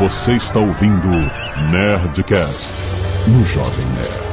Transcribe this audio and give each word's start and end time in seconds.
Você 0.00 0.32
está 0.32 0.58
ouvindo 0.58 1.08
Nerdcast 1.70 2.72
no 3.28 3.44
Jovem 3.44 3.84
Nerd. 3.86 4.30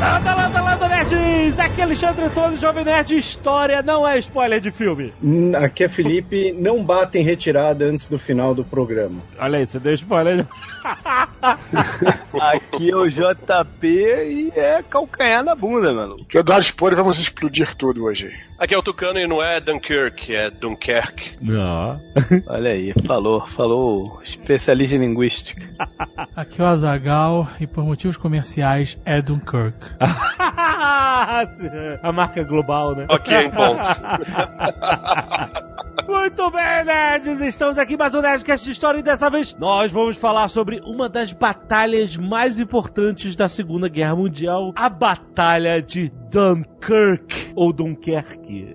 Landa, 0.00 0.34
landa, 0.34 0.62
landa, 0.62 0.88
nerds! 0.88 1.58
Aqui 1.58 1.80
é 1.80 1.84
Alexandre 1.84 2.24
Antônio, 2.24 2.58
Jovem 2.58 2.84
Nerd. 2.84 3.16
História 3.16 3.82
não 3.82 4.08
é 4.08 4.18
spoiler 4.18 4.58
de 4.60 4.70
filme. 4.70 5.12
Hum, 5.22 5.52
Aqui 5.54 5.84
é 5.84 5.88
Felipe, 5.88 6.52
não 6.52 6.82
bata 6.82 7.18
em 7.18 7.22
retirada 7.22 7.84
antes 7.84 8.08
do 8.08 8.18
final 8.18 8.54
do 8.54 8.64
programa. 8.64 9.20
Olha 9.38 9.58
aí, 9.58 9.66
você 9.66 9.78
deu 9.78 9.92
spoiler. 9.92 10.46
Aqui 12.40 12.90
é 12.90 12.96
o 12.96 13.08
JP 13.08 13.86
e 13.86 14.52
é 14.56 14.82
calcanhar 14.82 15.44
na 15.44 15.54
bunda, 15.54 15.92
mano. 15.92 16.16
Que 16.26 16.38
eu 16.38 16.42
dou 16.42 16.58
spoiler 16.60 16.96
vamos 16.96 17.18
explodir 17.18 17.74
tudo 17.74 18.04
hoje. 18.04 18.32
Aqui 18.64 18.74
é 18.74 18.78
o 18.78 18.82
Tucano 18.82 19.18
e 19.18 19.26
não 19.26 19.42
é 19.42 19.60
Dunkirk, 19.60 20.34
é 20.34 20.48
Dunkerque. 20.48 21.32
Não. 21.38 22.00
Olha 22.46 22.70
aí, 22.70 22.94
falou, 23.06 23.46
falou 23.48 24.22
especialista 24.24 24.96
em 24.96 25.00
linguística. 25.00 25.68
Aqui 26.34 26.62
é 26.62 26.64
o 26.64 26.66
Azagal 26.66 27.46
e 27.60 27.66
por 27.66 27.84
motivos 27.84 28.16
comerciais 28.16 28.96
é 29.04 29.20
Dunkirk. 29.20 29.76
A 32.02 32.10
marca 32.10 32.42
global, 32.42 32.96
né? 32.96 33.04
Ok, 33.10 33.50
ponto. 33.50 33.82
Muito 36.08 36.50
bem, 36.50 36.84
nerds! 36.84 37.40
Estamos 37.40 37.78
aqui 37.78 37.96
mais 37.96 38.14
um 38.14 38.20
Nerdcast 38.20 38.64
de 38.64 38.72
História 38.72 38.98
e 38.98 39.02
dessa 39.02 39.30
vez 39.30 39.54
nós 39.58 39.92
vamos 39.92 40.16
falar 40.16 40.48
sobre 40.48 40.80
uma 40.84 41.08
das 41.08 41.32
batalhas 41.32 42.16
mais 42.16 42.58
importantes 42.58 43.36
da 43.36 43.48
Segunda 43.48 43.88
Guerra 43.88 44.16
Mundial, 44.16 44.72
a 44.76 44.88
Batalha 44.88 45.80
de 45.80 46.12
Dunkirk, 46.34 47.52
ou 47.54 47.72
Dunkerque. 47.72 48.74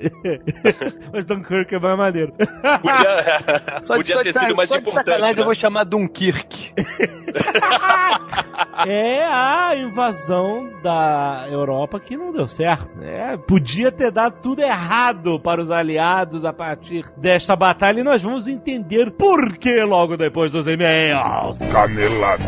Mas 1.14 1.26
Dunkirk 1.26 1.76
é 1.76 1.80
mais 1.80 1.98
maneiro. 1.98 2.34
Podia, 2.34 3.82
Só 3.84 3.96
podia 3.96 4.16
só 4.16 4.24
ter 4.24 4.34
de- 4.34 4.40
sido 4.40 4.56
mais 4.56 4.70
só 4.70 4.78
importante. 4.78 5.06
sacanagem, 5.06 5.36
né? 5.36 5.42
eu 5.42 5.46
vou 5.46 5.54
chamar 5.54 5.84
Dunkirk. 5.84 6.74
é 8.88 9.24
a 9.26 9.76
invasão 9.76 10.70
da 10.82 11.46
Europa 11.52 12.00
que 12.00 12.16
não 12.16 12.32
deu 12.32 12.48
certo. 12.48 12.98
né? 12.98 13.38
podia 13.48 13.92
ter 13.92 14.12
dado 14.12 14.40
tudo 14.42 14.62
errado 14.62 15.40
para 15.40 15.62
os 15.62 15.70
aliados 15.72 16.46
a 16.46 16.54
partir 16.54 17.06
desta 17.18 17.56
batalha 17.56 18.00
e 18.00 18.04
nós 18.04 18.22
vamos 18.24 18.48
entender 18.48 19.12
por 19.12 19.58
que 19.58 19.82
logo 19.84 20.16
depois 20.18 20.52
dos 20.52 20.68
e-mails. 20.68 21.58
Canelada. 21.72 22.44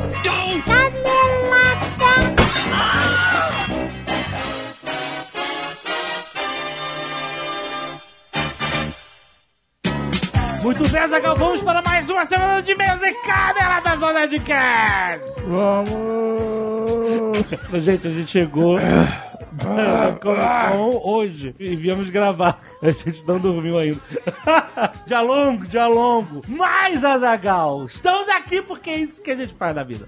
Muito 10.62 10.88
bem, 10.90 11.08
Zagal, 11.08 11.36
vamos 11.36 11.64
para 11.64 11.81
mais 11.81 12.08
uma 12.08 12.23
semana 12.23 12.62
de 12.62 12.72
e-mails 12.72 13.02
e 13.02 13.14
Canela 13.26 13.80
da 13.80 13.95
Zona 13.95 14.28
de 14.28 14.40
Cast. 14.40 15.26
Vamos! 15.48 15.92
Gente, 17.84 18.08
a 18.08 18.12
gente 18.12 18.31
chegou 18.31 18.80
na 18.80 20.12
Comic 20.22 20.45
Con 20.72 21.02
hoje 21.03 21.56
e 21.59 21.76
viemos 21.76 22.12
gravar. 22.12 22.62
A 22.81 22.92
gente 22.92 23.26
não 23.28 23.40
dormiu 23.40 23.80
ainda. 23.80 24.00
dia 25.08 25.22
longo, 25.22 25.66
dia 25.66 25.88
longo. 25.88 26.42
Mas, 26.48 27.03
Azagal, 27.03 27.88
estamos 27.88 28.30
aqui 28.30 28.62
porque 28.62 28.92
é 28.92 28.98
isso 28.98 29.22
que 29.22 29.31
a 29.31 29.36
gente 29.36 29.56
faz 29.56 29.75
na 29.75 29.84
vida. 29.84 30.08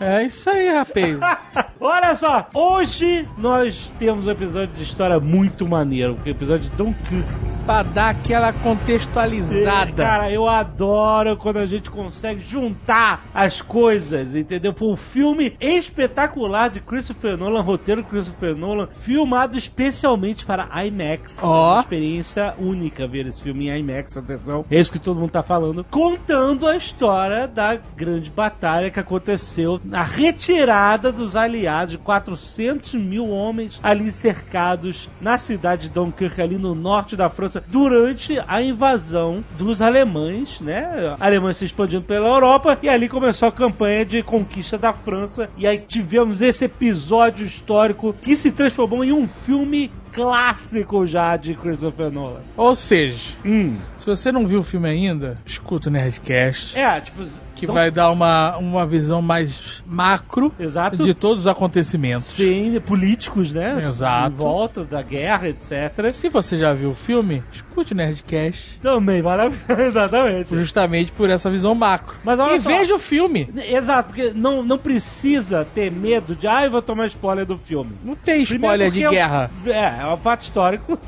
É 0.00 0.22
isso 0.24 0.48
aí, 0.50 0.68
rapaz. 0.68 1.20
Olha 1.80 2.16
só, 2.16 2.46
hoje 2.54 3.28
nós 3.38 3.92
temos 3.98 4.26
um 4.26 4.30
episódio 4.30 4.74
de 4.74 4.82
história 4.82 5.20
muito 5.20 5.66
maneiro, 5.66 6.18
o 6.24 6.28
episódio 6.28 6.70
de 6.70 6.76
Dunkirk. 6.76 7.24
pra 7.64 7.82
dar 7.82 8.10
aquela 8.10 8.52
contextualizada. 8.52 9.92
Cara, 9.92 10.30
eu 10.30 10.48
adoro 10.48 11.36
quando 11.36 11.58
a 11.58 11.66
gente 11.66 11.90
consegue 11.90 12.40
juntar 12.42 13.24
as 13.34 13.60
coisas, 13.60 14.34
entendeu? 14.36 14.72
Foi 14.74 14.88
um 14.88 14.96
filme 14.96 15.56
espetacular 15.60 16.70
de 16.70 16.80
Christopher 16.80 17.36
Nolan, 17.36 17.60
roteiro 17.62 18.02
Christopher 18.04 18.56
Nolan, 18.56 18.88
filmado 18.92 19.56
especialmente 19.58 20.44
para 20.46 20.68
IMAX. 20.86 21.38
Ó. 21.42 21.72
Uma 21.74 21.80
experiência 21.80 22.54
única 22.58 23.06
ver 23.06 23.26
esse 23.26 23.42
filme 23.42 23.68
em 23.68 23.78
IMAX, 23.80 24.16
atenção. 24.16 24.64
É 24.70 24.78
isso 24.80 24.92
que 24.92 24.98
todo 24.98 25.18
mundo 25.18 25.30
tá 25.30 25.42
falando. 25.42 25.84
Contando 25.90 26.66
a 26.66 26.76
história 26.76 27.46
da 27.46 27.76
grande 27.96 28.30
batalha 28.30 28.90
que 28.90 29.00
aconteceu 29.00 29.80
na 29.88 30.02
retirada 30.02 31.12
dos 31.12 31.36
aliados, 31.36 31.92
de 31.92 31.98
400 31.98 32.94
mil 32.94 33.28
homens 33.28 33.78
ali 33.82 34.10
cercados 34.10 35.08
na 35.20 35.38
cidade 35.38 35.82
de 35.82 35.94
Dunkirk, 35.94 36.40
ali 36.40 36.58
no 36.58 36.74
norte 36.74 37.16
da 37.16 37.28
França, 37.28 37.62
durante 37.68 38.38
a 38.46 38.60
invasão 38.60 39.44
dos 39.56 39.80
alemães, 39.80 40.60
né? 40.60 41.14
Alemães 41.20 41.56
se 41.56 41.64
expandindo 41.64 42.02
pela 42.02 42.28
Europa 42.28 42.78
e 42.82 42.88
ali 42.88 43.08
começou 43.08 43.48
a 43.48 43.52
campanha 43.52 44.04
de 44.04 44.22
conquista 44.22 44.76
da 44.76 44.92
França. 44.92 45.48
E 45.56 45.66
aí 45.66 45.78
tivemos 45.78 46.40
esse 46.40 46.64
episódio 46.64 47.46
histórico 47.46 48.14
que 48.20 48.36
se 48.36 48.50
transformou 48.52 49.04
em 49.04 49.12
um 49.12 49.28
filme 49.28 49.90
clássico 50.16 51.06
já 51.06 51.36
de 51.36 51.54
Christopher 51.54 52.10
Nolan. 52.10 52.40
Ou 52.56 52.74
seja, 52.74 53.36
Hum. 53.44 53.76
se 53.98 54.06
você 54.06 54.32
não 54.32 54.46
viu 54.46 54.60
o 54.60 54.62
filme 54.62 54.88
ainda, 54.88 55.38
escuta 55.44 55.88
o 55.88 55.92
Nerdcast, 55.92 56.76
É, 56.78 57.00
tipo. 57.00 57.22
que 57.54 57.66
Dun- 57.66 57.72
vai 57.74 57.90
dar 57.90 58.10
uma, 58.10 58.56
uma 58.58 58.84
visão 58.86 59.22
mais 59.22 59.82
macro 59.86 60.52
Exato. 60.58 61.02
de 61.02 61.14
todos 61.14 61.40
os 61.42 61.46
acontecimentos. 61.46 62.26
Sim, 62.26 62.78
políticos, 62.80 63.52
né? 63.54 63.76
Exato. 63.78 64.34
Em 64.34 64.36
volta 64.36 64.84
da 64.84 65.00
guerra, 65.02 65.48
etc. 65.48 66.10
Se 66.12 66.28
você 66.28 66.56
já 66.58 66.72
viu 66.74 66.90
o 66.90 66.94
filme, 66.94 67.42
escute 67.50 67.92
o 67.94 67.96
Nerdcast. 67.96 68.78
Também 68.80 69.22
vale 69.22 69.42
a 69.42 69.50
pena, 69.66 69.82
exatamente. 69.84 70.54
Justamente 70.56 71.12
por 71.12 71.30
essa 71.30 71.50
visão 71.50 71.74
macro. 71.74 72.16
Mas 72.24 72.38
olha 72.38 72.56
e 72.56 72.60
só. 72.60 72.68
veja 72.68 72.94
o 72.94 72.98
filme. 72.98 73.48
Exato, 73.56 74.08
porque 74.08 74.32
não, 74.34 74.62
não 74.62 74.76
precisa 74.78 75.66
ter 75.74 75.90
medo 75.90 76.34
de, 76.36 76.46
ah, 76.46 76.64
eu 76.64 76.70
vou 76.70 76.82
tomar 76.82 77.06
spoiler 77.06 77.46
do 77.46 77.56
filme. 77.56 77.92
Não 78.04 78.14
tem 78.14 78.42
spoiler 78.42 78.90
de 78.90 79.00
guerra. 79.08 79.50
É, 79.66 80.04
um- 80.04 80.05
é, 80.10 80.14
um 80.14 80.18
fato 80.18 80.42
histórico. 80.42 80.98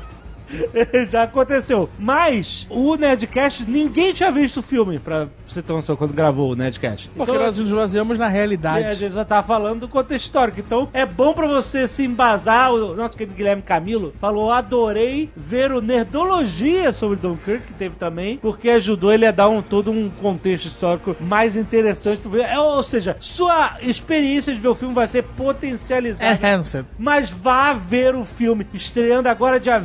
Já 1.09 1.23
aconteceu. 1.23 1.89
Mas 1.97 2.65
o 2.69 2.95
Nerdcast, 2.95 3.69
ninguém 3.69 4.13
tinha 4.13 4.31
visto 4.31 4.57
o 4.57 4.63
filme, 4.63 4.99
pra 4.99 5.27
você 5.47 5.61
ter 5.61 5.73
noção, 5.73 5.95
quando 5.95 6.13
gravou 6.13 6.51
o 6.51 6.55
Nerdcast. 6.55 7.09
Porque 7.15 7.31
Então, 7.31 7.43
nós 7.43 7.57
nos 7.57 7.71
baseamos 7.71 8.17
na 8.17 8.25
e 8.25 8.27
a 8.27 8.31
realidade. 8.31 8.93
gente 8.95 9.13
já 9.13 9.25
tá 9.25 9.41
falando 9.43 9.81
do 9.81 9.87
contexto 9.87 10.25
histórico. 10.25 10.59
Então 10.59 10.89
é 10.93 11.05
bom 11.05 11.33
pra 11.33 11.47
você 11.47 11.87
se 11.87 12.03
embasar. 12.03 12.71
O 12.73 12.95
nosso 12.95 13.17
querido 13.17 13.35
Guilherme 13.35 13.61
Camilo 13.61 14.13
falou: 14.19 14.51
adorei 14.51 15.29
ver 15.35 15.71
o 15.71 15.81
Nerdologia 15.81 16.91
sobre 16.91 17.17
Dunkirk, 17.17 17.67
que 17.67 17.73
teve 17.73 17.95
também, 17.95 18.37
porque 18.37 18.69
ajudou 18.69 19.13
ele 19.13 19.25
a 19.25 19.31
dar 19.31 19.49
um, 19.49 19.61
todo 19.61 19.91
um 19.91 20.09
contexto 20.09 20.65
histórico 20.65 21.15
mais 21.19 21.55
interessante. 21.55 22.21
É, 22.41 22.59
ou 22.59 22.83
seja, 22.83 23.17
sua 23.19 23.75
experiência 23.81 24.53
de 24.53 24.59
ver 24.59 24.67
o 24.67 24.75
filme 24.75 24.93
vai 24.93 25.07
ser 25.07 25.23
potencializada. 25.23 26.39
É 26.45 26.53
Hansen. 26.53 26.85
Mas 26.97 27.31
vá 27.31 27.73
ver 27.73 28.15
o 28.15 28.23
filme, 28.25 28.65
estreando 28.73 29.27
agora 29.29 29.59
dia 29.59 29.79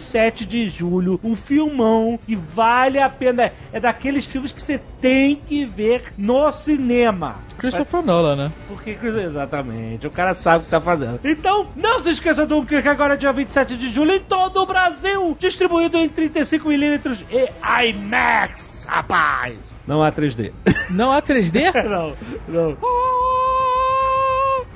27 0.00 0.46
de 0.46 0.68
julho. 0.68 1.20
Um 1.22 1.36
filmão 1.36 2.18
que 2.26 2.34
vale 2.34 2.98
a 2.98 3.08
pena. 3.08 3.52
É 3.72 3.78
daqueles 3.78 4.26
filmes 4.26 4.50
que 4.52 4.62
você 4.62 4.80
tem 5.00 5.36
que 5.36 5.64
ver 5.64 6.14
no 6.16 6.50
cinema. 6.52 7.38
Christopher 7.58 8.02
Nolan, 8.02 8.36
né? 8.36 8.52
Porque, 8.66 8.96
exatamente, 9.02 10.06
o 10.06 10.10
cara 10.10 10.34
sabe 10.34 10.62
o 10.62 10.64
que 10.64 10.70
tá 10.70 10.80
fazendo. 10.80 11.20
Então, 11.22 11.68
não 11.76 12.00
se 12.00 12.10
esqueça 12.10 12.46
do 12.46 12.60
Dunkirk 12.60 12.88
agora 12.88 13.16
dia 13.16 13.32
27 13.32 13.76
de 13.76 13.92
julho 13.92 14.12
em 14.12 14.20
todo 14.20 14.62
o 14.62 14.66
Brasil, 14.66 15.36
distribuído 15.38 15.98
em 15.98 16.08
35mm 16.08 17.24
e 17.30 17.90
IMAX, 17.90 18.86
rapaz. 18.88 19.58
Não 19.86 20.02
há 20.02 20.10
3D. 20.10 20.52
Não 20.90 21.12
há 21.12 21.20
3D? 21.20 21.72
não, 21.88 22.16
não. 22.48 22.76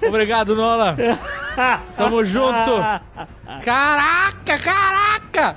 Obrigado, 0.06 0.54
Nolan. 0.54 0.96
Tamo 1.96 2.24
junto. 2.24 2.76
Caraca, 3.64 4.58
caraca! 4.58 5.56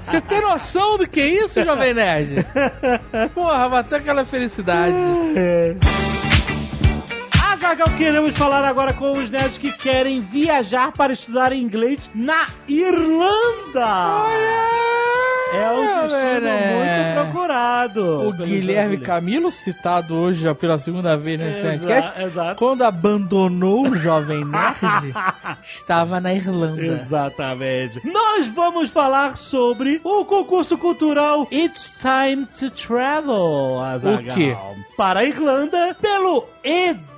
Você 0.00 0.20
tem 0.20 0.40
noção 0.40 0.96
do 0.96 1.06
que 1.06 1.20
é 1.20 1.28
isso, 1.44 1.62
Jovem 1.62 1.94
Nerd? 1.94 2.46
Porra, 3.34 3.68
bateu 3.68 3.98
aquela 3.98 4.24
felicidade. 4.24 4.96
Azaghal, 7.64 7.96
queremos 7.96 8.36
falar 8.36 8.62
agora 8.62 8.92
com 8.92 9.12
os 9.12 9.30
nerds 9.30 9.56
que 9.56 9.72
querem 9.72 10.20
viajar 10.20 10.92
para 10.92 11.14
estudar 11.14 11.50
inglês 11.50 12.10
na 12.14 12.46
Irlanda. 12.68 14.26
É 15.54 15.70
um 15.72 16.02
destino 16.02 16.40
Né? 16.42 17.14
muito 17.14 17.32
procurado. 17.32 18.28
O 18.28 18.32
Guilherme 18.32 18.98
Camilo, 18.98 19.50
citado 19.50 20.14
hoje 20.14 20.42
já 20.42 20.54
pela 20.54 20.78
segunda 20.78 21.16
vez 21.16 21.40
nesse 21.40 21.66
exato. 22.22 22.56
quando 22.58 22.82
abandonou 22.82 23.88
o 23.88 23.96
Jovem 23.96 24.44
Nerd, 24.44 25.14
estava 25.64 26.20
na 26.20 26.34
Irlanda. 26.34 26.82
Exatamente. 26.84 27.98
Nós 28.06 28.46
vamos 28.48 28.90
falar 28.90 29.38
sobre 29.38 30.02
o 30.04 30.26
concurso 30.26 30.76
cultural 30.76 31.48
It's 31.50 31.98
Time 31.98 32.44
to 32.58 32.70
Travel, 32.70 33.80
Azaghal. 33.80 34.20
O 34.20 34.34
quê? 34.34 34.54
Para 34.98 35.20
a 35.20 35.24
Irlanda 35.24 35.96
pelo 35.98 36.44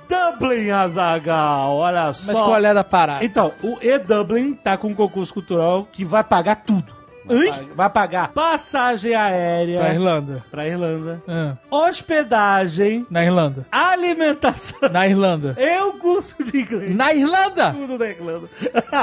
E-Dublin, 0.09 0.69
Azaghal. 0.69 1.75
Olha 1.75 2.05
Mas 2.05 2.17
só. 2.17 2.45
qual 2.45 2.63
é 2.63 2.69
a 2.69 2.83
parada? 2.83 3.25
Então, 3.25 3.51
o 3.61 3.77
E-Dublin 3.81 4.53
tá 4.53 4.77
com 4.77 4.87
um 4.87 4.93
concurso 4.93 5.33
cultural 5.33 5.87
que 5.91 6.05
vai 6.05 6.23
pagar 6.23 6.55
tudo. 6.57 6.95
Vai, 7.27 7.47
pagar- 7.51 7.75
vai 7.75 7.89
pagar 7.89 8.27
passagem 8.33 9.13
aérea 9.15 9.79
Pra 9.79 9.93
Irlanda. 9.93 10.43
pra 10.49 10.67
Irlanda, 10.67 11.21
Ah, 11.27 11.53
hospedagem, 11.69 13.05
na 13.09 13.23
Irlanda. 13.23 13.65
alimentação 13.71 14.77
Na 14.91 15.05
Irlanda. 15.07 15.55
e 15.57 15.79
o 15.81 15.93
curso 15.93 16.41
de 16.43 16.61
inglês. 16.61 16.95
Na 16.95 17.13
Irlanda! 17.13 17.73
Tudo 17.73 17.97
na 17.99 18.07
Irlanda. 18.07 18.47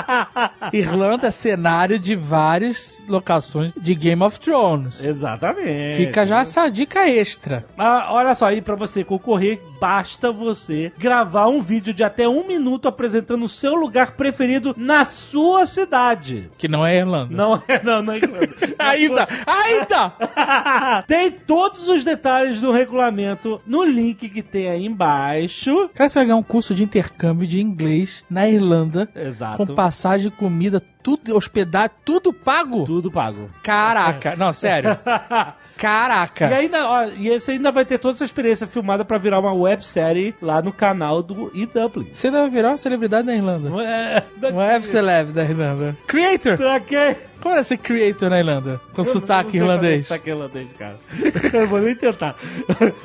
Irlanda 0.73 1.29
é 1.29 1.31
cenário 1.31 1.99
de 1.99 2.17
várias 2.17 3.03
locações 3.09 3.73
de 3.77 3.95
Game 3.95 4.23
of 4.23 4.39
Thrones. 4.41 5.03
Exatamente. 5.03 5.97
Fica 5.97 6.27
já 6.27 6.41
essa 6.41 6.69
dica 6.69 7.09
extra. 7.09 7.65
Ah, 7.79 8.09
olha 8.11 8.35
só, 8.35 8.47
aí 8.47 8.61
pra 8.61 8.75
você 8.75 9.05
concorrer, 9.05 9.61
basta 9.81 10.33
você 10.33 10.93
gravar 10.99 11.47
um 11.49 11.61
vídeo 11.61 11.93
de 11.93 12.03
até 12.03 12.29
um 12.29 12.47
minuto 12.47 12.89
apresentando 12.89 13.45
o 13.45 13.49
seu 13.49 13.75
lugar 13.75 14.13
preferido 14.13 14.75
na 14.77 15.05
sua 15.05 15.67
cidade. 15.67 16.51
Que 16.57 16.69
não 16.69 16.85
é 16.87 16.97
Irlanda. 16.97 17.35
Não 17.35 17.63
é, 17.69 17.83
não, 17.83 18.03
não 18.03 18.14
é. 18.17 18.75
Na 18.79 18.89
Ainda! 18.91 19.27
Ainda! 19.47 20.13
tem 21.07 21.31
todos 21.31 21.89
os 21.89 22.05
detalhes 22.05 22.61
do 22.61 22.73
regulamento 22.73 23.61
no 23.67 23.85
link 23.85 24.29
que 24.29 24.43
tem 24.43 24.69
aí 24.69 24.85
embaixo. 24.85 25.89
Cara, 25.95 26.09
você 26.09 26.19
vai 26.19 26.27
ganhar 26.27 26.37
um 26.37 26.43
curso 26.43 26.75
de 26.75 26.85
intercâmbio 26.85 27.47
de 27.47 27.61
inglês 27.61 28.25
na 28.29 28.49
Irlanda. 28.49 29.09
Exato. 29.15 29.57
Com 29.57 29.75
passagem, 29.75 30.31
comida, 30.31 30.83
tudo, 31.03 31.37
hospedagem, 31.37 31.91
tudo 32.05 32.33
pago? 32.33 32.85
Tudo 32.85 33.11
pago. 33.11 33.51
Caraca. 33.63 34.37
Não, 34.37 34.53
sério. 34.53 34.99
Caraca. 35.77 36.49
E 36.49 36.55
ainda, 36.55 36.89
ó, 36.89 37.05
e 37.17 37.29
esse 37.29 37.51
ainda 37.51 37.71
vai 37.71 37.85
ter 37.85 37.99
toda 37.99 38.15
essa 38.15 38.25
experiência 38.25 38.67
filmada 38.67 39.05
pra 39.05 39.19
virar 39.19 39.41
uma 39.41 39.53
websérie 39.53 40.35
lá 40.41 40.63
no 40.63 40.73
canal 40.73 41.23
do 41.23 41.51
eDublin. 41.55 42.09
Você 42.13 42.31
deve 42.31 42.51
virar 42.51 42.71
uma 42.71 42.79
celebridade 42.79 43.27
na 43.27 43.35
Irlanda. 43.35 43.69
É? 43.83 44.23
Um 44.53 44.57
web 44.57 44.87
da 45.33 45.43
Irlanda. 45.43 45.97
Creator! 46.07 46.57
Pra 46.57 46.81
quê? 46.81 47.17
Como 47.45 47.55
é 47.55 47.63
ser 47.63 47.77
creator 47.77 48.31
na 48.31 48.39
Irlanda? 48.39 48.81
Com 48.95 49.05
sotaque 49.05 49.59
irlandês. 49.59 50.07
Sotaque 50.07 50.31
irlandês, 50.31 50.67
cara. 50.79 50.97
Eu 51.53 51.67
vou 51.69 51.79
nem 51.79 51.95
tentar. 51.95 52.37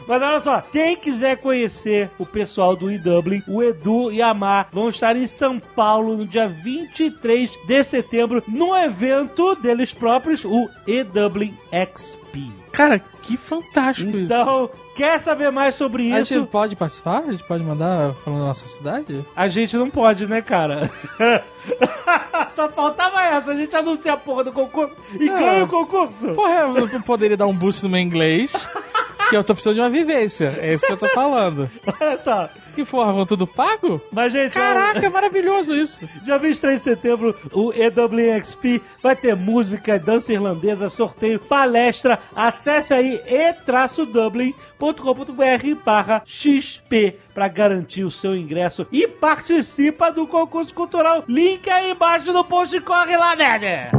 Mas 0.08 0.22
olha 0.22 0.42
só, 0.42 0.62
quem 0.62 0.96
quiser 0.96 1.36
conhecer 1.38 2.10
o 2.18 2.26
pessoal 2.26 2.74
do 2.74 2.90
eDublin, 2.90 3.44
o 3.48 3.62
Edu 3.62 4.14
e 4.14 4.22
a 4.22 4.34
Mar 4.34 4.70
vão 4.72 4.88
estar 4.88 5.18
em 5.18 5.28
São 5.28 5.60
Paulo 5.60 6.16
no 6.16 6.26
dia 6.26 6.48
23 6.48 7.52
de 7.68 7.84
setembro, 7.84 8.42
no 8.48 8.74
evento 8.78 9.56
deles 9.56 9.94
próprios, 9.94 10.46
o 10.46 10.70
eDublin 10.88 11.54
XP. 11.70 12.19
Cara, 12.80 12.98
que 13.22 13.36
fantástico 13.36 14.10
isso. 14.12 14.20
Então, 14.20 14.70
quer 14.96 15.20
saber 15.20 15.52
mais 15.52 15.76
sobre 15.76 16.14
A 16.14 16.22
isso? 16.22 16.34
gente 16.34 16.48
pode 16.48 16.78
participar? 16.78 17.24
A 17.28 17.32
gente 17.34 17.44
pode 17.44 17.62
mandar 17.62 18.14
falando 18.24 18.40
da 18.40 18.46
nossa 18.48 18.70
cidade? 18.70 19.26
A 19.36 19.50
gente 19.50 19.76
não 19.76 19.90
pode, 19.90 20.26
né, 20.26 20.42
cara? 20.42 20.90
Só 22.56 22.70
faltava 22.70 23.22
essa, 23.22 23.52
a 23.52 23.56
gente 23.56 23.76
anuncia 23.76 24.14
a 24.14 24.18
porra 24.18 24.46
do 24.46 24.54
concurso 24.54 24.96
e 25.20 25.28
É. 25.28 25.40
ganha 25.40 25.64
o 25.66 25.68
concurso. 25.68 26.30
Porra, 26.34 26.54
eu 26.54 26.88
eu 26.88 27.02
poderia 27.02 27.36
dar 27.36 27.48
um 27.48 27.54
boost 27.54 27.84
no 27.84 27.90
meu 27.90 28.00
inglês, 28.00 28.54
que 29.30 29.36
eu 29.36 29.44
tô 29.44 29.54
precisando 29.54 29.76
de 29.76 29.82
uma 29.82 29.90
vivência. 29.90 30.58
É 30.62 30.72
isso 30.74 30.86
que 30.86 30.92
eu 30.94 30.98
tô 30.98 31.10
falando. 31.10 31.70
Olha 32.00 32.18
só. 32.20 32.50
Que 32.80 32.84
vão 32.86 33.26
tudo 33.26 33.46
pago? 33.46 34.00
Mas, 34.10 34.32
gente, 34.32 34.54
Caraca, 34.54 35.06
é 35.06 35.10
maravilhoso 35.10 35.76
isso. 35.76 36.00
Dia 36.24 36.38
23 36.38 36.78
de 36.78 36.84
setembro, 36.84 37.36
o 37.52 37.74
EWXP 37.74 38.82
vai 39.04 39.18
ter 39.18 39.36
música, 39.36 40.00
dança 40.00 40.32
irlandesa, 40.32 40.90
sorteio, 40.90 41.42
palestra. 41.42 42.20
Acesse 42.34 42.94
aí 42.94 43.22
e-dublin.com.br 43.28 44.56
barra 45.84 46.24
XP 46.26 47.18
para 47.34 47.50
garantir 47.50 48.06
o 48.06 48.12
seu 48.12 48.34
ingresso 48.34 48.88
e 48.94 49.06
participa 49.06 50.10
do 50.10 50.26
concurso 50.26 50.74
cultural. 50.74 51.26
Link 51.28 51.70
aí 51.70 51.92
embaixo 51.92 52.32
no 52.32 52.46
post. 52.46 52.80
Corre 52.80 53.18
lá, 53.18 53.36
nerd! 53.36 53.92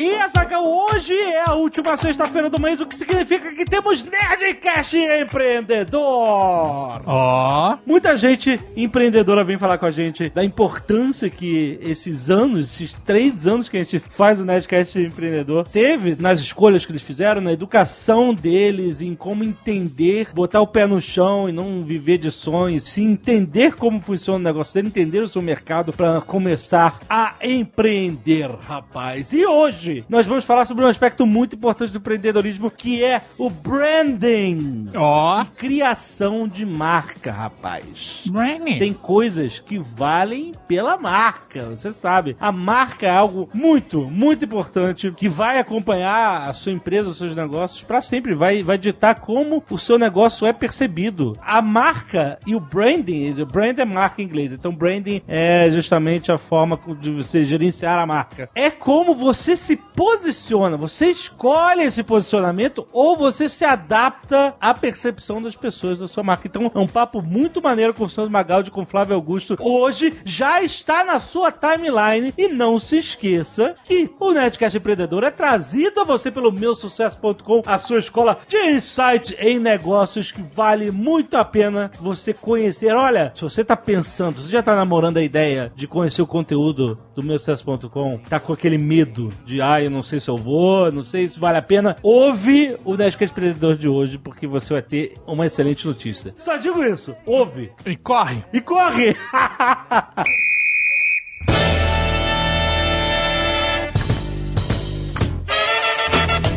E 0.00 0.16
Azaghal, 0.16 0.66
hoje 0.66 1.12
é 1.12 1.44
a 1.46 1.52
última 1.52 1.94
sexta-feira 1.94 2.48
do 2.48 2.58
mês, 2.58 2.80
o 2.80 2.86
que 2.86 2.96
significa 2.96 3.52
que 3.52 3.66
temos 3.66 4.02
Nerdcast 4.02 4.96
Empreendedor! 4.96 7.02
Ó. 7.04 7.76
Muita 7.84 8.16
gente 8.16 8.58
empreendedora 8.74 9.44
vem 9.44 9.58
falar 9.58 9.76
com 9.76 9.84
a 9.84 9.90
gente 9.90 10.30
da 10.30 10.42
importância 10.42 11.28
que 11.28 11.78
esses 11.82 12.30
anos, 12.30 12.68
esses 12.68 12.94
três 13.04 13.46
anos 13.46 13.68
que 13.68 13.76
a 13.76 13.84
gente 13.84 13.98
faz 13.98 14.40
o 14.40 14.46
Nerdcast 14.46 14.98
Empreendedor, 14.98 15.68
teve 15.68 16.16
nas 16.18 16.40
escolhas 16.40 16.86
que 16.86 16.92
eles 16.92 17.02
fizeram, 17.02 17.42
na 17.42 17.52
educação 17.52 18.32
deles, 18.32 19.02
em 19.02 19.14
como 19.14 19.44
entender, 19.44 20.32
botar 20.32 20.62
o 20.62 20.66
pé 20.66 20.86
no 20.86 20.98
chão 20.98 21.46
e 21.46 21.52
não 21.52 21.84
viver 21.84 22.16
de 22.16 22.30
sonhos, 22.30 22.84
se 22.84 23.02
entender 23.02 23.74
como 23.74 24.00
funciona 24.00 24.38
o 24.38 24.42
negócio 24.42 24.72
dele, 24.72 24.88
entender 24.88 25.20
o 25.20 25.28
seu 25.28 25.42
mercado 25.42 25.92
para 25.92 26.22
começar 26.22 27.00
a 27.06 27.34
empreender, 27.42 28.48
rapaz. 28.66 29.34
E 29.34 29.44
hoje 29.44 29.89
nós 30.08 30.26
vamos 30.26 30.44
falar 30.44 30.64
sobre 30.64 30.84
um 30.84 30.88
aspecto 30.88 31.26
muito 31.26 31.56
importante 31.56 31.92
do 31.92 31.98
empreendedorismo 31.98 32.70
que 32.70 33.04
é 33.04 33.22
o 33.38 33.50
branding. 33.50 34.90
Ó. 34.94 35.44
Criação 35.56 36.48
de 36.48 36.64
marca, 36.64 37.32
rapaz. 37.32 38.24
Branding. 38.26 38.78
Tem 38.78 38.92
coisas 38.92 39.58
que 39.58 39.78
valem 39.78 40.52
pela 40.66 40.96
marca, 40.96 41.66
você 41.66 41.92
sabe. 41.92 42.36
A 42.40 42.52
marca 42.52 43.06
é 43.06 43.10
algo 43.10 43.48
muito, 43.52 44.02
muito 44.10 44.44
importante 44.44 45.12
que 45.12 45.28
vai 45.28 45.58
acompanhar 45.58 46.48
a 46.48 46.52
sua 46.52 46.72
empresa, 46.72 47.10
os 47.10 47.18
seus 47.18 47.34
negócios 47.34 47.82
para 47.82 48.00
sempre, 48.00 48.34
vai, 48.34 48.62
vai 48.62 48.78
ditar 48.78 49.16
como 49.16 49.62
o 49.70 49.78
seu 49.78 49.98
negócio 49.98 50.46
é 50.46 50.52
percebido. 50.52 51.36
A 51.40 51.60
marca 51.62 52.38
e 52.46 52.54
o 52.54 52.60
branding, 52.60 53.30
o 53.40 53.46
brand 53.46 53.78
é 53.78 53.84
marca 53.84 54.22
em 54.22 54.24
inglês, 54.24 54.52
então 54.52 54.74
branding 54.74 55.22
é 55.26 55.70
justamente 55.70 56.30
a 56.30 56.38
forma 56.38 56.78
de 57.00 57.10
você 57.10 57.44
gerenciar 57.44 57.98
a 57.98 58.06
marca. 58.06 58.48
É 58.54 58.70
como 58.70 59.14
você 59.14 59.56
se 59.56 59.76
posiciona, 59.80 60.76
você 60.76 61.06
escolhe 61.06 61.82
esse 61.82 62.02
posicionamento 62.02 62.86
ou 62.92 63.16
você 63.16 63.48
se 63.48 63.64
adapta 63.64 64.54
à 64.60 64.72
percepção 64.72 65.42
das 65.42 65.56
pessoas 65.56 65.98
da 65.98 66.08
sua 66.08 66.22
marca. 66.22 66.46
Então 66.46 66.70
é 66.74 66.78
um 66.78 66.86
papo 66.86 67.22
muito 67.22 67.62
maneiro 67.62 67.94
com 67.94 68.04
o 68.04 68.08
Sandro 68.08 68.30
Magaldi, 68.30 68.70
com 68.70 68.82
o 68.82 68.86
Flávio 68.86 69.14
Augusto. 69.14 69.56
Hoje 69.60 70.14
já 70.24 70.62
está 70.62 71.04
na 71.04 71.18
sua 71.20 71.50
timeline 71.50 72.32
e 72.36 72.48
não 72.48 72.78
se 72.78 72.98
esqueça 72.98 73.74
que 73.84 74.10
o 74.18 74.32
Nerdcast 74.32 74.76
Empreendedor 74.76 75.24
é 75.24 75.30
trazido 75.30 76.00
a 76.00 76.04
você 76.04 76.30
pelo 76.30 76.52
meusucesso.com, 76.52 77.62
a 77.66 77.78
sua 77.78 77.98
escola 77.98 78.38
de 78.46 78.56
insight 78.56 79.34
em 79.38 79.58
negócios 79.58 80.32
que 80.32 80.42
vale 80.42 80.90
muito 80.90 81.36
a 81.36 81.44
pena 81.44 81.90
você 82.00 82.32
conhecer. 82.32 82.94
Olha, 82.94 83.32
se 83.34 83.42
você 83.42 83.62
está 83.62 83.76
pensando, 83.76 84.36
se 84.36 84.44
você 84.44 84.52
já 84.52 84.60
está 84.60 84.74
namorando 84.74 85.16
a 85.16 85.22
ideia 85.22 85.72
de 85.74 85.86
conhecer 85.86 86.22
o 86.22 86.26
conteúdo 86.26 86.98
do 87.20 87.26
meusucesso.com, 87.26 88.18
tá 88.28 88.38
com 88.40 88.52
aquele 88.52 88.78
medo 88.78 89.30
de, 89.44 89.60
ah, 89.60 89.82
eu 89.82 89.90
não 89.90 90.02
sei 90.02 90.20
se 90.20 90.28
eu 90.28 90.36
vou, 90.36 90.90
não 90.92 91.02
sei 91.02 91.28
se 91.28 91.38
vale 91.38 91.58
a 91.58 91.62
pena, 91.62 91.96
ouve 92.02 92.76
o 92.84 92.96
Nerdcast 92.96 93.32
Empreendedor 93.32 93.76
de 93.76 93.88
hoje, 93.88 94.18
porque 94.18 94.46
você 94.46 94.74
vai 94.74 94.82
ter 94.82 95.14
uma 95.26 95.46
excelente 95.46 95.86
notícia. 95.86 96.34
Só 96.38 96.56
digo 96.56 96.82
isso, 96.84 97.14
ouve 97.26 97.70
E 97.86 97.96
corre. 97.96 98.44
e 98.52 98.60
corre! 98.60 99.16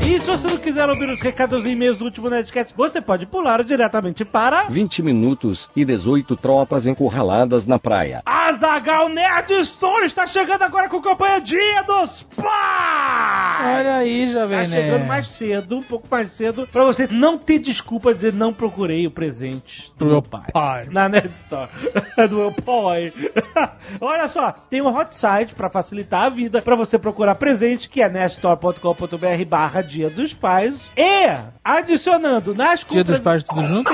E 0.05 0.19
se 0.19 0.27
você 0.29 0.47
não 0.47 0.57
quiser 0.57 0.89
ouvir 0.89 1.09
os 1.09 1.21
recados 1.21 1.63
e 1.65 1.69
e-mails 1.69 1.97
do 1.97 2.05
último 2.05 2.29
Nerdcast, 2.29 2.73
você 2.75 3.01
pode 3.01 3.25
pular 3.25 3.63
diretamente 3.63 4.25
para 4.25 4.63
20 4.63 5.01
minutos 5.01 5.69
e 5.75 5.85
18 5.85 6.35
tropas 6.35 6.85
encurraladas 6.85 7.65
na 7.65 7.79
praia. 7.79 8.21
Azagal 8.25 9.07
Nerd 9.09 9.51
Store 9.61 10.05
está 10.05 10.27
chegando 10.27 10.61
agora 10.63 10.89
com 10.89 10.97
a 10.97 11.01
campanha 11.01 11.39
Dia 11.39 11.83
dos 11.83 12.23
Pais! 12.35 13.79
Olha 13.79 13.95
aí, 13.95 14.27
Tá 14.27 14.41
Jovem 14.41 14.65
chegando 14.67 14.91
Nerd. 14.97 15.07
mais 15.07 15.27
cedo, 15.29 15.77
um 15.77 15.83
pouco 15.83 16.07
mais 16.11 16.31
cedo, 16.33 16.67
pra 16.71 16.83
você 16.83 17.07
não 17.07 17.37
ter 17.37 17.59
desculpa 17.59 18.09
de 18.09 18.15
dizer 18.15 18.33
não 18.33 18.53
procurei 18.53 19.07
o 19.07 19.11
presente 19.11 19.91
do 19.97 20.05
meu 20.05 20.21
pai. 20.21 20.43
pai. 20.51 20.87
Na 20.91 21.07
Nerd 21.07 21.29
Store. 21.29 21.69
do 22.29 22.35
meu 22.35 22.51
pai. 22.51 23.13
Olha 24.01 24.27
só, 24.27 24.51
tem 24.51 24.81
um 24.81 24.93
hot 24.95 25.17
site 25.17 25.55
pra 25.55 25.69
facilitar 25.69 26.23
a 26.25 26.29
vida, 26.29 26.61
pra 26.61 26.75
você 26.75 26.99
procurar 26.99 27.35
presente, 27.35 27.87
que 27.89 28.01
é 28.01 28.09
nerdstore.com.br 28.09 29.45
barra 29.47 29.81
Dia 29.93 30.09
dos 30.09 30.33
Pais. 30.33 30.89
E, 30.97 31.29
adicionando 31.63 32.55
nas 32.55 32.79
Dia 32.79 33.03
compras... 33.03 33.05
dos 33.05 33.19
pais 33.19 33.43
tudo 33.43 33.63
junto? 33.63 33.91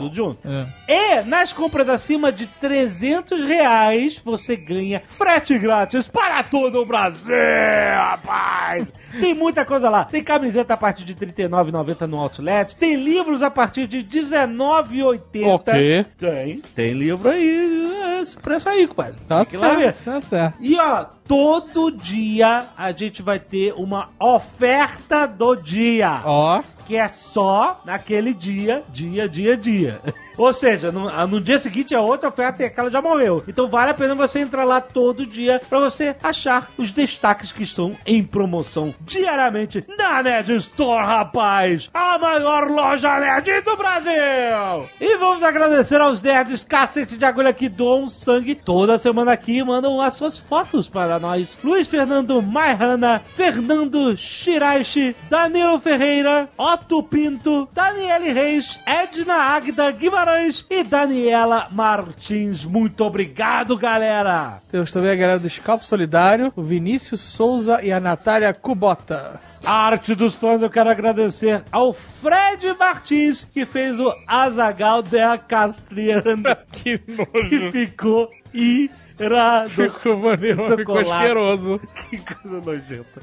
Tudo 0.00 0.14
junto. 0.14 0.38
É. 0.46 0.66
E 0.88 1.22
nas 1.22 1.52
compras 1.52 1.88
acima 1.88 2.32
de 2.32 2.46
300 2.46 3.42
reais, 3.42 4.18
você 4.24 4.56
ganha 4.56 5.02
frete 5.04 5.58
grátis 5.58 6.08
para 6.08 6.42
todo 6.42 6.80
o 6.80 6.86
Brasil, 6.86 7.34
rapaz! 7.34 8.88
Tem 9.20 9.34
muita 9.34 9.64
coisa 9.64 9.88
lá. 9.90 10.04
Tem 10.04 10.22
camiseta 10.22 10.74
a 10.74 10.76
partir 10.76 11.04
de 11.04 11.12
R$ 11.12 11.26
39,90 11.26 12.06
no 12.06 12.18
Outlet. 12.18 12.76
Tem 12.76 12.96
livros 12.96 13.42
a 13.42 13.50
partir 13.50 13.86
de 13.86 13.98
R$ 13.98 14.04
19,80. 14.04 15.46
Ok. 15.46 16.06
Tem. 16.18 16.62
Tem 16.74 16.92
livro 16.92 17.28
aí, 17.28 18.20
esse 18.22 18.36
preço 18.36 18.68
aí, 18.68 18.86
compadre. 18.86 19.14
Tá 19.28 19.38
Tem 19.38 19.46
que 19.46 19.56
ir 19.56 19.58
lá 19.58 19.74
ver. 19.74 19.82
certo, 19.82 20.04
tá 20.04 20.20
certo. 20.20 20.56
E 20.60 20.78
ó, 20.78 21.04
todo 21.26 21.90
dia 21.90 22.66
a 22.76 22.92
gente 22.92 23.22
vai 23.22 23.38
ter 23.38 23.72
uma 23.76 24.10
oferta 24.18 25.26
do 25.26 25.54
dia 25.54 26.20
Ó. 26.24 26.62
que 26.90 26.96
é 26.96 27.06
só 27.06 27.80
naquele 27.84 28.34
dia, 28.34 28.82
dia, 28.88 29.28
dia, 29.28 29.56
dia. 29.56 30.00
Ou 30.36 30.52
seja, 30.52 30.90
no, 30.90 31.08
no 31.28 31.40
dia 31.40 31.58
seguinte 31.58 31.94
é 31.94 32.00
outra 32.00 32.30
oferta 32.30 32.62
e 32.62 32.66
aquela 32.66 32.90
já 32.90 33.00
morreu. 33.00 33.44
Então 33.46 33.68
vale 33.68 33.92
a 33.92 33.94
pena 33.94 34.12
você 34.14 34.40
entrar 34.40 34.64
lá 34.64 34.80
todo 34.80 35.24
dia 35.24 35.60
pra 35.68 35.78
você 35.78 36.16
achar 36.20 36.68
os 36.76 36.90
destaques 36.90 37.52
que 37.52 37.62
estão 37.62 37.96
em 38.04 38.24
promoção 38.24 38.92
diariamente 39.02 39.84
na 39.96 40.20
Nerd 40.20 40.56
Store, 40.56 41.04
rapaz! 41.04 41.88
A 41.94 42.18
maior 42.18 42.68
loja 42.68 43.20
nerd 43.20 43.60
do 43.60 43.76
Brasil! 43.76 44.88
E 45.00 45.16
vamos 45.18 45.44
agradecer 45.44 46.00
aos 46.00 46.22
nerds 46.22 46.64
cacete 46.64 47.16
de 47.16 47.24
agulha 47.24 47.52
que 47.52 47.68
doam 47.68 48.08
sangue 48.08 48.56
toda 48.56 48.98
semana 48.98 49.32
aqui 49.32 49.58
e 49.58 49.64
mandam 49.64 50.00
as 50.00 50.14
suas 50.14 50.40
fotos 50.40 50.88
para 50.88 51.20
nós. 51.20 51.56
Luiz 51.62 51.86
Fernando 51.86 52.42
Maihana, 52.42 53.22
Fernando 53.36 54.16
Shiraishi, 54.16 55.14
Danilo 55.28 55.78
Ferreira, 55.78 56.48
Otto 56.58 56.79
Pinto, 57.02 57.68
Daniele 57.72 58.32
Reis, 58.32 58.80
Edna 58.86 59.34
Agda 59.34 59.90
Guimarães 59.90 60.66
e 60.68 60.82
Daniela 60.82 61.68
Martins. 61.70 62.64
Muito 62.64 63.04
obrigado, 63.04 63.76
galera! 63.76 64.62
Temos 64.70 64.92
também 64.92 65.10
a 65.10 65.16
galera 65.16 65.38
do 65.38 65.48
Scalpo 65.48 65.84
Solidário, 65.84 66.52
o 66.56 66.62
Vinícius 66.62 67.20
Souza 67.20 67.80
e 67.82 67.92
a 67.92 68.00
Natália 68.00 68.52
Kubota. 68.52 69.40
A 69.64 69.72
arte 69.72 70.14
dos 70.14 70.34
fãs 70.34 70.62
eu 70.62 70.70
quero 70.70 70.90
agradecer 70.90 71.62
ao 71.70 71.92
Fred 71.92 72.74
Martins, 72.78 73.44
que 73.44 73.66
fez 73.66 74.00
o 74.00 74.14
Azagal 74.26 75.02
de 75.02 75.18
Castriano, 75.46 76.56
Que 76.72 76.98
que 77.70 77.92
nojo. 77.98 78.90
Ficou 79.20 79.26
irado. 79.26 79.70
Ficou 79.70 80.18
maneiro, 80.18 80.76
ficou 80.76 80.96
colar. 80.96 81.20
asqueroso. 81.20 81.80
Que 82.10 82.18
coisa 82.18 82.60
nojenta. 82.60 83.22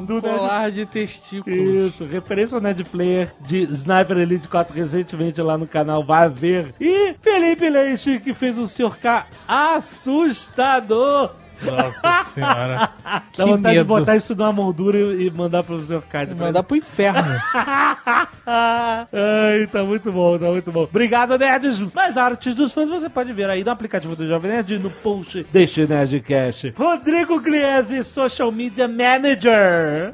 Do 0.00 0.20
Nerd 0.20 0.38
Colar 0.38 0.70
de 0.70 0.86
testículos. 0.86 1.58
Isso, 1.58 2.04
referência 2.06 2.56
ao 2.56 2.60
Nerd 2.60 2.84
Player 2.84 3.32
de 3.40 3.62
Sniper 3.62 4.18
Elite 4.18 4.48
4 4.48 4.74
recentemente 4.74 5.40
lá 5.40 5.56
no 5.56 5.66
canal, 5.66 6.04
vai 6.04 6.28
ver. 6.28 6.74
E 6.80 7.14
Felipe 7.20 7.68
Leite, 7.70 8.20
que 8.20 8.34
fez 8.34 8.58
um 8.58 8.66
Sr. 8.66 8.96
K 8.98 9.26
assustador. 9.46 11.43
Nossa 11.62 12.24
senhora. 12.32 12.90
Dá 13.04 13.22
Que 13.32 13.42
vontade 13.42 13.74
de 13.74 13.80
medo. 13.80 13.84
botar 13.84 14.16
isso 14.16 14.34
numa 14.34 14.52
moldura 14.52 14.98
e 14.98 15.30
mandar 15.30 15.62
pro. 15.62 15.78
K. 16.10 16.24
de 16.26 16.34
Mandar 16.34 16.62
pro 16.62 16.76
inferno. 16.76 17.20
Ai, 18.46 19.66
tá 19.70 19.82
muito 19.84 20.10
bom, 20.12 20.38
tá 20.38 20.46
muito 20.46 20.70
bom. 20.72 20.82
Obrigado, 20.84 21.38
nerds. 21.38 21.80
Mais 21.94 22.16
artes 22.16 22.54
dos 22.54 22.72
fãs 22.72 22.88
você 22.88 23.08
pode 23.08 23.32
ver 23.32 23.48
aí 23.50 23.62
no 23.64 23.70
aplicativo 23.70 24.14
do 24.16 24.26
Jovem 24.26 24.50
Nerd 24.50 24.78
no 24.78 24.90
post 24.90 25.44
deste 25.52 25.86
Nerdcast. 25.86 26.74
Rodrigo 26.76 27.40
Gliese, 27.40 28.02
Social 28.04 28.50
Media 28.52 28.86
Manager. 28.88 30.12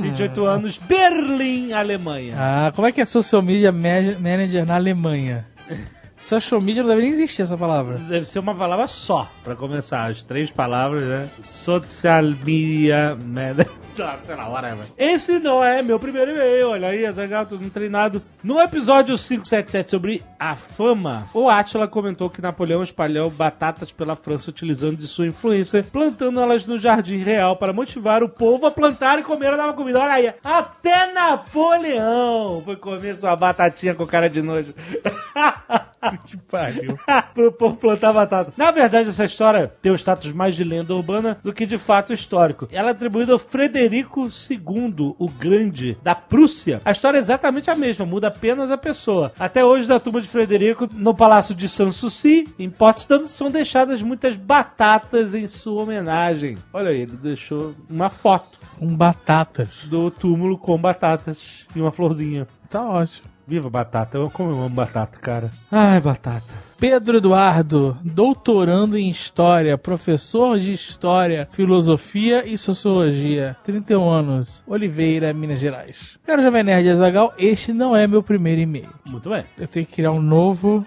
28 0.00 0.44
anos, 0.44 0.78
Berlim, 0.78 1.72
Alemanha. 1.72 2.36
Ah, 2.38 2.72
como 2.74 2.86
é 2.86 2.92
que 2.92 3.00
é 3.00 3.04
social 3.04 3.42
media 3.42 3.72
ma- 3.72 4.18
manager 4.20 4.64
na 4.66 4.74
Alemanha? 4.76 5.44
Social 6.22 6.60
media 6.60 6.82
não 6.82 6.90
deve 6.90 7.02
nem 7.02 7.10
existir 7.10 7.42
essa 7.42 7.58
palavra. 7.58 7.98
Deve 7.98 8.24
ser 8.24 8.38
uma 8.38 8.54
palavra 8.54 8.86
só, 8.86 9.28
pra 9.42 9.56
começar. 9.56 10.04
As 10.10 10.22
três 10.22 10.52
palavras, 10.52 11.02
né? 11.02 11.28
Social 11.42 12.22
Media. 12.44 13.18
Ah, 14.00 14.18
Sei 14.22 14.34
lá, 14.34 14.48
whatever. 14.48 14.86
Esse 14.96 15.38
não 15.38 15.62
é 15.62 15.82
meu 15.82 15.98
primeiro 15.98 16.30
e-mail, 16.30 16.70
olha 16.70 16.88
aí, 16.88 17.04
todo 17.46 17.60
mundo 17.60 17.70
treinado. 17.70 18.22
No 18.42 18.58
episódio 18.58 19.16
577 19.16 19.90
sobre 19.90 20.22
a 20.40 20.56
fama, 20.56 21.28
o 21.34 21.48
Atila 21.50 21.86
comentou 21.86 22.30
que 22.30 22.40
Napoleão 22.40 22.82
espalhou 22.82 23.28
batatas 23.28 23.92
pela 23.92 24.16
França 24.16 24.48
utilizando 24.48 24.96
de 24.96 25.06
sua 25.06 25.26
influência, 25.26 25.82
plantando 25.82 26.40
elas 26.40 26.64
no 26.64 26.78
jardim 26.78 27.18
real 27.18 27.56
para 27.56 27.72
motivar 27.72 28.22
o 28.22 28.28
povo 28.28 28.64
a 28.64 28.70
plantar 28.70 29.18
e 29.18 29.22
comer 29.22 29.52
a 29.52 29.58
nova 29.58 29.74
comida. 29.74 30.00
Olha 30.00 30.14
aí, 30.14 30.34
até 30.42 31.12
Napoleão 31.12 32.62
foi 32.64 32.76
comer 32.76 33.14
sua 33.14 33.36
batatinha 33.36 33.94
com 33.94 34.06
cara 34.06 34.30
de 34.30 34.40
nojo. 34.40 34.72
Que 36.26 36.36
pariu. 36.36 36.98
pro 37.34 37.52
povo 37.52 37.76
plantar 37.76 38.12
batata. 38.12 38.52
Na 38.56 38.70
verdade, 38.70 39.08
essa 39.08 39.24
história 39.24 39.72
tem 39.80 39.92
o 39.92 39.96
status 39.96 40.32
mais 40.32 40.54
de 40.54 40.64
lenda 40.64 40.94
urbana 40.94 41.38
do 41.42 41.52
que 41.52 41.66
de 41.66 41.78
fato 41.78 42.12
histórico. 42.12 42.68
Ela 42.70 42.88
é 42.88 42.92
atribuída 42.92 43.32
ao 43.32 43.38
Frederico 43.38 44.28
II, 44.50 45.14
o 45.18 45.28
Grande, 45.28 45.96
da 46.02 46.14
Prússia. 46.14 46.80
A 46.84 46.92
história 46.92 47.18
é 47.18 47.20
exatamente 47.20 47.70
a 47.70 47.76
mesma, 47.76 48.04
muda 48.04 48.28
apenas 48.28 48.70
a 48.70 48.76
pessoa. 48.78 49.32
Até 49.38 49.64
hoje, 49.64 49.88
da 49.88 49.98
turma 50.00 50.20
de 50.20 50.28
Frederico, 50.28 50.88
no 50.92 51.14
Palácio 51.14 51.54
de 51.54 51.68
Sanssouci, 51.68 52.44
em 52.58 52.70
Potsdam, 52.70 53.26
são 53.28 53.50
deixadas 53.50 54.02
muitas 54.02 54.36
batatas 54.36 55.34
em 55.34 55.46
sua 55.46 55.82
homenagem. 55.82 56.56
Olha 56.72 56.90
aí, 56.90 57.02
ele 57.02 57.16
deixou 57.16 57.74
uma 57.88 58.10
foto 58.10 58.58
Com 58.78 58.94
batatas. 58.94 59.68
do 59.84 60.10
túmulo 60.10 60.58
com 60.58 60.76
batatas 60.78 61.66
e 61.74 61.80
uma 61.80 61.90
florzinha. 61.92 62.46
Tá 62.68 62.82
ótimo. 62.88 63.31
Viva 63.46 63.68
batata, 63.68 64.16
eu 64.18 64.30
como 64.30 64.50
eu 64.52 64.58
amo 64.60 64.68
batata, 64.68 65.18
cara. 65.18 65.50
Ai, 65.70 66.00
batata. 66.00 66.42
Pedro 66.78 67.18
Eduardo, 67.18 67.96
doutorando 68.02 68.96
em 68.98 69.08
História, 69.08 69.76
professor 69.78 70.58
de 70.58 70.72
História, 70.72 71.46
Filosofia 71.52 72.44
e 72.46 72.56
Sociologia, 72.58 73.56
31 73.64 74.08
anos, 74.10 74.64
Oliveira, 74.66 75.32
Minas 75.32 75.60
Gerais. 75.60 76.18
Quero 76.24 76.42
Jovem 76.42 76.62
Nerd 76.64 76.88
Azagal, 76.88 77.32
este 77.38 77.72
não 77.72 77.94
é 77.94 78.06
meu 78.06 78.22
primeiro 78.22 78.60
e-mail. 78.60 78.88
Muito 79.06 79.28
bem. 79.30 79.44
Eu 79.58 79.68
tenho 79.68 79.86
que 79.86 79.92
criar 79.92 80.12
um 80.12 80.20
novo, 80.22 80.84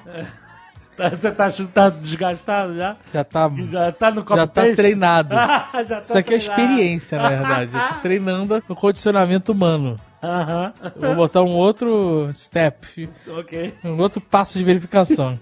Tá- 0.98 1.10
Você 1.20 1.32
tá, 1.32 1.52
tá 1.74 1.90
desgastado 1.90 2.76
já? 2.76 2.96
já 3.14 3.24
tá, 3.24 3.52
Já 3.70 3.92
tá 3.92 4.12
no 4.12 4.24
copo 4.24 4.38
já 4.40 4.48
tá 4.48 4.62
treinado. 4.76 5.36
já 5.36 5.98
tá 5.98 6.02
Isso 6.02 6.18
aqui 6.18 6.36
é 6.36 6.38
treinado. 6.40 6.62
experiência, 6.62 7.18
na 7.22 7.30
verdade. 7.30 7.72
Eu 7.78 7.88
tô 7.88 7.94
treinando 8.02 8.64
no 8.68 8.76
condicionamento 8.76 9.52
humano. 9.52 9.98
Aham. 10.26 10.74
Vou 11.00 11.16
botar 11.16 11.42
um 11.44 11.56
outro 11.56 12.30
step, 12.34 13.08
Ok. 13.28 13.74
um 13.84 14.00
outro 14.00 14.20
passo 14.20 14.58
de 14.58 14.64
verificação. 14.64 15.40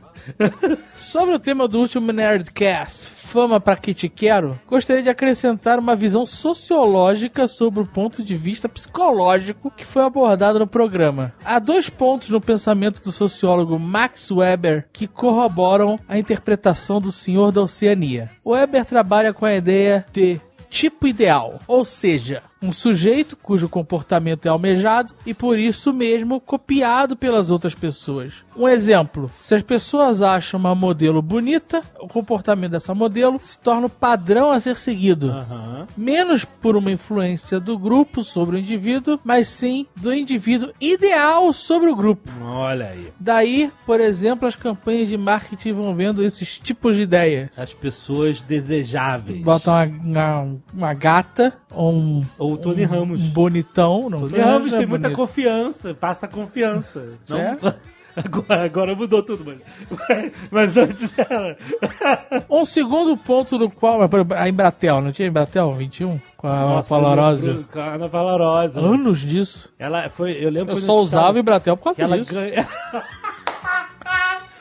Sobre 0.95 1.35
o 1.35 1.39
tema 1.39 1.67
do 1.67 1.79
último 1.79 2.11
Nerdcast, 2.11 3.27
Fama 3.27 3.59
pra 3.59 3.75
que 3.75 3.93
te 3.93 4.07
quero, 4.07 4.59
gostaria 4.69 5.01
de 5.03 5.09
acrescentar 5.09 5.79
uma 5.79 5.95
visão 5.95 6.25
sociológica 6.25 7.47
sobre 7.47 7.81
o 7.81 7.85
ponto 7.85 8.23
de 8.23 8.35
vista 8.35 8.69
psicológico 8.69 9.71
que 9.75 9.85
foi 9.85 10.03
abordado 10.03 10.59
no 10.59 10.67
programa. 10.67 11.33
Há 11.43 11.59
dois 11.59 11.89
pontos 11.89 12.29
no 12.29 12.39
pensamento 12.39 13.01
do 13.01 13.11
sociólogo 13.11 13.79
Max 13.79 14.29
Weber 14.31 14.87
que 14.93 15.07
corroboram 15.07 15.99
a 16.07 16.17
interpretação 16.17 17.01
do 17.01 17.11
Senhor 17.11 17.51
da 17.51 17.61
Oceania. 17.63 18.29
Weber 18.45 18.85
trabalha 18.85 19.33
com 19.33 19.45
a 19.45 19.53
ideia 19.53 20.05
de 20.13 20.39
tipo 20.69 21.05
ideal, 21.07 21.59
ou 21.67 21.83
seja, 21.85 22.41
um 22.63 22.71
sujeito 22.71 23.35
cujo 23.35 23.67
comportamento 23.67 24.45
é 24.45 24.49
almejado 24.49 25.13
e 25.25 25.33
por 25.33 25.59
isso 25.59 25.91
mesmo 25.91 26.39
copiado 26.39 27.15
pelas 27.15 27.51
outras 27.51 27.75
pessoas. 27.75 28.43
Um 28.55 28.67
exemplo: 28.67 29.29
se 29.39 29.53
as 29.53 29.61
pessoas 29.61 30.21
acham 30.21 30.59
uma 30.59 30.73
modelo 30.73 31.21
bonita, 31.21 31.81
o 31.99 32.07
comportamento 32.07 32.71
dessa 32.71 32.95
modelo 32.95 33.39
se 33.43 33.57
torna 33.57 33.87
o 33.87 33.89
padrão 33.89 34.51
a 34.51 34.59
ser 34.59 34.77
seguido. 34.77 35.29
Aham. 35.29 35.87
Menos 35.97 36.45
por 36.45 36.77
uma 36.77 36.91
influência 36.91 37.59
do 37.59 37.77
grupo 37.77 38.23
sobre 38.23 38.55
o 38.55 38.59
indivíduo, 38.59 39.19
mas 39.23 39.49
sim 39.49 39.85
do 39.95 40.13
indivíduo 40.13 40.71
ideal 40.79 41.51
sobre 41.51 41.89
o 41.89 41.95
grupo. 41.95 42.29
Olha 42.41 42.89
aí. 42.89 43.11
Daí, 43.19 43.71
por 43.85 43.99
exemplo, 43.99 44.47
as 44.47 44.55
campanhas 44.55 45.09
de 45.09 45.17
marketing 45.17 45.73
vão 45.73 45.95
vendo 45.95 46.23
esses 46.23 46.57
tipos 46.59 46.95
de 46.95 47.01
ideia. 47.01 47.51
As 47.57 47.73
pessoas 47.73 48.41
desejáveis. 48.41 49.43
Bota 49.43 49.71
uma, 49.71 49.85
uma, 49.85 50.55
uma 50.73 50.93
gata 50.93 51.53
ou 51.73 51.91
um, 51.91 52.25
Ou 52.37 52.52
o 52.53 52.57
Tony 52.57 52.85
um, 52.85 52.89
Ramos. 52.89 53.21
um 53.21 53.29
bonitão. 53.29 54.09
Não, 54.09 54.19
Tony 54.19 54.37
Ramos 54.39 54.73
é 54.73 54.77
tem 54.77 54.87
muita 54.87 55.09
bonito. 55.09 55.17
confiança, 55.17 55.93
passa 55.93 56.27
confiança. 56.27 57.05
Não-. 57.29 57.73
Agora, 58.15 58.63
agora 58.65 58.95
mudou 58.95 59.23
tudo, 59.23 59.43
mas, 59.43 59.59
mas 60.51 60.77
antes 60.77 61.11
era. 61.17 61.57
Um 62.47 62.63
segundo 62.63 63.17
ponto 63.17 63.57
do 63.57 63.71
qual. 63.71 64.01
A 64.37 64.47
Embratel, 64.47 65.01
não 65.01 65.11
tinha 65.11 65.27
Embratel 65.27 65.73
21? 65.73 66.19
Com 66.37 66.47
a 66.47 66.53
Nossa, 66.55 66.93
eu 66.93 67.01
lembro- 67.01 67.65
Com 67.71 67.79
a 67.79 67.93
Ana. 67.95 68.81
Anos 68.81 69.19
disso. 69.19 69.67
Ela 69.79 70.11
foi, 70.11 70.33
eu 70.33 70.51
lembro 70.51 70.73
Eu 70.73 70.77
só 70.77 70.95
usava 70.97 71.39
Embratel 71.39 71.75
por 71.75 71.95
causa 71.95 72.15
disso. 72.19 72.33
ganha. 72.35 72.67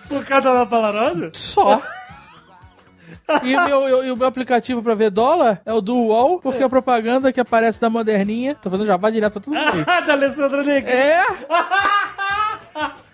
Por 0.08 0.24
causa 0.24 0.44
da 0.44 0.50
Ana 0.50 0.64
Valorosa? 0.64 1.30
Só. 1.34 1.82
E, 3.42 3.56
meu, 3.66 3.88
eu- 3.88 4.14
o 4.14 4.16
meu 4.16 4.26
aplicativo 4.26 4.82
pra 4.82 4.94
ver 4.94 5.10
dólar 5.10 5.60
é 5.64 5.72
o 5.72 5.80
do 5.80 5.96
UOL, 5.96 6.40
porque 6.40 6.62
a 6.62 6.68
propaganda 6.68 7.32
que 7.32 7.40
aparece 7.40 7.80
da 7.80 7.88
moderninha. 7.90 8.54
Tô 8.60 8.68
fazendo 8.70 8.86
jabá 8.86 9.10
direto 9.10 9.32
pra 9.34 9.42
todo 9.42 9.54
mundo 9.54 9.84
aí. 9.88 10.02
da 10.06 10.12
Alessandra 10.12 10.62
Negri. 10.62 10.90
É, 10.92 11.22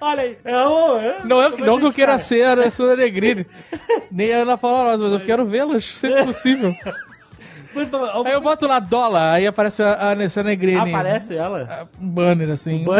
Olha 0.00 0.22
aí. 0.22 0.38
É 0.44 0.56
o. 0.56 0.96
É, 0.98 1.16
não, 1.24 1.42
é, 1.42 1.50
Como 1.50 1.64
não 1.66 1.78
que 1.80 1.86
eu 1.86 1.92
queira 1.92 2.12
cara? 2.12 2.18
ser 2.22 2.44
a 2.44 2.52
Alessandra 2.52 2.96
Negrini, 2.96 3.44
nem 4.12 4.32
a 4.32 4.38
Ana 4.38 4.56
Paula 4.56 4.96
mas 4.96 5.12
eu 5.12 5.20
quero 5.20 5.44
vê-las, 5.44 5.84
sempre 5.98 6.22
possível. 6.26 6.72
Aí 8.24 8.32
eu 8.32 8.40
boto 8.40 8.66
lá 8.66 8.78
dólar, 8.78 9.32
aí 9.34 9.46
aparece 9.46 9.82
a 9.82 10.10
Alessandra 10.10 10.50
Negrini. 10.50 10.94
Aparece 10.94 11.34
ela? 11.36 11.88
Um 12.00 12.08
banner 12.08 12.50
assim. 12.50 12.84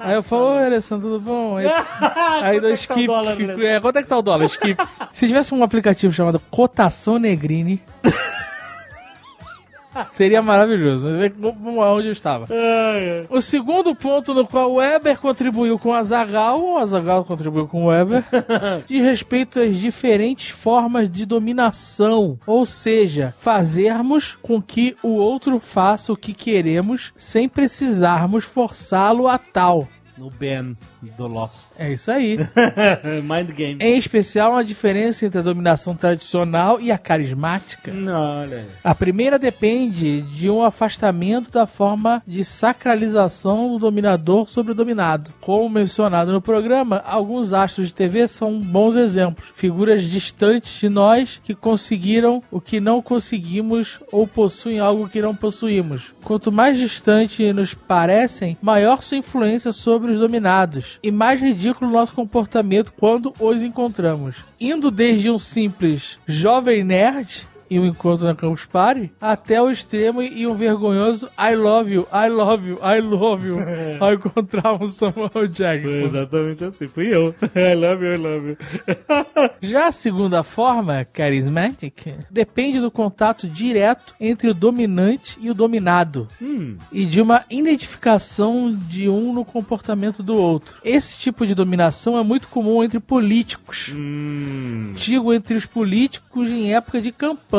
Aí 0.00 0.14
eu 0.16 0.22
falo, 0.22 0.56
oi 0.56 0.66
Alessandro, 0.66 1.08
tudo 1.08 1.20
bom? 1.20 1.56
Aí, 1.56 1.66
aí 2.42 2.60
dou 2.60 2.62
Quanto 2.62 2.66
é 2.66 2.68
tá 2.68 2.74
skip. 2.74 3.06
dólar, 3.06 3.32
Alessandro? 3.32 3.66
é, 3.66 3.80
quanto 3.80 3.96
é 3.96 4.02
que 4.02 4.08
tá 4.08 4.18
o 4.18 4.22
dólar? 4.22 4.44
Skip. 4.44 4.76
Se 5.10 5.26
tivesse 5.26 5.54
um 5.54 5.64
aplicativo 5.64 6.12
chamado 6.12 6.38
Cotação 6.50 7.18
Negrini. 7.18 7.82
Seria 10.06 10.42
maravilhoso. 10.42 11.08
Vamos 11.38 11.76
lá 11.76 11.94
onde 11.94 12.08
eu 12.08 12.12
estava. 12.12 12.46
O 13.28 13.40
segundo 13.40 13.94
ponto 13.94 14.34
no 14.34 14.46
qual 14.46 14.72
o 14.72 14.74
Weber 14.76 15.18
contribuiu 15.18 15.78
com 15.78 15.90
o 15.90 15.94
Azagal, 15.94 16.60
o 16.60 16.78
Azagal 16.78 17.24
contribuiu 17.24 17.66
com 17.66 17.84
o 17.84 17.86
Weber, 17.88 18.24
diz 18.86 19.02
respeito 19.02 19.60
às 19.60 19.76
diferentes 19.76 20.50
formas 20.50 21.10
de 21.10 21.24
dominação. 21.24 22.38
Ou 22.46 22.66
seja, 22.66 23.34
fazermos 23.38 24.36
com 24.42 24.60
que 24.60 24.96
o 25.02 25.14
outro 25.14 25.60
faça 25.60 26.12
o 26.12 26.16
que 26.16 26.32
queremos 26.32 27.12
sem 27.16 27.48
precisarmos 27.48 28.44
forçá-lo 28.44 29.28
a 29.28 29.38
tal. 29.38 29.88
No 30.16 30.30
Ben 30.30 30.74
do 31.16 31.26
Lost. 31.26 31.72
É 31.78 31.92
isso 31.92 32.10
aí. 32.10 32.38
Mind 33.22 33.50
Game. 33.50 33.78
Em 33.82 33.98
especial, 33.98 34.54
a 34.54 34.62
diferença 34.62 35.26
entre 35.26 35.40
a 35.40 35.42
dominação 35.42 35.94
tradicional 35.94 36.80
e 36.80 36.92
a 36.92 36.98
carismática. 36.98 37.92
Não, 37.92 38.40
olha 38.40 38.58
aí. 38.58 38.66
A 38.82 38.94
primeira 38.94 39.38
depende 39.38 40.22
de 40.22 40.48
um 40.48 40.62
afastamento 40.62 41.50
da 41.50 41.66
forma 41.66 42.22
de 42.26 42.44
sacralização 42.44 43.72
do 43.72 43.78
dominador 43.78 44.48
sobre 44.48 44.72
o 44.72 44.74
dominado. 44.74 45.32
Como 45.40 45.68
mencionado 45.68 46.32
no 46.32 46.40
programa, 46.40 47.02
alguns 47.04 47.52
astros 47.52 47.88
de 47.88 47.94
TV 47.94 48.28
são 48.28 48.60
bons 48.60 48.96
exemplos. 48.96 49.46
Figuras 49.54 50.04
distantes 50.04 50.78
de 50.78 50.88
nós 50.88 51.40
que 51.42 51.54
conseguiram 51.54 52.42
o 52.50 52.60
que 52.60 52.78
não 52.78 53.02
conseguimos 53.02 53.98
ou 54.12 54.26
possuem 54.26 54.78
algo 54.78 55.08
que 55.08 55.20
não 55.20 55.34
possuímos. 55.34 56.12
Quanto 56.22 56.50
mais 56.50 56.78
distante 56.78 57.52
nos 57.52 57.74
parecem, 57.74 58.56
maior 58.62 59.02
sua 59.02 59.18
influência 59.18 59.72
sobre 59.72 60.03
os 60.12 60.18
dominados 60.18 60.98
e 61.02 61.10
mais 61.10 61.40
ridículo 61.40 61.90
nosso 61.90 62.14
comportamento 62.14 62.92
quando 62.98 63.32
os 63.38 63.62
encontramos. 63.62 64.36
Indo 64.60 64.90
desde 64.90 65.30
um 65.30 65.38
simples 65.38 66.18
jovem 66.26 66.84
nerd 66.84 67.46
e 67.70 67.78
um 67.78 67.86
encontro 67.86 68.26
na 68.26 68.34
Campus 68.34 68.66
Party, 68.66 69.10
até 69.20 69.60
o 69.60 69.70
extremo 69.70 70.22
e 70.22 70.46
um 70.46 70.54
vergonhoso 70.54 71.28
I 71.38 71.54
love 71.54 71.92
you, 71.92 72.06
I 72.12 72.28
love 72.28 72.68
you, 72.68 72.78
I 72.82 73.00
love 73.00 73.46
you, 73.46 73.56
ao 74.00 74.14
encontrar 74.14 74.82
um 74.82 74.88
Samuel 74.88 75.30
Foi 75.30 75.48
Jackson. 75.48 75.88
exatamente 75.88 76.64
assim. 76.64 76.88
Fui 76.88 77.06
eu. 77.06 77.34
I 77.54 77.74
love 77.74 78.04
you, 78.04 78.12
I 78.12 78.16
love 78.16 78.48
you. 78.50 78.56
Já 79.60 79.88
a 79.88 79.92
segunda 79.92 80.42
forma, 80.42 81.06
charismatic, 81.16 82.14
depende 82.30 82.80
do 82.80 82.90
contato 82.90 83.48
direto 83.48 84.14
entre 84.20 84.48
o 84.48 84.54
dominante 84.54 85.38
e 85.40 85.50
o 85.50 85.54
dominado. 85.54 86.28
Hum. 86.40 86.76
E 86.92 87.04
de 87.04 87.20
uma 87.20 87.44
identificação 87.50 88.74
de 88.88 89.08
um 89.08 89.32
no 89.32 89.44
comportamento 89.44 90.22
do 90.22 90.36
outro. 90.36 90.76
Esse 90.84 91.18
tipo 91.18 91.46
de 91.46 91.54
dominação 91.54 92.18
é 92.18 92.22
muito 92.22 92.48
comum 92.48 92.82
entre 92.82 93.00
políticos. 93.00 93.92
Hum. 93.94 94.92
Digo 94.94 95.32
entre 95.32 95.54
os 95.54 95.66
políticos 95.66 96.50
em 96.50 96.74
época 96.74 97.00
de 97.00 97.12
campanha. 97.12 97.53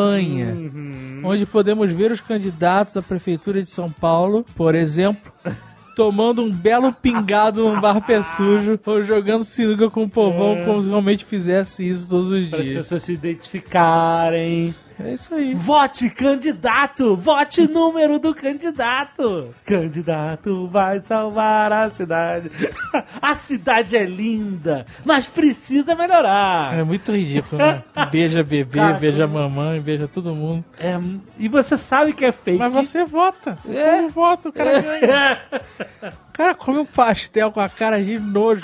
Uhum. 0.53 1.21
Onde 1.23 1.45
podemos 1.45 1.91
ver 1.91 2.11
os 2.11 2.21
candidatos 2.21 2.95
à 2.97 3.01
prefeitura 3.01 3.61
de 3.63 3.69
São 3.69 3.89
Paulo, 3.91 4.45
por 4.55 4.75
exemplo, 4.75 5.31
tomando 5.95 6.41
um 6.43 6.51
belo 6.51 6.91
pingado 6.93 7.63
num 7.63 7.79
bar 7.79 8.05
pé 8.05 8.21
sujo 8.21 8.79
ou 8.85 9.03
jogando 9.03 9.43
sinuca 9.45 9.89
com 9.89 10.03
o 10.03 10.09
povão 10.09 10.61
como 10.65 10.81
se 10.81 10.89
realmente 10.89 11.23
fizesse 11.25 11.87
isso 11.87 12.09
todos 12.09 12.29
os 12.31 12.47
Para 12.47 12.59
as 12.59 12.65
dias. 12.65 12.77
pessoas 12.77 13.03
se 13.03 13.13
identificarem. 13.13 14.75
É 14.99 15.13
isso 15.13 15.35
aí. 15.35 15.53
Vote 15.53 16.09
candidato! 16.09 17.15
Vote 17.15 17.67
número 17.67 18.17
do 18.17 18.33
candidato! 18.33 19.53
Candidato 19.65 20.67
vai 20.67 21.01
salvar 21.01 21.71
a 21.71 21.89
cidade. 21.89 22.49
A 23.21 23.35
cidade 23.35 23.97
é 23.97 24.03
linda, 24.03 24.85
mas 25.03 25.27
precisa 25.27 25.95
melhorar. 25.95 26.77
É 26.77 26.83
muito 26.83 27.11
ridículo, 27.11 27.57
né? 27.57 27.83
Beija 28.11 28.43
bebê, 28.43 28.79
Cara, 28.79 28.93
beija 28.93 29.27
mamãe, 29.27 29.81
beija 29.81 30.07
todo 30.07 30.33
mundo. 30.33 30.63
É, 30.79 30.97
e 31.37 31.47
você 31.47 31.75
sabe 31.75 32.13
que 32.13 32.25
é 32.25 32.31
fake. 32.31 32.57
Mas 32.59 32.73
você 32.73 33.03
vota. 33.03 33.57
É. 33.67 33.97
Como 33.97 34.09
vota, 34.09 34.49
o 34.49 34.53
cara 34.53 34.79
ganha. 34.81 35.41
O 36.01 36.33
cara 36.33 36.55
come 36.55 36.79
um 36.79 36.85
pastel 36.85 37.51
com 37.51 37.59
a 37.59 37.69
cara 37.69 38.01
de 38.03 38.17
nojo. 38.19 38.61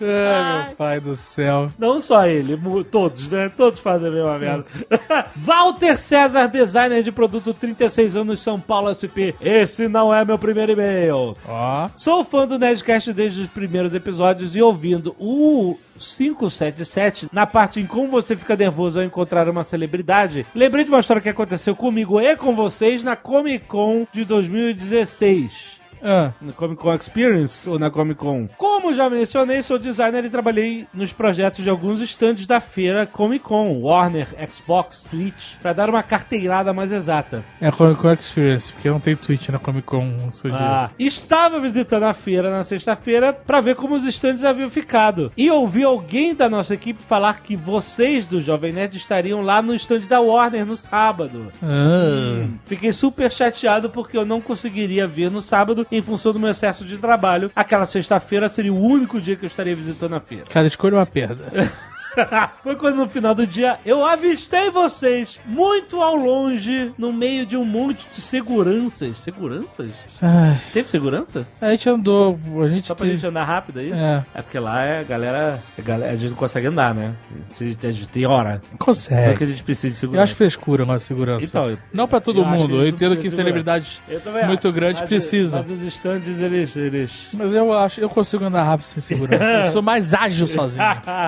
Ai, 0.00 0.64
meu 0.66 0.76
pai 0.76 1.00
do 1.00 1.16
céu. 1.16 1.66
Não 1.78 2.00
só 2.00 2.26
ele, 2.26 2.58
todos, 2.90 3.28
né? 3.28 3.48
Todos 3.48 3.80
fazem 3.80 4.08
a 4.08 4.10
mesma 4.12 4.38
merda. 4.38 4.66
Walter 5.36 5.96
César, 5.96 6.46
designer 6.46 7.02
de 7.02 7.10
produto, 7.10 7.52
36 7.52 8.14
anos, 8.16 8.40
São 8.40 8.60
Paulo 8.60 8.94
SP. 8.94 9.34
Esse 9.40 9.88
não 9.88 10.14
é 10.14 10.24
meu 10.24 10.38
primeiro 10.38 10.72
e-mail. 10.72 11.36
Ó. 11.46 11.88
Sou 11.96 12.24
fã 12.24 12.46
do 12.46 12.58
Nerdcast 12.58 13.12
desde 13.12 13.42
os 13.42 13.48
primeiros 13.48 13.92
episódios 13.94 14.54
e 14.54 14.62
ouvindo 14.62 15.16
o 15.18 15.76
577, 15.98 17.28
na 17.32 17.44
parte 17.44 17.80
em 17.80 17.86
como 17.86 18.08
você 18.08 18.36
fica 18.36 18.54
nervoso 18.54 19.00
ao 19.00 19.04
encontrar 19.04 19.48
uma 19.48 19.64
celebridade, 19.64 20.46
lembrei 20.54 20.84
de 20.84 20.90
uma 20.90 21.00
história 21.00 21.20
que 21.20 21.28
aconteceu 21.28 21.74
comigo 21.74 22.20
e 22.20 22.36
com 22.36 22.54
vocês 22.54 23.02
na 23.02 23.16
Comic 23.16 23.66
Con 23.66 24.06
de 24.12 24.24
2016 24.24 25.78
Ah, 26.02 26.32
na 26.40 26.52
Comic 26.52 26.80
Con 26.80 26.94
Experience 26.94 27.68
ou 27.68 27.78
na 27.78 27.90
Comic 27.90 28.18
Con. 28.18 28.48
Como 28.56 28.92
já 28.92 29.08
mencionei, 29.10 29.62
sou 29.62 29.78
designer 29.78 30.24
e 30.24 30.30
trabalhei 30.30 30.86
nos 30.92 31.12
projetos 31.12 31.62
de 31.62 31.70
alguns 31.70 32.00
estandes 32.00 32.46
da 32.46 32.60
feira 32.60 33.06
Comic 33.06 33.44
Con, 33.44 33.80
Warner, 33.82 34.28
Xbox, 34.50 35.04
Twitch, 35.10 35.56
para 35.62 35.72
dar 35.72 35.88
uma 35.90 36.02
carteirada 36.02 36.72
mais 36.72 36.92
exata. 36.92 37.44
é 37.60 37.68
a 37.68 37.72
Comic 37.72 38.00
Con 38.00 38.12
Experience, 38.12 38.72
porque 38.72 38.88
não 38.90 39.00
tem 39.00 39.16
Twitch 39.16 39.48
na 39.48 39.58
Comic 39.58 39.86
Con. 39.86 40.14
Ah, 40.52 40.90
estava 40.98 41.60
visitando 41.60 42.04
a 42.04 42.12
feira 42.12 42.50
na 42.50 42.62
sexta-feira 42.64 43.32
para 43.32 43.60
ver 43.60 43.74
como 43.76 43.94
os 43.94 44.06
estandes 44.06 44.44
haviam 44.44 44.70
ficado. 44.70 45.32
E 45.36 45.50
ouvi 45.50 45.82
alguém 45.82 46.34
da 46.34 46.48
nossa 46.48 46.74
equipe 46.74 47.02
falar 47.02 47.40
que 47.42 47.56
vocês 47.56 48.26
do 48.26 48.40
Jovem 48.40 48.72
Nerd 48.72 48.96
estariam 48.96 49.42
lá 49.42 49.60
no 49.62 49.74
stand 49.74 50.00
da 50.08 50.20
Warner 50.20 50.64
no 50.64 50.76
sábado. 50.76 51.52
Ah. 51.62 52.46
Fiquei 52.66 52.92
super 52.92 53.30
chateado 53.30 53.90
porque 53.90 54.16
eu 54.16 54.24
não 54.24 54.40
conseguiria 54.40 55.06
vir 55.06 55.30
no 55.30 55.42
sábado 55.42 55.86
em 55.90 56.02
função 56.02 56.32
do 56.32 56.40
meu 56.40 56.50
excesso 56.50 56.84
de 56.84 56.98
trabalho. 56.98 57.50
Aquela 57.54 57.86
sexta-feira 57.86 58.48
seria 58.48 58.72
o 58.72 58.80
único 58.80 59.20
dia 59.20 59.36
que 59.36 59.44
eu 59.44 59.48
estaria 59.48 59.74
visitando 59.74 60.14
a 60.14 60.20
feira. 60.20 60.44
Cada 60.48 60.66
escolha 60.66 60.94
é 60.94 60.98
uma 60.98 61.06
perda. 61.06 61.72
Foi 62.62 62.76
quando 62.76 62.96
no 62.96 63.08
final 63.08 63.34
do 63.34 63.46
dia 63.46 63.78
eu 63.84 64.04
avistei 64.04 64.70
vocês 64.70 65.38
muito 65.46 66.00
ao 66.00 66.16
longe, 66.16 66.92
no 66.98 67.12
meio 67.12 67.44
de 67.46 67.56
um 67.56 67.64
monte 67.64 68.06
de 68.14 68.20
seguranças. 68.20 69.18
Seguranças? 69.20 69.90
Ai, 70.22 70.58
Teve 70.72 70.88
segurança? 70.88 71.46
a 71.60 71.70
gente 71.70 71.88
andou, 71.88 72.38
a 72.64 72.68
gente 72.68 72.86
Só 72.88 72.94
pra 72.94 73.04
teve- 73.06 73.16
gente 73.18 73.26
andar 73.28 73.44
rápido 73.44 73.78
aí? 73.80 73.92
É, 73.92 74.22
É 74.34 74.42
porque 74.42 74.58
lá 74.58 74.82
é 74.84 75.00
a 75.00 75.02
galera, 75.02 75.62
a 75.78 75.82
galera. 75.82 76.12
A 76.12 76.16
gente 76.16 76.30
não 76.30 76.36
consegue 76.36 76.66
andar, 76.66 76.94
né? 76.94 77.14
Se- 77.50 77.76
A 77.82 77.92
gente 77.92 78.08
tem 78.08 78.26
hora. 78.26 78.50
Não 78.50 78.56
é 78.56 78.60
que 78.70 78.76
consegue. 78.78 79.44
a 79.44 79.46
gente 79.46 79.62
precisa 79.62 79.88
de 79.88 79.96
Eu 79.96 80.00
segurança. 80.00 80.24
acho 80.24 80.34
frescura 80.34 80.92
a 80.92 80.98
segurança. 80.98 81.44
Então, 81.46 81.70
eu- 81.70 81.78
não 81.92 82.08
pra 82.08 82.20
todo 82.20 82.40
eu 82.40 82.44
mundo. 82.44 82.82
Eu 82.82 82.88
entendo 82.88 83.16
que 83.16 83.30
celebridades 83.30 84.00
Eu 84.08 84.20
muito 84.46 84.70
grandes 84.72 85.00
Mas- 85.00 85.08
precisam. 85.08 85.62
Mas 85.62 85.70
os 85.78 85.82
estandes, 85.84 86.38
eles. 86.38 86.76
eles... 86.76 87.28
Mas 87.32 87.52
eu 87.52 87.72
acho, 87.76 88.00
eu 88.00 88.08
consigo 88.08 88.44
andar 88.44 88.62
rápido 88.64 88.86
sem 88.86 89.00
segurança. 89.02 89.44
Eu 89.66 89.72
sou 89.72 89.82
mais 89.82 90.14
ágil 90.14 90.46
sozinho. 90.48 90.84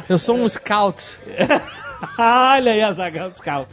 Eu 0.08 0.18
sou 0.18 0.36
um 0.36 0.46
scout. 0.70 1.18
Olha 2.18 2.72
aí 2.72 2.82
a 2.82 2.92
Zagal 2.92 3.32
Scout. 3.34 3.68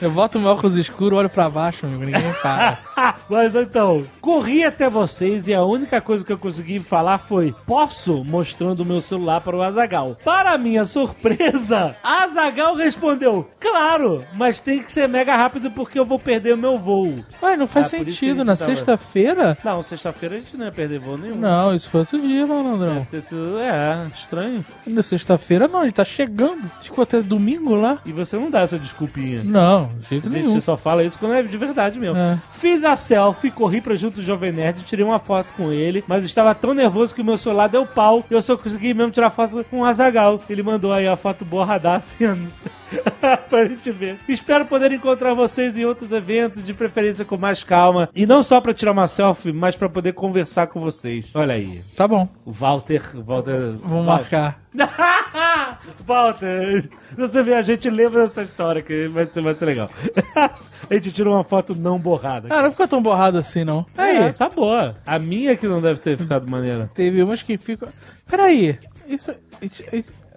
Eu 0.00 0.10
boto 0.10 0.38
meu 0.38 0.50
óculos 0.50 0.76
escuro, 0.76 1.16
olho 1.16 1.30
pra 1.30 1.48
baixo, 1.48 1.86
amigo. 1.86 2.04
Ninguém 2.04 2.32
para. 2.42 2.78
Mas 3.28 3.54
então, 3.54 4.04
corri 4.20 4.64
até 4.64 4.88
vocês 4.90 5.48
e 5.48 5.54
a 5.54 5.62
única 5.64 6.00
coisa 6.00 6.24
que 6.24 6.32
eu 6.32 6.38
consegui 6.38 6.78
falar 6.80 7.18
foi: 7.18 7.54
Posso? 7.66 8.22
Mostrando 8.24 8.80
o 8.80 8.84
meu 8.84 9.00
celular 9.00 9.40
para 9.40 9.56
o 9.56 9.62
Azagal. 9.62 10.16
Para 10.24 10.56
minha 10.58 10.84
surpresa, 10.84 11.96
Azagal 12.04 12.74
respondeu: 12.74 13.50
Claro, 13.58 14.24
mas 14.34 14.60
tem 14.60 14.82
que 14.82 14.92
ser 14.92 15.08
mega 15.08 15.34
rápido 15.36 15.70
porque 15.70 15.98
eu 15.98 16.04
vou 16.04 16.18
perder 16.18 16.54
o 16.54 16.58
meu 16.58 16.78
voo. 16.78 17.24
Ué, 17.42 17.56
não 17.56 17.66
faz 17.66 17.88
Ah, 17.92 17.98
que 17.98 18.04
sentido. 18.04 18.44
Na 18.44 18.54
tava- 18.56 18.70
sexta-feira? 18.70 19.56
Não, 19.64 19.82
sexta-feira 19.82 20.34
a 20.36 20.38
gente 20.38 20.56
não 20.56 20.66
ia 20.66 20.72
perder 20.72 20.98
voo 21.00 21.16
nenhum. 21.16 21.36
Não, 21.36 21.74
isso 21.74 21.88
foi 21.88 22.00
outro 22.00 22.20
dia, 22.20 22.46
malandrão. 22.46 23.06
Sido- 23.20 23.58
É, 23.58 24.06
estranho. 24.14 24.64
Na 24.86 25.02
sexta-feira 25.02 25.66
não, 25.66 25.82
ele 25.82 25.92
tá 25.92 26.04
chegando. 26.04 26.70
Ficou 26.82 27.02
até 27.02 27.20
domingo 27.22 27.41
lá. 27.76 27.98
E 28.04 28.12
você 28.12 28.36
não 28.36 28.50
dá 28.50 28.60
essa 28.60 28.78
desculpinha. 28.78 29.42
Não, 29.44 29.90
de 30.00 30.08
jeito 30.08 30.28
A 30.28 30.30
nenhum. 30.30 30.50
gente 30.50 30.62
só 30.62 30.76
fala 30.76 31.02
isso 31.04 31.18
quando 31.18 31.34
é 31.34 31.42
de 31.42 31.56
verdade 31.56 31.98
mesmo. 31.98 32.16
É. 32.16 32.38
Fiz 32.50 32.84
a 32.84 32.96
selfie, 32.96 33.50
corri 33.50 33.80
pra 33.80 33.96
junto 33.96 34.16
do 34.16 34.22
Jovem 34.22 34.52
Nerd, 34.52 34.82
tirei 34.84 35.04
uma 35.04 35.18
foto 35.18 35.52
com 35.56 35.70
ele, 35.72 36.04
mas 36.06 36.24
estava 36.24 36.54
tão 36.54 36.74
nervoso 36.74 37.14
que 37.14 37.20
o 37.20 37.24
meu 37.24 37.36
celular 37.36 37.68
deu 37.68 37.86
pau 37.86 38.24
e 38.30 38.34
eu 38.34 38.42
só 38.42 38.56
consegui 38.56 38.94
mesmo 38.94 39.10
tirar 39.12 39.30
foto 39.30 39.64
com 39.70 39.80
o 39.80 39.84
Azagal. 39.84 40.40
Ele 40.48 40.62
mandou 40.62 40.92
aí 40.92 41.06
a 41.06 41.16
foto 41.16 41.44
borradaça 41.44 42.16
pra 43.48 43.64
gente 43.66 43.90
ver. 43.90 44.18
Espero 44.28 44.66
poder 44.66 44.92
encontrar 44.92 45.34
vocês 45.34 45.76
em 45.78 45.84
outros 45.84 46.10
eventos, 46.12 46.64
de 46.64 46.74
preferência 46.74 47.24
com 47.24 47.36
mais 47.36 47.62
calma. 47.64 48.08
E 48.14 48.26
não 48.26 48.42
só 48.42 48.60
pra 48.60 48.74
tirar 48.74 48.92
uma 48.92 49.08
selfie, 49.08 49.52
mas 49.52 49.76
pra 49.76 49.88
poder 49.88 50.12
conversar 50.12 50.66
com 50.66 50.80
vocês. 50.80 51.30
Olha 51.34 51.54
aí. 51.54 51.82
Tá 51.96 52.06
bom, 52.06 52.28
O 52.44 52.52
Walter. 52.52 53.02
Walter. 53.24 53.72
vamos 53.76 54.06
marcar. 54.06 54.60
Walter, 56.06 56.88
você 57.16 57.42
vê, 57.42 57.54
a 57.54 57.62
gente 57.62 57.88
lembra 57.90 58.26
dessa 58.26 58.42
história 58.42 58.80
que 58.82 59.08
vai 59.08 59.26
ser, 59.32 59.42
vai 59.42 59.54
ser 59.54 59.64
legal. 59.66 59.90
a 60.90 60.94
gente 60.94 61.12
tirou 61.12 61.34
uma 61.34 61.44
foto 61.44 61.74
não 61.74 61.98
borrada. 61.98 62.48
Ah, 62.50 62.62
não 62.62 62.70
ficou 62.70 62.88
tão 62.88 63.02
borrado 63.02 63.38
assim, 63.38 63.64
não. 63.64 63.84
Aí, 63.96 64.16
É, 64.16 64.32
tá 64.32 64.48
boa. 64.48 64.96
A 65.06 65.18
minha 65.18 65.56
que 65.56 65.66
não 65.66 65.80
deve 65.80 66.00
ter 66.00 66.16
ficado 66.16 66.48
maneira. 66.48 66.90
teve 66.94 67.22
umas 67.22 67.42
que 67.42 67.56
ficam. 67.58 67.88
Peraí, 68.28 68.78
isso. 69.06 69.34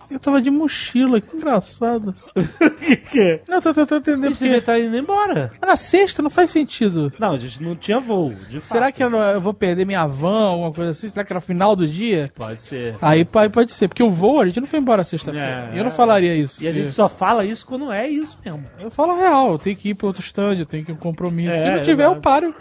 Eu 0.09 0.19
tava 0.19 0.41
de 0.41 0.49
mochila, 0.51 1.19
que 1.19 1.35
engraçado. 1.35 2.13
que 2.79 2.95
que 2.97 3.19
é? 3.19 3.41
Não, 3.47 3.55
eu 3.57 3.61
tô 3.61 3.73
tentando 3.73 3.99
entender 3.99 4.27
Esse 4.31 4.43
devia 4.43 4.57
porque. 4.61 4.71
estar 4.71 4.79
indo 4.79 4.97
embora. 4.97 5.51
Na 5.61 5.75
sexta 5.75 6.21
não 6.21 6.29
faz 6.29 6.51
sentido. 6.51 7.11
Não, 7.19 7.33
a 7.33 7.37
gente 7.37 7.61
não 7.61 7.75
tinha 7.75 7.99
voo. 7.99 8.33
de 8.49 8.61
Será 8.61 8.85
fato. 8.87 8.95
que 8.95 9.03
eu, 9.03 9.09
não- 9.09 9.19
eu 9.21 9.41
vou 9.41 9.53
perder 9.53 9.85
minha 9.85 10.05
van, 10.05 10.49
alguma 10.49 10.71
coisa 10.71 10.91
assim? 10.91 11.09
Será 11.09 11.25
que 11.25 11.33
era 11.33 11.41
final 11.41 11.75
do 11.75 11.87
dia? 11.87 12.31
Pode 12.35 12.61
ser. 12.61 12.95
Aí 13.01 13.25
pode, 13.25 13.51
pode 13.51 13.73
ser, 13.73 13.87
porque 13.87 14.03
o 14.03 14.09
voo 14.09 14.41
a 14.41 14.45
gente 14.45 14.59
não 14.59 14.67
foi 14.67 14.79
embora 14.79 15.03
sexta-feira. 15.03 15.69
É, 15.73 15.79
eu 15.79 15.83
não 15.83 15.87
é. 15.87 15.91
falaria 15.91 16.35
isso. 16.35 16.63
E 16.63 16.67
a 16.67 16.73
se- 16.73 16.81
gente 16.81 16.91
só 16.93 17.09
fala 17.09 17.43
isso 17.45 17.65
quando 17.65 17.91
é 17.91 18.07
isso 18.07 18.37
mesmo. 18.45 18.63
Eu 18.79 18.89
falo 18.91 19.13
a 19.13 19.17
real, 19.17 19.51
eu 19.53 19.59
tenho 19.59 19.75
que 19.75 19.89
ir 19.89 19.93
pro 19.95 20.07
outro 20.07 20.21
stand, 20.21 20.55
eu 20.59 20.65
tenho 20.65 20.85
que 20.85 20.91
ir 20.91 20.93
um 20.93 20.97
compromisso. 20.97 21.51
É, 21.55 21.61
Se 21.71 21.77
não 21.77 21.83
tiver, 21.83 22.05
eu 22.05 22.15
paro. 22.17 22.53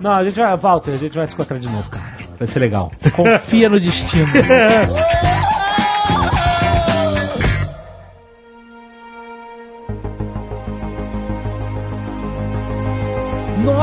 Não, 0.00 0.12
a 0.12 0.24
gente 0.24 0.36
vai, 0.36 0.56
Walter, 0.56 0.92
a 0.94 0.98
gente 0.98 1.16
vai 1.16 1.26
se 1.26 1.34
encontrar 1.34 1.58
de 1.58 1.68
novo, 1.68 1.88
cara. 1.90 2.16
Vai 2.38 2.46
ser 2.48 2.58
legal. 2.60 2.92
Confia 3.14 3.68
no 3.68 3.78
destino. 3.80 4.28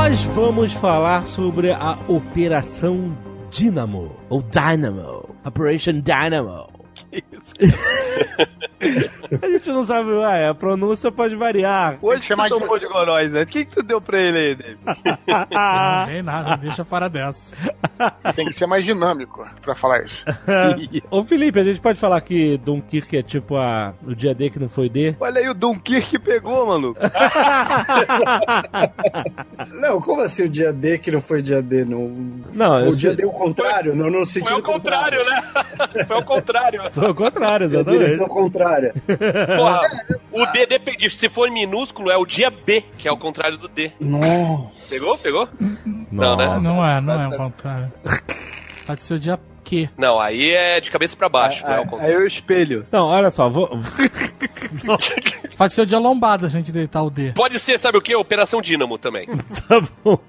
Nós 0.08 0.22
vamos 0.22 0.72
falar 0.72 1.26
sobre 1.26 1.72
a 1.72 1.98
Operação 2.06 3.18
Dynamo, 3.50 4.14
ou 4.28 4.40
Dynamo, 4.40 5.34
Operation 5.44 6.00
Dynamo. 6.00 6.68
a 9.42 9.46
gente 9.48 9.68
não 9.70 9.84
sabe, 9.84 10.10
ué, 10.10 10.48
a 10.48 10.54
pronúncia 10.54 11.10
pode 11.10 11.34
variar. 11.34 11.98
Hoje 12.02 12.34
mais 12.36 12.50
tomou 12.50 12.78
de 12.78 12.86
goróis, 12.86 13.32
né? 13.32 13.42
O 13.42 13.46
que, 13.46 13.64
que 13.64 13.74
tu 13.74 13.82
deu 13.82 14.00
pra 14.00 14.20
ele 14.20 14.38
aí, 14.38 14.54
David? 14.54 14.78
não 15.26 16.06
tem 16.06 16.22
nada, 16.22 16.56
deixa 16.56 16.84
fora 16.84 17.08
dessa. 17.08 17.56
Tem 18.34 18.46
que 18.46 18.52
ser 18.52 18.66
mais 18.66 18.84
dinâmico 18.84 19.46
pra 19.62 19.74
falar 19.74 20.00
isso. 20.04 20.24
Ô 21.10 21.24
Felipe, 21.24 21.58
a 21.60 21.64
gente 21.64 21.80
pode 21.80 21.98
falar 21.98 22.20
que 22.20 22.58
Dunkirk 22.58 23.16
é 23.16 23.22
tipo 23.22 23.56
a, 23.56 23.94
o 24.06 24.14
dia 24.14 24.34
D 24.34 24.50
que 24.50 24.58
não 24.58 24.68
foi 24.68 24.88
D? 24.88 25.16
Olha 25.18 25.40
aí 25.40 25.48
o 25.48 25.54
Dunkirk 25.54 26.18
pegou, 26.18 26.66
maluco. 26.66 27.00
Não, 29.80 30.00
como 30.00 30.22
assim 30.22 30.44
o 30.44 30.48
dia 30.48 30.72
D 30.72 30.98
que 30.98 31.10
não 31.10 31.20
foi 31.20 31.42
dia 31.42 31.62
D? 31.62 31.84
Não... 31.84 32.08
Não, 32.52 32.88
O 32.88 32.90
dia 32.96 33.10
sei- 33.10 33.16
D 33.16 33.24
o 33.26 33.30
contrário? 33.30 33.94
Não, 33.94 34.10
no 34.10 34.24
sentido 34.24 34.48
Foi 34.48 34.56
ao 34.56 34.62
contrário, 34.62 35.24
né? 35.24 35.42
Foi 36.06 36.16
ao 36.16 36.24
contrário. 36.24 36.80
Foi 36.92 37.10
o 37.10 37.14
contrário, 37.14 37.66
A 37.66 37.70
exatamente. 37.70 38.04
direção 38.04 38.28
contrária. 38.28 38.65
Porra, 39.56 39.80
o 40.32 40.46
D 40.52 40.66
depende. 40.66 41.10
Se 41.10 41.28
for 41.28 41.50
minúsculo, 41.50 42.10
é 42.10 42.16
o 42.16 42.26
dia 42.26 42.50
B, 42.50 42.82
que 42.98 43.08
é 43.08 43.12
o 43.12 43.16
contrário 43.16 43.58
do 43.58 43.68
D. 43.68 43.92
Nossa. 44.00 44.88
Pegou? 44.88 45.18
Pegou? 45.18 45.48
Não, 46.10 46.36
né? 46.36 46.58
Não 46.60 46.86
é, 46.86 47.00
não 47.00 47.20
é 47.20 47.28
o 47.28 47.36
contrário. 47.36 47.92
Pode 48.86 49.02
ser 49.02 49.14
o 49.14 49.18
dia 49.18 49.38
Q. 49.66 49.88
Não, 49.98 50.20
aí 50.20 50.50
é 50.50 50.80
de 50.80 50.90
cabeça 50.90 51.16
pra 51.16 51.28
baixo, 51.28 51.62
não 51.64 51.72
é 51.72 51.76
o 51.78 51.80
Aí, 51.80 51.86
contrário. 51.88 52.16
aí 52.18 52.22
o 52.22 52.26
espelho. 52.26 52.86
Não, 52.92 53.06
olha 53.08 53.30
só, 53.30 53.50
vou... 53.50 53.68
Pode 55.56 55.72
ser 55.72 55.82
o 55.82 55.86
dia 55.86 55.98
lombada 55.98 56.46
a 56.46 56.50
gente 56.50 56.70
deitar 56.70 57.02
o 57.02 57.10
D. 57.10 57.32
Pode 57.32 57.58
ser, 57.58 57.78
sabe 57.78 57.98
o 57.98 58.02
que? 58.02 58.14
Operação 58.14 58.60
Dínamo 58.62 58.96
também. 58.98 59.26
tá 59.68 59.80
bom. 60.04 60.18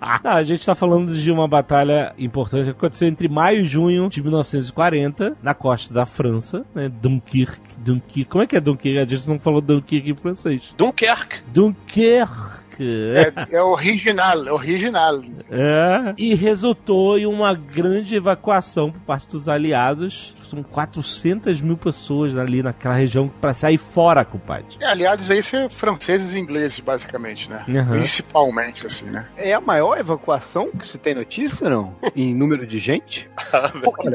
Ah, 0.00 0.36
a 0.36 0.44
gente 0.44 0.64
tá 0.64 0.76
falando 0.76 1.12
de 1.12 1.28
uma 1.32 1.48
batalha 1.48 2.14
importante 2.16 2.66
que 2.66 2.70
aconteceu 2.70 3.08
entre 3.08 3.26
maio 3.28 3.62
e 3.62 3.64
junho 3.64 4.08
de 4.08 4.22
1940, 4.22 5.36
na 5.42 5.54
costa 5.54 5.92
da 5.92 6.06
França, 6.06 6.64
né? 6.72 6.88
Dunkirk. 6.88 7.58
Dunkirk. 7.78 8.30
Como 8.30 8.44
é 8.44 8.46
que 8.46 8.56
é 8.56 8.60
Dunkirk? 8.60 8.96
A 9.00 9.04
gente 9.04 9.28
não 9.28 9.40
falou 9.40 9.60
Dunkirk 9.60 10.08
em 10.08 10.14
francês. 10.14 10.72
Dunkerque. 10.78 11.40
Dunkirk. 11.48 12.61
É, 12.78 13.56
é 13.56 13.62
original, 13.62 14.46
é 14.46 14.52
original. 14.52 15.20
É. 15.50 16.14
E 16.16 16.34
resultou 16.34 17.18
em 17.18 17.26
uma 17.26 17.54
grande 17.54 18.16
evacuação 18.16 18.90
por 18.90 19.00
parte 19.00 19.28
dos 19.30 19.48
aliados. 19.48 20.34
São 20.52 20.62
400 20.62 21.62
mil 21.62 21.78
pessoas 21.78 22.36
ali 22.36 22.62
naquela 22.62 22.94
região 22.94 23.26
pra 23.26 23.54
sair 23.54 23.78
fora, 23.78 24.22
compadre. 24.22 24.76
É, 24.80 24.84
aliados 24.86 25.30
aí 25.30 25.42
são 25.42 25.70
franceses 25.70 26.34
e 26.34 26.38
ingleses, 26.38 26.78
basicamente, 26.78 27.48
né? 27.48 27.64
Uhum. 27.66 27.86
Principalmente, 27.92 28.86
assim, 28.86 29.06
né? 29.06 29.26
É 29.34 29.54
a 29.54 29.62
maior 29.62 29.98
evacuação 29.98 30.70
que 30.70 30.86
se 30.86 30.98
tem 30.98 31.14
notícia, 31.14 31.70
não? 31.70 31.94
Em 32.14 32.34
número 32.34 32.66
de 32.66 32.78
gente? 32.78 33.30
Porque 33.82 34.08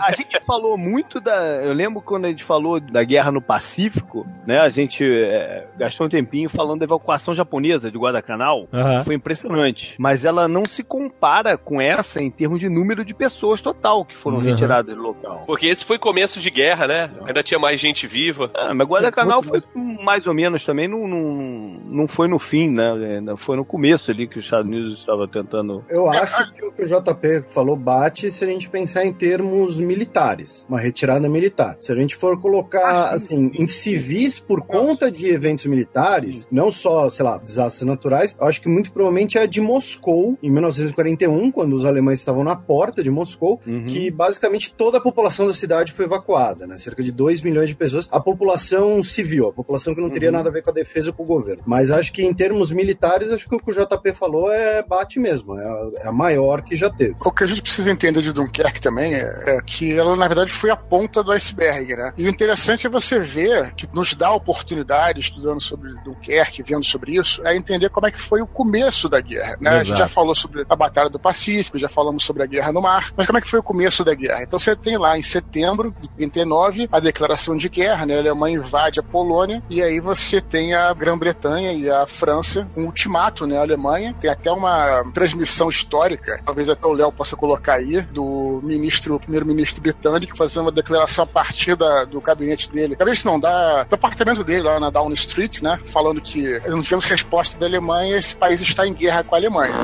a 0.00 0.12
gente 0.12 0.38
falou 0.46 0.78
muito 0.78 1.20
da. 1.20 1.36
Eu 1.64 1.72
lembro 1.72 2.00
quando 2.00 2.26
a 2.26 2.28
gente 2.28 2.44
falou 2.44 2.78
da 2.78 3.02
guerra 3.02 3.32
no 3.32 3.42
Pacífico, 3.42 4.24
né? 4.46 4.60
A 4.60 4.68
gente 4.68 5.02
é, 5.04 5.66
gastou 5.76 6.06
um 6.06 6.10
tempinho 6.10 6.48
falando 6.48 6.78
da 6.78 6.84
evacuação 6.84 7.34
japonesa 7.34 7.90
de 7.90 7.98
Guadalcanal. 7.98 8.68
Aham. 8.72 9.02
Foi 9.02 9.16
impressionante. 9.16 9.96
Mas 9.98 10.24
ela 10.24 10.46
não 10.46 10.64
se 10.64 10.84
compara 10.84 11.58
com 11.58 11.80
essa 11.80 12.22
em 12.22 12.30
termos 12.30 12.60
de 12.60 12.68
número 12.68 13.04
de 13.04 13.12
pessoas 13.14 13.60
total 13.60 14.04
que 14.04 14.16
foram 14.16 14.36
Uhum. 14.36 14.44
retiradas 14.44 14.94
do 14.94 15.02
local. 15.02 15.44
Porque 15.56 15.68
esse 15.68 15.84
foi 15.86 15.98
começo 15.98 16.38
de 16.38 16.50
guerra, 16.50 16.86
né? 16.86 17.10
Ainda 17.26 17.42
tinha 17.42 17.58
mais 17.58 17.80
gente 17.80 18.06
viva. 18.06 18.50
Ah, 18.54 18.74
mas 18.74 18.86
Guadalcanal 18.86 19.42
foi 19.42 19.62
mais 19.74 20.26
ou 20.26 20.34
menos 20.34 20.62
também, 20.64 20.86
não, 20.86 21.08
não, 21.08 21.80
não 21.86 22.08
foi 22.08 22.28
no 22.28 22.38
fim, 22.38 22.68
né? 22.68 23.16
Ainda 23.16 23.36
Foi 23.38 23.56
no 23.56 23.64
começo 23.64 24.10
ali 24.10 24.28
que 24.28 24.38
os 24.38 24.44
Estados 24.44 24.66
Unidos 24.66 24.98
estava 24.98 25.26
tentando. 25.26 25.82
Eu 25.88 26.08
acho 26.08 26.52
que 26.52 26.62
o 26.64 26.72
que 26.72 26.82
o 26.82 26.86
JP 26.86 27.42
falou 27.54 27.74
bate 27.74 28.30
se 28.30 28.44
a 28.44 28.46
gente 28.46 28.68
pensar 28.68 29.06
em 29.06 29.12
termos 29.14 29.78
militares, 29.80 30.66
uma 30.68 30.78
retirada 30.78 31.26
militar. 31.28 31.78
Se 31.80 31.90
a 31.90 31.94
gente 31.96 32.14
for 32.16 32.38
colocar 32.40 33.10
assim 33.14 33.50
em 33.54 33.66
civis 33.66 34.38
por 34.38 34.60
conta 34.62 35.10
de 35.10 35.28
eventos 35.28 35.64
militares, 35.64 36.46
não 36.52 36.70
só, 36.70 37.08
sei 37.08 37.24
lá, 37.24 37.38
desastres 37.38 37.86
naturais, 37.86 38.36
eu 38.38 38.46
acho 38.46 38.60
que 38.60 38.68
muito 38.68 38.92
provavelmente 38.92 39.38
é 39.38 39.42
a 39.42 39.46
de 39.46 39.60
Moscou 39.62 40.36
em 40.42 40.50
1941, 40.50 41.50
quando 41.50 41.72
os 41.72 41.84
alemães 41.86 42.18
estavam 42.18 42.44
na 42.44 42.54
porta 42.56 43.02
de 43.02 43.10
Moscou, 43.10 43.58
Uhum. 43.66 43.86
que 43.86 44.10
basicamente 44.10 44.74
toda 44.74 44.98
a 44.98 45.00
população 45.00 45.45
da 45.46 45.52
cidade 45.52 45.92
foi 45.92 46.04
evacuada, 46.04 46.66
né? 46.66 46.78
Cerca 46.78 47.02
de 47.02 47.12
2 47.12 47.42
milhões 47.42 47.68
de 47.68 47.74
pessoas. 47.74 48.08
A 48.10 48.20
população 48.20 49.02
civil, 49.02 49.48
a 49.48 49.52
população 49.52 49.94
que 49.94 50.00
não 50.00 50.10
teria 50.10 50.30
nada 50.30 50.48
a 50.48 50.52
ver 50.52 50.62
com 50.62 50.70
a 50.70 50.72
defesa 50.72 51.10
ou 51.10 51.14
com 51.14 51.22
o 51.22 51.26
governo. 51.26 51.62
Mas 51.66 51.90
acho 51.90 52.12
que 52.12 52.24
em 52.24 52.34
termos 52.34 52.70
militares, 52.70 53.30
acho 53.30 53.48
que 53.48 53.54
o 53.54 53.58
que 53.58 53.70
o 53.70 53.74
JP 53.74 54.12
falou 54.12 54.50
é 54.50 54.82
bate 54.82 55.18
mesmo, 55.18 55.58
é 55.58 55.64
a, 55.64 55.90
é 56.04 56.08
a 56.08 56.12
maior 56.12 56.62
que 56.62 56.76
já 56.76 56.90
teve. 56.90 57.16
O 57.24 57.32
que 57.32 57.44
a 57.44 57.46
gente 57.46 57.62
precisa 57.62 57.90
entender 57.90 58.22
de 58.22 58.32
Dunkerque 58.32 58.80
também 58.80 59.14
é, 59.14 59.42
é 59.46 59.60
que 59.64 59.92
ela, 59.92 60.16
na 60.16 60.26
verdade, 60.26 60.52
foi 60.52 60.70
a 60.70 60.76
ponta 60.76 61.22
do 61.22 61.32
iceberg, 61.32 61.94
né? 61.94 62.12
E 62.16 62.24
o 62.24 62.28
interessante 62.28 62.86
é 62.86 62.90
você 62.90 63.18
ver 63.20 63.74
que 63.74 63.88
nos 63.92 64.14
dá 64.14 64.30
oportunidade, 64.32 65.20
estudando 65.20 65.60
sobre 65.60 65.92
Dunkerque, 66.04 66.62
vendo 66.62 66.84
sobre 66.84 67.16
isso, 67.16 67.46
é 67.46 67.56
entender 67.56 67.90
como 67.90 68.06
é 68.06 68.10
que 68.10 68.20
foi 68.20 68.40
o 68.40 68.46
começo 68.46 69.08
da 69.08 69.20
guerra, 69.20 69.56
né? 69.60 69.70
A 69.70 69.78
gente 69.78 69.88
Exato. 69.88 69.98
já 69.98 70.08
falou 70.08 70.34
sobre 70.34 70.64
a 70.68 70.76
Batalha 70.76 71.10
do 71.10 71.18
Pacífico, 71.18 71.78
já 71.78 71.88
falamos 71.88 72.24
sobre 72.24 72.42
a 72.42 72.46
Guerra 72.46 72.72
no 72.72 72.82
Mar, 72.82 73.12
mas 73.16 73.26
como 73.26 73.38
é 73.38 73.40
que 73.40 73.48
foi 73.48 73.60
o 73.60 73.62
começo 73.62 74.04
da 74.04 74.14
guerra? 74.14 74.42
Então 74.42 74.58
você 74.58 74.74
tem 74.74 74.96
lá 74.96 75.18
em 75.18 75.22
setembro 75.36 75.94
de 76.00 76.10
39 76.12 76.88
a 76.90 76.98
declaração 77.00 77.56
de 77.56 77.68
guerra, 77.68 78.06
né? 78.06 78.16
A 78.16 78.20
Alemanha 78.20 78.56
invade 78.56 78.98
a 79.00 79.02
Polônia 79.02 79.62
e 79.68 79.82
aí 79.82 80.00
você 80.00 80.40
tem 80.40 80.72
a 80.74 80.92
Grã-Bretanha 80.94 81.72
e 81.72 81.90
a 81.90 82.06
França, 82.06 82.66
um 82.76 82.84
ultimato, 82.86 83.46
né? 83.46 83.58
A 83.58 83.62
Alemanha 83.62 84.14
tem 84.18 84.30
até 84.30 84.50
uma 84.50 85.04
transmissão 85.12 85.68
histórica, 85.68 86.40
talvez 86.44 86.68
até 86.68 86.86
o 86.86 86.92
Léo 86.92 87.12
possa 87.12 87.36
colocar 87.36 87.74
aí, 87.74 88.00
do 88.00 88.60
ministro, 88.62 89.18
primeiro-ministro 89.20 89.82
britânico 89.82 90.36
fazendo 90.36 90.62
uma 90.62 90.72
declaração 90.72 91.24
a 91.24 91.26
partir 91.26 91.76
da- 91.76 92.04
do 92.04 92.20
gabinete 92.20 92.70
dele, 92.70 92.96
gabinete 92.96 93.26
não, 93.26 93.38
da, 93.38 93.84
do 93.84 93.94
apartamento 93.94 94.42
dele 94.42 94.62
lá 94.62 94.80
na 94.80 94.88
Downing 94.90 95.14
Street, 95.14 95.60
né? 95.60 95.78
Falando 95.84 96.20
que 96.20 96.60
não 96.66 96.80
tivemos 96.82 97.04
resposta 97.04 97.58
da 97.58 97.66
Alemanha, 97.66 98.16
esse 98.16 98.34
país 98.34 98.60
está 98.60 98.86
em 98.86 98.94
guerra 98.94 99.22
com 99.22 99.34
a 99.34 99.38
Alemanha. 99.38 99.74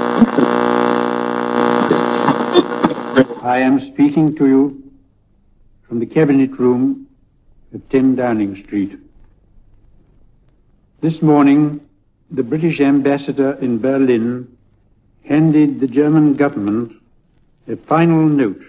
I 3.44 3.58
am 3.64 3.78
speaking 3.80 4.28
to 4.34 4.46
you 4.46 4.81
from 5.92 6.00
the 6.00 6.06
Cabinet 6.06 6.58
Room 6.58 7.06
at 7.74 7.90
10 7.90 8.14
Downing 8.14 8.56
Street. 8.64 8.98
This 11.02 11.20
morning, 11.20 11.82
the 12.30 12.42
British 12.42 12.80
ambassador 12.80 13.58
in 13.60 13.78
Berlin 13.78 14.56
handed 15.22 15.80
the 15.80 15.86
German 15.86 16.32
government 16.32 16.94
a 17.68 17.76
final 17.76 18.26
note 18.26 18.62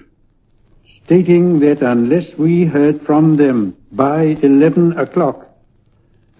stating 1.06 1.62
that 1.62 1.82
unless 1.82 2.38
we 2.38 2.66
heard 2.66 3.02
from 3.02 3.38
them 3.38 3.78
by 3.94 4.38
11 4.42 5.00
o'clock, 5.00 5.48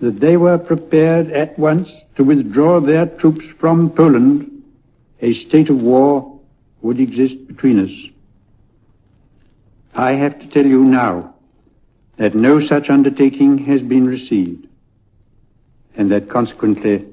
that 0.02 0.20
they 0.20 0.36
were 0.36 0.58
prepared 0.58 1.32
at 1.32 1.58
once 1.58 1.96
to 2.18 2.26
withdraw 2.26 2.82
their 2.82 3.06
troops 3.06 3.46
from 3.58 3.90
Poland, 3.90 4.62
a 5.22 5.32
state 5.32 5.70
of 5.70 5.82
war 5.82 6.38
would 6.82 7.00
exist 7.00 7.48
between 7.48 7.80
us. 7.80 8.13
I 9.96 10.14
have 10.14 10.40
to 10.40 10.48
tell 10.48 10.66
you 10.66 10.84
now 10.84 11.36
that 12.18 12.34
no 12.34 12.60
such 12.60 12.90
undertaking 12.90 13.60
has 13.60 13.84
been 13.84 14.08
received, 14.08 14.68
and 15.96 16.10
that 16.12 16.30
consequently 16.30 17.06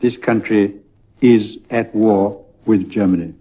this 0.00 0.16
country 0.16 0.74
is 1.20 1.58
at 1.70 1.94
war 1.94 2.44
with 2.66 2.88
Germany. 2.90 3.34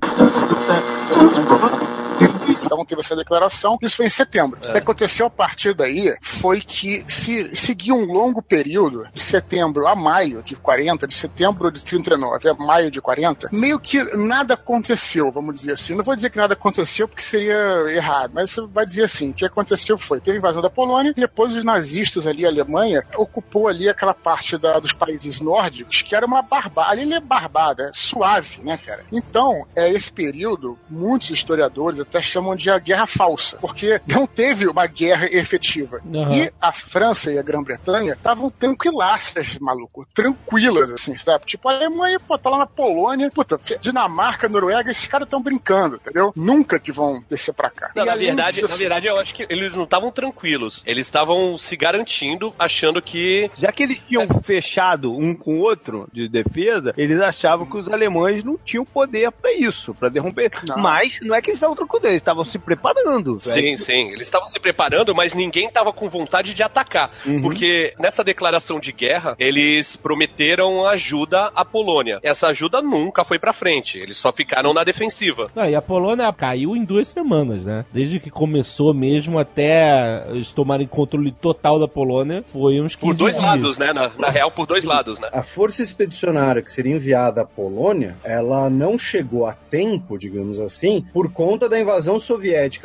Então 2.63 2.83
teve 2.85 3.01
essa 3.01 3.15
declaração, 3.15 3.77
isso 3.81 3.97
foi 3.97 4.05
em 4.07 4.09
setembro. 4.09 4.57
O 4.59 4.71
que 4.71 4.77
aconteceu 4.77 5.25
a 5.27 5.29
partir 5.29 5.73
daí 5.73 6.15
foi 6.21 6.61
que 6.61 7.03
se 7.07 7.55
seguiu 7.55 7.95
um 7.95 8.05
longo 8.11 8.41
período, 8.41 9.05
de 9.13 9.21
setembro 9.21 9.87
a 9.87 9.95
maio 9.95 10.41
de 10.43 10.55
40, 10.55 11.07
de 11.07 11.13
setembro 11.13 11.71
de 11.71 11.83
39 11.83 12.49
a 12.49 12.53
maio 12.53 12.89
de 12.91 13.01
40, 13.01 13.49
meio 13.51 13.79
que 13.79 14.03
nada 14.15 14.53
aconteceu, 14.53 15.31
vamos 15.31 15.55
dizer 15.55 15.73
assim. 15.73 15.95
Não 15.95 16.03
vou 16.03 16.15
dizer 16.15 16.29
que 16.29 16.37
nada 16.37 16.53
aconteceu 16.53 17.07
porque 17.07 17.21
seria 17.23 17.55
errado, 17.93 18.31
mas 18.33 18.51
você 18.51 18.61
vai 18.67 18.85
dizer 18.85 19.03
assim, 19.03 19.29
o 19.29 19.33
que 19.33 19.45
aconteceu 19.45 19.97
foi, 19.97 20.19
teve 20.19 20.37
a 20.37 20.39
invasão 20.39 20.61
da 20.61 20.69
Polônia, 20.69 21.11
e 21.11 21.13
depois 21.13 21.55
os 21.55 21.63
nazistas 21.63 22.25
ali, 22.27 22.45
a 22.45 22.49
Alemanha, 22.49 23.03
ocupou 23.15 23.67
ali 23.67 23.89
aquela 23.89 24.13
parte 24.13 24.57
da- 24.57 24.79
dos 24.79 24.91
países 24.93 25.39
nórdicos, 25.39 26.01
que 26.01 26.15
era 26.15 26.25
uma 26.25 26.41
barbada, 26.41 26.89
ali 26.91 27.13
é 27.13 27.19
barbada, 27.19 27.83
é 27.85 27.91
suave, 27.93 28.61
né, 28.63 28.77
cara? 28.77 29.03
Então, 29.11 29.65
é 29.75 29.89
esse 29.91 30.11
período, 30.11 30.77
muitos 30.89 31.29
historiadores 31.29 31.99
até 31.99 32.21
chamam 32.21 32.52
de 32.55 32.69
a 32.69 32.77
guerra 32.79 33.07
falsa, 33.07 33.57
porque 33.57 34.01
não 34.07 34.25
teve 34.27 34.67
uma 34.67 34.85
guerra 34.85 35.25
efetiva. 35.31 36.01
Aham. 36.13 36.35
E 36.35 36.51
a 36.61 36.71
França 36.71 37.31
e 37.31 37.37
a 37.37 37.41
Grã-Bretanha 37.41 38.13
estavam 38.13 38.49
tranquilaças, 38.49 39.57
maluco, 39.59 40.07
tranquilas, 40.13 40.91
assim, 40.91 41.15
sabe? 41.17 41.45
Tipo, 41.45 41.69
a 41.69 41.73
Alemanha, 41.75 42.19
pô, 42.19 42.37
tá 42.37 42.49
lá 42.49 42.59
na 42.59 42.65
Polônia, 42.65 43.29
puta, 43.31 43.59
Dinamarca, 43.81 44.47
Noruega, 44.49 44.91
esses 44.91 45.07
caras 45.07 45.25
estão 45.27 45.41
brincando, 45.41 45.95
entendeu? 45.95 46.31
Nunca 46.35 46.79
que 46.79 46.91
vão 46.91 47.23
descer 47.29 47.53
pra 47.53 47.69
cá. 47.69 47.91
Não, 47.95 48.03
E 48.03 48.05
na 48.05 48.15
verdade, 48.15 48.55
disso- 48.61 48.69
na 48.69 48.75
verdade, 48.75 49.07
eu 49.07 49.17
acho 49.19 49.33
que 49.33 49.45
eles 49.49 49.75
não 49.75 49.83
estavam 49.83 50.11
tranquilos. 50.11 50.81
Eles 50.85 51.05
estavam 51.07 51.57
se 51.57 51.75
garantindo, 51.75 52.53
achando 52.57 53.01
que. 53.01 53.49
Já 53.57 53.71
que 53.71 53.83
eles 53.83 53.99
tinham 54.07 54.27
fechado 54.41 55.11
um 55.15 55.33
com 55.35 55.57
o 55.57 55.61
outro 55.61 56.07
de 56.13 56.27
defesa, 56.27 56.93
eles 56.97 57.19
achavam 57.19 57.65
que 57.65 57.77
os 57.77 57.89
alemães 57.89 58.43
não 58.43 58.57
tinham 58.57 58.85
poder 58.85 59.31
pra 59.31 59.53
isso, 59.53 59.93
pra 59.93 60.09
derrubar. 60.09 60.33
Não. 60.67 60.77
Mas 60.77 61.19
não 61.21 61.35
é 61.35 61.41
que 61.41 61.49
eles 61.49 61.57
estavam 61.57 61.75
tranquilos, 61.75 62.05
eles 62.05 62.17
estavam 62.17 62.42
se 62.43 62.59
preparando. 62.59 63.39
Sim, 63.39 63.75
sim. 63.75 64.09
Eles 64.11 64.27
estavam 64.27 64.49
se 64.49 64.59
preparando, 64.59 65.13
mas 65.15 65.33
ninguém 65.33 65.67
estava 65.67 65.91
com 65.93 66.09
vontade 66.09 66.53
de 66.53 66.63
atacar. 66.63 67.11
Porque 67.41 67.93
nessa 67.99 68.23
declaração 68.23 68.79
de 68.79 68.91
guerra, 68.91 69.35
eles 69.39 69.95
prometeram 69.95 70.85
ajuda 70.87 71.51
à 71.55 71.63
Polônia. 71.65 72.19
Essa 72.23 72.47
ajuda 72.47 72.81
nunca 72.81 73.23
foi 73.23 73.37
pra 73.39 73.53
frente. 73.53 73.97
Eles 73.97 74.17
só 74.17 74.31
ficaram 74.31 74.73
na 74.73 74.83
defensiva. 74.83 75.47
Ah, 75.55 75.69
e 75.69 75.75
a 75.75 75.81
Polônia 75.81 76.31
caiu 76.33 76.75
em 76.75 76.83
duas 76.83 77.07
semanas, 77.07 77.65
né? 77.65 77.85
Desde 77.91 78.19
que 78.19 78.29
começou 78.29 78.93
mesmo 78.93 79.39
até 79.39 80.25
eles 80.29 80.51
tomarem 80.51 80.87
controle 80.87 81.31
total 81.31 81.79
da 81.79 81.87
Polônia, 81.87 82.43
foi 82.45 82.79
uns 82.81 82.95
15 82.95 82.99
Por 83.11 83.17
dois 83.17 83.35
dias. 83.37 83.45
lados, 83.47 83.77
né? 83.77 83.93
Na, 83.93 84.09
na 84.17 84.29
real, 84.29 84.51
por 84.51 84.65
dois 84.65 84.83
lados, 84.85 85.19
né? 85.19 85.29
A 85.31 85.43
força 85.43 85.81
expedicionária 85.81 86.61
que 86.61 86.71
seria 86.71 86.95
enviada 86.95 87.41
à 87.41 87.45
Polônia, 87.45 88.15
ela 88.23 88.69
não 88.69 88.97
chegou 88.97 89.45
a 89.45 89.53
tempo, 89.53 90.17
digamos 90.17 90.59
assim, 90.59 91.05
por 91.13 91.31
conta 91.31 91.67
da 91.67 91.79
invasão 91.79 92.19
soviética 92.19 92.32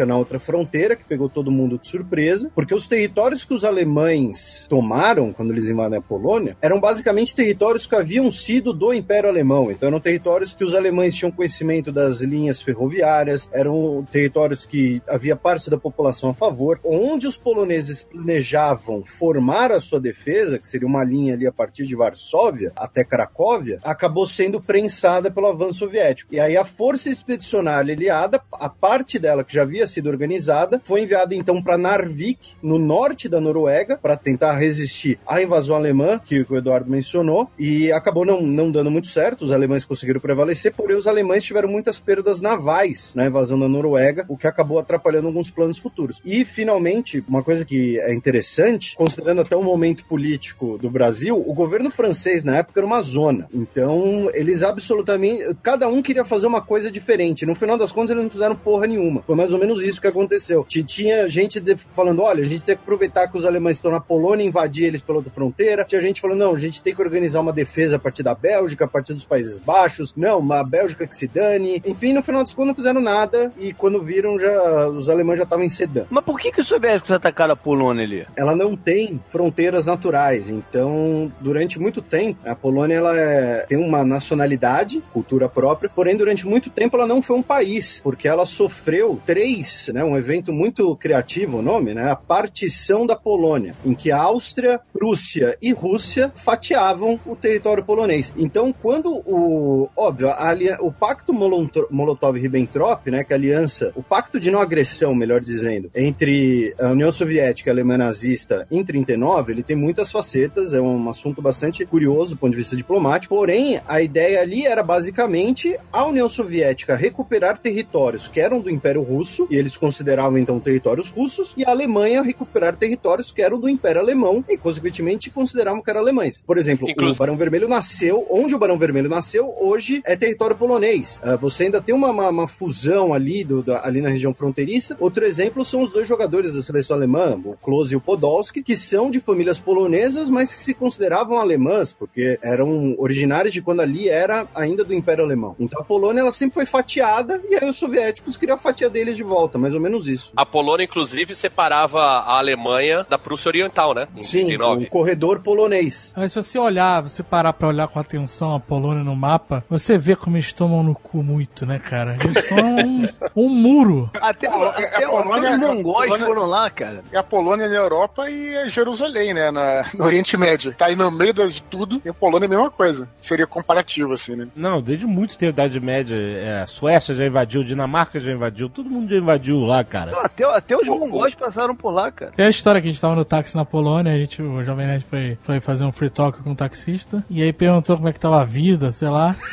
na 0.07 0.17
outra 0.17 0.39
fronteira, 0.39 0.97
que 0.97 1.05
pegou 1.05 1.29
todo 1.29 1.51
mundo 1.51 1.79
de 1.79 1.89
surpresa, 1.89 2.51
porque 2.55 2.75
os 2.75 2.89
territórios 2.89 3.45
que 3.45 3.55
os 3.55 3.65
alemães 3.65 4.67
tomaram 4.69 5.33
quando 5.33 5.53
eles 5.53 5.69
invadem 5.69 5.99
a 5.99 6.03
Polônia 6.03 6.57
eram 6.61 6.81
basicamente 6.81 7.35
territórios 7.35 7.87
que 7.87 7.95
haviam 7.95 8.31
sido 8.31 8.73
do 8.73 8.93
Império 8.93 9.29
Alemão. 9.29 9.71
Então 9.71 9.89
eram 9.89 10.01
territórios 10.01 10.53
que 10.53 10.65
os 10.65 10.75
alemães 10.75 11.15
tinham 11.15 11.31
conhecimento 11.31 11.93
das 11.93 12.21
linhas 12.21 12.63
ferroviárias, 12.63 13.51
eram 13.53 14.07
territórios 14.11 14.67
que 14.67 15.03
havia 15.09 15.37
parte 15.37 15.71
da 15.71 15.79
população 15.79 16.31
a 16.31 16.35
favor, 16.35 16.81
onde 16.85 17.27
os 17.27 17.37
poloneses 17.37 18.03
planejavam 18.03 19.05
formar 19.05 19.73
a 19.73 19.81
sua 19.81 20.01
defesa, 20.01 20.59
que 20.59 20.69
seria 20.69 20.87
uma 20.87 21.05
linha 21.05 21.35
ali 21.35 21.47
a 21.47 21.53
partir 21.53 21.85
de 21.85 21.97
Varsóvia 21.97 22.73
até 22.77 23.05
Cracóvia, 23.05 23.79
acabou 23.83 24.27
sendo 24.27 24.61
prensada 24.61 25.31
pelo 25.31 25.47
avanço 25.47 25.81
soviético. 25.81 26.35
E 26.35 26.41
aí 26.41 26.57
a 26.57 26.65
força 26.65 27.11
expedicionária 27.11 27.95
aliada, 27.95 28.41
a 28.53 28.69
parte 28.69 29.19
dela 29.19 29.38
que 29.45 29.55
já 29.55 29.63
havia 29.63 29.87
sido 29.87 30.09
organizada, 30.09 30.81
foi 30.85 31.03
enviada 31.03 31.35
então 31.35 31.63
para 31.63 31.79
Narvik, 31.79 32.53
no 32.63 32.79
norte 32.79 33.29
da 33.29 33.41
Noruega, 33.41 33.99
para 34.01 34.17
tentar 34.17 34.57
resistir 34.57 35.19
à 35.27 35.43
invasão 35.43 35.77
alemã, 35.77 36.21
que 36.25 36.45
o 36.49 36.57
Eduardo 36.57 36.91
mencionou, 36.91 37.51
e 37.59 37.91
acabou 37.93 38.25
não, 38.25 38.43
não 38.43 38.71
dando 38.71 38.91
muito 38.91 39.09
certo, 39.09 39.43
os 39.43 39.53
alemães 39.53 39.85
conseguiram 39.85 40.21
prevalecer, 40.21 40.73
porém 40.75 40.97
os 40.97 41.07
alemães 41.07 41.45
tiveram 41.45 41.69
muitas 41.69 41.99
perdas 41.99 42.41
navais 42.41 43.15
na 43.15 43.27
invasão 43.27 43.59
da 43.59 43.69
Noruega, 43.69 44.25
o 44.29 44.37
que 44.37 44.47
acabou 44.47 44.79
atrapalhando 44.79 45.27
alguns 45.29 45.51
planos 45.51 45.79
futuros. 45.79 46.21
E, 46.25 46.45
finalmente, 46.45 47.25
uma 47.29 47.43
coisa 47.43 47.65
que 47.65 47.99
é 48.01 48.15
interessante, 48.15 48.97
considerando 48.97 49.41
até 49.41 49.57
o 49.57 49.63
momento 49.63 50.05
político 50.05 50.79
do 50.79 50.91
Brasil, 50.91 51.37
o 51.37 51.55
governo 51.55 51.91
francês 51.91 52.45
na 52.45 52.59
época 52.59 52.81
era 52.81 52.87
uma 52.87 53.01
zona. 53.01 53.49
Então, 53.53 54.31
eles 54.35 54.63
absolutamente. 54.63 55.57
Cada 55.63 55.89
um 55.89 56.03
queria 56.03 56.25
fazer 56.25 56.47
uma 56.47 56.61
coisa 56.61 56.91
diferente. 56.91 57.47
No 57.47 57.55
final 57.55 57.77
das 57.77 57.93
contas, 57.93 58.11
eles 58.11 58.23
não 58.23 58.31
fizeram 58.31 58.57
porra 58.57 58.87
nenhuma. 58.87 59.23
Foi 59.29 59.37
mais 59.37 59.53
ou 59.53 59.59
menos 59.61 59.83
isso 59.83 60.01
que 60.01 60.07
aconteceu. 60.07 60.65
Ti- 60.67 60.83
Tinha 60.83 61.29
gente 61.29 61.61
de- 61.61 61.77
falando: 61.77 62.23
olha, 62.23 62.43
a 62.43 62.47
gente 62.47 62.65
tem 62.65 62.75
que 62.75 62.81
aproveitar 62.83 63.29
que 63.29 63.37
os 63.37 63.45
alemães 63.45 63.77
estão 63.77 63.91
na 63.91 64.01
Polônia 64.01 64.43
e 64.43 64.47
invadir 64.47 64.87
eles 64.87 65.03
pela 65.03 65.19
outra 65.19 65.31
fronteira. 65.31 65.85
Tinha 65.85 66.01
gente 66.01 66.19
falando: 66.19 66.39
não, 66.39 66.55
a 66.55 66.59
gente 66.59 66.83
tem 66.83 66.95
que 66.95 67.03
organizar 67.03 67.41
uma 67.41 67.53
defesa 67.53 67.97
a 67.97 67.99
partir 67.99 68.23
da 68.23 68.35
Bélgica, 68.35 68.87
a 68.87 68.89
partir 68.89 69.13
dos 69.13 69.27
Países 69.27 69.59
Baixos. 69.59 70.15
Não, 70.17 70.39
uma 70.39 70.65
Bélgica 70.65 71.07
que 71.07 71.15
se 71.15 71.27
dane. 71.29 71.83
Enfim, 71.85 72.15
no 72.15 72.23
final 72.23 72.43
das 72.43 72.55
contas, 72.55 72.69
não 72.69 72.75
fizeram 72.75 73.01
nada. 73.03 73.53
E 73.59 73.75
quando 73.75 74.01
viram, 74.03 74.39
já 74.39 74.89
os 74.89 75.11
alemães 75.11 75.37
já 75.37 75.45
estavam 75.45 75.63
em 75.67 75.69
sedã. 75.69 76.07
Mas 76.09 76.25
por 76.25 76.41
que, 76.41 76.51
que 76.51 76.63
os 76.63 76.67
soviéticos 76.67 77.11
atacaram 77.13 77.53
a 77.53 77.57
Polônia 77.57 78.05
ali? 78.07 78.27
ela 78.35 78.57
não 78.57 78.75
tem 78.75 79.21
fronteiras 79.29 79.85
naturais. 79.85 80.49
Então, 80.49 81.31
durante 81.39 81.79
muito 81.79 82.01
tempo, 82.01 82.39
a 82.47 82.55
Polônia 82.55 82.95
ela 82.95 83.15
é- 83.15 83.67
tem 83.69 83.77
uma 83.77 84.03
nacionalidade, 84.05 85.03
cultura 85.13 85.49
própria, 85.51 85.91
porém, 85.95 86.17
durante 86.17 86.47
muito 86.47 86.71
tempo 86.71 86.97
ela 86.97 87.07
não 87.07 87.21
foi 87.21 87.37
um 87.37 87.43
país, 87.43 88.01
porque 88.03 88.27
ela 88.27 88.47
sofreu 88.47 89.18
três, 89.19 89.91
né, 89.93 90.05
um 90.05 90.17
evento 90.17 90.53
muito 90.53 90.95
criativo, 90.97 91.59
o 91.59 91.63
nome, 91.63 91.95
né, 91.95 92.11
a 92.11 92.17
partição 92.17 93.07
da 93.07 93.17
Polônia, 93.17 93.75
em 93.85 93.95
que 93.95 94.11
a 94.11 94.21
Áustria, 94.21 94.81
Prússia 94.93 95.57
e 95.61 95.73
Rússia 95.73 96.33
fatiavam 96.35 97.19
o 97.27 97.37
território 97.37 97.85
polonês. 97.85 98.33
Então, 98.37 98.73
quando 98.73 99.13
o, 99.27 99.89
óbvio, 99.97 100.31
a 100.31 100.49
o 100.81 100.91
pacto 100.91 101.33
Molotov- 101.33 101.89
Molotov-Ribbentrop, 101.91 103.11
né, 103.11 103.25
que 103.25 103.33
é 103.33 103.37
a 103.37 103.39
aliança, 103.39 103.93
o 103.95 104.03
pacto 104.03 104.41
de 104.41 104.51
não 104.51 104.61
agressão, 104.61 105.15
melhor 105.15 105.41
dizendo, 105.41 105.91
entre 105.95 106.75
a 106.79 106.89
União 106.89 107.11
Soviética 107.13 107.69
e 107.69 107.71
a 107.71 107.75
Alemanha 107.75 107.99
nazista 107.99 108.67
em 108.71 108.85
39, 108.85 109.53
ele 109.53 109.63
tem 109.63 109.77
muitas 109.77 110.11
facetas, 110.11 110.73
é 110.73 110.81
um 110.81 111.09
assunto 111.09 111.41
bastante 111.43 111.85
curioso 111.85 112.35
do 112.35 112.39
ponto 112.39 112.53
de 112.53 112.57
vista 112.57 112.77
diplomático, 112.77 113.35
porém, 113.35 113.81
a 113.87 114.01
ideia 114.01 114.41
ali 114.41 114.67
era 114.67 114.83
basicamente 114.83 115.79
a 115.93 116.05
União 116.05 116.29
Soviética 116.29 116.97
recuperar 116.97 117.59
territórios 117.59 118.29
que 118.29 118.41
eram 118.41 118.61
do 118.61 118.71
Império 118.71 119.03
Russo, 119.09 119.47
e 119.51 119.57
eles 119.57 119.77
consideravam 119.77 120.39
então 120.39 120.61
territórios 120.61 121.11
russos, 121.11 121.55
e 121.57 121.65
a 121.65 121.71
Alemanha 121.71 122.23
recuperar 122.23 122.77
territórios 122.77 123.33
que 123.33 123.41
eram 123.43 123.59
do 123.59 123.69
Império 123.69 124.01
Alemão, 124.01 124.45
e 124.49 124.57
consequentemente 124.59 125.31
consideravam 125.31 125.81
que 125.83 125.91
eram 125.91 126.01
alemães. 126.01 126.43
Por 126.47 126.59
exemplo, 126.59 126.89
Inclusive- 126.89 127.17
o 127.17 127.19
Barão 127.19 127.37
Vermelho 127.37 127.69
nasceu, 127.69 128.27
onde 128.31 128.55
o 128.55 128.59
Barão 128.59 128.79
Vermelho 128.79 129.09
nasceu, 129.09 129.55
hoje 129.59 130.03
é 130.05 130.17
território 130.17 130.57
polonês. 130.57 131.21
Ah, 131.23 131.37
você 131.37 131.65
ainda 131.65 131.81
tem 131.81 131.95
uma, 131.95 132.11
uma, 132.11 132.29
uma 132.29 132.49
fusão 132.49 133.15
ali, 133.15 133.45
do, 133.45 133.63
da- 133.63 133.85
ali 133.87 134.01
na 134.01 134.09
região 134.11 134.35
fronteiriça. 134.35 134.97
Outro 135.01 135.25
exemplo 135.25 135.65
são 135.65 135.83
os 135.83 135.91
dois 135.91 136.07
jogadores 136.07 136.53
da 136.53 136.63
seleção 136.63 136.97
alemã, 136.97 137.41
o 137.45 137.55
Klose 137.63 137.95
e 137.95 137.97
o 137.97 138.01
Podolski, 138.01 138.63
que 138.63 138.77
são 138.77 139.11
de 139.11 139.21
famílias 139.21 139.59
polonesas, 139.59 140.29
mas 140.29 140.55
que 140.55 140.61
se 140.61 140.75
consideravam 140.75 141.39
alemãs, 141.39 141.93
porque 141.93 142.39
eram 142.43 142.95
originários 142.99 143.53
de 143.53 143.63
quando 143.63 143.81
ali 143.81 144.09
era 144.09 144.47
ainda 144.55 144.85
do 144.85 144.95
Império 144.95 145.25
Alemão. 145.25 145.55
Então 145.59 145.81
a 145.81 145.85
Polônia 145.85 146.21
ela 146.21 146.33
sempre 146.33 146.55
foi 146.55 146.67
fatiada, 146.67 147.41
e 147.49 147.55
aí 147.55 147.69
os 147.69 147.77
soviéticos 147.77 148.37
queriam 148.37 148.57
a 148.57 148.59
fatia 148.59 148.91
deles 148.99 149.17
de 149.17 149.23
volta, 149.23 149.57
mais 149.59 149.75
ou 149.75 149.81
menos 149.81 150.09
isso. 150.09 150.33
A 150.37 150.45
Polônia, 150.45 150.85
inclusive, 150.85 151.35
separava 151.35 152.01
a 152.01 152.39
Alemanha 152.39 153.07
da 153.09 153.17
Prússia 153.19 153.49
Oriental, 153.49 153.95
né? 153.95 154.09
Em 154.17 154.23
Sim, 154.23 154.47
39. 154.47 154.85
um 154.85 154.89
corredor 154.89 155.41
polonês. 155.41 156.13
Mas 156.17 156.33
se 156.33 156.43
você 156.43 156.59
olhar, 156.59 157.03
você 157.03 157.23
parar 157.23 157.53
pra 157.53 157.69
olhar 157.69 157.87
com 157.89 157.99
atenção 158.01 158.55
a 158.57 158.61
Polônia 158.61 159.05
no 159.05 159.15
mapa, 159.15 159.65
você 159.71 159.97
vê 159.97 160.17
como 160.17 160.37
eles 160.37 160.53
tomam 160.53 160.83
no 160.83 160.95
cu 160.95 161.23
muito, 161.23 161.65
né, 161.65 161.79
cara? 161.79 162.17
Eles 162.25 162.45
são 162.47 162.59
um, 162.59 163.09
um 163.37 163.49
muro. 163.49 164.11
Até, 164.21 164.49
até, 164.49 165.05
a 165.05 165.09
Polônia- 165.09 165.55
até 165.55 165.55
os 165.55 165.75
mongóis 165.75 165.97
a 166.13 166.17
Polônia- 166.17 166.27
foram 166.27 166.45
lá, 166.47 166.71
cara. 166.71 167.03
É 167.13 167.19
a 167.19 167.23
Polônia 167.23 167.69
na 167.69 167.77
Europa 167.77 168.29
e 168.29 168.55
é 168.55 168.69
Jerusalém, 168.69 169.33
né? 169.33 169.51
Na, 169.51 169.85
no 169.95 170.05
Oriente 170.05 170.37
Médio. 170.37 170.75
Tá 170.75 170.87
aí 170.87 170.97
no 170.97 171.11
meio 171.11 171.33
de 171.33 171.63
tudo. 171.63 172.03
E 172.05 172.09
a 172.09 172.15
Polônia 172.15 172.47
é 172.47 172.49
a 172.49 172.51
mesma 172.51 172.71
coisa. 172.71 173.09
Seria 173.21 173.47
comparativo, 173.47 174.13
assim, 174.13 174.35
né? 174.35 174.49
Não, 174.57 174.83
desde 174.83 175.07
muito 175.07 175.39
tempo 175.39 175.53
da 175.53 175.67
Idade 175.67 175.81
Média, 175.85 176.17
é, 176.17 176.63
a 176.63 176.67
Suécia 176.67 177.15
já 177.15 177.25
invadiu, 177.27 177.63
Dinamarca 177.63 178.19
já 178.19 178.33
invadiu, 178.33 178.69
todo 178.89 179.01
mundo 179.01 179.15
invadiu 179.15 179.61
lá, 179.61 179.85
cara. 179.85 180.13
Não, 180.13 180.21
até, 180.21 180.45
até 180.45 180.77
os 180.77 180.89
mongóis 180.89 181.35
passaram 181.35 181.77
por 181.77 181.91
lá, 181.91 182.11
cara. 182.11 182.33
Tem 182.33 182.47
a 182.47 182.49
história 182.49 182.81
que 182.81 182.89
a 182.89 182.91
gente 182.91 183.01
tava 183.01 183.15
no 183.15 183.25
táxi 183.25 183.55
na 183.57 183.65
Polônia, 183.65 184.13
a 184.13 184.19
gente, 184.19 184.43
o 184.43 184.65
Jovem 184.65 184.87
Nerd 184.87 185.05
foi, 185.05 185.37
foi 185.41 185.61
fazer 185.61 185.85
um 185.85 185.93
free 185.93 186.11
talk 186.11 186.43
com 186.43 186.51
um 186.51 186.55
taxista, 186.55 187.23
e 187.29 187.43
aí 187.43 187.53
perguntou 187.53 187.97
como 187.97 188.09
é 188.09 188.13
que 188.13 188.21
tava 188.21 188.41
a 188.41 188.45
vida, 188.45 188.91
sei 188.91 189.09
lá. 189.09 189.37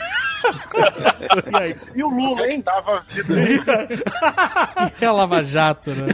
E 1.96 2.04
o 2.04 2.10
Lula, 2.10 2.48
hein? 2.48 2.62
Tava 2.62 3.04
vida. 3.10 3.88
É 5.02 5.06
a 5.08 5.12
Lava 5.12 5.44
Jato, 5.44 5.90
né? 5.92 6.06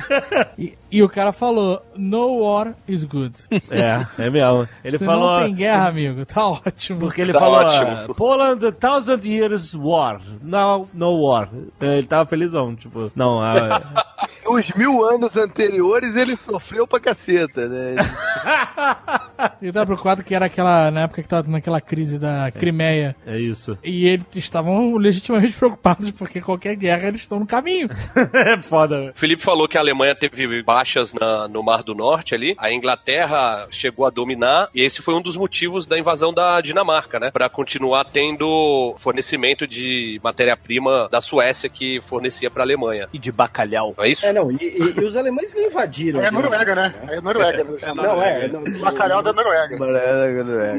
E, 0.57 0.73
e 0.89 1.03
o 1.03 1.09
cara 1.09 1.33
falou: 1.33 1.81
No 1.95 2.41
war 2.41 2.73
is 2.87 3.03
good. 3.03 3.33
É, 3.69 4.05
é 4.17 4.29
mesmo. 4.29 4.67
Ele 4.83 4.97
Se 4.97 5.05
falou. 5.05 5.39
não 5.39 5.45
tem 5.45 5.53
guerra, 5.55 5.87
amigo, 5.89 6.25
tá 6.25 6.47
ótimo. 6.47 6.99
Porque 7.01 7.21
ele 7.21 7.33
Tá 7.33 7.39
falou, 7.39 7.59
ótimo. 7.59 8.15
Poland, 8.15 8.71
thousand 8.79 9.19
years 9.25 9.73
war. 9.73 10.21
No, 10.41 10.87
no 10.93 11.21
war. 11.27 11.49
Ele 11.81 12.07
tava 12.07 12.25
felizão, 12.25 12.73
tipo, 12.75 13.00
não, 13.15 13.41
ah, 13.41 14.05
Os 14.45 14.71
mil 14.71 15.03
anos 15.05 15.35
anteriores 15.37 16.15
ele 16.15 16.35
sofreu 16.35 16.87
pra 16.87 16.99
caceta, 16.99 17.67
né? 17.67 17.95
Eu 19.61 19.71
tava 19.73 19.85
preocupado 19.87 20.23
que 20.23 20.33
era 20.35 20.45
aquela, 20.45 20.89
na 20.91 21.01
época 21.03 21.21
que 21.21 21.27
tava 21.27 21.49
naquela 21.49 21.79
crise 21.81 22.17
da 22.19 22.51
Crimeia. 22.51 23.15
é 23.25 23.39
isso. 23.39 23.77
E 23.83 24.07
eles 24.07 24.25
estavam 24.35 24.95
legitimamente 24.97 25.55
preocupados, 25.55 26.11
porque 26.11 26.41
qualquer 26.41 26.75
guerra 26.75 27.07
eles 27.07 27.21
estão 27.21 27.39
no 27.39 27.47
caminho. 27.47 27.89
É 28.33 28.57
foda. 28.57 29.11
O 29.15 29.19
Felipe 29.19 29.41
falou 29.41 29.67
que 29.67 29.77
a 29.77 29.81
Alemanha 29.81 30.15
teve 30.15 30.63
baixas 30.63 31.13
na- 31.13 31.47
no 31.47 31.61
Mar 31.63 31.83
do 31.83 31.93
Norte 31.93 32.33
ali. 32.33 32.55
A 32.57 32.71
Inglaterra 32.71 33.67
chegou 33.71 34.05
a 34.05 34.09
dominar 34.09 34.69
e 34.73 34.81
esse 34.81 35.01
foi 35.01 35.13
um 35.13 35.21
dos 35.21 35.35
motivos 35.37 35.85
da 35.85 35.97
invasão 35.99 36.33
da 36.33 36.59
Dinamarca, 36.61 37.19
né? 37.19 37.29
Pra 37.31 37.49
continuar 37.49 38.05
tendo 38.05 38.95
fornecimento 38.99 39.67
de 39.67 40.19
matéria-prima 40.23 41.07
da 41.11 41.21
Suécia 41.21 41.69
que 41.69 41.99
fornecia 42.01 42.49
pra 42.49 42.63
Alemanha. 42.63 43.07
E 43.13 43.19
de 43.19 43.31
bacalhau. 43.31 43.93
É 43.99 44.07
isso? 44.09 44.20
É, 44.23 44.33
não, 44.33 44.51
e, 44.51 44.55
e- 44.61 44.93
e 45.01 45.05
os 45.05 45.15
alemães 45.15 45.53
não 45.53 45.61
invadiram. 45.61 46.21
É 46.21 46.27
a 46.27 46.31
Noruega, 46.31 46.75
né? 46.75 46.93
É 47.09 47.17
a 47.17 47.21
Noruega. 47.21 47.63
Não, 47.95 48.21
é. 48.21 48.47
Não, 48.47 48.61
O 48.61 48.79
bacalhau 48.79 49.21
da 49.23 49.33
Noruega. 49.33 49.77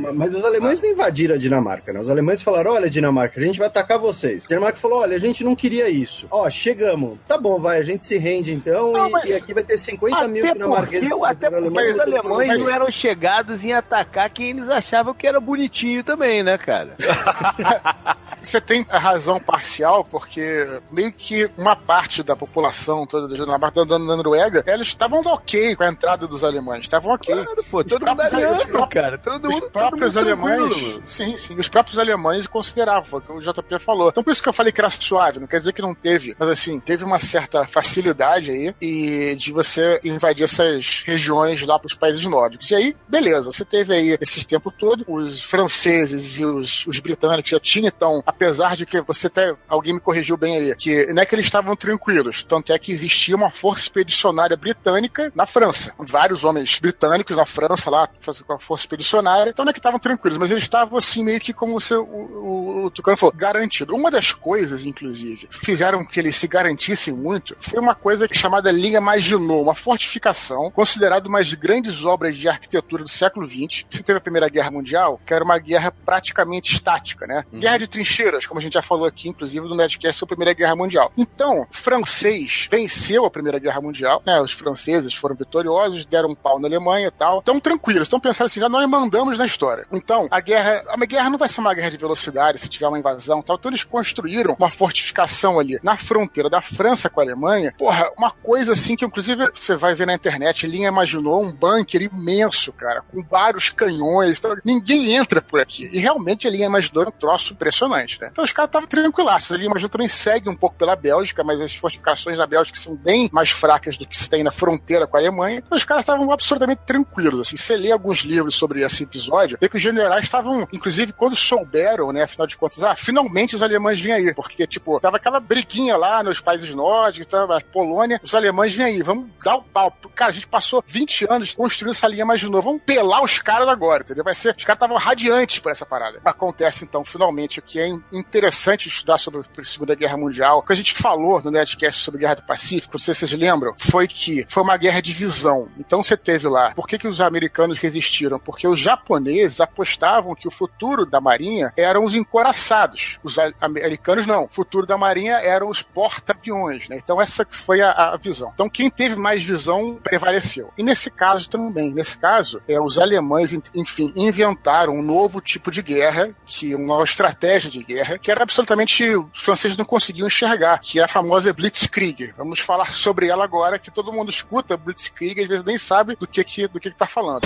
Ma- 0.01 0.13
Mas 0.13 0.35
os 0.35 0.45
alemães 0.45 0.81
não 0.81 0.91
invadiram 0.91 1.35
a 1.35 1.39
Dinamarca, 1.39 1.93
né? 1.93 2.01
Os 2.01 2.09
alemães 2.11 2.43
falaram: 2.43 2.73
olha, 2.73 2.89
Dinamarca, 2.91 3.41
a 3.41 3.45
gente 3.45 3.59
vai 3.59 3.67
atacar 3.69 3.99
vocês. 3.99 4.45
A 4.45 4.49
Dinamarca 4.49 4.79
falou: 4.79 5.01
olha, 5.01 5.17
a 5.17 5.21
gente 5.21 5.43
não 5.45 5.55
queria 5.57 5.89
isso. 5.89 6.27
Ó, 6.31 6.49
chegamos. 6.51 7.19
Tá 7.27 7.37
bom, 7.39 7.59
vai, 7.61 7.79
a 7.79 7.83
gente 7.83 8.07
se 8.07 8.19
rende 8.19 8.53
então 8.53 8.93
Não, 8.93 9.09
e, 9.25 9.31
e 9.31 9.35
aqui 9.35 9.55
vai 9.55 9.63
ter 9.63 9.79
50 9.79 10.29
mil 10.29 10.45
Até 10.45 10.53
dinamarqueses. 10.55 11.09
porque, 11.09 11.25
até 11.27 11.51
porque 11.51 11.91
os 11.93 12.01
alemães 12.01 12.49
mas- 12.49 12.63
não 12.65 12.71
eram 12.71 12.91
chegados 12.91 13.65
em 13.65 13.73
atacar 13.73 14.31
quem 14.31 14.51
eles 14.51 14.69
achavam 14.69 15.15
que 15.15 15.27
era 15.27 15.41
bonitinho 15.41 16.03
também, 16.05 16.43
né, 16.43 16.57
cara? 16.59 16.91
Você 18.43 18.61
tem 18.61 18.85
a 18.89 18.99
razão 18.99 19.39
parcial, 19.39 20.05
porque 20.05 20.67
meio 20.91 21.13
que 21.13 21.49
uma 21.57 21.77
parte 21.77 22.23
da 22.23 22.35
população 22.35 23.07
toda 23.07 23.32
da 23.39 23.45
Dinamarca, 23.45 23.85
da, 23.85 23.99
Noruega, 23.99 24.65
eles 24.67 24.89
estavam 24.89 25.21
ok 25.21 25.77
com 25.77 25.83
a 25.83 25.89
entrada 25.89 26.27
dos 26.27 26.45
alemães, 26.45 26.83
estavam 26.83 27.13
ok. 27.13 27.45
Pô, 27.71 27.85
todo 27.85 28.07
mundo 28.07 28.23
os 28.23 28.89
cara. 28.89 29.19
Todo 29.19 29.49
Os 29.49 29.55
mundo, 29.55 29.71
próprios 29.71 30.15
todo 30.15 30.37
mundo 30.37 30.51
alemães, 30.51 31.01
sim, 31.05 31.37
sim, 31.37 31.55
os 31.57 31.69
próprios 31.69 31.99
alemães 31.99 32.47
consideravam, 32.47 33.21
que 33.21 33.33
o 33.33 33.41
JP 33.41 33.79
falou. 33.79 34.09
Então 34.11 34.23
por 34.23 34.33
isso 34.33 34.43
que 34.43 34.49
eu 34.49 34.53
falei 34.53 34.73
que 34.73 34.81
era 34.81 34.91
suave, 34.91 35.41
não 35.41 35.47
quer 35.47 35.59
dizer 35.59 35.73
que 35.73 35.83
não 35.83 35.95
teve, 35.95 36.35
mas 36.39 36.49
assim, 36.49 36.79
teve 36.81 37.05
uma 37.05 37.19
certa 37.19 37.67
facilidade 37.67 38.51
aí 38.51 38.75
e 38.81 39.35
de 39.37 39.53
você 39.53 40.01
invadir 40.05 40.45
essas 40.45 41.03
regiões 41.05 41.63
lá 41.63 41.79
pros 41.79 41.95
países 41.95 42.25
nórdicos. 42.25 42.71
E 42.71 42.75
aí, 42.75 42.97
beleza, 43.09 43.51
você 43.51 43.65
teve 43.65 43.95
aí 43.95 44.19
esses 44.21 44.45
tempos 44.45 44.73
todo, 44.79 45.05
os 45.09 45.43
franceses 45.43 46.39
e 46.39 46.45
os, 46.45 46.87
os 46.87 46.99
britânicos 47.01 47.51
já 47.51 47.61
tinham, 47.61 47.89
então, 47.89 48.23
apesar 48.27 48.77
de 48.77 48.87
que 48.87 49.01
você 49.03 49.27
até, 49.27 49.55
alguém 49.69 49.95
me 49.95 50.01
corrigiu 50.01 50.37
bem 50.37 50.57
aí, 50.57 50.75
que 50.77 51.07
não 51.13 51.23
é 51.23 51.27
que 51.27 51.35
eles 51.35 51.47
estavam 51.47 51.75
tranquilos, 51.75 52.43
tanto 52.43 52.73
é 52.73 52.79
que 52.79 52.93
existia 53.23 53.37
uma 53.37 53.51
força 53.51 53.83
expedicionária 53.83 54.57
britânica 54.57 55.31
na 55.35 55.47
França. 55.47 55.93
Vários 55.99 56.45
homens 56.45 56.79
britânicos 56.79 57.37
na 57.37 57.47
França 57.47 57.91
lá, 57.91 58.09
com 58.47 58.53
a 58.53 58.59
força 58.59 58.83
expedicionária, 58.83 59.51
então 59.51 59.65
não 59.65 59.71
é 59.71 59.73
que 59.73 59.79
estavam 59.79 59.99
tranquilos, 59.99 60.37
mas 60.39 60.51
eles 60.51 60.65
estavam 60.65 60.99
assim, 60.99 61.25
meio 61.25 61.41
que 61.41 61.53
como 61.53 61.79
você, 61.79 61.95
o, 61.95 62.03
o, 62.03 62.85
o 62.87 62.91
Tucano 62.91 63.17
falou, 63.17 63.35
garantido. 63.35 63.95
Uma 63.95 64.11
das 64.11 64.33
coisas, 64.33 64.85
inclusive, 64.85 65.47
que 65.47 65.65
fizeram 65.65 66.05
que 66.05 66.19
eles 66.19 66.37
se 66.37 66.49
garantissem 66.49 67.15
muito 67.15 67.57
foi 67.61 67.81
uma 67.81 67.95
coisa 67.95 68.27
chamada 68.33 68.71
Linha 68.71 69.01
Maginot, 69.01 69.63
uma 69.63 69.75
fortificação 69.75 70.71
considerada 70.71 71.29
uma 71.29 71.39
das 71.39 71.55
grandes 71.55 72.05
obras 72.05 72.37
de 72.37 72.49
arquitetura 72.49 73.03
do 73.03 73.09
século 73.09 73.49
XX. 73.49 73.85
Você 73.89 74.03
teve 74.03 74.19
a 74.19 74.21
Primeira 74.21 74.49
Guerra 74.49 74.71
Mundial, 74.71 75.21
que 75.25 75.33
era 75.33 75.45
uma 75.45 75.59
guerra 75.59 75.93
praticamente 76.05 76.73
estática, 76.73 77.27
né? 77.27 77.45
Guerra 77.53 77.79
de 77.79 77.87
trincheiras, 77.87 78.47
como 78.47 78.59
a 78.59 78.63
gente 78.63 78.75
já 78.75 78.83
falou 78.83 79.07
aqui, 79.07 79.29
inclusive, 79.29 79.67
no 79.69 79.77
Nerdcast 79.77 80.19
sobre 80.19 80.35
a 80.35 80.37
Primeira 80.37 80.59
Guerra 80.59 80.77
Mundial. 80.77 81.13
Então, 81.17 81.67
francês 81.71 82.69
venceu 82.71 83.02
a 83.25 83.31
Primeira 83.31 83.59
Guerra 83.59 83.81
Mundial, 83.81 84.23
né? 84.25 84.41
Os 84.41 84.53
franceses 84.53 85.15
foram 85.15 85.35
vitoriosos, 85.35 86.05
deram 86.05 86.31
um 86.31 86.35
pau 86.35 86.59
na 86.59 86.69
Alemanha 86.69 87.09
e 87.09 87.11
tal. 87.11 87.39
Então, 87.39 87.61
tranquilos, 87.61 88.03
estão 88.03 88.21
pensando 88.21 88.47
assim, 88.47 88.61
já 88.61 88.69
nós 88.69 88.89
mandamos 88.89 89.39
na 89.39 89.47
história. 89.47 89.87
Então, 89.93 90.29
a 90.31 90.41
guerra, 90.41 90.85
a 90.89 90.97
guerra 91.07 91.31
não 91.31 91.39
vai 91.39 91.49
ser 91.49 91.61
uma 91.61 91.75
guerra 91.75 91.91
de 91.91 91.97
velocidade 91.97 92.59
se 92.59 92.69
tiver 92.69 92.89
uma 92.89 92.99
invasão 92.99 93.41
e 93.41 93.43
tal. 93.43 93.57
Então, 93.57 93.71
eles 93.71 93.85
construíram 93.85 94.55
uma 94.59 94.71
fortificação 94.71 95.59
ali 95.59 95.79
na 95.83 95.97
fronteira 95.97 96.49
da 96.49 96.63
França 96.63 97.11
com 97.11 97.21
a 97.21 97.25
Alemanha. 97.25 97.75
Porra, 97.77 98.11
uma 98.17 98.31
coisa 98.31 98.73
assim 98.73 98.97
que, 98.97 99.05
inclusive, 99.05 99.51
você 99.55 99.77
vai 99.77 99.95
ver 99.95 100.07
na 100.07 100.15
internet, 100.15 100.67
Linha 100.67 100.89
imaginou 100.89 101.43
um 101.43 101.53
bunker 101.53 102.03
imenso, 102.03 102.73
cara, 102.73 103.03
com 103.03 103.23
vários 103.23 103.71
canhões. 103.71 104.39
Então, 104.39 104.57
ninguém 104.65 105.15
entra 105.15 105.41
por 105.41 105.61
aqui. 105.61 105.89
E 105.93 105.99
realmente 105.99 106.47
a 106.47 106.51
Linha 106.51 106.67
imaginou 106.67 107.07
um 107.07 107.11
troço 107.11 107.53
impressionante, 107.53 108.21
né? 108.21 108.29
Então, 108.31 108.45
os 108.45 108.53
caras 108.53 108.69
estavam 108.69 108.89
tranquilaços. 108.89 109.53
A 109.53 109.57
Linha 109.57 109.71
imaginou 109.71 109.91
também 109.91 110.09
segue 110.09 110.49
um 110.49 110.57
pouco 110.57 110.77
pela 110.77 110.97
Bélgica, 110.97 111.43
mas 111.45 111.61
as 111.61 111.75
fortificações 111.75 112.39
da 112.39 112.47
Bélgica 112.47 112.79
são 112.79 112.92
bem 112.97 113.29
mais 113.33 113.51
fracas 113.51 113.97
do 113.97 114.07
que 114.07 114.17
se 114.17 114.29
tem 114.29 114.43
na 114.43 114.51
fronteira 114.51 115.07
com 115.07 115.17
a 115.17 115.21
Alemanha. 115.21 115.63
Então, 115.65 115.77
os 115.77 115.85
caras 115.85 116.03
estavam 116.03 116.31
absolutamente 116.31 116.83
tranquilos. 116.87 117.41
Assim, 117.41 117.57
você 117.57 117.77
lê 117.77 117.93
alguns 117.93 118.21
livros 118.21 118.55
sobre 118.55 118.83
esse 118.85 119.05
episódio, 119.05 119.59
vê 119.61 119.69
que 119.69 119.77
os 119.77 119.83
generais 119.83 120.25
estavam, 120.25 120.67
inclusive, 120.73 121.13
quando 121.13 121.37
souberam, 121.37 122.13
né, 122.13 122.25
afinal 122.25 122.47
de 122.47 122.57
contas, 122.57 122.83
ah, 122.83 122.95
finalmente 122.95 123.55
os 123.55 123.63
alemães 123.63 124.01
vêm 124.01 124.13
aí. 124.13 124.35
Porque, 124.35 124.67
tipo, 124.67 125.01
tava 125.01 125.17
aquela 125.17 125.41
briguinha 125.41 125.97
lá 125.97 126.23
nos 126.23 126.41
países 126.41 126.71
nórdicos, 126.71 127.27
tava 127.27 127.59
a 127.59 127.61
Polônia, 127.61 128.21
os 128.23 128.35
alemães 128.35 128.75
vêm 128.75 128.87
aí, 128.87 129.03
vamos 129.03 129.29
dar 129.43 129.57
o 129.57 129.63
pau. 129.63 129.97
Cara, 130.15 130.31
a 130.31 130.35
gente 130.35 130.47
passou 130.47 130.83
20 130.87 131.27
anos 131.31 131.55
construindo 131.55 131.93
essa 131.93 132.09
linha 132.09 132.25
mais 132.25 132.41
de 132.41 132.49
novo, 132.49 132.63
vamos 132.63 132.81
pelar 132.85 133.23
os 133.23 133.39
caras 133.39 133.69
agora, 133.69 134.03
entendeu? 134.03 134.25
Vai 134.25 134.35
ser, 134.35 134.55
os 134.57 134.65
caras 134.65 134.77
estavam 134.77 134.97
radiantes 134.97 135.59
por 135.59 135.73
essa 135.73 135.87
parada. 135.87 136.21
Acontece, 136.25 136.85
então, 136.85 137.05
finalmente, 137.05 137.59
o 137.59 137.63
que 137.63 137.79
é 137.79 137.89
interessante 138.13 138.89
estudar 138.89 139.19
sobre 139.19 139.41
a 139.41 139.65
Segunda 139.65 139.95
Guerra 139.95 140.17
Mundial, 140.17 140.59
o 140.59 140.63
que 140.63 140.73
a 140.73 140.77
gente 140.77 140.95
falou 140.95 141.41
no 141.43 141.51
Nerdcast 141.51 142.03
sobre 142.03 142.19
a 142.19 142.21
Guerra 142.21 142.35
do 142.37 142.43
Pacífico, 142.43 142.82
sei 142.99 143.15
se 143.15 143.21
vocês 143.27 143.33
lembram, 143.33 143.75
foi 143.79 144.07
que 144.09 144.45
foi 144.49 144.63
uma 144.63 144.77
guerra 144.77 145.01
de 145.01 145.13
visão. 145.13 145.69
Então 145.79 146.03
você 146.03 146.17
teve 146.17 146.49
lá, 146.49 146.73
por 146.75 146.87
que, 146.87 146.99
que 146.99 147.09
os 147.09 147.21
americanos 147.21 147.79
resistiram? 147.79 148.39
Porque 148.39 148.67
os 148.67 148.81
japoneses 148.81 149.61
apostavam 149.61 150.35
que 150.35 150.49
o 150.49 150.51
futuro 150.51 151.05
da 151.07 151.21
marinha 151.21 151.73
eram 151.77 152.05
os 152.05 152.15
encoraçados. 152.15 153.19
Os 153.23 153.37
americanos 153.61 154.27
não. 154.27 154.45
O 154.45 154.49
futuro 154.49 154.87
da 154.87 154.97
marinha 154.99 155.35
eram 155.37 155.69
os 155.71 155.83
porta-aviões, 155.83 156.89
né? 156.89 156.97
Então 157.03 157.21
essa 157.21 157.45
que 157.45 157.57
foi 157.57 157.81
a, 157.81 157.91
a 157.91 158.17
visão. 158.17 158.51
Então 158.55 158.69
quem 158.69 158.91
teve 158.91 159.17
mais 159.17 159.43
visão 159.43 159.99
prevaleceu. 160.03 160.71
E 160.77 160.83
nesse 160.83 161.11
caso 161.11 161.49
também, 161.49 161.93
nesse 161.93 162.19
caso, 162.19 162.61
é, 162.69 162.81
os 162.81 162.99
alemães, 162.99 163.53
en- 163.53 163.63
enfim, 163.75 164.13
inventaram 164.17 164.95
um 164.95 165.03
novo 165.03 165.41
tipo 165.41 165.71
de 165.71 165.83
guerra, 165.83 166.31
que 166.47 166.75
uma 166.75 166.87
nova 166.87 167.05
estratégia 167.05 167.71
de 167.71 167.83
guerra, 167.83 168.19
que 168.19 168.31
era 168.31 168.43
absolutamente 168.43 169.05
os 169.17 169.43
franceses 169.43 169.77
não 169.77 169.85
conseguiam 169.85 170.27
enxergar, 170.27 170.79
que 170.81 170.99
é 171.01 171.05
a 171.05 171.09
famosa 171.09 171.53
Blitzkrieg. 171.53 172.33
Vamos 172.37 172.61
falar 172.61 172.72
sobre 172.87 173.29
ela 173.29 173.45
agora, 173.45 173.79
que 173.79 173.91
todo 173.91 174.13
mundo 174.13 174.31
escuta 174.31 174.77
Blitzkrieg 174.77 175.39
e 175.39 175.43
às 175.43 175.49
vezes 175.49 175.65
nem 175.65 175.79
sabe 175.79 176.17
do 176.17 176.27
que 176.27 176.43
que, 176.45 176.67
do 176.67 176.81
que, 176.81 176.91
que 176.91 176.97
tá 176.97 177.07
falando. 177.07 177.43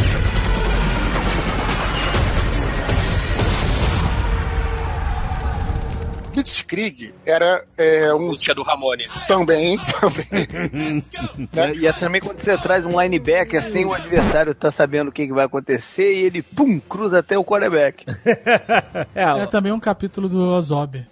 Blitzkrieg 6.36 7.14
era 7.24 7.64
é, 7.78 8.12
um 8.12 8.26
Música 8.26 8.54
do 8.54 8.62
Ramones. 8.62 9.08
também, 9.26 9.78
também 10.00 11.02
É, 11.56 11.72
E 11.76 11.86
é 11.86 11.92
também 11.92 12.20
quando 12.20 12.40
você 12.40 12.58
traz 12.58 12.84
um 12.84 13.00
linebacker 13.00 13.62
sem 13.62 13.86
o 13.86 13.94
adversário 13.94 14.54
tá 14.54 14.70
sabendo 14.70 15.08
o 15.08 15.12
que, 15.12 15.26
que 15.26 15.32
vai 15.32 15.46
acontecer 15.46 16.12
e 16.12 16.24
ele, 16.26 16.42
pum, 16.42 16.78
cruza 16.78 17.20
até 17.20 17.38
o 17.38 17.44
quarterback. 17.44 18.04
É 19.14 19.46
também 19.46 19.72
um 19.72 19.80
capítulo 19.80 20.28
do 20.28 20.50
Ozob. 20.50 21.06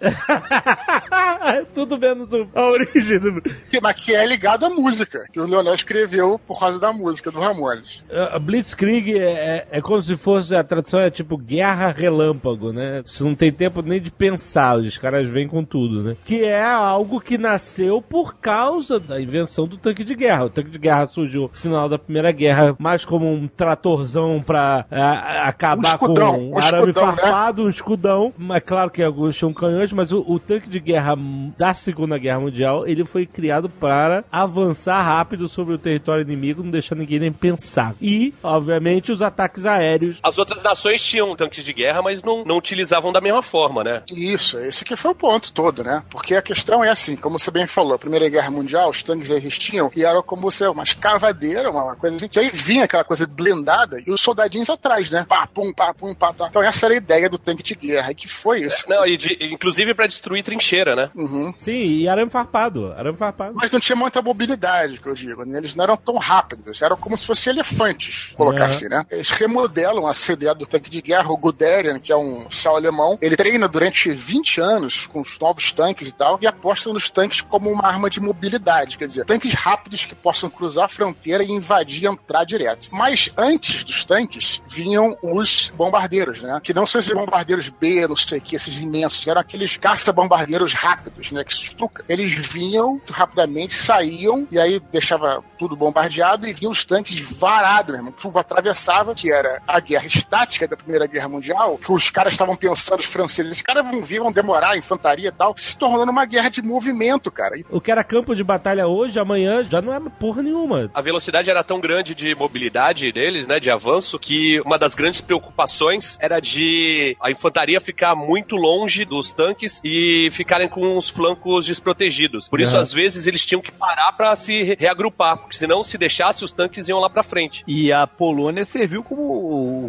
Tudo 1.73 1.97
menos 1.97 2.29
a 2.33 2.61
origem 2.61 3.19
do. 3.19 3.41
que, 3.41 3.79
mas 3.81 3.95
que 3.95 4.13
é 4.13 4.25
ligado 4.25 4.65
à 4.65 4.69
música, 4.69 5.25
que 5.31 5.39
o 5.39 5.45
Leonel 5.45 5.73
escreveu 5.73 6.39
por 6.39 6.59
causa 6.59 6.79
da 6.79 6.91
música 6.91 7.31
do 7.31 7.39
Ramones. 7.39 8.05
A 8.31 8.39
Blitzkrieg 8.39 9.17
é, 9.17 9.23
é, 9.23 9.67
é 9.71 9.81
como 9.81 10.01
se 10.01 10.17
fosse, 10.17 10.55
a 10.55 10.63
tradução 10.63 10.99
é 10.99 11.09
tipo 11.09 11.37
guerra 11.37 11.91
relâmpago, 11.91 12.71
né? 12.71 13.01
Você 13.05 13.23
não 13.23 13.35
tem 13.35 13.51
tempo 13.51 13.81
nem 13.81 14.01
de 14.01 14.11
pensar, 14.11 14.77
os 14.77 14.97
caras 14.97 15.14
mas 15.15 15.29
vem 15.29 15.47
com 15.47 15.63
tudo, 15.63 16.03
né? 16.03 16.17
Que 16.25 16.43
é 16.43 16.61
algo 16.61 17.21
que 17.21 17.37
nasceu 17.37 18.01
por 18.01 18.35
causa 18.35 18.99
da 18.99 19.21
invenção 19.21 19.65
do 19.65 19.77
tanque 19.77 20.03
de 20.03 20.13
guerra. 20.13 20.45
O 20.45 20.49
tanque 20.49 20.69
de 20.69 20.77
guerra 20.77 21.07
surgiu 21.07 21.43
no 21.43 21.49
final 21.57 21.87
da 21.87 21.97
Primeira 21.97 22.33
Guerra 22.33 22.75
mais 22.77 23.05
como 23.05 23.31
um 23.31 23.47
tratorzão 23.47 24.43
pra 24.45 24.85
é, 24.91 25.01
acabar 25.39 25.91
Um 25.91 25.93
escudão, 25.93 26.33
com 26.33 26.39
um 26.39 26.49
um 26.49 26.57
arame 26.57 26.89
escudão, 26.89 27.15
né? 27.15 27.21
farpado, 27.21 27.63
um 27.63 27.69
escudão. 27.69 28.33
Mas 28.37 28.63
claro 28.63 28.91
que 28.91 29.01
alguns 29.01 29.37
tinham 29.37 29.53
canhões, 29.53 29.93
mas 29.93 30.11
o, 30.11 30.19
o 30.27 30.37
tanque 30.37 30.69
de 30.69 30.81
guerra 30.81 31.15
da 31.57 31.73
Segunda 31.73 32.17
Guerra 32.17 32.41
Mundial, 32.41 32.85
ele 32.85 33.05
foi 33.05 33.25
criado 33.25 33.69
para 33.69 34.25
avançar 34.29 35.01
rápido 35.01 35.47
sobre 35.47 35.75
o 35.75 35.77
território 35.77 36.23
inimigo, 36.23 36.61
não 36.61 36.71
deixar 36.71 36.95
ninguém 36.95 37.19
nem 37.19 37.31
pensar. 37.31 37.95
E, 38.01 38.33
obviamente, 38.43 39.13
os 39.13 39.21
ataques 39.21 39.65
aéreos. 39.65 40.19
As 40.21 40.37
outras 40.37 40.61
nações 40.61 41.01
tinham 41.01 41.33
tanques 41.37 41.63
de 41.63 41.71
guerra, 41.71 42.01
mas 42.01 42.21
não, 42.21 42.43
não 42.43 42.57
utilizavam 42.57 43.13
da 43.13 43.21
mesma 43.21 43.41
forma, 43.41 43.81
né? 43.81 44.03
Isso, 44.11 44.59
esse 44.59 44.83
que 44.83 44.95
foi 45.05 45.11
o 45.11 45.15
ponto 45.15 45.53
todo, 45.53 45.83
né? 45.83 46.01
Porque 46.09 46.35
a 46.35 46.41
questão 46.41 46.83
é 46.83 46.89
assim, 46.89 47.15
como 47.15 47.37
você 47.37 47.51
bem 47.51 47.67
falou, 47.67 47.93
a 47.93 47.99
Primeira 47.99 48.27
Guerra 48.29 48.49
Mundial, 48.49 48.89
os 48.89 49.03
tanques 49.03 49.29
existiam 49.29 49.89
e 49.95 50.03
eram 50.03 50.23
como 50.23 50.41
você, 50.41 50.65
uma 50.67 50.83
escavadeira, 50.83 51.69
uma 51.69 51.95
coisa 51.95 52.15
assim, 52.15 52.27
que 52.27 52.39
aí 52.39 52.49
vinha 52.51 52.85
aquela 52.85 53.03
coisa 53.03 53.25
blindada 53.27 54.01
e 54.05 54.11
os 54.11 54.21
soldadinhos 54.21 54.69
atrás, 54.69 55.09
né? 55.11 55.25
Pá, 55.27 55.47
pum, 55.47 55.71
pá, 55.73 55.93
pum, 55.93 56.13
pá, 56.13 56.33
pá. 56.33 56.47
Então 56.49 56.63
essa 56.63 56.85
era 56.87 56.93
a 56.93 56.97
ideia 56.97 57.29
do 57.29 57.37
tanque 57.37 57.61
de 57.63 57.75
guerra, 57.75 58.11
e 58.11 58.15
que 58.15 58.27
foi 58.27 58.63
isso. 58.63 58.83
Não, 58.89 59.05
e 59.05 59.17
de- 59.17 59.37
inclusive 59.53 59.93
pra 59.93 60.07
destruir 60.07 60.43
trincheira, 60.43 60.95
né? 60.95 61.09
Uhum. 61.15 61.53
Sim, 61.57 61.85
e 61.85 62.07
arame 62.07 62.29
farpado. 62.31 62.91
Arame 62.93 63.17
farpado. 63.17 63.53
Mas 63.55 63.71
não 63.71 63.79
tinha 63.79 63.95
muita 63.95 64.21
mobilidade, 64.21 64.99
que 64.99 65.07
eu 65.07 65.13
digo. 65.13 65.45
né? 65.45 65.57
Eles 65.57 65.75
não 65.75 65.83
eram 65.83 65.97
tão 65.97 66.15
rápidos, 66.17 66.81
eram 66.81 66.95
como 66.97 67.17
se 67.17 67.25
fossem 67.25 67.53
elefantes, 67.53 68.33
colocar 68.35 68.63
É. 68.63 68.65
assim, 68.65 68.87
né? 68.87 69.05
Eles 69.11 69.29
remodelam 69.31 70.07
a 70.07 70.13
CDA 70.13 70.53
do 70.55 70.65
tanque 70.65 70.89
de 70.89 71.01
guerra, 71.01 71.31
o 71.31 71.37
Guderian, 71.37 71.99
que 71.99 72.11
é 72.11 72.15
um 72.15 72.45
oficial 72.45 72.75
alemão. 72.75 73.17
Ele 73.21 73.35
treina 73.35 73.67
durante 73.67 74.11
20 74.13 74.61
anos 74.61 74.94
com 75.07 75.21
os 75.21 75.39
novos 75.39 75.71
tanques 75.71 76.07
e 76.07 76.11
tal, 76.11 76.37
e 76.41 76.47
aposta 76.47 76.91
nos 76.91 77.09
tanques 77.09 77.41
como 77.41 77.69
uma 77.69 77.87
arma 77.87 78.09
de 78.09 78.19
mobilidade, 78.19 78.97
quer 78.97 79.05
dizer, 79.05 79.25
tanques 79.25 79.53
rápidos 79.53 80.05
que 80.05 80.15
possam 80.15 80.49
cruzar 80.49 80.85
a 80.85 80.89
fronteira 80.89 81.43
e 81.43 81.51
invadir 81.51 82.05
entrar 82.05 82.43
direto. 82.43 82.89
Mas 82.91 83.29
antes 83.37 83.83
dos 83.83 84.03
tanques, 84.03 84.61
vinham 84.67 85.17
os 85.21 85.71
bombardeiros, 85.75 86.41
né? 86.41 86.59
Que 86.63 86.73
não 86.73 86.85
são 86.85 86.99
esses 86.99 87.11
bombardeiros 87.11 87.69
B, 87.69 88.07
não 88.07 88.15
sei 88.15 88.39
o 88.39 88.41
que, 88.41 88.55
esses 88.55 88.79
imensos, 88.79 89.27
eram 89.27 89.41
aqueles 89.41 89.77
caça-bombardeiros 89.77 90.73
rápidos, 90.73 91.31
né? 91.31 91.43
Que 91.43 91.53
suca. 91.53 92.03
Eles 92.07 92.33
vinham 92.47 93.01
rapidamente, 93.09 93.73
saíam, 93.73 94.47
e 94.51 94.59
aí 94.59 94.79
deixava 94.91 95.43
tudo 95.57 95.75
bombardeado 95.75 96.47
e 96.47 96.53
vinham 96.53 96.71
os 96.71 96.85
tanques 96.85 97.19
varados, 97.19 97.87
meu 97.87 97.97
irmão. 97.97 98.11
Tudo 98.11 98.37
atravessava, 98.37 99.13
que 99.15 99.31
era 99.31 99.61
a 99.67 99.79
guerra 99.79 100.05
estática 100.05 100.67
da 100.67 100.77
Primeira 100.77 101.07
Guerra 101.07 101.29
Mundial, 101.29 101.77
que 101.77 101.91
os 101.91 102.09
caras 102.09 102.33
estavam 102.33 102.55
pensando, 102.55 102.99
os 102.99 103.05
franceses, 103.05 103.51
esses 103.51 103.61
caras 103.61 103.89
vão 103.89 104.03
vir, 104.03 104.19
vão 104.19 104.31
demorar, 104.31 104.77
infantaria 104.85 105.29
e 105.29 105.31
tal, 105.31 105.53
se 105.57 105.77
tornando 105.77 106.11
uma 106.11 106.25
guerra 106.25 106.49
de 106.49 106.61
movimento, 106.61 107.31
cara. 107.31 107.55
O 107.69 107.81
que 107.81 107.91
era 107.91 108.03
campo 108.03 108.35
de 108.35 108.43
batalha 108.43 108.87
hoje, 108.87 109.17
amanhã, 109.19 109.63
já 109.63 109.81
não 109.81 109.93
é 109.93 109.99
porra 110.19 110.41
nenhuma. 110.43 110.89
A 110.93 111.01
velocidade 111.01 111.49
era 111.49 111.63
tão 111.63 111.79
grande 111.79 112.13
de 112.13 112.35
mobilidade 112.35 113.11
deles, 113.11 113.47
né, 113.47 113.59
de 113.59 113.71
avanço, 113.71 114.19
que 114.19 114.59
uma 114.61 114.77
das 114.77 114.93
grandes 114.95 115.21
preocupações 115.21 116.17
era 116.21 116.39
de 116.39 117.15
a 117.21 117.31
infantaria 117.31 117.79
ficar 117.81 118.15
muito 118.15 118.55
longe 118.55 119.05
dos 119.05 119.31
tanques 119.31 119.81
e 119.83 120.29
ficarem 120.31 120.67
com 120.69 120.97
os 120.97 121.09
flancos 121.09 121.65
desprotegidos. 121.65 122.47
Por 122.49 122.59
isso, 122.61 122.75
Uhum. 122.75 122.81
às 122.81 122.93
vezes, 122.93 123.25
eles 123.27 123.45
tinham 123.45 123.61
que 123.61 123.71
parar 123.71 124.11
pra 124.13 124.35
se 124.35 124.63
re- 124.63 124.77
reagrupar, 124.79 125.37
porque 125.37 125.57
senão, 125.57 125.83
se 125.83 125.97
deixasse, 125.97 126.43
os 126.43 126.51
tanques 126.51 126.87
iam 126.89 126.99
lá 126.99 127.09
pra 127.09 127.23
frente. 127.23 127.63
E 127.67 127.91
a 127.91 128.05
Polônia 128.05 128.65
serviu 128.65 129.03
como. 129.03 129.21
O, 129.21 129.85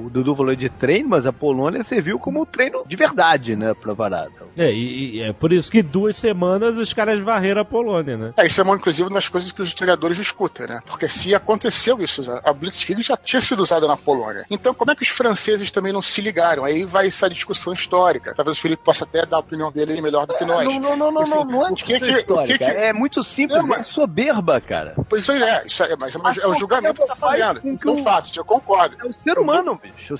o 0.05 0.09
Dudu 0.09 0.35
falou 0.35 0.55
de 0.55 0.69
treino, 0.69 1.09
mas 1.09 1.25
a 1.25 1.33
Polônia 1.33 1.83
serviu 1.83 2.19
como 2.19 2.45
treino 2.45 2.83
de 2.85 2.95
verdade, 2.95 3.55
né, 3.55 3.73
pra 3.73 3.95
parada. 3.95 4.31
É, 4.57 4.71
e, 4.71 5.17
e 5.17 5.21
é 5.23 5.33
por 5.33 5.51
isso 5.53 5.71
que 5.71 5.81
duas 5.81 6.17
semanas 6.17 6.77
os 6.77 6.93
caras 6.93 7.19
varreram 7.21 7.61
a 7.61 7.65
Polônia, 7.65 8.17
né? 8.17 8.33
É, 8.37 8.45
isso 8.45 8.59
é 8.59 8.63
uma, 8.63 8.75
inclusive, 8.75 9.07
uma 9.07 9.15
das 9.15 9.27
coisas 9.29 9.51
que 9.51 9.61
os 9.61 9.67
historiadores 9.69 10.17
discutem, 10.17 10.67
né? 10.67 10.81
Porque 10.85 11.07
se 11.07 11.33
aconteceu 11.33 12.01
isso, 12.01 12.23
a 12.43 12.51
Blitzkrieg 12.53 13.01
já 13.01 13.15
tinha 13.17 13.41
sido 13.41 13.61
usada 13.61 13.87
na 13.87 13.95
Polônia. 13.97 14.45
Então, 14.49 14.73
como 14.73 14.91
é 14.91 14.95
que 14.95 15.03
os 15.03 15.09
franceses 15.09 15.71
também 15.71 15.93
não 15.93 16.01
se 16.01 16.21
ligaram? 16.21 16.65
Aí 16.65 16.83
vai 16.85 17.07
essa 17.07 17.29
discussão 17.29 17.73
histórica. 17.73 18.33
Talvez 18.35 18.57
o 18.57 18.61
Felipe 18.61 18.83
possa 18.83 19.03
até 19.05 19.25
dar 19.25 19.37
a 19.37 19.39
opinião 19.39 19.71
dele 19.71 19.93
aí 19.93 20.01
melhor 20.01 20.25
do 20.27 20.33
que 20.37 20.45
nós. 20.45 20.65
Não, 20.67 20.79
não, 20.79 20.95
não, 20.97 21.11
não, 21.11 21.21
Assim, 21.21 21.35
não, 21.35 21.45
não 21.45 21.67
é 21.67 21.71
o 21.71 21.75
que 21.75 21.85
que- 21.85 21.93
o 21.95 21.99
que 21.99 22.11
histórica, 22.11 22.57
que- 22.57 22.63
É 22.63 22.93
muito 22.93 23.23
simples, 23.23 23.61
mas- 23.63 23.79
é 23.79 23.83
soberba, 23.83 24.59
cara. 24.59 24.95
Pois 25.09 25.27
é, 25.29 25.63
isso 25.65 25.83
é, 25.83 25.95
mas 25.95 26.15
é, 26.15 26.19
A 26.23 26.33
é 26.43 26.47
o 26.47 26.55
julgamento 26.55 27.01
que 27.01 27.07
tá 27.07 27.15
fazendo. 27.15 27.61
com 27.61 27.77
que 27.77 27.89
o- 27.89 27.97
fato, 28.03 28.29
eu 28.35 28.43
concordo. 28.45 28.95
É 28.99 29.05
o 29.05 29.13
ser 29.13 29.37
humano, 29.37 29.79
bicho. 29.95 30.15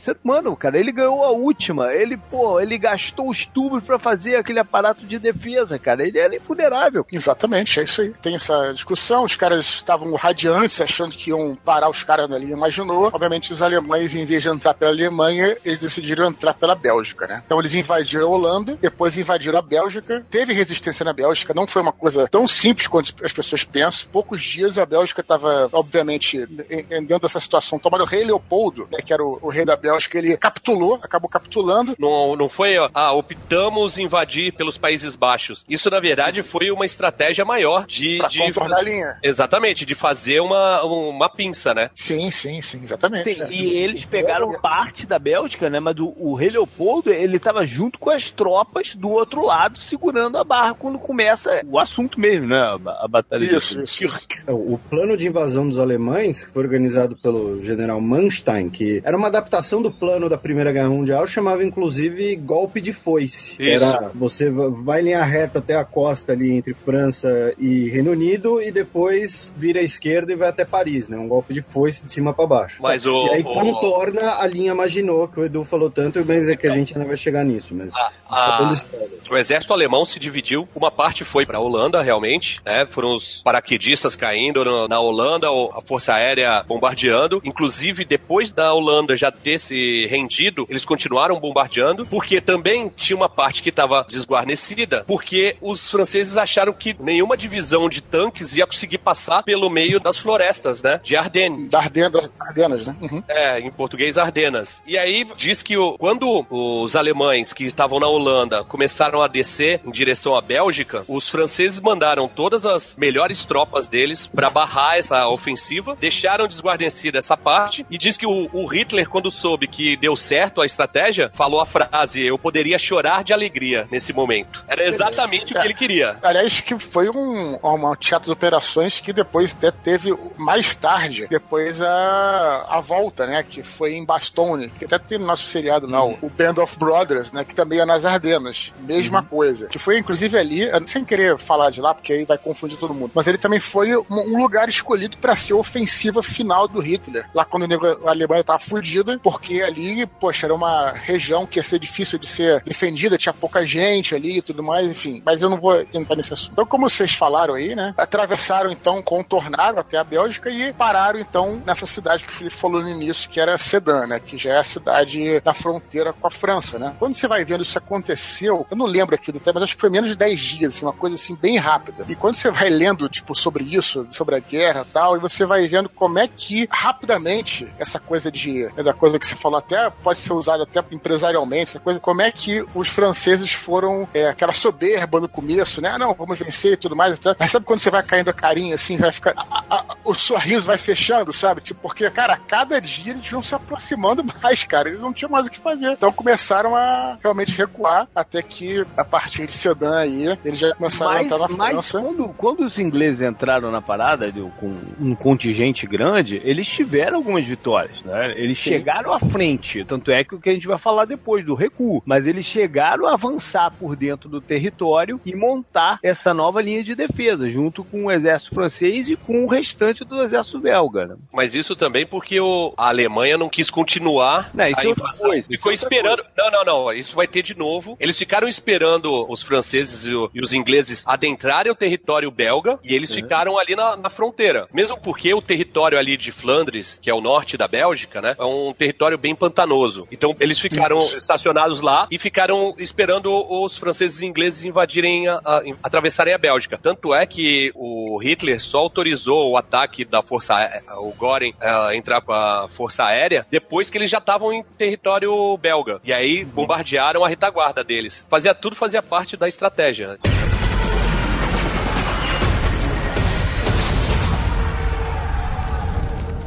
Cara. 0.58 0.80
Ele 0.80 0.92
ganhou 0.92 1.24
a 1.24 1.32
última. 1.32 1.94
Ele, 1.94 2.18
pô, 2.18 2.60
ele 2.60 2.78
gastou 2.78 3.30
os 3.30 3.46
tubos 3.46 3.84
pra 3.84 3.98
fazer 3.98 4.36
aquele 4.36 4.60
aparato 4.60 5.06
de 5.06 5.18
defesa, 5.18 5.78
cara. 5.80 6.06
Ele 6.06 6.20
era 6.20 6.36
infunerável. 6.36 7.06
Exatamente, 7.12 7.80
é 7.80 7.84
isso 7.84 8.02
aí. 8.02 8.14
Tem 8.22 8.36
essa 8.36 8.72
discussão, 8.74 9.24
os 9.24 9.36
caras 9.36 9.66
estavam 9.66 10.14
radiantes, 10.16 10.82
achando 10.82 11.16
que 11.16 11.30
iam 11.30 11.56
parar 11.56 11.90
os 11.90 12.04
caras 12.04 12.30
linha 12.30 12.54
imaginou. 12.54 13.08
Obviamente, 13.08 13.54
os 13.54 13.62
alemães, 13.62 14.16
em 14.16 14.26
vez 14.26 14.44
de 14.44 14.50
entrar 14.50 14.74
pela 14.74 14.92
Alemanha, 14.92 15.58
eles 15.64 15.80
decidiram 15.80 16.28
entrar 16.28 16.54
pela 16.54 16.76
Bélgica, 16.76 17.28
né? 17.28 17.42
Então 17.46 17.60
eles 17.60 17.74
invadiram 17.74 18.28
a 18.28 18.30
Holanda, 18.30 18.78
depois 18.82 19.18
invadiram 19.18 19.58
a 19.58 19.62
Bélgica. 19.62 20.26
Teve 20.30 20.54
resistência 20.54 21.04
na 21.04 21.14
Bélgica, 21.14 21.54
não 21.54 21.68
foi 21.68 21.82
uma 21.82 21.92
coisa 21.92 22.28
tão 22.28 22.48
simples 22.48 22.88
quanto 22.88 23.14
as 23.24 23.34
pessoas 23.34 23.64
pensam. 23.64 24.10
Poucos 24.12 24.42
dias 24.42 24.78
a 24.78 24.86
Bélgica 24.86 25.22
estava, 25.22 25.70
obviamente, 25.72 26.46
dentro 26.46 27.20
dessa 27.20 27.40
situação. 27.40 27.80
Tomaram 27.80 28.06
o 28.06 28.08
rei 28.08 28.24
Leopoldo, 28.24 28.88
né, 28.92 29.00
que 29.04 29.14
era 29.14 29.24
o, 29.24 29.40
o 29.42 29.50
rei 29.50 29.61
da 29.66 29.76
Bélgica, 29.76 30.18
ele 30.18 30.38
capitulou, 30.38 31.00
acabou 31.02 31.30
capitulando. 31.30 31.96
Não, 32.00 32.36
não 32.36 32.50
foi, 32.50 32.78
ó, 32.78 32.90
ah, 32.94 33.14
optamos 33.14 33.98
invadir 33.98 34.54
pelos 34.54 34.78
Países 34.78 35.16
Baixos. 35.16 35.66
Isso, 35.68 35.90
na 35.90 36.00
verdade, 36.00 36.42
foi 36.44 36.72
uma 36.72 36.86
estratégia 36.86 37.46
maior 37.46 37.86
de. 37.86 38.18
Pra 38.18 38.28
de 38.28 38.40
contornar 38.40 38.78
a 38.78 38.82
linha. 38.82 39.18
Exatamente, 39.24 39.86
de 39.86 39.96
fazer 39.96 40.40
uma, 40.40 40.84
uma 40.84 41.30
pinça, 41.30 41.74
né? 41.74 41.90
Sim, 41.96 42.32
sim, 42.32 42.62
sim, 42.62 42.82
exatamente. 42.84 43.34
Sim, 43.34 43.48
e 43.50 43.78
eles 43.78 44.06
pegaram 44.06 44.52
parte 44.60 45.06
da 45.06 45.20
Bélgica, 45.20 45.70
né? 45.70 45.80
Mas 45.80 45.98
o, 46.00 46.14
o 46.18 46.36
rei 46.36 46.50
Leopoldo, 46.50 47.12
ele 47.12 47.40
tava 47.40 47.66
junto 47.66 48.00
com 48.00 48.10
as 48.10 48.30
tropas 48.30 48.96
do 48.96 49.10
outro 49.10 49.46
lado, 49.46 49.78
segurando 49.78 50.38
a 50.38 50.44
barra 50.44 50.74
quando 50.74 51.00
começa 51.00 51.62
o 51.66 51.80
assunto 51.80 52.20
mesmo, 52.20 52.48
né? 52.48 52.58
A, 52.58 53.06
a 53.06 53.08
batalha 53.08 53.48
de 53.48 53.56
Isso, 53.56 53.82
isso, 53.82 54.06
isso. 54.06 54.28
É, 54.46 54.52
O 54.52 54.80
plano 54.90 55.16
de 55.18 55.28
invasão 55.28 55.68
dos 55.68 55.80
alemães, 55.80 56.44
que 56.44 56.52
foi 56.52 56.64
organizado 56.64 57.16
pelo 57.16 57.64
general 57.64 58.00
Manstein, 58.02 58.70
que 58.70 59.02
era 59.04 59.16
uma 59.16 59.28
adaptação 59.28 59.51
do 59.82 59.92
plano 59.92 60.30
da 60.30 60.38
Primeira 60.38 60.72
Guerra 60.72 60.90
Mundial, 60.90 61.26
chamava 61.28 61.64
inclusive 61.64 62.36
golpe 62.36 62.80
de 62.80 62.94
foice. 62.94 63.56
Isso. 63.62 63.84
Era 63.84 64.12
você 64.14 64.50
va- 64.50 64.70
vai 64.70 65.02
em 65.02 65.06
linha 65.06 65.24
reta 65.24 65.60
até 65.60 65.76
a 65.76 65.84
costa 65.84 66.32
ali 66.32 66.52
entre 66.52 66.74
França 66.74 67.54
e 67.58 67.90
Reino 67.90 68.12
Unido 68.12 68.62
e 68.62 68.72
depois 68.72 69.54
vira 69.58 69.80
à 69.80 69.84
esquerda 69.84 70.32
e 70.32 70.36
vai 70.36 70.50
até 70.50 70.64
Paris, 70.66 71.08
né? 71.10 71.18
Um 71.18 71.28
golpe 71.28 71.54
de 71.54 71.62
foice 71.62 72.06
de 72.06 72.14
cima 72.14 72.34
para 72.34 72.46
baixo. 72.48 72.82
Mas 72.82 73.06
o- 73.06 73.28
E 73.28 73.30
aí 73.36 73.42
o- 73.42 73.46
contorna 73.46 74.36
a 74.40 74.48
linha 74.48 74.74
Maginot, 74.76 75.32
que 75.34 75.40
o 75.40 75.46
Edu 75.46 75.64
falou 75.64 75.90
tanto, 75.90 76.24
mas 76.26 76.48
é 76.48 76.56
que 76.56 76.68
a 76.68 76.72
gente 76.72 76.94
ainda 76.94 77.08
vai 77.08 77.18
chegar 77.18 77.44
nisso, 77.44 77.74
mas 77.76 77.94
Ah, 77.96 78.12
só 78.30 78.58
dando 78.60 78.74
ah. 78.74 79.32
O 79.34 79.38
exército 79.38 79.74
alemão 79.74 80.06
se 80.06 80.20
dividiu. 80.20 80.68
Uma 80.76 80.92
parte 80.92 81.24
foi 81.24 81.46
para 81.46 81.58
a 81.58 81.62
Holanda, 81.62 82.02
realmente, 82.02 82.60
né? 82.66 82.86
Foram 82.90 83.14
os 83.16 83.42
paraquedistas 83.44 84.16
caindo 84.16 84.64
na 84.88 85.00
Holanda, 85.00 85.50
o- 85.50 85.72
a 85.74 85.82
força 85.82 86.14
aérea 86.14 86.64
bombardeando. 86.68 87.42
Inclusive, 87.44 88.04
depois 88.06 88.52
da 88.52 88.74
Holanda 88.74 89.16
já 89.16 89.32
ter 89.42 89.60
se 89.60 90.06
rendido, 90.08 90.66
eles 90.70 90.86
continuaram 90.86 91.40
bombardeando, 91.40 92.06
porque 92.06 92.40
também 92.40 92.90
tinha 92.96 93.16
uma 93.18 93.30
parte 93.30 93.62
que 93.64 93.70
estava 93.70 94.06
desguarnecida, 94.08 95.04
porque 95.08 95.56
os 95.62 95.90
franceses 95.90 96.38
acharam 96.38 96.74
que 96.74 96.96
nenhuma 97.00 97.36
divisão 97.38 97.90
de 97.90 98.02
tanques 98.02 98.56
ia 98.56 98.66
conseguir 98.66 98.98
passar 99.00 99.44
pelo 99.44 99.70
meio 99.70 100.00
das 100.00 100.18
florestas, 100.18 100.82
né? 100.82 101.00
De 101.04 101.16
Ardennes. 101.16 101.70
Da 101.70 101.80
Arden- 101.80 102.12
das 102.12 102.32
Ardenas, 102.40 102.88
né? 102.88 102.96
Uhum. 103.02 103.24
É, 103.28 103.60
em 103.60 103.72
português, 103.72 104.18
Ardenas. 104.18 104.84
E 104.86 104.98
aí 104.98 105.26
diz 105.38 105.64
que 105.64 105.78
o- 105.78 105.98
quando 105.98 106.46
os 106.50 106.96
alemães 106.96 107.54
que 107.54 107.66
estavam 107.66 108.00
na 108.00 108.08
Holanda 108.08 108.64
começaram 108.64 109.22
a 109.22 109.28
descer 109.28 109.82
em 109.86 109.92
direção 109.92 110.36
à 110.36 110.42
Bélgica, 110.42 111.04
os 111.08 111.30
franceses 111.30 111.80
mandaram 111.80 112.28
todas 112.28 112.66
as 112.66 112.96
melhores 112.98 113.44
tropas 113.44 113.88
deles 113.88 114.28
para 114.28 114.50
barrar 114.50 114.98
essa 114.98 115.28
ofensiva, 115.28 115.98
deixaram 116.00 116.48
desguarnecida 116.48 117.18
essa 117.20 117.38
parte 117.38 117.86
e 117.90 117.98
diz 117.98 118.18
que 118.18 118.26
o, 118.28 118.50
o 118.54 118.66
Hitler, 118.68 119.10
quando 119.10 119.31
soube 119.32 119.68
que 119.68 119.96
deu 119.98 120.16
certo 120.16 120.62
a 120.62 120.66
estratégia, 120.66 121.30
falou 121.34 121.62
a 121.62 121.66
frase: 121.66 122.26
Eu 122.26 122.38
poderia 122.38 122.78
chorar 122.78 123.24
de 123.24 123.34
alegria 123.34 123.88
nesse 123.92 124.14
momento. 124.14 124.64
Era 124.68 124.84
exatamente 124.88 125.54
o 125.54 125.60
que 125.60 125.66
ele 125.68 125.74
queria. 125.74 126.18
Aliás, 126.22 126.60
que 126.62 126.78
foi 126.78 127.10
um, 127.10 127.56
um 127.64 127.96
teatro 127.96 128.26
de 128.28 128.32
operações 128.32 129.00
que 129.00 129.14
depois 129.14 129.54
até 129.58 129.72
teve 129.72 130.14
mais 130.38 130.76
tarde, 130.76 131.28
depois 131.30 131.82
a, 131.82 132.66
a 132.70 132.82
volta, 132.82 133.26
né? 133.26 133.44
Que 133.44 133.64
foi 133.64 133.94
em 133.94 134.06
Bastogne, 134.06 134.70
que 134.70 134.86
até 134.86 134.98
tem 135.00 135.18
no 135.18 135.26
nosso 135.26 135.44
seriado 135.44 135.88
lá, 135.88 136.04
o- 136.06 136.18
o 136.22 136.30
Band 136.30 136.62
of 136.62 136.78
Brothers, 136.78 137.32
né? 137.32 137.44
Que 137.44 137.56
também 137.56 137.80
é 137.80 137.86
nas 137.86 138.06
Ardenas. 138.06 138.72
Mesma 138.82 139.24
coisa. 139.24 139.68
Que 139.68 139.80
foi, 139.80 139.98
inclusive, 139.98 140.38
ali, 140.38 140.62
sem 140.86 141.04
querer 141.06 141.38
falar 141.38 141.70
de 141.70 141.82
lá, 141.82 141.94
porque 141.94 142.14
aí 142.14 142.26
vai 142.26 142.38
confundir 142.38 142.78
todo 142.78 142.94
mundo. 142.94 143.12
Mas 143.14 143.28
ele 143.28 143.38
também 143.38 143.60
foi 143.60 143.96
um, 143.96 144.04
um 144.10 144.42
lugar 144.42 144.68
escolhido 144.70 145.18
para 145.18 145.36
ser 145.36 145.54
a 145.54 145.58
ofensiva 145.58 146.22
final 146.24 146.68
do 146.68 146.80
Hitler. 146.80 147.26
Lá 147.34 147.46
quando 147.46 147.66
a 148.06 148.10
Alemanha 148.10 148.44
tava 148.44 148.60
fudida, 148.60 149.14
porque 149.22 149.62
ali, 149.62 150.06
poxa, 150.06 150.48
era 150.48 150.56
uma 150.56 150.92
região 150.92 151.46
que 151.46 151.60
ia 151.60 151.64
ser 151.64 151.80
difícil 151.80 152.18
de 152.18 152.28
ser 152.28 152.62
defendida, 152.64 153.18
tinha 153.18 153.34
pouca 153.34 153.66
gente 153.66 154.16
ali 154.16 154.38
e 154.38 154.42
tudo 154.42 154.64
mais, 154.64 154.90
enfim. 154.90 155.22
Mas 155.26 155.42
eu 155.42 155.50
não 155.50 155.60
vou 155.60 155.80
entrar 155.94 156.16
nesse 156.16 156.34
assunto. 156.34 156.54
Então, 156.54 156.66
como 156.66 156.90
vocês 156.90 157.14
falaram 157.14 157.54
aí, 157.54 157.76
né? 157.76 157.94
Atravessaram 157.98 158.72
então, 158.72 159.02
contornaram 159.02 159.80
até 159.80 159.98
a 159.98 160.04
Bélgica 160.04 160.50
e 160.50 160.74
pararam 160.74 161.20
então 161.20 161.62
nessa 161.66 161.86
cidade 161.86 162.24
que 162.24 162.32
o 162.32 162.36
Felipe 162.36 162.56
falou 162.56 162.82
no 162.82 162.90
início, 162.90 163.30
que 163.30 163.40
era 163.40 163.58
Sedan, 163.58 164.08
né? 164.08 164.20
Que 164.20 164.38
já 164.38 164.54
é 164.54 164.58
a 164.58 164.64
cidade 164.64 165.40
da 165.42 165.54
fronteira 165.54 166.14
com 166.14 166.28
a 166.28 166.32
França, 166.32 166.80
né? 166.80 166.96
Quando 167.00 167.14
você 167.14 167.28
vai 167.28 167.44
vendo 167.46 167.62
isso 167.62 167.78
aconteceu, 167.78 168.66
eu 168.70 168.78
não 168.78 168.86
lembro 168.86 169.16
aqui 169.16 169.32
do 169.32 169.40
tempo, 169.40 169.56
mas 169.56 169.64
acho 169.64 169.76
que 169.76 169.82
foi 169.82 169.90
menos 169.90 170.10
de 170.10 170.16
10 170.16 170.40
dias, 170.40 170.76
assim, 170.76 170.86
uma 170.86 170.94
coisa 170.94 171.16
assim 171.16 171.36
bem 171.36 171.58
rápida. 171.58 172.06
E 172.08 172.16
quando 172.16 172.36
você 172.36 172.50
vai 172.50 172.70
lendo, 172.70 173.10
tipo, 173.10 173.36
sobre 173.36 173.64
isso, 173.64 174.06
sobre 174.10 174.36
a 174.36 174.40
guerra 174.40 174.86
e 174.88 174.92
tal, 174.92 175.16
e 175.16 175.20
você 175.20 175.46
vai 175.46 175.68
vendo 175.68 175.90
como 175.90 176.20
é 176.20 176.28
que 176.28 176.68
rapidamente 176.70 177.68
essa 177.78 178.00
coisa 178.00 178.32
de. 178.32 178.70
né, 178.76 178.84
da 178.84 178.94
coisa 178.94 179.11
que 179.20 179.28
você 179.28 179.36
falou 179.36 179.58
até 179.60 179.90
pode 179.90 180.20
ser 180.20 180.34
usada 180.34 180.64
até 180.64 180.84
empresarialmente, 180.92 181.72
essa 181.72 181.80
coisa, 181.80 182.00
como 182.00 182.22
é 182.22 182.32
que 182.32 182.64
os 182.74 182.88
franceses 182.88 183.52
foram 183.54 184.08
é, 184.14 184.28
aquela 184.30 184.52
soberba 184.52 185.20
no 185.20 185.28
começo, 185.30 185.82
né? 185.82 185.90
Ah, 185.94 185.98
não, 185.98 186.14
vamos 186.14 186.38
vencer 186.40 186.74
e 186.74 186.78
tudo 186.78 186.96
mais. 186.96 187.18
Então, 187.18 187.36
mas 187.40 187.52
sabe 187.52 187.66
quando 187.66 187.80
você 187.80 187.90
vai 187.90 188.04
caindo 188.04 188.30
a 188.30 188.34
carinha 188.34 188.76
assim, 188.76 188.98
vai 188.98 189.12
ficar. 189.12 189.34
a- 189.38 189.64
a- 189.70 189.86
o 190.04 190.14
sorriso 190.14 190.66
vai 190.66 190.78
fechando, 190.78 191.32
sabe? 191.32 191.62
Tipo, 191.62 191.82
porque, 191.82 192.10
cara, 192.10 192.34
a 192.34 192.38
cada 192.38 192.80
dia 192.82 193.12
eles 193.14 193.30
vão 193.30 193.44
se 193.44 193.54
aproximando 193.56 194.24
mais, 194.42 194.64
cara. 194.64 194.90
Eles 194.90 195.00
não 195.02 195.14
tinham 195.14 195.30
mais 195.32 195.48
o 195.48 195.52
que 195.52 195.60
fazer. 195.60 195.92
Então 195.92 196.12
começaram 196.12 196.76
a 196.76 197.18
realmente 197.22 197.52
recuar 197.56 198.08
até 198.16 198.42
que, 198.42 198.86
a 198.98 199.04
partir 199.06 199.46
de 199.48 199.54
Sedan 199.54 199.98
aí, 199.98 200.38
eles 200.44 200.60
já 200.60 200.74
começaram 200.76 201.12
a 201.12 201.16
Mas, 201.16 201.26
entrar 201.26 201.38
na 201.40 201.48
mas 201.50 201.72
França. 201.74 202.00
quando, 202.00 202.30
quando 202.34 202.60
os 202.62 202.80
ingleses 202.80 203.22
entraram 203.22 203.72
na 203.72 203.82
parada 203.82 204.32
deu, 204.32 204.52
com 204.60 204.76
um 205.00 205.16
contingente 205.16 205.86
grande, 205.86 206.42
eles 206.44 206.68
tiveram 206.68 207.18
algumas 207.18 207.46
vitórias, 207.46 208.02
né? 208.04 208.34
Eles 208.38 208.58
chegaram 208.58 209.01
à 209.14 209.20
frente, 209.20 209.84
tanto 209.86 210.12
é 210.12 210.24
que 210.24 210.36
o 210.36 210.40
que 210.40 210.50
a 210.50 210.54
gente 210.54 210.68
vai 210.68 210.78
falar 210.78 211.06
depois 211.06 211.44
do 211.44 211.54
recuo, 211.56 212.02
mas 212.06 212.28
eles 212.28 212.46
chegaram 212.46 213.08
a 213.08 213.14
avançar 213.14 213.72
por 213.72 213.96
dentro 213.96 214.28
do 214.30 214.42
território 214.42 215.20
e 215.26 215.36
montar 215.36 216.00
essa 216.04 216.34
nova 216.34 216.62
linha 216.62 216.84
de 216.84 216.94
defesa, 216.96 217.50
junto 217.50 217.84
com 217.84 218.06
o 218.06 218.12
exército 218.12 218.54
francês 218.54 219.10
e 219.10 219.16
com 219.16 219.44
o 219.44 219.48
restante 219.48 220.04
do 220.04 220.22
exército 220.22 220.60
belga. 220.60 221.08
Né? 221.08 221.16
Mas 221.32 221.56
isso 221.56 221.76
também 221.76 222.06
porque 222.06 222.40
o, 222.40 222.74
a 222.78 222.88
Alemanha 222.90 223.38
não 223.38 223.50
quis 223.50 223.70
continuar 223.70 224.50
Não, 224.54 224.68
isso 224.68 224.80
a 224.80 224.84
é 224.84 224.88
invasão. 224.90 225.28
coisa, 225.30 225.48
isso 225.50 225.58
Ficou 225.58 225.72
é 225.72 225.74
outra 225.76 225.86
esperando. 225.88 226.24
Não, 226.38 226.52
não, 226.52 226.66
não. 226.66 226.94
Isso 226.94 227.16
vai 227.16 227.28
ter 227.28 227.42
de 227.44 227.58
novo. 227.58 227.96
Eles 228.00 228.18
ficaram 228.18 228.48
esperando 228.48 229.26
os 229.32 229.42
franceses 229.42 230.06
e, 230.06 230.14
o- 230.14 230.30
e 230.34 230.42
os 230.42 230.54
ingleses 230.54 231.04
adentrarem 231.06 231.72
o 231.72 231.76
território 231.76 232.30
belga 232.32 232.80
e 232.84 232.94
eles 232.96 233.14
ficaram 233.14 233.58
ali 233.58 233.76
na, 233.76 233.96
na 233.96 234.10
fronteira. 234.10 234.68
Mesmo 234.74 234.98
porque 235.00 235.34
o 235.34 235.42
território 235.42 235.98
ali 235.98 236.18
de 236.18 236.32
Flandres, 236.32 237.00
que 237.02 237.10
é 237.10 237.14
o 237.14 237.22
norte 237.22 237.58
da 237.58 237.68
Bélgica, 237.68 238.22
né, 238.22 238.36
é 238.38 238.44
um 238.44 238.74
território 238.82 239.18
bem 239.18 239.36
pantanoso. 239.36 240.08
Então 240.12 240.36
eles 240.40 240.58
ficaram 240.60 240.98
estacionados 240.98 241.82
lá 241.82 242.08
e 242.10 242.18
ficaram 242.18 242.74
esperando 242.80 243.32
os 243.32 243.78
franceses 243.78 244.22
e 244.22 244.26
ingleses 244.26 244.64
invadirem, 244.64 245.28
a, 245.28 245.36
a- 245.46 245.62
atravessarem 245.84 246.34
a 246.34 246.38
Bélgica. 246.38 246.80
Tanto 246.82 247.14
é 247.14 247.26
que 247.28 247.72
o 247.76 248.18
Hitler 248.18 248.60
só 248.60 248.80
autorizou 248.80 249.52
o 249.52 249.58
ataque 249.58 250.04
da 250.04 250.24
força, 250.24 250.56
o 250.98 251.14
Göring 251.20 251.54
eh, 251.62 251.96
entrar 251.96 252.22
com 252.22 252.34
a 252.34 252.68
força 252.70 253.04
aérea 253.06 253.46
depois 253.52 253.90
que 253.90 253.98
eles 253.98 254.10
já 254.10 254.18
estavam 254.18 254.52
em 254.52 254.64
território 254.78 255.56
belga. 255.58 256.00
E 256.04 256.12
aí 256.12 256.44
bombardearam 256.44 257.24
a 257.24 257.28
retaguarda 257.28 257.84
deles. 257.84 258.28
Fazia 258.30 258.54
tudo, 258.56 258.76
fazia 258.76 259.04
parte 259.04 259.38
da 259.38 259.48
estratégia. 259.48 260.18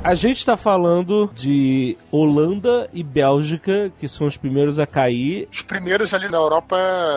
A 0.04 0.14
gente 0.14 0.44
tá 0.44 0.54
falando 0.54 1.30
de 1.34 1.96
Holanda 2.12 2.90
e 2.92 3.02
Bélgica, 3.02 3.90
que 3.98 4.06
são 4.06 4.26
os 4.26 4.36
primeiros 4.36 4.78
a 4.78 4.86
cair. 4.86 5.48
Os 5.50 5.62
primeiros 5.62 6.12
ali 6.12 6.28
na 6.28 6.36
Europa 6.36 6.76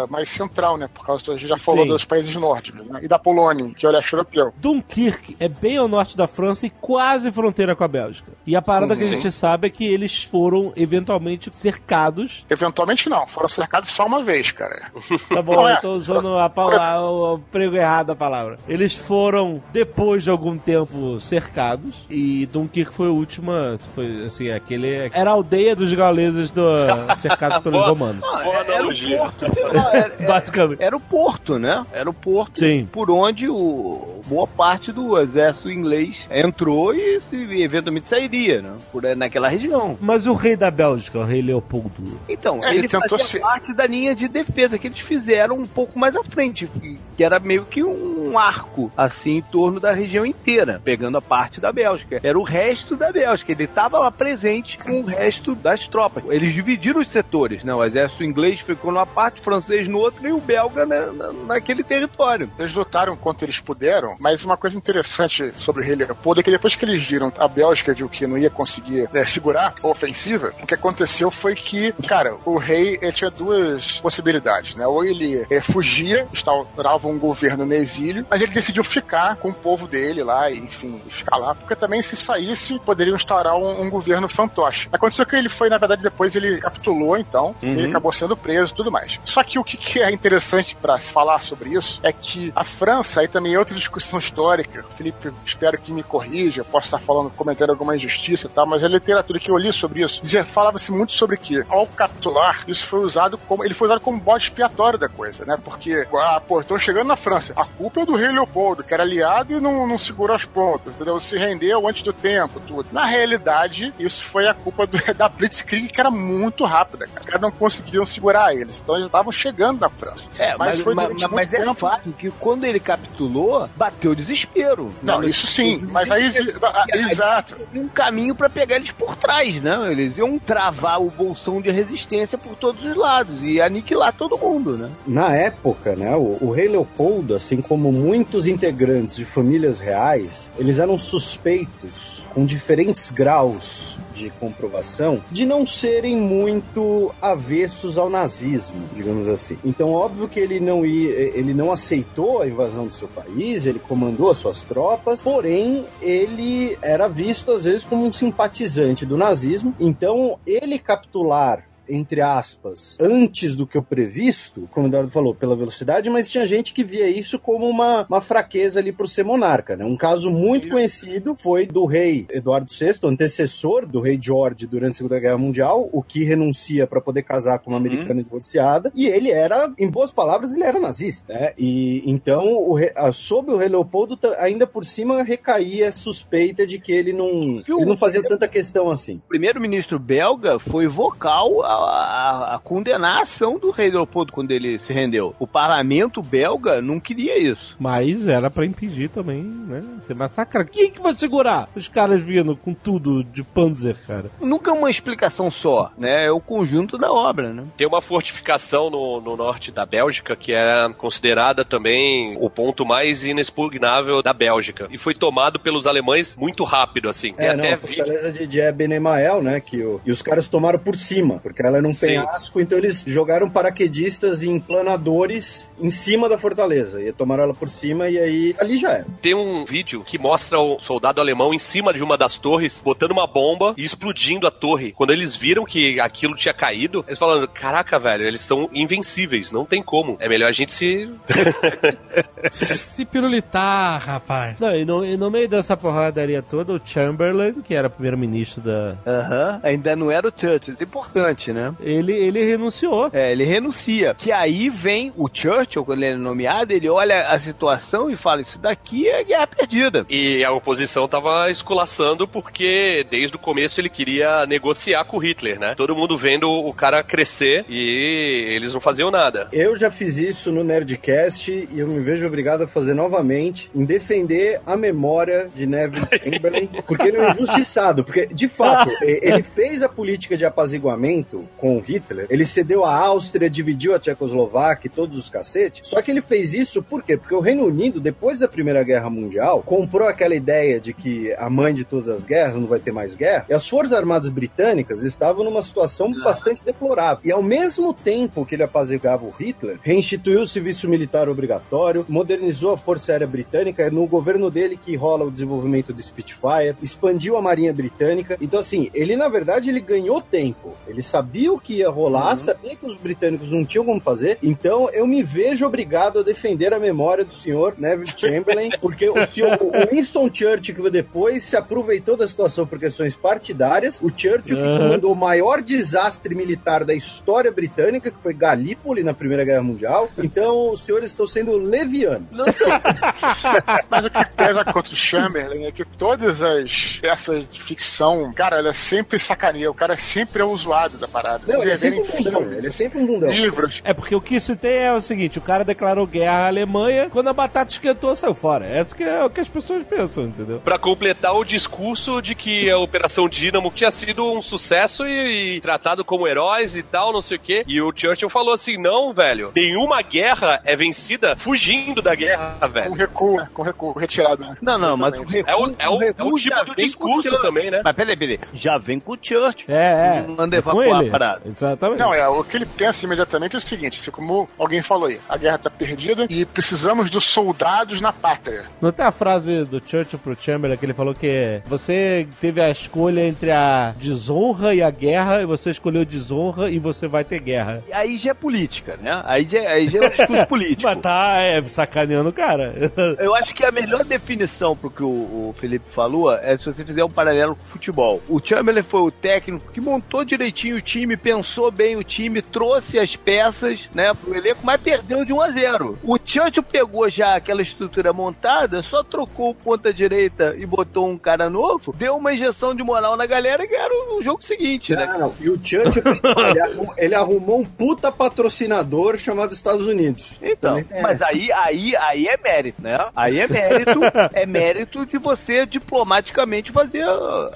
mais 0.10 0.30
central, 0.30 0.78
né? 0.78 0.88
Por 0.94 1.06
causa 1.06 1.22
do, 1.26 1.34
a 1.34 1.38
gente 1.38 1.50
já 1.50 1.58
falou 1.58 1.84
Sim. 1.84 1.90
dos 1.90 2.06
países 2.06 2.34
nórdicos, 2.34 2.88
né? 2.88 3.02
E 3.04 3.08
da 3.10 3.20
Polônia, 3.20 3.70
que 3.78 3.86
é 3.86 3.90
o 3.90 3.92
leste 3.92 4.14
europeu. 4.14 4.54
Dunkirk 4.56 5.36
é 5.38 5.50
bem 5.50 5.76
ao 5.76 5.90
norte 5.90 6.16
da 6.16 6.28
França 6.28 6.66
e 6.66 6.70
quase 6.70 7.30
fronteira 7.30 7.76
com 7.76 7.84
a 7.84 7.90
Bélgica. 7.90 8.32
E 8.46 8.56
a 8.56 8.62
parada 8.62 8.96
que 8.96 9.04
a 9.04 9.06
Uhum. 9.06 9.12
gente 9.12 9.34
sabe 9.34 9.68
é 9.68 9.70
que 9.70 9.84
eles 9.86 10.24
foram 10.24 10.72
eventualmente 10.78 11.50
cercados. 11.52 12.46
Eventualmente 12.50 13.10
não, 13.10 13.28
foram 13.28 13.50
cercados 13.50 13.90
só 13.92 14.06
uma 14.06 14.24
vez, 14.24 14.52
cara. 14.52 14.92
Tá 15.28 15.42
bom, 15.42 15.56
Não 15.58 15.68
é. 15.68 15.74
eu 15.74 15.82
tô 15.82 15.92
usando 15.94 16.38
a 16.38 16.50
palavra, 16.50 17.02
o, 17.02 17.34
o 17.36 17.40
prego 17.40 17.76
errado 17.76 18.08
da 18.08 18.16
palavra. 18.16 18.58
Eles 18.66 18.96
foram, 18.96 19.62
depois 19.74 20.24
de 20.24 20.30
algum 20.30 20.58
tempo, 20.58 21.20
cercados. 21.20 22.06
E 22.10 22.46
Dunkirk 22.46 22.77
foi 22.86 23.08
a 23.08 23.12
última. 23.12 23.78
Foi 23.94 24.26
assim, 24.26 24.50
aquele. 24.52 25.10
Era 25.14 25.30
a 25.30 25.34
aldeia 25.34 25.76
dos 25.76 25.92
gauleses 25.94 26.52
do, 26.52 26.62
cercados 27.20 27.60
pelos 27.60 27.80
Boa- 27.80 27.90
romanos. 27.90 28.22
Boa 28.22 28.58
era 28.58 28.86
o 28.86 29.18
porto, 29.18 29.46
era, 29.60 29.98
era- 29.98 30.28
Basicamente. 30.28 30.82
era 30.84 30.96
o 30.96 31.00
porto, 31.00 31.58
né? 31.60 31.86
Era 31.92 32.10
o 32.10 32.14
porto 32.14 32.60
Sim. 32.60 32.88
por 32.92 33.10
onde 33.10 33.48
o, 33.50 34.22
boa 34.28 34.48
parte 34.48 34.92
do 34.92 35.18
exército 35.20 35.70
inglês 35.70 36.28
entrou 36.32 36.94
e 36.94 37.20
se, 37.22 37.36
eventualmente 37.62 38.08
sairia, 38.08 38.62
né? 38.62 38.72
Por, 38.92 39.04
naquela 39.16 39.48
região. 39.48 39.98
Mas 40.02 40.28
o 40.28 40.34
rei 40.34 40.56
da 40.56 40.70
Bélgica, 40.72 41.20
o 41.20 41.24
rei 41.24 41.42
Leopoldo. 41.42 42.20
Então, 42.28 42.60
É, 42.64 42.70
ele, 42.70 42.80
ele 42.80 42.88
tentou 42.88 43.18
fazia 43.18 43.26
se- 43.26 43.40
parte 43.40 43.74
da 43.74 43.86
linha 43.88 44.14
de 44.16 44.28
defesa 44.28 44.78
que 44.78 44.88
eles 44.88 45.00
fizeram 45.00 45.56
um 45.58 45.66
pouco 45.68 45.98
mais 45.98 46.16
à 46.16 46.24
frente, 46.24 46.68
que, 47.16 47.24
era 47.24 47.40
meio 47.40 47.66
que 47.66 47.84
um 47.84 48.38
arco, 48.38 48.92
assim, 48.96 49.38
em 49.38 49.42
torno 49.42 49.80
da 49.80 49.92
região 49.92 50.26
inteira, 50.26 50.82
pegando 50.84 51.18
a 51.18 51.22
parte 51.22 51.60
da 51.60 51.72
Bélgica. 51.72 52.20
Era 52.24 52.38
o 52.38 52.44
resto 52.68 52.96
da 52.98 53.12
Bélgica, 53.12 53.52
ele 53.52 53.64
estava 53.64 53.98
lá 54.00 54.12
presente 54.12 54.78
com 54.78 55.00
o 55.02 55.06
resto 55.06 55.56
das 55.56 55.88
tropas. 55.88 56.24
Eles 56.30 56.54
dividiram 56.54 57.00
os 57.00 57.08
setores, 57.08 57.64
né? 57.64 57.74
O 57.74 57.84
exército 57.84 58.24
inglês 58.24 58.60
ficou 58.62 58.92
numa 58.92 59.06
parte, 59.06 59.40
o 59.40 59.44
francês 59.44 59.88
no 59.88 59.98
outro 60.00 60.28
e 60.28 60.32
o 60.34 60.40
belga 60.42 60.86
na- 60.86 61.08
na- 61.14 61.34
naquele 61.34 61.84
território. 61.84 62.52
Eles 62.60 62.74
lutaram 62.74 63.16
quanto 63.16 63.44
eles 63.44 63.60
puderam, 63.60 64.18
mas 64.20 64.44
uma 64.44 64.58
coisa 64.58 64.78
interessante 64.78 65.52
sobre 65.56 65.82
o 65.82 65.86
rei 65.86 65.96
Leopoldo 65.96 66.42
é 66.42 66.44
que 66.44 66.52
depois 66.52 66.76
que 66.76 66.84
eles 66.84 67.06
viram 67.06 67.32
a 67.38 67.48
Bélgica 67.48 67.94
viu 67.94 68.10
que 68.10 68.28
não 68.28 68.38
ia 68.38 68.50
conseguir 68.50 69.08
né, 69.14 69.26
segurar 69.26 69.74
a 69.82 69.88
ofensiva, 69.88 70.54
o 70.62 70.68
que 70.68 70.74
aconteceu 70.74 71.32
foi 71.32 71.56
que, 71.56 71.94
cara, 72.08 72.36
o 72.46 72.58
rei 72.58 72.98
tinha 73.12 73.30
duas 73.32 74.00
possibilidades, 74.02 74.76
né? 74.76 74.86
Ou 74.86 75.06
ele 75.06 75.46
eh, 75.50 75.62
fugia, 75.62 76.28
instaurava 76.34 77.08
um 77.08 77.18
governo 77.18 77.66
no 77.66 77.74
exílio, 77.74 78.26
mas 78.30 78.42
ele 78.42 78.52
decidiu 78.52 78.84
ficar 78.84 79.38
com 79.38 79.50
o 79.50 79.54
povo 79.54 79.88
dele 79.88 80.24
lá, 80.24 80.50
e, 80.52 80.58
enfim, 80.60 81.00
ficar 81.10 81.38
lá, 81.38 81.56
porque 81.56 81.76
também 81.76 82.02
se 82.02 82.16
saísse, 82.16 82.57
poderiam 82.84 83.16
instaurar 83.16 83.56
um, 83.56 83.82
um 83.82 83.90
governo 83.90 84.28
fantoche. 84.28 84.90
Aconteceu 84.92 85.26
que 85.26 85.36
ele 85.36 85.50
foi, 85.50 85.70
na 85.70 85.78
verdade, 85.78 86.04
depois 86.04 86.36
ele 86.36 86.58
capitulou, 86.58 87.18
então, 87.18 87.56
ele 87.62 87.88
acabou 87.88 88.12
sendo 88.12 88.36
preso 88.36 88.72
e 88.72 88.76
tudo 88.76 88.92
mais. 88.92 89.20
Só 89.26 89.44
que 89.44 89.60
o 89.60 89.64
que, 89.64 89.78
que 89.78 90.02
é 90.02 90.12
interessante 90.12 90.76
para 90.76 90.98
se 90.98 91.12
falar 91.12 91.40
sobre 91.42 91.70
isso 91.70 92.00
é 92.04 92.12
que 92.12 92.52
a 92.56 92.64
França, 92.64 93.22
aí 93.22 93.28
também 93.28 93.54
é 93.54 93.60
outra 93.60 93.76
discussão 93.76 94.20
histórica, 94.20 94.86
Felipe, 94.96 95.32
espero 95.46 95.78
que 95.78 95.92
me 95.92 96.04
corrija, 96.04 96.64
posso 96.64 96.88
estar 96.88 97.00
falando, 97.00 97.30
cometendo 97.32 97.70
alguma 97.70 97.96
injustiça 97.96 98.48
e 98.48 98.50
tal, 98.50 98.66
mas 98.66 98.84
a 98.84 98.88
literatura 98.88 99.40
que 99.40 99.52
eu 99.52 99.58
li 99.58 99.72
sobre 99.72 100.04
isso, 100.04 100.22
falava-se 100.46 100.92
muito 100.92 101.14
sobre 101.14 101.38
que, 101.38 101.64
ao 101.70 101.88
capitular, 101.88 102.64
isso 102.68 102.86
foi 102.86 103.00
usado 103.00 103.38
como, 103.38 103.64
ele 103.64 103.74
foi 103.74 103.88
usado 103.88 104.02
como 104.02 104.20
bode 104.20 104.46
expiatório 104.46 105.00
da 105.00 105.10
coisa, 105.10 105.46
né? 105.46 105.58
Porque, 105.64 106.08
ah, 106.14 106.42
pô, 106.46 106.60
estão 106.60 106.78
chegando 106.78 107.08
na 107.08 107.16
França, 107.16 107.54
a 107.56 107.66
culpa 107.66 108.02
é 108.02 108.06
do 108.06 108.16
rei 108.16 108.32
Leopoldo, 108.32 108.84
que 108.84 108.94
era 108.94 109.04
aliado 109.04 109.54
e 109.54 109.60
não, 109.60 109.88
não 109.88 109.98
segurou 109.98 110.36
as 110.36 110.46
pontas, 110.46 110.94
entendeu? 110.94 111.20
Se 111.20 111.38
rendeu 111.38 111.88
antes 111.88 112.04
do 112.04 112.14
tempo, 112.14 112.37
tudo. 112.46 112.86
Na 112.92 113.06
realidade, 113.06 113.94
isso 114.00 114.22
foi 114.24 114.48
a 114.48 114.54
culpa 114.54 114.86
do- 114.86 114.98
da 115.16 115.28
Blitzkrieg, 115.30 115.88
que 115.88 116.00
era 116.00 116.12
muito 116.12 116.66
rápida, 116.66 117.06
cara. 117.08 117.20
Os 117.22 117.26
caras 117.26 117.42
não 117.42 117.52
conseguiam 117.52 118.06
segurar 118.06 118.54
eles, 118.54 118.82
então 118.84 118.96
eles 118.96 119.06
estavam 119.08 119.32
chegando 119.32 119.80
na 119.82 119.90
França. 119.90 120.30
É, 120.38 120.56
mas, 120.58 120.80
foi 120.82 120.94
mas, 120.94 121.08
durante 121.08 121.22
mas, 121.24 121.32
muito 121.32 121.56
é 121.56 121.60
tempo. 121.60 121.74
fato 121.76 122.12
que 122.12 122.30
quando 122.32 122.64
ele 122.66 122.80
capitulou, 122.80 123.70
bateu 123.76 124.14
desespero. 124.14 124.94
Não, 125.02 125.22
Né? 125.22 125.30
isso 125.30 125.48
sim, 125.48 125.86
mas 125.92 126.12
aí. 126.12 126.30
ah, 126.64 126.86
Exato. 126.94 127.56
Tem 127.72 127.82
um 127.82 127.88
caminho 127.88 128.36
pra 128.36 128.50
pegar 128.50 128.76
eles 128.76 128.92
por 128.92 129.16
trás, 129.16 129.60
né? 129.62 129.92
Eles 129.92 130.18
iam 130.18 130.38
travar 130.38 131.02
o 131.02 131.10
bolsão 131.10 131.62
de 131.62 131.72
resistência 131.72 132.38
por 132.38 132.56
todos 132.56 132.84
os 132.84 132.96
lados 132.96 133.42
e 133.44 133.62
aniquilar 133.62 134.14
todo 134.14 134.38
mundo, 134.38 134.78
né? 134.78 134.90
Na 135.06 135.34
época, 135.34 135.96
né, 135.96 136.16
o, 136.16 136.38
o 136.42 136.52
rei 136.52 136.68
Leopoldo, 136.68 137.36
assim 137.36 137.62
como 137.62 137.92
muitos 137.92 138.48
integrantes 138.48 139.16
de 139.16 139.26
famílias 139.26 139.80
reais, 139.80 140.52
eles 140.58 140.80
eram 140.80 140.98
suspeitos 140.98 142.24
com 142.38 142.46
diferentes 142.46 143.10
graus 143.10 143.98
de 144.14 144.30
comprovação 144.30 145.24
de 145.32 145.44
não 145.44 145.66
serem 145.66 146.16
muito 146.16 147.12
avessos 147.20 147.98
ao 147.98 148.12
nazismo, 148.12 148.78
digamos 148.94 149.28
assim. 149.28 149.58
Então, 149.66 149.92
óbvio 149.92 150.28
que 150.28 150.40
ele 150.40 150.60
não 150.60 150.86
ia, 150.86 151.10
ele 151.36 151.52
não 151.52 151.72
aceitou 151.72 152.44
a 152.44 152.48
invasão 152.48 152.86
do 152.86 152.94
seu 152.94 153.08
país, 153.08 153.66
ele 153.66 153.80
comandou 153.80 154.30
as 154.30 154.38
suas 154.38 154.64
tropas, 154.64 155.24
porém 155.24 155.86
ele 156.00 156.78
era 156.80 157.08
visto 157.08 157.52
às 157.52 157.64
vezes 157.64 157.84
como 157.84 158.06
um 158.06 158.14
simpatizante 158.14 159.04
do 159.04 159.18
nazismo. 159.18 159.74
Então, 159.80 160.38
ele 160.46 160.78
capitular 160.78 161.67
entre 161.90 162.22
aspas, 162.22 162.98
antes 163.00 163.56
do 163.56 163.68
que 163.68 163.78
o 163.78 163.84
previsto, 163.84 164.68
como 164.72 164.86
o 164.86 164.90
Eduardo 164.90 165.12
falou, 165.12 165.34
pela 165.34 165.56
velocidade, 165.56 166.10
mas 166.10 166.30
tinha 166.30 166.46
gente 166.46 166.74
que 166.74 166.84
via 166.84 167.08
isso 167.08 167.40
como 167.40 167.68
uma, 167.68 168.06
uma 168.10 168.22
fraqueza 168.22 168.80
ali 168.80 168.92
por 168.92 169.08
ser 169.08 169.24
monarca, 169.24 169.76
né? 169.76 169.86
Um 169.86 169.98
caso 169.98 170.30
muito 170.30 170.70
conhecido 170.70 171.36
foi 171.36 171.66
do 171.66 171.86
rei 171.86 172.26
Eduardo 172.30 172.72
VI, 172.72 173.08
antecessor 173.08 173.86
do 173.86 174.02
rei 174.02 174.18
George 174.22 174.66
durante 174.68 174.94
a 174.94 174.96
Segunda 174.96 175.20
Guerra 175.20 175.38
Mundial, 175.38 175.90
o 175.92 176.02
que 176.02 176.24
renuncia 176.24 176.88
para 176.88 177.02
poder 177.02 177.24
casar 177.24 177.60
com 177.60 177.72
uma 177.72 177.78
americana 177.78 178.24
divorciada, 178.24 178.92
e 178.96 179.08
ele 179.08 179.32
era, 179.32 179.72
em 179.78 179.90
boas 179.90 180.12
palavras, 180.12 180.54
ele 180.54 180.64
era 180.64 180.80
nazista, 180.80 181.34
né? 181.34 181.54
E 181.58 182.04
então, 182.06 182.46
o 182.46 182.74
rei, 182.74 182.92
sob 183.14 183.52
o 183.52 183.58
rei 183.58 183.70
Leopoldo, 183.70 184.18
ainda 184.38 184.66
por 184.66 184.86
cima 184.86 185.24
recaía 185.24 185.90
a 185.90 185.92
suspeita 185.92 186.66
de 186.66 186.80
que 186.80 186.92
ele 186.92 187.14
não, 187.14 187.58
ele 187.58 187.86
não 187.86 187.98
fazia 187.98 188.24
tanta 188.24 188.48
questão 188.48 188.90
assim. 188.90 189.22
O 189.26 189.30
primeiro-ministro 189.30 190.00
belga 190.00 190.60
foi 190.60 190.88
vocal 190.88 191.64
a, 191.64 191.77
a- 191.86 192.56
a 192.56 192.60
condenar 192.60 193.18
a 193.18 193.22
ação 193.22 193.58
do 193.60 193.72
rei 193.72 193.90
Leopoldo 193.90 194.32
quando 194.32 194.52
ele 194.52 194.78
se 194.80 194.94
rendeu. 194.94 195.36
O 195.40 195.48
parlamento 195.48 196.22
belga 196.22 196.82
não 196.82 197.00
queria 197.00 197.38
isso. 197.38 197.76
Mas 197.80 198.28
era 198.28 198.50
pra 198.50 198.66
impedir 198.66 199.10
também, 199.10 199.42
né? 199.44 199.84
Ser 200.06 200.14
massacrado. 200.16 200.70
Quem 200.72 200.92
que 200.92 201.02
vai 201.02 201.14
segurar 201.14 201.70
os 201.76 201.88
caras 201.88 202.22
vindo 202.24 202.56
com 202.56 202.74
tudo 202.74 203.24
de 203.24 203.44
Panzer, 203.44 203.98
cara? 204.06 204.26
Nunca 204.40 204.72
é 204.72 204.74
uma 204.74 204.90
explicação 204.90 205.50
só, 205.52 205.92
né? 205.98 206.26
É 206.28 206.32
o 206.32 206.40
conjunto 206.40 206.98
da 206.98 207.12
obra, 207.12 207.54
né? 207.54 207.64
Tem 207.78 207.88
uma 207.88 208.02
fortificação 208.02 208.90
no, 208.90 209.22
no 209.22 209.36
norte 209.36 209.72
da 209.72 209.86
Bélgica 209.86 210.36
que 210.36 210.52
era 210.54 210.90
considerada 210.94 211.64
também 211.66 212.36
o 212.40 212.50
ponto 212.50 212.86
mais 212.86 213.24
inexpugnável 213.26 214.22
da 214.22 214.34
Bélgica. 214.34 214.88
E 214.92 214.98
foi 214.98 215.14
tomado 215.14 215.60
pelos 215.60 215.88
alemães 215.88 216.36
muito 216.36 216.64
rápido, 216.64 217.10
assim. 217.10 217.34
Tem 217.34 217.48
É, 217.48 217.56
não, 217.56 217.64
até 217.64 217.74
a 217.74 217.78
fortaleza 217.78 218.32
de, 218.32 218.48
de 218.48 218.60
Eben 218.60 218.94
Emael, 218.94 219.42
né? 219.42 219.60
Que 219.60 219.82
o, 219.84 220.02
e 220.06 220.12
os 220.12 220.22
caras 220.22 220.48
tomaram 220.48 220.80
por 220.80 220.96
cima, 220.96 221.40
porque 221.42 221.62
ela 221.68 221.78
era 221.78 221.88
um 221.88 221.94
Sim. 221.94 222.08
penhasco, 222.08 222.60
então 222.60 222.78
eles 222.78 223.04
jogaram 223.06 223.50
paraquedistas 223.50 224.44
em 224.44 224.60
planadores 224.60 225.70
em 225.80 225.90
cima 225.90 226.30
da 226.30 226.38
fortaleza. 226.38 227.02
E 227.02 227.12
tomaram 227.12 227.44
ela 227.44 227.54
por 227.54 227.70
cima 227.70 228.10
e 228.10 228.18
aí 228.18 228.56
ali 228.58 228.78
já 228.78 228.92
era. 228.92 229.08
Tem 229.22 229.36
um 229.36 229.66
vídeo 229.66 230.04
que 230.04 230.18
mostra 230.18 230.60
o 230.60 230.80
soldado 230.80 231.22
alemão 231.22 231.54
em 231.54 231.60
cima 231.60 231.94
de 231.94 232.02
uma 232.02 232.18
das 232.18 232.38
torres, 232.38 232.82
botando 232.84 233.12
uma 233.12 233.28
bomba 233.28 233.74
e 233.78 233.84
explodindo 233.84 234.48
a 234.48 234.52
torre. 234.52 234.92
Quando 234.92 235.12
eles 235.12 235.36
viram 235.36 235.66
que 235.66 236.00
aquilo 236.00 236.36
tinha 236.36 236.54
caído, 236.54 237.04
eles 237.08 237.20
falaram: 237.20 237.48
Caraca, 237.48 238.00
velho, 238.00 238.26
eles 238.26 238.42
são 238.42 238.70
invencíveis, 238.74 239.52
não 239.52 239.66
tem 239.66 239.82
como. 239.84 240.18
É 240.20 240.30
melhor 240.30 240.50
a 240.50 240.52
gente 240.52 240.72
se. 240.74 241.10
Se 242.50 243.06
pirulitar, 243.06 244.02
rapaz. 244.02 244.60
Não, 244.60 244.76
e 244.76 244.86
no, 244.86 245.06
e 245.06 245.18
no 245.18 245.30
meio 245.30 245.48
dessa 245.48 245.76
porradaria 245.76 246.42
toda, 246.42 246.74
o 246.74 246.82
Chamberlain, 246.84 247.62
que 247.62 247.74
era 247.74 247.90
primeiro-ministro 247.90 248.62
da. 248.62 248.96
Aham. 249.06 249.60
Ainda 249.64 249.96
não 249.96 250.10
era 250.10 250.28
o 250.28 250.32
Churchill, 250.32 250.74
isso 250.74 250.84
é 250.84 250.86
importante, 250.86 251.52
né? 251.52 251.57
Ele, 251.80 252.14
ele 252.14 252.44
renunciou. 252.44 253.10
É, 253.14 253.32
ele 253.32 253.44
renuncia. 253.44 254.14
Que 254.18 254.32
aí 254.32 254.70
vem 254.70 255.14
o 255.16 255.30
Churchill, 255.32 255.86
quando 255.86 256.04
ele 256.04 256.14
é 256.14 256.18
nomeado, 256.18 256.74
ele 256.74 256.90
olha 256.90 257.28
a 257.30 257.40
situação 257.40 258.10
e 258.10 258.16
fala: 258.16 258.42
Isso 258.42 258.60
daqui 258.60 259.08
é 259.08 259.24
guerra 259.24 259.48
perdida. 259.48 260.06
E 260.10 260.44
a 260.44 260.52
oposição 260.52 261.08
tava 261.08 261.50
esculaçando 261.50 262.28
porque 262.28 263.06
desde 263.10 263.36
o 263.36 263.40
começo 263.40 263.80
ele 263.80 263.90
queria 263.90 264.46
negociar 264.46 265.06
com 265.06 265.18
o 265.18 265.20
Hitler, 265.20 265.60
né? 265.60 265.74
Todo 265.76 265.96
mundo 265.96 266.18
vendo 266.18 266.48
o 266.48 266.74
cara 266.74 267.04
crescer 267.04 267.66
e 267.70 268.54
eles 268.56 268.74
não 268.74 268.82
faziam 268.82 269.12
nada. 269.12 269.48
Eu 269.52 269.76
já 269.76 269.92
fiz 269.92 270.18
isso 270.18 270.52
no 270.52 270.64
Nerdcast 270.64 271.52
e 271.52 271.80
eu 271.80 271.88
me 271.88 272.00
vejo 272.00 272.26
obrigado 272.26 272.64
a 272.64 272.68
fazer 272.68 272.94
novamente 272.94 273.70
em 273.74 273.86
defender 273.86 274.62
a 274.66 274.76
memória 274.76 275.50
de 275.54 275.66
Neville 275.66 276.08
Chamberlain, 276.24 276.70
porque 276.86 277.08
ele 277.08 277.18
é 277.18 277.28
um 277.28 277.32
injustiçado. 277.32 278.04
Porque, 278.04 278.28
de 278.28 278.48
fato, 278.48 278.90
ele 279.02 279.44
fez 279.44 279.82
a 279.82 279.90
política 279.90 280.38
de 280.38 280.46
apaziguamento 280.46 281.47
com 281.58 281.78
o 281.78 281.80
Hitler, 281.80 282.28
ele 282.30 282.46
cedeu 282.46 282.84
a 282.84 282.96
Áustria, 282.96 283.50
dividiu 283.50 283.96
a 283.96 284.00
Tchecoslováquia 284.00 284.88
e 284.88 284.96
todos 284.96 285.18
os 285.18 285.30
cacetes. 285.30 285.88
Só 285.88 286.02
que 286.02 286.12
ele 286.12 286.22
fez 286.22 286.54
isso 286.54 286.82
por 286.82 287.04
quê? 287.04 287.18
Porque 287.18 287.36
o 287.36 287.40
Reino 287.40 287.66
Unido, 287.66 288.00
depois 288.00 288.40
da 288.40 288.48
Primeira 288.48 288.84
Guerra 288.84 289.10
Mundial, 289.10 289.62
comprou 289.64 290.08
aquela 290.08 290.36
ideia 290.36 290.80
de 290.80 290.94
que 290.94 291.34
a 291.34 291.50
mãe 291.50 291.74
de 291.74 291.84
todas 291.84 292.10
as 292.10 292.26
guerras 292.26 292.56
não 292.56 292.68
vai 292.68 292.80
ter 292.80 292.92
mais 292.92 293.16
guerra, 293.16 293.46
e 293.50 293.54
as 293.54 293.68
Forças 293.68 293.94
Armadas 293.94 294.30
Britânicas 294.30 295.04
estavam 295.04 295.44
numa 295.44 295.62
situação 295.62 296.12
bastante 296.24 296.64
deplorável. 296.64 297.20
E 297.24 297.32
ao 297.32 297.44
mesmo 297.44 297.94
tempo 297.94 298.46
que 298.46 298.56
ele 298.56 298.64
apaziguava 298.64 299.26
o 299.26 299.30
Hitler, 299.30 299.80
reinstituiu 299.82 300.42
o 300.42 300.48
serviço 300.48 300.90
militar 300.90 301.30
obrigatório, 301.30 302.06
modernizou 302.08 302.74
a 302.74 302.78
Força 302.78 303.12
Aérea 303.12 303.28
Britânica, 303.28 303.84
é 303.84 303.90
no 303.90 304.06
governo 304.08 304.50
dele 304.50 304.78
que 304.78 304.96
rola 304.96 305.26
o 305.26 305.32
desenvolvimento 305.32 305.94
do 305.94 306.02
Spitfire, 306.02 306.76
expandiu 306.82 307.38
a 307.38 307.42
Marinha 307.42 307.74
Britânica. 307.74 308.38
Então, 308.42 308.60
assim, 308.60 308.90
ele 308.94 309.16
na 309.16 309.30
verdade 309.30 309.70
ele 309.70 309.80
ganhou 309.80 310.22
tempo. 310.22 310.76
Ele 310.88 311.02
sabia 311.02 311.37
o 311.50 311.60
que 311.60 311.76
ia 311.76 311.90
rolar, 311.90 312.36
sabia 312.36 312.76
que 312.76 312.86
os 312.86 312.98
britânicos 312.98 313.52
não 313.52 313.66
tinham 313.66 313.86
como 313.86 314.00
fazer. 314.00 314.38
Então, 314.42 314.90
eu 314.90 315.06
me 315.06 315.22
vejo 315.22 315.66
obrigado 315.66 316.20
a 316.20 316.24
defender 316.24 316.74
a 316.74 316.80
memória 316.80 317.24
do 317.24 317.34
senhor 317.34 317.76
Neville 317.78 318.12
Chamberlain, 318.16 318.72
porque 318.82 319.10
o 319.10 319.26
senhor 319.28 319.58
o 319.62 319.72
Winston 319.92 320.30
Churchill, 320.34 320.76
que 320.76 320.82
veio 320.82 320.92
depois, 320.92 321.44
se 321.44 321.56
aproveitou 321.56 322.18
da 322.18 322.28
situação 322.28 322.66
por 322.66 322.80
questões 322.80 323.16
partidárias. 323.16 324.00
O 324.02 324.10
Churchill, 324.10 324.58
que 324.58 324.64
Aham. 324.64 324.78
comandou 324.80 325.12
o 325.12 325.16
maior 325.16 325.62
desastre 325.62 326.34
militar 326.34 326.86
da 326.86 326.94
história 326.94 327.52
britânica, 327.52 328.10
que 328.10 328.22
foi 328.22 328.34
Galípoli 328.34 329.04
na 329.04 329.14
Primeira 329.14 329.44
Guerra 329.44 329.64
Mundial. 329.64 330.10
Então, 330.18 330.72
os 330.72 330.84
senhores 330.84 331.12
estão 331.12 331.28
sendo 331.28 331.58
levianos. 331.58 332.28
Mas 333.90 334.06
o 334.06 334.10
que 334.10 334.26
pesa 334.36 334.66
contra 334.66 334.94
o 334.94 334.96
Chamberlain 334.96 335.66
é 335.66 335.72
que 335.72 335.86
todas 335.86 336.42
as 336.42 337.00
peças 337.02 337.48
de 337.48 337.62
ficção, 337.62 338.32
cara, 338.34 338.58
ela 338.58 338.74
sempre 338.74 339.20
sacaneia. 339.20 339.70
O 339.70 339.74
cara 339.74 339.98
sempre 339.98 340.42
é 340.42 340.46
o 340.46 340.52
usuário 340.52 340.98
da 340.98 341.08
parada. 341.22 341.44
Não, 341.48 341.62
ele 341.62 341.72
é 341.72 341.78
sempre 341.78 342.00
um 342.00 342.04
bundão. 342.04 342.42
filme, 342.42 342.56
Ele 342.58 342.68
é 342.68 342.70
sempre 342.70 343.00
um 343.00 343.06
bundão. 343.08 343.30
livros. 343.30 343.82
É 343.84 343.94
porque 343.94 344.16
o 344.16 344.22
que 344.22 344.40
se 344.40 344.56
tem 344.56 344.78
é 344.78 344.94
o 344.94 345.02
seguinte: 345.02 345.38
o 345.40 345.42
cara 345.42 345.64
declarou 345.64 346.06
guerra 346.08 346.46
à 346.46 346.48
Alemanha, 346.48 347.10
quando 347.10 347.28
a 347.30 347.34
batata 347.34 347.72
esquentou, 347.72 348.16
saiu 348.16 348.34
fora. 348.34 348.66
Essa 348.66 348.96
que 348.96 349.04
é 349.04 349.24
o 349.24 349.30
que 349.30 349.42
as 349.42 349.50
pessoas 349.50 349.84
pensam, 349.84 350.26
entendeu? 350.26 350.60
Pra 350.60 350.78
completar 350.78 351.34
o 351.36 351.44
discurso 351.44 352.22
de 352.22 352.36
que 352.36 352.70
a 352.70 352.78
Operação 352.78 353.28
Dínamo 353.28 353.72
tinha 353.74 353.92
sido 353.92 354.26
um 354.32 354.42
sucesso 354.42 355.06
e, 355.08 355.56
e 355.58 355.62
tratado 355.62 356.04
como 356.06 356.28
heróis 356.28 356.76
e 356.76 356.84
tal, 356.84 357.12
não 357.14 357.22
sei 357.22 357.38
o 357.38 357.42
quê. 357.42 357.64
E 357.68 357.82
o 357.82 357.92
Churchill 357.96 358.30
falou 358.30 358.54
assim: 358.54 358.78
não, 358.78 359.14
velho, 359.14 359.52
nenhuma 359.56 360.02
guerra 360.02 360.62
é 360.64 360.76
vencida 360.76 361.36
fugindo 361.36 362.02
da 362.02 362.16
guerra, 362.16 362.58
Com 362.62 362.68
velho. 362.70 362.94
recuo, 362.94 363.48
com 363.54 363.62
recuo, 363.64 363.94
retirado, 363.94 364.44
né? 364.44 364.56
Não, 364.62 364.78
não, 364.78 364.98
mas 364.98 365.14
o 365.14 365.24
Exatamente. 365.24 365.34
recuo, 365.36 365.52
É 365.52 365.56
o, 365.56 365.76
é 365.80 365.90
o, 365.90 366.04
é 366.04 366.24
o 366.24 366.38
tipo 366.38 366.66
do 366.66 366.76
discurso 366.76 367.30
com 367.30 367.36
o 367.36 367.42
também, 367.42 367.72
né? 367.72 367.82
Mas 367.84 367.96
peraí, 367.96 368.18
peraí. 368.18 368.40
Já 368.54 368.78
vem 368.78 369.00
com 369.00 369.14
o 369.14 369.18
Churchill. 369.22 369.74
É, 369.74 370.18
é. 370.18 370.26
Não 370.28 370.46
é 370.46 370.62
com 370.62 370.82
ele. 370.84 371.07
Parada. 371.10 371.42
Exatamente. 371.46 372.00
Não, 372.00 372.14
é, 372.14 372.28
o 372.28 372.44
que 372.44 372.58
ele 372.58 372.66
pensa 372.66 373.06
imediatamente 373.06 373.56
é 373.56 373.58
o 373.58 373.62
seguinte, 373.62 374.00
assim, 374.00 374.12
como 374.12 374.50
alguém 374.58 374.82
falou 374.82 375.08
aí, 375.08 375.20
a 375.28 375.38
guerra 375.38 375.58
tá 375.58 375.70
perdida 375.70 376.26
e 376.30 376.46
precisamos 376.46 377.10
dos 377.10 377.26
soldados 377.26 378.02
na 378.02 378.14
pátria. 378.14 378.66
Não 378.82 378.92
tem 378.92 379.06
a 379.06 379.12
frase 379.12 379.66
do 379.66 379.82
Churchill 379.84 380.20
pro 380.20 380.40
Chamberlain 380.40 380.78
que 380.78 380.86
ele 380.86 380.94
falou 380.94 381.14
que 381.14 381.62
você 381.66 382.28
teve 382.40 382.62
a 382.62 382.70
escolha 382.70 383.22
entre 383.22 383.52
a 383.52 383.94
desonra 383.98 384.74
e 384.74 384.82
a 384.82 384.90
guerra, 384.90 385.42
e 385.42 385.46
você 385.46 385.70
escolheu 385.70 386.06
desonra 386.06 386.70
e 386.70 386.80
você 386.80 387.08
vai 387.08 387.24
ter 387.24 387.40
guerra. 387.40 387.84
Aí 387.92 388.18
já 388.18 388.32
é 388.32 388.34
política, 388.34 388.98
né? 388.98 389.22
Aí 389.26 389.48
já, 389.48 389.60
aí 389.60 389.88
já 389.88 390.00
é 390.00 390.08
um 390.08 390.10
discurso 390.10 390.48
político. 390.48 390.84
Mas 390.84 391.02
tá, 391.02 391.38
é, 391.42 391.64
sacaneando 391.64 392.30
o 392.30 392.34
cara. 392.34 392.74
Eu 393.20 393.36
acho 393.36 393.54
que 393.54 393.66
a 393.66 393.72
melhor 393.72 394.04
definição 394.04 394.76
pro 394.76 394.90
que 394.90 395.04
o, 395.04 395.08
o 395.50 395.56
Felipe 395.58 395.86
falou 395.90 396.34
é 396.34 396.58
se 396.58 396.66
você 396.66 396.84
fizer 396.84 397.04
um 397.04 397.10
paralelo 397.10 397.56
com 397.56 397.64
o 397.64 397.68
futebol. 397.68 398.22
O 398.28 398.40
Chamberlain 398.44 398.84
foi 398.84 399.02
o 399.02 399.12
técnico 399.12 399.72
que 399.72 399.82
montou 399.82 400.24
direitinho 400.24 400.78
o 400.78 400.82
time, 400.82 400.97
pensou 401.18 401.70
bem 401.70 401.96
o 401.96 402.04
time, 402.04 402.42
trouxe 402.42 402.98
as 402.98 403.16
peças, 403.16 403.90
né, 403.94 404.14
pro 404.14 404.36
elenco, 404.36 404.62
mas 404.64 404.82
perdeu 404.82 405.26
de 405.26 405.34
1 405.34 405.42
a 405.42 405.50
0. 405.52 406.00
O 406.04 406.18
Churchill 406.24 406.64
pegou 406.64 407.10
já 407.10 407.36
aquela 407.36 407.62
estrutura 407.62 408.14
montada, 408.14 408.82
só 408.82 409.04
trocou 409.04 409.52
o 409.52 409.56
ponta 409.56 409.94
direita 409.94 410.56
e 410.58 410.66
botou 410.66 411.08
um 411.08 411.18
cara 411.18 411.50
novo, 411.50 411.94
deu 411.98 412.16
uma 412.16 412.34
injeção 412.34 412.74
de 412.74 412.84
moral 412.84 413.18
na 413.18 413.26
galera 413.26 413.64
e 413.64 413.68
ganharam 413.68 414.18
o 414.18 414.22
jogo 414.22 414.44
seguinte, 414.44 414.96
né? 414.96 415.06
Não, 415.06 415.20
não. 415.20 415.36
E 415.40 415.50
o 415.50 415.60
Churchill, 415.62 416.04
ele, 416.06 416.62
arrumou, 416.62 416.94
ele 416.98 417.16
arrumou 417.16 417.60
um 417.60 417.66
puta 417.66 418.12
patrocinador 418.12 419.18
chamado 419.18 419.54
Estados 419.54 419.86
Unidos. 419.86 420.40
Então, 420.42 420.82
tem 420.82 421.02
mas 421.02 421.22
aí, 421.22 421.52
aí, 421.52 421.96
aí 421.96 422.28
é 422.28 422.38
mérito, 422.38 422.82
né? 422.82 422.98
Aí 423.16 423.40
é 423.40 423.48
mérito, 423.48 424.00
é 424.34 424.46
mérito 424.46 425.06
de 425.06 425.18
você 425.18 425.66
diplomaticamente 425.66 426.72
fazer. 426.72 427.04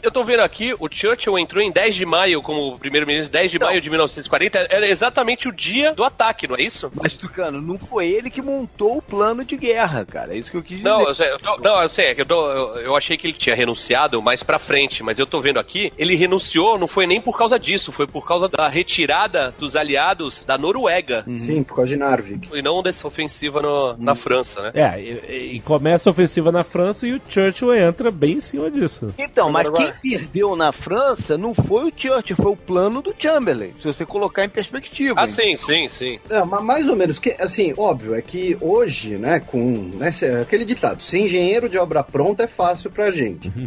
Eu 0.02 0.12
tô 0.12 0.24
vendo 0.24 0.42
aqui, 0.42 0.74
o 0.80 0.88
Churchill 0.92 1.40
entrou 1.40 1.64
em 1.64 1.72
10 1.72 1.96
de 1.96 2.06
maio 2.06 2.42
como 2.42 2.78
primeiro-ministro, 2.78 3.31
10 3.32 3.52
de 3.52 3.58
Não. 3.60 3.68
maio 3.68 3.82
de 3.82 3.90
1940, 3.90 4.68
era 4.70 4.88
exatamente 4.88 5.48
o 5.48 5.52
dia 5.52 5.94
do 5.94 6.04
ataque, 6.04 6.48
não 6.48 6.56
é 6.56 6.62
isso? 6.62 6.92
Mas, 6.94 7.14
Tucano, 7.14 7.62
não 7.62 7.78
foi 7.78 8.08
ele 8.10 8.30
que 8.30 8.42
montou 8.42 8.98
o 8.98 9.02
plano 9.02 9.44
de 9.44 9.56
guerra, 9.58 10.06
cara. 10.06 10.34
É 10.34 10.38
isso 10.38 10.52
que 10.52 10.58
eu 10.58 10.62
quis 10.64 10.78
dizer. 10.78 10.90
Não, 10.90 11.08
eu 11.08 11.16
sei, 11.16 11.32
eu 11.32 11.40
tô- 11.40 11.58
não, 11.58 11.82
eu 11.82 11.90
sei, 11.90 12.06
é 12.08 12.16
eu, 12.22 12.26
tô- 12.26 12.52
eu- 12.52 12.76
eu 12.82 12.96
achei 12.96 13.18
que 13.18 13.28
ele 13.28 13.34
tinha 13.34 13.56
renunciado 13.56 14.22
mais 14.22 14.44
pra 14.44 14.60
frente, 14.60 15.02
mas 15.04 15.18
eu 15.20 15.26
tô 15.26 15.40
vendo 15.42 15.60
aqui, 15.60 15.92
ele 15.98 16.16
renunciou, 16.16 16.78
não 16.78 16.88
foi 16.88 17.08
nem 17.08 17.22
por 17.22 17.38
causa 17.38 17.58
disso, 17.58 17.92
foi 17.92 18.06
por 18.08 18.28
causa 18.28 18.48
da 18.50 18.68
retirada 18.68 19.54
dos 19.58 19.76
aliados 19.76 20.44
da 20.46 20.58
Noruega, 20.58 21.24
Sim, 21.38 21.64
por 21.64 21.76
causa 21.78 21.90
de 21.94 21.98
Narvik. 21.98 22.50
e 22.54 22.62
não 22.62 22.84
dessa 22.84 23.08
ofensiva 23.08 23.62
no- 23.62 23.96
na 23.98 24.16
França, 24.16 24.62
né? 24.62 24.72
É, 24.74 25.02
e, 25.02 25.56
e 25.56 25.60
começa 25.62 26.10
a 26.10 26.12
ofensiva 26.12 26.52
na 26.52 26.64
França 26.64 27.08
e 27.08 27.14
o 27.14 27.22
Churchill 27.28 27.74
entra 27.76 28.12
bem 28.12 28.34
em 28.34 28.42
cima 28.42 28.70
disso. 28.70 29.14
Então, 29.18 29.50
mas 29.52 29.68
Agora 29.68 29.96
quem 30.02 30.12
perdeu 30.18 30.56
na 30.56 30.72
França 30.72 31.38
não 31.38 31.54
foi 31.56 31.86
o 31.90 31.92
Churchill, 31.96 32.36
foi 32.36 32.52
o 32.52 32.56
plano 32.58 33.02
do 33.02 33.14
Chamberlain, 33.22 33.74
se 33.80 33.86
você 33.86 34.06
colocar 34.06 34.44
em 34.44 34.50
perspectiva. 34.50 35.16
Ah, 35.20 35.28
sim, 35.28 35.56
sim, 35.56 35.88
sim. 35.88 36.20
Não, 36.30 36.46
mas 36.46 36.64
mais 36.64 36.90
ou 36.90 36.96
menos, 36.96 37.20
que, 37.20 37.36
assim, 37.40 37.74
óbvio, 37.78 38.16
é 38.16 38.22
que 38.22 38.58
hoje, 38.60 39.18
né, 39.18 39.40
com 39.40 39.92
né, 39.94 40.10
aquele 40.42 40.66
ditado, 40.66 41.02
ser 41.04 41.20
engenheiro 41.20 41.70
de 41.70 41.78
obra 41.78 42.04
pronta 42.04 42.44
é 42.44 42.48
fácil 42.48 42.90
pra 42.90 43.12
gente. 43.12 43.52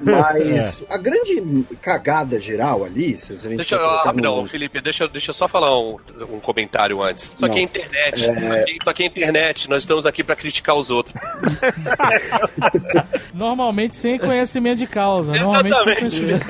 Mas 0.00 0.84
a 0.88 0.96
grande 0.96 1.64
cagada 1.80 2.38
geral 2.38 2.84
ali, 2.84 3.16
se 3.16 3.32
a 3.32 3.36
gente 3.36 3.56
Deixa 3.56 3.74
eu, 3.76 3.88
rapidão, 4.04 4.42
no- 4.42 4.48
Felipe, 4.48 4.80
deixa, 4.80 5.06
deixa 5.08 5.30
eu 5.30 5.34
só 5.34 5.48
falar 5.48 5.76
um, 5.78 5.96
um 6.30 6.40
comentário 6.40 7.02
antes. 7.02 7.34
Isso 7.34 7.44
aqui 7.46 7.58
é 7.58 7.58
Não. 7.58 7.64
internet. 7.64 8.14
É. 8.14 8.16
Isso, 8.16 8.30
aqui, 8.52 8.76
isso 8.80 8.90
aqui 8.90 9.02
é 9.02 9.06
internet. 9.06 9.68
Nós 9.70 9.82
estamos 9.82 10.06
aqui 10.06 10.22
pra 10.22 10.36
criticar 10.36 10.76
os 10.76 10.90
outros. 10.90 11.14
Normalmente 13.34 13.96
sem 13.96 14.18
conhecimento 14.18 14.78
de 14.78 14.86
causa. 14.86 15.32
Normalmente 15.32 15.74
sem 15.74 15.82
Exatamente. 15.82 16.20
conhecimento. 16.20 16.46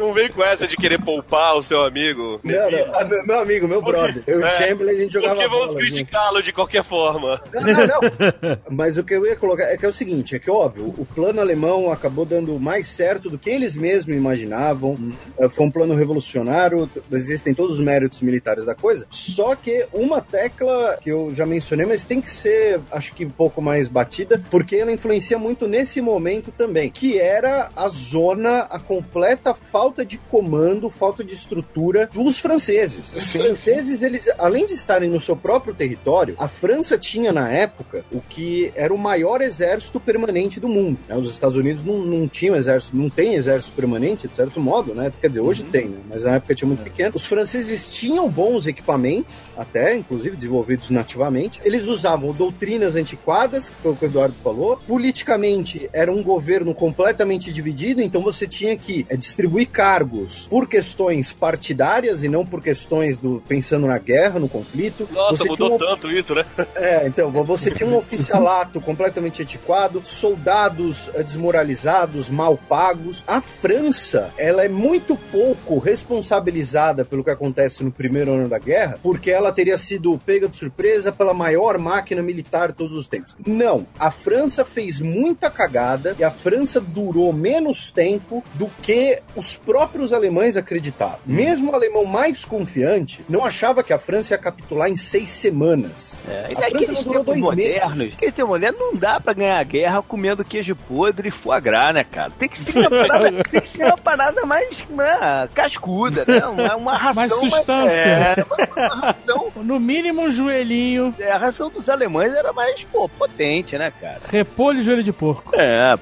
Não 0.00 0.12
vem 0.12 0.28
com 0.30 0.42
essa 0.42 0.66
de 0.68 0.76
querer 0.76 1.00
poupar 1.02 1.47
o 1.54 1.62
seu 1.62 1.80
amigo. 1.80 2.40
Não, 2.42 2.70
não, 2.70 2.94
ah, 2.94 3.04
meu- 3.26 3.40
amigo, 3.40 3.68
meu 3.68 3.80
brother. 3.82 4.22
Eu 4.26 4.40
e 4.40 4.42
o 4.42 4.46
É, 4.46 4.50
Chamberlain, 4.50 4.92
a 4.94 5.00
gente 5.00 5.12
jogava 5.12 5.34
Porque 5.34 5.48
vamos 5.48 5.74
criticá-lo 5.74 6.42
de 6.42 6.52
qualquer 6.52 6.84
forma. 6.84 7.40
Não, 7.52 7.62
não, 7.62 7.76
não. 7.86 8.58
Mas 8.70 8.98
o 8.98 9.04
que 9.04 9.14
eu 9.14 9.26
ia 9.26 9.36
colocar 9.36 9.64
é 9.64 9.76
que 9.76 9.84
é 9.84 9.88
o 9.88 9.92
seguinte, 9.92 10.36
é 10.36 10.38
que 10.38 10.50
óbvio, 10.50 10.94
o 10.98 11.04
plano 11.06 11.40
alemão 11.40 11.90
acabou 11.90 12.24
dando 12.24 12.58
mais 12.58 12.88
certo 12.88 13.28
do 13.30 13.38
que 13.38 13.50
eles 13.50 13.76
mesmos 13.76 14.14
imaginavam. 14.16 14.96
Eh, 15.38 15.48
Foi 15.48 15.66
um 15.66 15.70
plano 15.70 15.94
revolucionário, 15.94 16.88
existem 17.12 17.54
todos 17.54 17.74
os 17.74 17.80
méritos 17.80 18.20
militares 18.22 18.64
da 18.64 18.74
coisa. 18.74 19.06
Só 19.10 19.54
que 19.54 19.86
uma 19.92 20.20
tecla 20.20 20.98
que 21.00 21.10
eu 21.10 21.32
já 21.34 21.46
mencionei, 21.46 21.86
mas 21.86 22.04
tem 22.04 22.20
que 22.20 22.30
ser, 22.30 22.80
acho 22.90 23.14
que 23.14 23.24
um 23.24 23.30
pouco 23.30 23.60
mais 23.62 23.88
batida, 23.88 24.42
porque 24.50 24.76
ela 24.76 24.92
influencia 24.92 25.38
muito 25.38 25.66
nesse 25.68 26.00
momento 26.00 26.50
também, 26.52 26.90
que 26.90 27.18
era 27.18 27.70
a 27.76 27.88
zona, 27.88 28.60
a 28.70 28.78
completa 28.78 29.54
falta 29.54 30.04
de 30.04 30.18
comando, 30.18 30.90
falta 30.90 31.22
de 31.24 31.36
estrutura 31.38 32.08
dos 32.12 32.38
franceses. 32.38 33.14
Os 33.14 33.30
Sim. 33.30 33.40
franceses, 33.40 34.02
eles, 34.02 34.28
além 34.38 34.66
de 34.66 34.74
estarem 34.74 35.08
no 35.08 35.20
seu 35.20 35.36
próprio 35.36 35.74
território, 35.74 36.34
a 36.38 36.48
França 36.48 36.98
tinha 36.98 37.32
na 37.32 37.50
época 37.50 38.04
o 38.12 38.20
que 38.20 38.72
era 38.74 38.92
o 38.92 38.98
maior 38.98 39.40
exército 39.40 40.00
permanente 40.00 40.60
do 40.60 40.68
mundo. 40.68 40.98
né? 41.08 41.16
Os 41.16 41.30
Estados 41.30 41.56
Unidos 41.56 41.82
não, 41.84 41.98
não 41.98 42.28
tinham 42.28 42.56
exército, 42.56 42.96
não 42.96 43.08
tem 43.08 43.34
exército 43.34 43.72
permanente, 43.74 44.28
de 44.28 44.36
certo 44.36 44.60
modo, 44.60 44.94
né? 44.94 45.12
Quer 45.20 45.28
dizer, 45.28 45.40
hoje 45.40 45.62
tem, 45.64 45.86
né? 45.88 45.98
mas 46.08 46.24
na 46.24 46.34
época 46.36 46.54
tinha 46.54 46.68
muito 46.68 46.82
pequeno. 46.82 47.12
Os 47.14 47.26
franceses 47.26 47.88
tinham 47.90 48.28
bons 48.28 48.66
equipamentos, 48.66 49.50
até, 49.56 49.94
inclusive, 49.94 50.36
desenvolvidos 50.36 50.90
nativamente. 50.90 51.60
Eles 51.64 51.86
usavam 51.86 52.32
doutrinas 52.32 52.96
antiquadas, 52.96 53.68
que 53.68 53.76
foi 53.76 53.92
o 53.92 53.96
que 53.96 54.04
o 54.04 54.08
Eduardo 54.08 54.34
falou. 54.42 54.80
Politicamente, 54.86 55.88
era 55.92 56.10
um 56.12 56.22
governo 56.22 56.74
completamente 56.74 57.52
dividido, 57.52 58.00
então 58.00 58.22
você 58.22 58.46
tinha 58.46 58.76
que 58.76 59.06
eh, 59.08 59.16
distribuir 59.16 59.68
cargos 59.68 60.46
por 60.48 60.68
questões 60.68 61.27
partidárias 61.32 62.22
e 62.22 62.28
não 62.28 62.44
por 62.44 62.62
questões 62.62 63.18
do 63.18 63.42
pensando 63.46 63.86
na 63.86 63.98
guerra, 63.98 64.38
no 64.38 64.48
conflito. 64.48 65.08
Nossa, 65.12 65.38
Você 65.38 65.48
mudou 65.48 65.74
um- 65.74 65.78
tanto 65.78 66.10
isso, 66.10 66.34
né? 66.34 66.44
é, 66.76 67.06
então, 67.06 67.30
você 67.30 67.70
tinha 67.70 67.88
um 67.88 67.96
oficialato 67.96 68.80
completamente 68.80 69.42
antiquado, 69.42 70.02
soldados 70.04 71.10
eh, 71.14 71.22
desmoralizados, 71.22 72.28
mal 72.28 72.56
pagos. 72.56 73.24
A 73.26 73.40
França, 73.40 74.32
ela 74.36 74.64
é 74.64 74.68
muito 74.68 75.16
pouco 75.16 75.78
responsabilizada 75.78 77.04
pelo 77.04 77.24
que 77.24 77.30
acontece 77.30 77.82
no 77.84 77.90
primeiro 77.90 78.32
ano 78.32 78.48
da 78.48 78.58
guerra, 78.58 78.98
porque 79.02 79.30
ela 79.30 79.52
teria 79.52 79.78
sido 79.78 80.18
pega 80.18 80.48
de 80.48 80.56
surpresa 80.56 81.12
pela 81.12 81.32
maior 81.34 81.78
máquina 81.78 82.22
militar 82.22 82.68
de 82.68 82.74
todos 82.74 82.96
os 82.96 83.06
tempos. 83.06 83.34
Não, 83.46 83.86
a 83.98 84.10
França 84.10 84.64
fez 84.64 85.00
muita 85.00 85.50
cagada 85.50 86.16
e 86.18 86.24
a 86.24 86.30
França 86.30 86.80
durou 86.80 87.32
menos 87.32 87.90
tempo 87.92 88.42
do 88.54 88.68
que 88.82 89.20
os 89.34 89.56
próprios 89.56 90.12
alemães 90.12 90.56
acreditavam. 90.56 91.17
Mesmo 91.26 91.70
o 91.70 91.74
alemão 91.74 92.04
mais 92.04 92.44
confiante 92.44 93.20
não 93.28 93.44
achava 93.44 93.82
que 93.82 93.92
a 93.92 93.98
França 93.98 94.34
ia 94.34 94.38
capitular 94.38 94.88
em 94.88 94.96
seis 94.96 95.30
semanas. 95.30 96.22
É, 96.28 96.52
A 96.52 96.70
França 96.70 96.92
não 96.92 97.02
durou 97.02 97.24
tempos 97.24 97.42
dois 97.42 97.56
meses. 97.56 97.82
modernos, 97.82 98.14
aqueles 98.14 98.34
tempos 98.34 98.50
modernos, 98.50 98.80
não 98.80 98.94
dá 98.94 99.20
pra 99.20 99.32
ganhar 99.32 99.64
guerra 99.64 100.02
comendo 100.02 100.44
queijo 100.44 100.76
podre 100.76 101.28
e 101.28 101.30
foie 101.30 101.60
gras, 101.60 101.94
né, 101.94 102.04
cara? 102.04 102.30
Tem 102.38 102.48
que 102.48 102.58
ser 102.58 102.78
uma 102.78 102.90
parada, 103.06 103.44
tem 103.44 103.60
que 103.60 103.68
ser 103.68 103.84
uma 103.84 103.98
parada 103.98 104.44
mais 104.46 104.84
né, 104.90 105.48
cascuda, 105.54 106.24
né? 106.26 106.46
Uma, 106.46 106.76
uma 106.76 106.98
ração 106.98 107.14
Mais 107.14 107.32
substância. 107.32 107.96
É, 107.96 108.44
uma, 108.44 108.86
uma 108.86 109.00
ração. 109.06 109.48
No 109.68 109.78
mínimo 109.78 110.22
um 110.22 110.30
joelhinho, 110.30 111.14
é, 111.18 111.30
a 111.30 111.36
ração 111.38 111.68
dos 111.68 111.88
alemães 111.88 112.32
era 112.32 112.52
mais, 112.52 112.84
pô, 112.84 113.08
potente, 113.08 113.76
né, 113.76 113.92
cara? 114.00 114.20
repolho 114.30 114.78
e 114.78 114.82
joelho 114.82 115.02
de 115.02 115.12
porco. 115.12 115.50
É, 115.54 115.94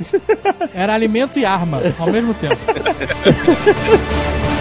Era 0.74 0.94
alimento 0.94 1.38
e 1.38 1.44
arma 1.44 1.80
ao 1.98 2.10
mesmo 2.12 2.32
tempo. 2.34 2.56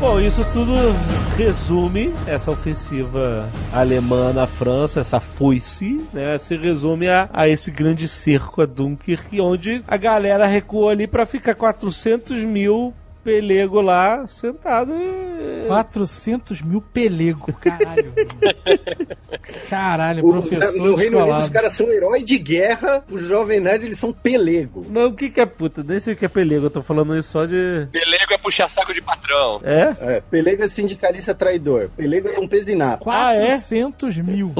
Bom, 0.00 0.20
isso 0.20 0.44
tudo 0.52 0.72
resume 1.36 2.14
essa 2.24 2.52
ofensiva 2.52 3.50
alemã 3.72 4.32
na 4.32 4.46
França, 4.46 5.00
essa 5.00 5.18
foice, 5.18 6.00
né? 6.12 6.38
Se 6.38 6.56
resume 6.56 7.08
a, 7.08 7.28
a 7.32 7.48
esse 7.48 7.72
grande 7.72 8.06
cerco 8.06 8.62
a 8.62 8.66
Dunkirk, 8.66 9.40
onde 9.40 9.82
a 9.88 9.96
galera 9.96 10.46
recuou 10.46 10.88
ali 10.88 11.08
pra 11.08 11.26
ficar 11.26 11.56
400 11.56 12.44
mil 12.44 12.94
pelego 13.28 13.82
lá 13.82 14.26
sentado 14.26 14.90
e... 14.94 15.66
400 15.68 16.62
mil 16.62 16.80
pelego, 16.80 17.52
caralho. 17.52 18.14
Caralho, 19.68 20.24
O- 20.26 20.32
professor 20.32 20.72
no 20.78 20.94
Reino 20.94 21.18
Unido 21.18 21.36
os 21.36 21.50
caras 21.50 21.74
são 21.74 21.90
herói 21.90 22.22
de 22.22 22.38
guerra, 22.38 23.04
os 23.10 23.20
Jovem 23.22 23.60
Nerd 23.60 23.84
eles 23.84 23.98
são 23.98 24.12
pelego. 24.14 24.86
Não, 24.88 25.08
o 25.08 25.12
que 25.14 25.28
que 25.28 25.40
é 25.40 25.46
puta? 25.46 25.82
Nem 25.82 26.00
sei 26.00 26.14
o 26.14 26.16
que 26.16 26.24
é 26.24 26.28
pelego, 26.28 26.66
eu 26.66 26.70
tô 26.70 26.82
falando 26.82 27.14
isso 27.16 27.30
só 27.30 27.44
de... 27.44 27.86
Pelego 27.92 28.32
é 28.32 28.38
puxar 28.38 28.70
saco 28.70 28.94
de 28.94 29.02
patrão. 29.02 29.60
É? 29.62 29.94
É, 30.16 30.20
pelego 30.22 30.62
é 30.62 30.68
sindicalista 30.68 31.34
traidor. 31.34 31.90
Pelego 31.96 32.28
é 32.28 32.38
um 32.40 32.48
pesinato. 32.48 33.08
Ah, 33.10 33.34
é? 33.34 33.48
400 33.48 34.16
mil 34.18 34.54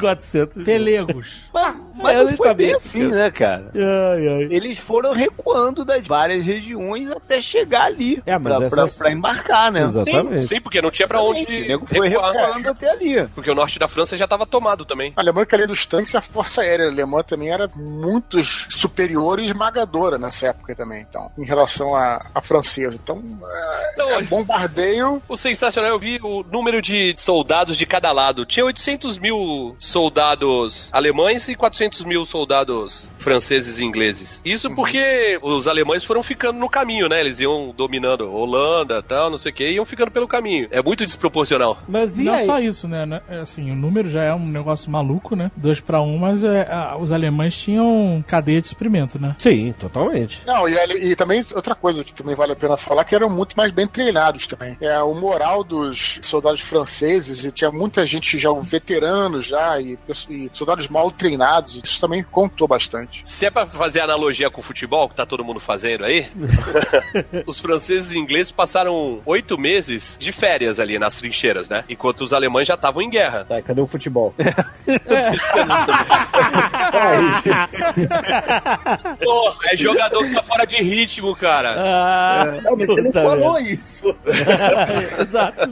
400 0.00 0.56
mil. 0.58 0.64
pelegos. 0.66 1.44
mas, 1.52 1.76
mas 1.94 2.16
eu 2.18 2.24
não 2.26 2.32
foi 2.36 2.48
sabia. 2.48 2.66
bem 2.66 2.76
assim, 2.76 3.06
né, 3.08 3.30
cara? 3.30 3.70
Ai, 3.74 4.28
ai. 4.28 4.42
Eles 4.50 4.78
foram 4.78 5.12
recuando 5.12 5.84
das 5.84 6.06
várias 6.06 6.44
regiões 6.44 7.10
até 7.10 7.40
chegar 7.40 7.84
ali. 7.84 8.22
É, 8.26 8.38
mas 8.38 8.70
pra, 8.70 8.84
pra- 8.86 8.94
pra 8.98 9.12
embarcar, 9.12 9.72
né? 9.72 9.82
Exatamente. 9.84 10.48
Sim, 10.48 10.60
porque 10.60 10.80
não 10.82 10.90
tinha 10.90 11.06
pra 11.08 11.20
onde 11.22 11.42
O 11.44 11.48
nego 11.68 11.86
foi 11.86 12.08
recuar. 12.08 12.32
recuando 12.32 12.70
até 12.70 12.90
ali. 12.90 13.26
Porque 13.34 13.50
o 13.50 13.54
norte 13.54 13.78
da 13.78 13.88
França 13.88 14.16
já 14.16 14.26
tava 14.26 14.46
tomado 14.46 14.84
também. 14.84 15.12
A 15.16 15.20
Alemanha, 15.20 15.46
que 15.46 15.54
além 15.54 15.66
dos 15.66 15.86
tanques, 15.86 16.14
a 16.14 16.20
força 16.20 16.62
aérea 16.62 16.86
alemã 16.88 17.22
também 17.22 17.50
era 17.50 17.68
muito 17.74 18.42
superior 18.44 19.38
e 19.38 19.46
esmagadora 19.46 20.18
nessa 20.18 20.48
época 20.48 20.74
também, 20.74 21.02
então, 21.08 21.30
em 21.38 21.44
relação 21.44 21.94
à, 21.94 22.26
à 22.34 22.40
francesa. 22.40 22.98
Então, 23.02 23.22
é, 23.46 23.92
Não, 23.96 24.10
é 24.10 24.22
bombardeio. 24.22 25.22
O 25.28 25.36
sensacional, 25.36 25.90
eu 25.90 25.98
vi 25.98 26.18
o 26.22 26.42
número 26.50 26.80
de 26.82 27.14
soldados 27.16 27.76
de 27.76 27.86
cada 27.86 28.10
lado. 28.12 28.44
Tinha 28.44 28.64
800 28.66 29.18
mil 29.18 29.76
soldados 29.84 30.88
alemães 30.92 31.48
e 31.48 31.54
400 31.54 32.04
mil 32.04 32.24
soldados 32.24 33.08
franceses 33.24 33.78
e 33.78 33.84
ingleses. 33.84 34.40
Isso 34.44 34.72
porque 34.74 35.38
os 35.42 35.66
alemães 35.66 36.04
foram 36.04 36.22
ficando 36.22 36.58
no 36.58 36.68
caminho, 36.68 37.08
né? 37.08 37.18
Eles 37.20 37.40
iam 37.40 37.72
dominando 37.76 38.30
Holanda 38.30 39.02
tal, 39.02 39.30
não 39.30 39.38
sei 39.38 39.50
o 39.50 39.54
que, 39.54 39.64
e 39.66 39.74
iam 39.76 39.84
ficando 39.84 40.10
pelo 40.10 40.28
caminho. 40.28 40.68
É 40.70 40.82
muito 40.82 41.04
desproporcional. 41.06 41.78
Mas 41.88 42.18
e 42.18 42.24
Não 42.24 42.34
aí? 42.34 42.44
só 42.44 42.58
isso, 42.60 42.86
né? 42.86 43.06
né? 43.06 43.22
É, 43.28 43.40
Assim, 43.40 43.70
o 43.70 43.74
número 43.74 44.08
já 44.08 44.22
é 44.22 44.34
um 44.34 44.46
negócio 44.46 44.90
maluco, 44.90 45.34
né? 45.34 45.50
Dois 45.56 45.80
pra 45.80 46.00
um, 46.02 46.18
mas 46.18 46.44
é, 46.44 46.62
a- 46.70 46.96
os 46.98 47.10
alemães 47.12 47.56
tinham 47.56 48.22
cadeia 48.26 48.60
de 48.60 48.68
suprimento, 48.68 49.18
né? 49.20 49.34
Sim, 49.38 49.72
totalmente. 49.78 50.42
Não, 50.46 50.68
e, 50.68 50.74
e 51.10 51.16
também 51.16 51.42
outra 51.54 51.74
coisa 51.74 52.04
que 52.04 52.12
também 52.14 52.34
vale 52.34 52.52
a 52.52 52.56
pena 52.56 52.76
falar, 52.76 53.04
que 53.04 53.14
eram 53.14 53.30
muito 53.30 53.56
mais 53.56 53.72
bem 53.72 53.86
treinados 53.86 54.46
também. 54.46 54.76
É 54.80 55.00
o 55.02 55.14
moral 55.14 55.62
dos 55.64 56.18
soldados 56.22 56.60
franceses, 56.60 57.44
e 57.44 57.50
tinha 57.52 57.70
muita 57.70 58.04
gente 58.06 58.38
já, 58.38 58.50
veteranos 58.60 59.46
já, 59.46 59.80
e, 59.80 59.98
e 60.28 60.50
soldados 60.52 60.88
mal 60.88 61.10
treinados, 61.10 61.80
isso 61.82 62.00
também 62.00 62.22
contou 62.30 62.66
bastante. 62.68 63.13
Se 63.24 63.46
é 63.46 63.50
pra 63.50 63.66
fazer 63.66 64.00
analogia 64.00 64.50
com 64.50 64.60
o 64.60 64.64
futebol, 64.64 65.08
que 65.08 65.14
tá 65.14 65.24
todo 65.26 65.44
mundo 65.44 65.60
fazendo 65.60 66.04
aí, 66.04 66.26
os 67.46 67.58
franceses 67.60 68.12
e 68.12 68.18
ingleses 68.18 68.50
passaram 68.50 69.20
oito 69.24 69.56
meses 69.58 70.16
de 70.20 70.32
férias 70.32 70.80
ali 70.80 70.98
nas 70.98 71.16
trincheiras, 71.16 71.68
né? 71.68 71.84
Enquanto 71.88 72.22
os 72.22 72.32
alemães 72.32 72.66
já 72.66 72.74
estavam 72.74 73.02
em 73.02 73.10
guerra. 73.10 73.44
Tá, 73.44 73.60
cadê 73.62 73.80
o 73.80 73.86
futebol? 73.86 74.34
Porra, 79.22 79.56
é 79.72 79.76
jogador 79.76 80.24
que 80.24 80.34
tá 80.34 80.42
fora 80.42 80.66
de 80.66 80.76
ritmo, 80.82 81.34
cara. 81.36 81.74
Ah, 81.76 82.58
Não, 82.62 82.76
mas 82.76 82.86
você 82.86 83.02
não 83.02 83.12
falou 83.12 83.54
merda. 83.54 83.70
isso. 83.70 84.14
Exato. 85.20 85.70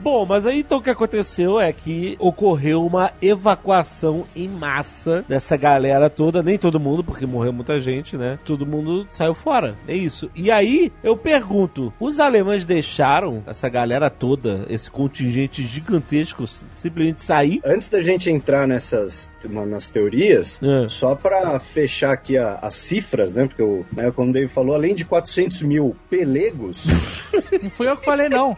Bom, 0.00 0.26
mas 0.26 0.46
aí 0.46 0.60
então 0.60 0.78
o 0.78 0.82
que 0.82 0.90
aconteceu 0.90 1.60
é 1.60 1.72
que 1.72 2.16
ocorreu 2.18 2.84
uma 2.84 3.12
evacuação 3.20 4.26
em 4.34 4.48
massa 4.48 5.24
dessa 5.28 5.56
galera 5.56 5.83
toda, 6.14 6.42
nem 6.42 6.56
todo 6.58 6.78
mundo, 6.80 7.02
porque 7.04 7.26
morreu 7.26 7.52
muita 7.52 7.80
gente, 7.80 8.16
né? 8.16 8.38
Todo 8.44 8.66
mundo 8.66 9.06
saiu 9.10 9.34
fora. 9.34 9.76
É 9.86 9.94
isso. 9.94 10.30
E 10.34 10.50
aí 10.50 10.92
eu 11.02 11.16
pergunto: 11.16 11.92
os 12.00 12.18
alemães 12.20 12.64
deixaram 12.64 13.42
essa 13.46 13.68
galera 13.68 14.08
toda, 14.10 14.66
esse 14.68 14.90
contingente 14.90 15.62
gigantesco, 15.66 16.46
simplesmente 16.46 17.20
sair? 17.20 17.60
Antes 17.64 17.88
da 17.88 18.00
gente 18.00 18.30
entrar 18.30 18.66
nessas 18.66 19.32
nas 19.66 19.90
teorias, 19.90 20.60
É. 20.62 20.88
só 20.88 21.14
pra 21.14 21.60
fechar 21.60 22.12
aqui 22.12 22.38
a- 22.38 22.58
as 22.62 22.74
cifras, 22.74 23.34
né? 23.34 23.46
Porque, 23.46 23.62
o, 23.62 23.84
né, 23.92 24.10
como 24.10 24.30
o 24.30 24.32
David 24.32 24.52
falou, 24.52 24.74
além 24.74 24.94
de 24.94 25.04
400 25.04 25.62
mil 25.62 25.94
pelegos, 26.08 26.84
Não 27.62 27.68
fui 27.70 27.88
eu 27.88 27.96
que 27.96 28.04
falei, 28.04 28.28
não. 28.28 28.54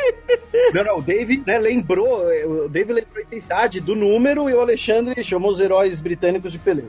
Não, 0.72 0.84
não, 0.84 0.98
o 0.98 1.02
Dave 1.02 1.42
né, 1.46 1.58
lembrou, 1.58 2.22
o 2.64 2.68
Dave 2.68 2.92
lembrou 2.92 3.18
a 3.18 3.22
intensidade 3.22 3.80
do 3.80 3.94
número 3.94 4.48
e 4.48 4.54
o 4.54 4.60
Alexandre 4.60 5.22
chamou 5.24 5.50
os 5.50 5.60
heróis 5.60 6.00
britânicos 6.00 6.52
de 6.52 6.58
pelego. 6.58 6.88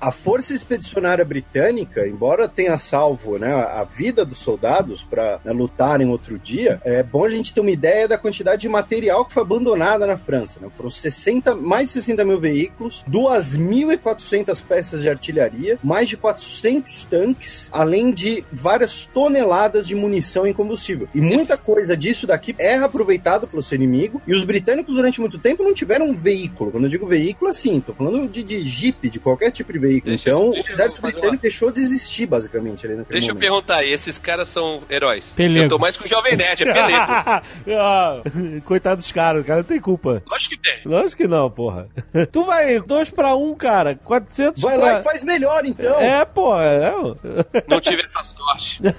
A 0.00 0.12
Força 0.12 0.54
Expedicionária 0.54 1.24
Britânica, 1.24 2.06
embora 2.06 2.48
tenha 2.48 2.78
salvo 2.78 3.36
né, 3.36 3.52
a 3.52 3.82
vida 3.82 4.24
dos 4.24 4.38
soldados 4.38 5.02
para 5.02 5.40
lutarem 5.46 6.08
outro 6.08 6.38
dia, 6.38 6.80
é 6.84 7.02
bom 7.02 7.24
a 7.24 7.28
gente 7.28 7.52
ter 7.52 7.60
uma 7.60 7.70
ideia 7.70 8.06
da 8.06 8.16
quantidade 8.16 8.62
de 8.62 8.68
material 8.68 9.24
que 9.24 9.34
foi 9.34 9.42
abandonada 9.42 10.06
na 10.06 10.16
França. 10.16 10.60
Né? 10.60 10.68
Foram 10.76 10.90
60, 10.90 11.54
mais 11.56 11.88
de 11.88 11.94
60 11.94 12.24
mil 12.24 12.38
veículos, 12.38 13.04
2.400 13.10 14.62
peças 14.62 15.02
de 15.02 15.08
artilharia, 15.08 15.78
mais 15.82 16.08
de 16.08 16.16
400 16.16 17.04
tanques, 17.04 17.68
além 17.72 18.12
de 18.12 18.44
várias 18.52 19.04
toneladas 19.04 19.86
de 19.86 19.96
munição 19.96 20.46
em 20.46 20.52
combustível. 20.52 21.08
E 21.12 21.20
muita 21.20 21.56
coisa 21.56 21.96
disso 21.96 22.26
daqui 22.26 22.54
é 22.58 22.76
aproveitado 22.76 23.48
pelo 23.48 23.62
seu 23.62 23.76
inimigo. 23.76 24.22
E 24.26 24.32
os 24.32 24.44
britânicos, 24.44 24.94
durante 24.94 25.20
muito 25.20 25.38
tempo, 25.38 25.64
não 25.64 25.74
tiveram 25.74 26.06
um 26.06 26.14
veículo. 26.14 26.70
Quando 26.70 26.84
eu 26.84 26.90
digo 26.90 27.06
veículo, 27.06 27.50
assim, 27.50 27.80
tô 27.80 27.92
falando 27.92 28.28
de, 28.28 28.44
de 28.44 28.62
jeep, 28.62 29.10
de 29.10 29.18
qualquer 29.18 29.37
tipo 29.50 29.72
de 29.72 29.78
veículo. 29.78 30.10
Deixa- 30.10 30.30
então, 30.30 30.50
deixa 30.50 30.68
o 30.68 30.70
eu 30.70 30.74
exército 30.74 31.02
britânico 31.02 31.42
deixou 31.42 31.70
de 31.70 31.80
existir, 31.80 32.26
basicamente, 32.26 32.86
ali 32.86 32.96
naquele 32.96 33.18
Deixa 33.20 33.30
eu 33.32 33.34
momento. 33.34 33.50
perguntar, 33.50 33.84
e 33.84 33.92
esses 33.92 34.18
caras 34.18 34.48
são 34.48 34.82
heróis? 34.90 35.32
Pelego. 35.36 35.64
Eu 35.64 35.68
tô 35.68 35.78
mais 35.78 35.96
com 35.96 36.04
o 36.04 36.08
Jovem 36.08 36.36
Nerd, 36.36 36.62
é 36.62 36.72
pelego. 36.72 36.98
Ah, 37.80 38.22
Coitado 38.64 38.96
dos 38.96 39.12
caras, 39.12 39.42
o 39.42 39.44
cara 39.44 39.58
não 39.58 39.64
tem 39.64 39.80
culpa. 39.80 40.22
Lógico 40.26 40.54
que 40.56 40.60
tem. 40.62 40.80
Lógico 40.84 41.22
que 41.22 41.28
não, 41.28 41.50
porra. 41.50 41.88
Tu 42.32 42.44
vai 42.44 42.80
dois 42.80 43.10
pra 43.10 43.34
um, 43.36 43.54
cara. 43.54 43.94
400 43.96 44.62
Vai 44.62 44.76
pra... 44.76 44.84
lá 44.92 45.00
e 45.00 45.02
faz 45.02 45.22
melhor, 45.24 45.64
então. 45.66 46.00
É, 46.00 46.24
porra. 46.24 46.64
É, 46.64 46.90
Não 47.68 47.80
tive 47.80 48.02
essa 48.02 48.22
sorte. 48.24 48.80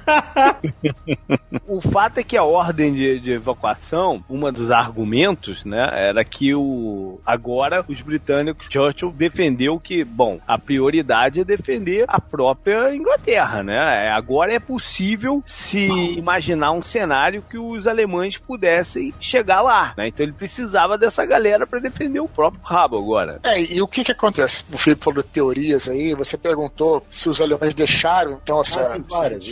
O 1.67 1.79
fato 1.81 2.19
é 2.19 2.23
que 2.23 2.35
a 2.37 2.43
ordem 2.43 2.93
de, 2.93 3.19
de 3.19 3.31
evacuação, 3.31 4.23
uma 4.29 4.51
dos 4.51 4.71
argumentos, 4.71 5.63
né, 5.63 5.89
era 5.93 6.23
que 6.23 6.53
o 6.53 7.19
agora 7.25 7.83
os 7.87 8.01
britânicos, 8.01 8.67
Churchill 8.69 9.11
defendeu 9.11 9.79
que, 9.79 10.03
bom, 10.03 10.28
a 10.47 10.57
prioridade 10.57 11.39
é 11.39 11.43
defender 11.43 12.05
a 12.07 12.19
própria 12.19 12.93
Inglaterra, 12.95 13.63
né? 13.63 14.07
É, 14.07 14.11
Agora 14.11 14.53
é 14.53 14.59
possível 14.59 15.41
se 15.45 15.87
imaginar 15.87 16.71
um 16.71 16.81
cenário 16.81 17.41
que 17.41 17.57
os 17.57 17.87
alemães 17.87 18.37
pudessem 18.37 19.13
chegar 19.19 19.61
lá, 19.61 19.93
né? 19.97 20.07
Então 20.07 20.25
ele 20.25 20.33
precisava 20.33 20.97
dessa 20.97 21.25
galera 21.25 21.65
para 21.65 21.79
defender 21.79 22.19
o 22.19 22.27
próprio 22.27 22.61
rabo 22.63 22.97
agora. 22.97 23.39
É, 23.43 23.61
e 23.61 23.81
o 23.81 23.87
que 23.87 24.03
que 24.03 24.11
acontece? 24.11 24.65
O 24.71 24.77
Felipe 24.77 25.03
falou 25.03 25.23
de 25.23 25.29
teorias 25.29 25.87
aí, 25.87 26.13
você 26.13 26.37
perguntou 26.37 27.05
se 27.09 27.29
os 27.29 27.39
alemães 27.39 27.73
deixaram, 27.73 28.39
então, 28.43 28.61
essa, 28.61 28.81
Ah, 28.81 28.85
sim, 28.85 29.03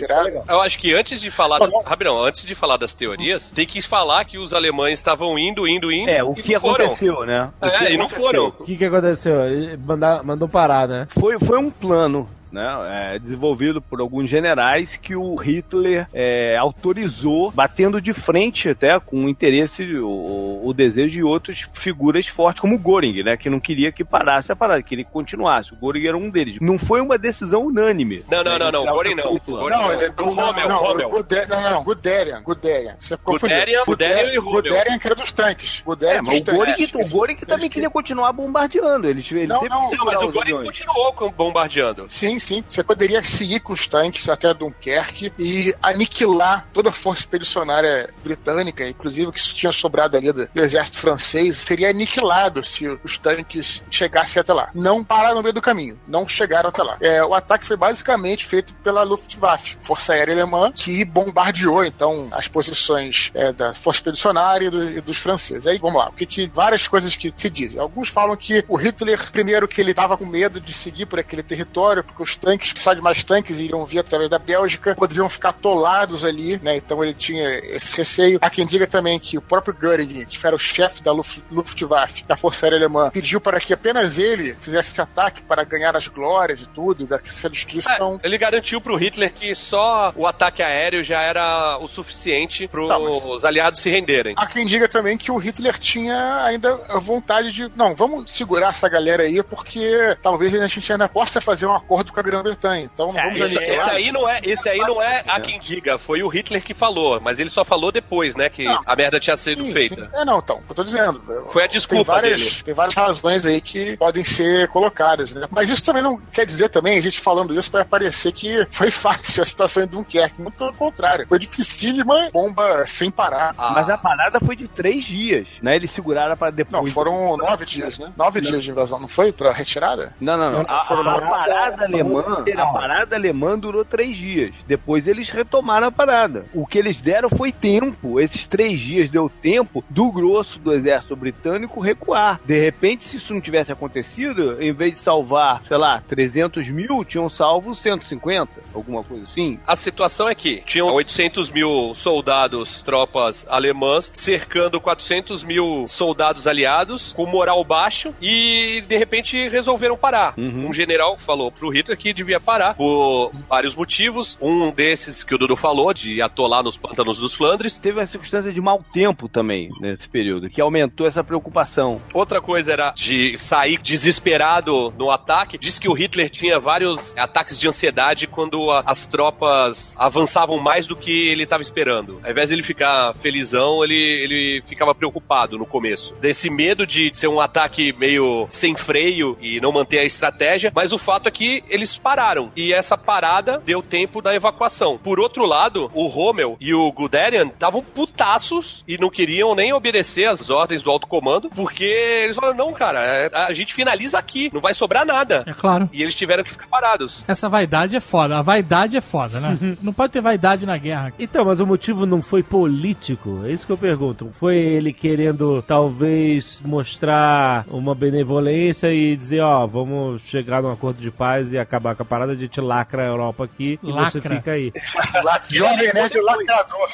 é. 0.09 0.43
Eu 0.53 0.61
acho 0.61 0.80
que 0.80 0.93
antes 0.93 1.21
de 1.21 1.32
falar 1.32 1.59
das. 1.59 1.73
Rapidão, 1.86 2.21
antes 2.21 2.45
de 2.45 2.53
falar 2.55 2.78
das 2.78 2.93
teorias, 2.93 3.49
tem 3.51 3.65
que 3.65 3.82
falar 3.82 4.25
que 4.25 4.38
os 4.38 4.53
alemães 4.53 4.99
estavam 4.99 5.38
indo, 5.39 5.67
indo, 5.67 5.91
indo. 5.91 6.09
É, 6.09 6.23
o 6.23 6.34
que 6.34 6.53
não 6.53 6.59
foram. 6.61 6.86
aconteceu, 6.86 7.25
né? 7.25 7.49
O 7.61 7.65
É, 7.65 7.69
que 7.78 7.93
e 7.93 7.97
não 7.97 8.05
aconteceu? 8.05 8.25
foram. 8.25 8.47
O 8.59 8.63
que 8.63 8.75
que 8.75 8.86
aconteceu? 8.86 9.45
Ele 9.45 9.78
mandou 10.23 10.47
parar, 10.49 10.66
né? 10.88 11.07
foi, 11.11 11.39
foi 11.39 11.57
um 11.57 11.70
plano. 11.70 12.28
Né, 12.58 13.14
é, 13.14 13.20
desenvolvido 13.20 13.80
por 13.80 14.01
alguns 14.01 14.28
generais 14.28 14.97
que 14.97 15.16
o 15.16 15.36
Hitler 15.36 16.08
é, 16.12 16.58
autorizou, 16.58 17.51
batendo 17.51 18.01
de 18.01 18.14
frente 18.14 18.70
até 18.70 18.99
com 18.99 19.26
o 19.26 19.30
interesse, 19.30 19.84
o, 19.99 20.62
o 20.64 20.74
desejo 20.74 21.12
de 21.12 21.24
outras 21.24 21.68
figuras 21.76 22.28
fortes, 22.28 22.60
como 22.60 22.76
o 22.76 22.80
Göring, 22.80 23.22
né, 23.22 23.38
que 23.38 23.47
não 23.47 23.60
queria 23.60 23.91
que 23.91 24.03
parasse 24.03 24.51
a 24.51 24.55
parada, 24.55 24.82
queria 24.82 25.05
que 25.05 25.12
continuasse. 25.12 25.72
O 25.72 25.78
Göring 25.80 26.08
era 26.08 26.18
um 26.18 26.32
deles. 26.32 26.58
Não 26.60 26.80
foi 26.80 26.99
uma 26.99 27.16
decisão 27.16 27.68
unânime. 27.68 28.26
Não, 28.28 28.43
não, 28.43 28.58
né, 28.58 28.72
não, 28.72 28.72
não. 28.72 28.93
Goring 28.93 29.16
não. 29.16 29.24
alta 29.26 29.39
cúpula. 29.39 29.62
Goring 29.62 29.78
Não, 29.78 29.93
ele 29.93 30.05
é 30.05 30.22
O 30.22 30.30
Rommel, 30.30 30.70
não, 30.70 30.78
Rommel. 30.78 31.10
Guderian, 31.10 31.47
não, 31.47 31.62
não, 31.62 31.84
Guderian, 31.84 32.41
Guderian. 32.41 32.95
Você 32.99 33.18
confundiu. 33.18 33.58
Guderian, 33.58 33.84
Guderian 33.86 34.34
e 34.34 34.38
Rommel. 34.38 34.53
Guderian 34.53 34.97
que 34.97 35.08
era 35.08 35.16
dos 35.16 35.32
tanques. 35.32 35.82
Guderian 35.86 36.18
É, 36.18 36.22
mas 36.24 36.39
o 36.39 36.43
dos 36.43 36.55
tanques. 36.55 36.91
Göring, 36.91 37.05
o 37.05 37.08
Göring 37.08 37.36
também 37.36 37.66
Eles 37.66 37.74
queria 37.74 37.89
continuar 37.91 38.34
bombardeando. 38.34 39.08
Ele, 39.08 39.24
ele 39.30 39.45
Não, 39.45 39.60
teve 39.60 39.70
não, 39.70 39.91
Não, 39.91 40.05
mas 40.05 40.22
o 40.24 40.32
Goring 40.32 40.64
continuou 40.66 41.32
bombardeando. 41.32 42.05
Sim, 42.10 42.39
sim. 42.48 42.64
Você 42.68 42.84
poderia 42.84 43.24
seguir 43.24 43.60
com 43.60 43.74
os 43.74 43.88
tanques 43.88 44.28
até 44.30 44.54
Dunkerque 44.54 45.32
e 45.38 45.74
aniquilar 45.82 46.68
toda 46.74 46.89
a 46.89 46.93
força 46.93 47.22
expedicionária 47.24 48.14
britânica, 48.24 48.88
inclusive 48.88 49.28
o 49.28 49.32
que 49.34 49.41
tinha 49.41 49.72
sobrado 49.72 50.16
ali 50.18 50.32
do, 50.32 50.48
exército 50.56 51.00
francês, 51.00 51.58
seria 51.58 51.89
aniquilado 51.89 52.64
se 52.64 52.88
os 53.04 53.18
tanques 53.18 53.82
chegassem 53.91 54.39
até 54.39 54.54
lá. 54.54 54.70
Não 54.74 55.04
pararam 55.04 55.36
no 55.36 55.43
meio 55.43 55.54
do 55.54 55.62
caminho, 55.62 56.00
não 56.08 56.28
chegaram 56.28 56.70
até 56.70 56.84
lá. 56.84 56.98
É, 57.02 57.24
o 57.24 57.34
ataque 57.34 57.66
foi 57.68 57.78
basicamente 57.78 58.45
feito 58.45 58.74
pela 58.76 59.04
Luftwaffe, 59.04 59.78
Força 59.82 60.14
Aérea 60.14 60.34
Alemã, 60.34 60.72
que 60.72 61.04
bombardeou 61.06 61.84
então 61.84 62.28
as 62.32 62.48
posições 62.48 63.32
é, 63.34 63.52
da 63.52 63.74
força 63.74 64.00
expedicionária 64.00 64.68
e, 64.68 64.70
do- 64.70 64.89
e 64.91 65.02
dos 65.02 65.18
franceses. 65.18 65.68
Aí 65.68 65.78
vamos 65.80 65.98
lá, 66.00 66.10
o 66.10 66.14
que, 66.14 66.26
que 66.26 66.48
várias 66.48 66.88
coisas 66.88 67.16
que 67.16 67.34
se 67.36 67.50
dizem. 67.50 67.80
Alguns 67.80 68.10
falam 68.10 68.36
que 68.36 68.64
o 68.68 68.76
Hitler, 68.78 69.32
primeiro 69.32 69.68
que 69.68 69.82
ele 69.82 69.91
estava 69.91 70.18
com 70.18 70.26
medo 70.26 70.60
de 70.60 70.74
seguir 70.74 71.06
por 71.06 71.20
aquele 71.20 71.43
território, 71.43 72.04
porque 72.04 72.24
os 72.28 72.36
tanques, 72.36 72.71
precisar 72.71 72.93
de 72.93 73.01
mais 73.01 73.23
tanques, 73.23 73.59
iriam 73.59 73.86
vir 73.86 73.99
através 73.99 74.30
da 74.30 74.38
Bélgica, 74.39 74.95
poderiam 74.95 75.30
ficar 75.30 75.49
atolados 75.49 76.23
ali, 76.25 76.59
né? 76.61 76.75
Então 76.75 77.03
ele 77.03 77.13
tinha 77.13 77.47
esse 77.75 77.95
receio. 77.95 78.38
Há 78.41 78.49
quem 78.49 78.65
diga 78.65 78.86
também 78.88 79.19
que 79.19 79.38
o 79.38 79.41
próprio 79.41 79.73
Göring, 79.80 80.25
que 80.25 80.45
era 80.45 80.55
o 80.55 80.59
chefe 80.59 81.01
da 81.01 81.11
Luft- 81.11 81.41
Luftwaffe, 81.51 82.23
da 82.25 82.36
Força 82.38 82.65
Aérea 82.65 82.80
Alemã, 82.80 83.09
pediu 83.11 83.39
para 83.39 83.59
que 83.59 83.73
apenas 83.73 84.17
ele 84.17 84.55
fizesse 84.55 84.91
esse 84.91 85.01
ataque 85.01 85.41
para 85.41 85.63
ganhar 85.63 85.95
as 85.95 86.07
glórias 86.07 86.61
e 86.61 86.67
tudo, 86.69 87.05
dessa 87.05 87.49
destruição. 87.49 88.19
Ele 88.23 88.38
garantiu 88.38 88.82
pro 88.82 88.95
Hitler 88.95 89.34
que 89.34 89.53
só 89.55 90.11
o 90.15 90.28
ataque 90.28 90.61
aéreo 90.61 91.03
já 91.03 91.21
era 91.21 91.78
o 91.80 91.88
suficiente 91.88 92.67
pros 92.67 92.88
Tá, 92.88 92.97
os 92.97 93.43
aliados 93.45 93.82
se 93.82 93.89
renderem. 93.89 94.34
Há 94.38 94.45
quem 94.47 94.65
diga 94.65 94.88
também 94.88 95.17
que 95.17 95.32
o 95.32 95.38
Hitler 95.38 95.78
tinha 95.80 96.43
ainda 96.43 96.80
a 96.89 96.99
vontade 96.99 97.51
de. 97.51 97.71
Não, 97.75 97.93
vamos 97.95 98.32
segurar 98.32 98.69
essa 98.69 98.88
galera 98.89 99.23
aí, 99.23 99.41
porque 99.43 100.15
talvez 100.21 100.53
a 100.53 100.67
gente 100.67 100.91
ainda 100.91 101.07
possa 101.09 101.41
fazer 101.41 101.65
um 101.65 101.73
acordo 101.75 102.11
com 102.18 102.22
a 102.22 102.24
Grã-Bretanha. 102.24 102.89
Então 102.91 103.13
não 103.13 103.20
É, 103.20 103.24
vamos 103.26 103.41
esse, 103.41 103.55
esse 103.55 103.80
aí 103.89 104.11
não 104.11 104.28
é, 104.28 104.39
esse 104.43 104.70
aí 104.70 104.80
não 104.80 105.01
é 105.01 105.24
a 105.28 105.39
quem 105.39 105.59
diga, 105.59 105.97
foi 105.99 106.24
o 106.24 106.28
Hitler 106.28 106.63
que 106.63 106.74
falou, 106.74 107.20
mas 107.22 107.39
ele 107.39 107.49
só 107.49 107.63
falou 107.63 107.91
depois, 107.91 108.36
né, 108.36 108.49
que 108.49 108.63
Não. 108.65 108.82
a 108.86 108.95
merda 108.95 109.20
tinha 109.20 109.38
sido 109.38 109.63
Sim, 109.63 109.74
feita. 109.74 109.95
sim. 109.95 110.07
É, 110.13 110.26
não, 110.26 110.39
então, 110.39 110.61
eu 110.68 110.76
tô 110.76 110.84
dizendo. 110.84 111.22
Foi 111.51 111.63
a 111.63 111.68
desculpa 111.68 112.13
tem 112.13 112.22
várias, 112.22 112.41
dele. 112.41 112.63
Tem 112.63 112.74
várias 112.74 112.95
razões 112.95 113.45
aí 113.45 113.61
que 113.61 113.95
podem 113.97 114.24
ser 114.24 114.68
colocadas, 114.70 115.34
né? 115.36 115.47
Mas 115.51 115.70
isso 115.70 115.84
também 115.84 116.01
não 116.01 116.18
quer 116.32 116.45
dizer 116.45 116.70
também, 116.70 116.97
a 116.97 117.01
gente 117.01 117.20
falando 117.22 117.53
isso, 117.53 117.72
vai 117.72 117.86
parecer 117.86 118.32
que 118.32 118.65
foi 118.72 118.89
fácil 118.91 119.43
a 119.43 119.45
situação 119.45 119.84
em 119.84 119.88
Dunkerque. 119.88 120.41
Muito 120.41 120.57
pelo 120.57 120.74
contrário. 120.74 121.28
Foi 121.28 121.38
dificílima, 121.39 122.30
bomba 122.32 122.86
sem 122.88 123.11
parar. 123.11 123.53
Mas 123.57 123.89
a 123.89 123.97
parada 123.97 124.39
foi 124.39 124.55
de 124.55 124.68
três 124.68 125.05
dias, 125.05 125.47
né? 125.61 125.76
Eles 125.76 125.91
seguraram 125.91 126.36
para 126.36 126.51
depois. 126.51 126.84
Não, 126.86 126.91
foram 126.91 127.38
nove 127.38 127.65
dias, 127.65 127.97
né? 127.99 128.11
Nove 128.18 128.41
dias 128.41 128.63
de 128.63 128.72
invasão, 128.72 128.99
não 128.99 129.07
foi? 129.07 129.32
Pra 129.32 129.51
retirada? 129.53 130.13
Não, 130.20 130.38
não, 130.38 130.51
não. 130.51 130.61
A, 130.68 130.84
foram 130.84 131.09
a- 131.09 131.18
a 131.18 131.22
parada 131.22 131.86
alemã, 131.86 132.07
a 132.16 132.66
parada 132.68 133.16
alemã 133.16 133.58
durou 133.58 133.84
três 133.84 134.18
dias. 134.18 134.55
Depois 134.68 135.08
eles 135.08 135.30
retomaram 135.30 135.88
a 135.88 135.91
parada. 135.91 136.45
O 136.53 136.66
que 136.66 136.78
eles 136.78 137.01
deram 137.01 137.30
foi 137.30 137.51
tempo. 137.51 138.20
Esses 138.20 138.47
três 138.47 138.80
dias 138.80 139.10
deu 139.10 139.30
tempo 139.30 139.84
do 139.89 140.12
grosso 140.12 140.60
do 140.60 140.74
exército 140.74 141.16
britânico 141.16 141.80
recuar. 141.80 142.39
De 142.45 142.60
repente, 142.60 143.05
se 143.05 143.18
isso 143.18 143.34
não 143.34 143.41
tivesse 143.41 143.72
acontecido, 143.72 144.62
em 144.62 144.74
vez 144.74 144.93
de 144.93 144.97
salvar, 144.99 145.62
sei 145.66 145.78
lá, 145.78 146.01
300 146.08 146.70
mil, 146.70 147.03
tinham 147.03 147.30
salvo 147.30 147.76
150, 147.76 148.51
alguma 148.74 149.03
coisa 149.03 149.24
assim. 149.24 149.60
A 149.66 149.76
situação 149.76 150.28
é 150.30 150.36
que 150.36 150.62
tinham 150.66 150.88
800 150.88 151.49
mil 151.51 151.93
soldados, 151.95 152.82
tropas 152.82 153.45
alemãs, 153.49 154.12
cercando 154.14 154.80
400 154.80 155.43
mil 155.43 155.88
soldados 155.88 156.47
aliados, 156.47 157.14
com 157.14 157.26
moral 157.26 157.64
baixo, 157.64 158.14
e 158.22 158.84
de 158.88 158.97
repente 158.97 159.49
resolveram 159.49 159.97
parar. 159.97 160.34
Uhum. 160.38 160.68
Um 160.68 160.74
general 160.74 161.18
falou 161.18 161.51
pro 161.51 161.70
Hitler 161.70 161.97
que 161.98 162.14
devia 162.14 162.39
parar 162.39 162.76
por 162.76 163.32
vários 163.50 163.76
motivos. 163.76 164.38
Um 164.41 164.72
desses 164.72 165.24
que 165.24 165.36
o 165.36 165.38
Dudu 165.38 165.56
falou, 165.56 165.93
de 165.93 166.22
atolar 166.22 166.64
nos 166.64 166.78
pântanos 166.78 167.20
dos 167.20 167.34
Flandres. 167.34 167.78
Teve 167.78 168.02
a 168.02 168.06
circunstância 168.06 168.52
de 168.52 168.62
mau 168.62 168.84
tempo 168.93 169.28
também 169.28 169.70
nesse 169.80 170.08
período, 170.10 170.50
que 170.50 170.62
aumentou 170.62 171.08
essa 171.08 171.24
preocupação. 171.24 172.02
Outra 172.14 172.41
coisa 172.41 172.72
era 172.72 172.91
de 172.91 173.38
sair 173.38 173.78
desesperado 173.80 174.93
no 174.98 175.12
ataque. 175.12 175.58
Diz 175.58 175.80
que 175.80 175.89
o 175.89 175.93
Hitler 175.93 176.30
tinha 176.30 176.60
vários 176.60 177.16
ataques 177.18 177.60
de 177.60 177.68
ansiedade 177.68 178.28
quando 178.28 178.72
a, 178.72 178.84
as 178.86 179.06
tropas 179.06 179.95
avançavam 179.98 180.60
mais 180.60 180.88
do 180.88 180.95
que 180.95 181.30
ele 181.30 181.43
estava 181.43 181.62
esperando. 181.62 182.20
Ao 182.24 182.32
invés 182.32 182.50
de 182.50 182.56
ele 182.56 182.64
ficar 182.64 183.14
felizão, 183.16 183.84
ele, 183.84 183.95
ele 183.95 184.64
ficava 184.68 184.93
preocupado 184.93 185.58
no 185.58 185.66
começo. 185.66 186.14
Desse 186.20 186.50
medo 186.50 186.86
de 186.86 187.12
ser 187.14 187.28
um 187.28 187.39
ataque 187.39 187.93
meio 187.93 188.48
sem 188.50 188.76
freio 188.76 189.38
e 189.41 189.60
não 189.60 189.72
manter 189.72 190.00
a 190.00 190.04
estratégia, 190.04 190.72
mas 190.76 190.91
o 190.91 190.98
fato 190.98 191.28
é 191.28 191.32
que 191.32 191.64
eles 191.88 191.96
pararam. 191.96 192.52
E 192.56 192.74
essa 192.74 192.98
parada 192.98 193.62
deu 193.66 193.82
tempo 193.82 194.22
da 194.22 194.36
evacuação. 194.36 195.00
Por 195.02 195.20
outro 195.20 195.46
lado, 195.46 195.90
o 195.94 196.08
Rommel 196.08 196.58
e 196.60 196.74
o 196.74 196.92
Guderian 196.92 197.48
estavam 197.48 197.84
putaços 197.84 198.84
e 198.88 198.98
não 198.98 199.10
queriam 199.10 199.56
nem 199.56 199.74
obedecer 199.74 200.26
as 200.26 200.50
ordens 200.50 200.84
do 200.84 200.92
alto 200.92 201.08
comando, 201.08 201.50
porque 201.50 201.86
eles 201.86 202.36
falaram, 202.36 202.58
não, 202.58 202.74
cara, 202.74 203.04
é, 203.04 203.30
a 203.34 203.54
gente 203.54 203.74
finaliza 203.74 204.18
aqui, 204.18 204.50
não 204.54 204.62
vai 204.62 204.74
sobrar 204.74 205.06
nada. 205.06 205.44
É 205.48 205.54
claro. 205.54 205.90
E 205.94 206.02
eles 206.02 206.16
tiveram 206.16 206.44
que 206.44 206.52
ficar 206.52 206.68
parados. 206.68 207.24
Essa 207.28 207.48
vaidade 207.48 207.96
é 207.96 208.00
foda. 208.00 208.38
A 208.38 208.42
vaidade 208.42 208.98
é 208.98 209.02
foda, 209.02 209.40
né? 209.40 209.58
Não 209.82 209.94
pode 209.94 210.12
ter 210.12 210.22
vaidade 210.22 210.66
na 210.66 210.78
guerra. 210.78 211.14
Então, 211.20 211.46
mas 211.46 211.60
o 211.60 211.66
motivo 211.66 212.06
não 212.06 212.22
foi 212.22 212.42
político? 212.42 213.42
É 213.46 213.52
isso 213.52 213.66
que 213.66 213.72
eu 213.72 213.78
pergunto. 213.78 214.30
Foi 214.32 214.56
ele 214.56 214.92
querendo, 214.92 215.62
talvez, 215.62 216.62
mostrar 216.66 217.66
uma 217.70 217.94
benevolência 217.94 218.92
e 218.92 219.16
dizer, 219.16 219.42
ó, 219.42 219.66
vamos 219.68 220.24
chegar 220.24 220.62
num 220.62 220.72
acordo 220.72 221.00
de 221.00 221.12
paz 221.12 221.52
e 221.52 221.58
acabar 221.58 221.76
com 221.80 222.03
a 222.03 222.05
parada, 222.05 222.32
a 222.34 222.36
gente 222.36 222.59
lacra 222.61 223.03
a 223.03 223.05
Europa 223.07 223.43
aqui 223.45 223.80
e 223.84 223.91
você 223.91 224.17
Lacra. 224.19 224.36
fica 224.38 224.51
aí. 224.51 224.71
Jovem 225.49 225.93
Nerd 225.93 226.19
lacrador. 226.21 226.89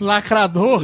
Lacrador. 0.00 0.82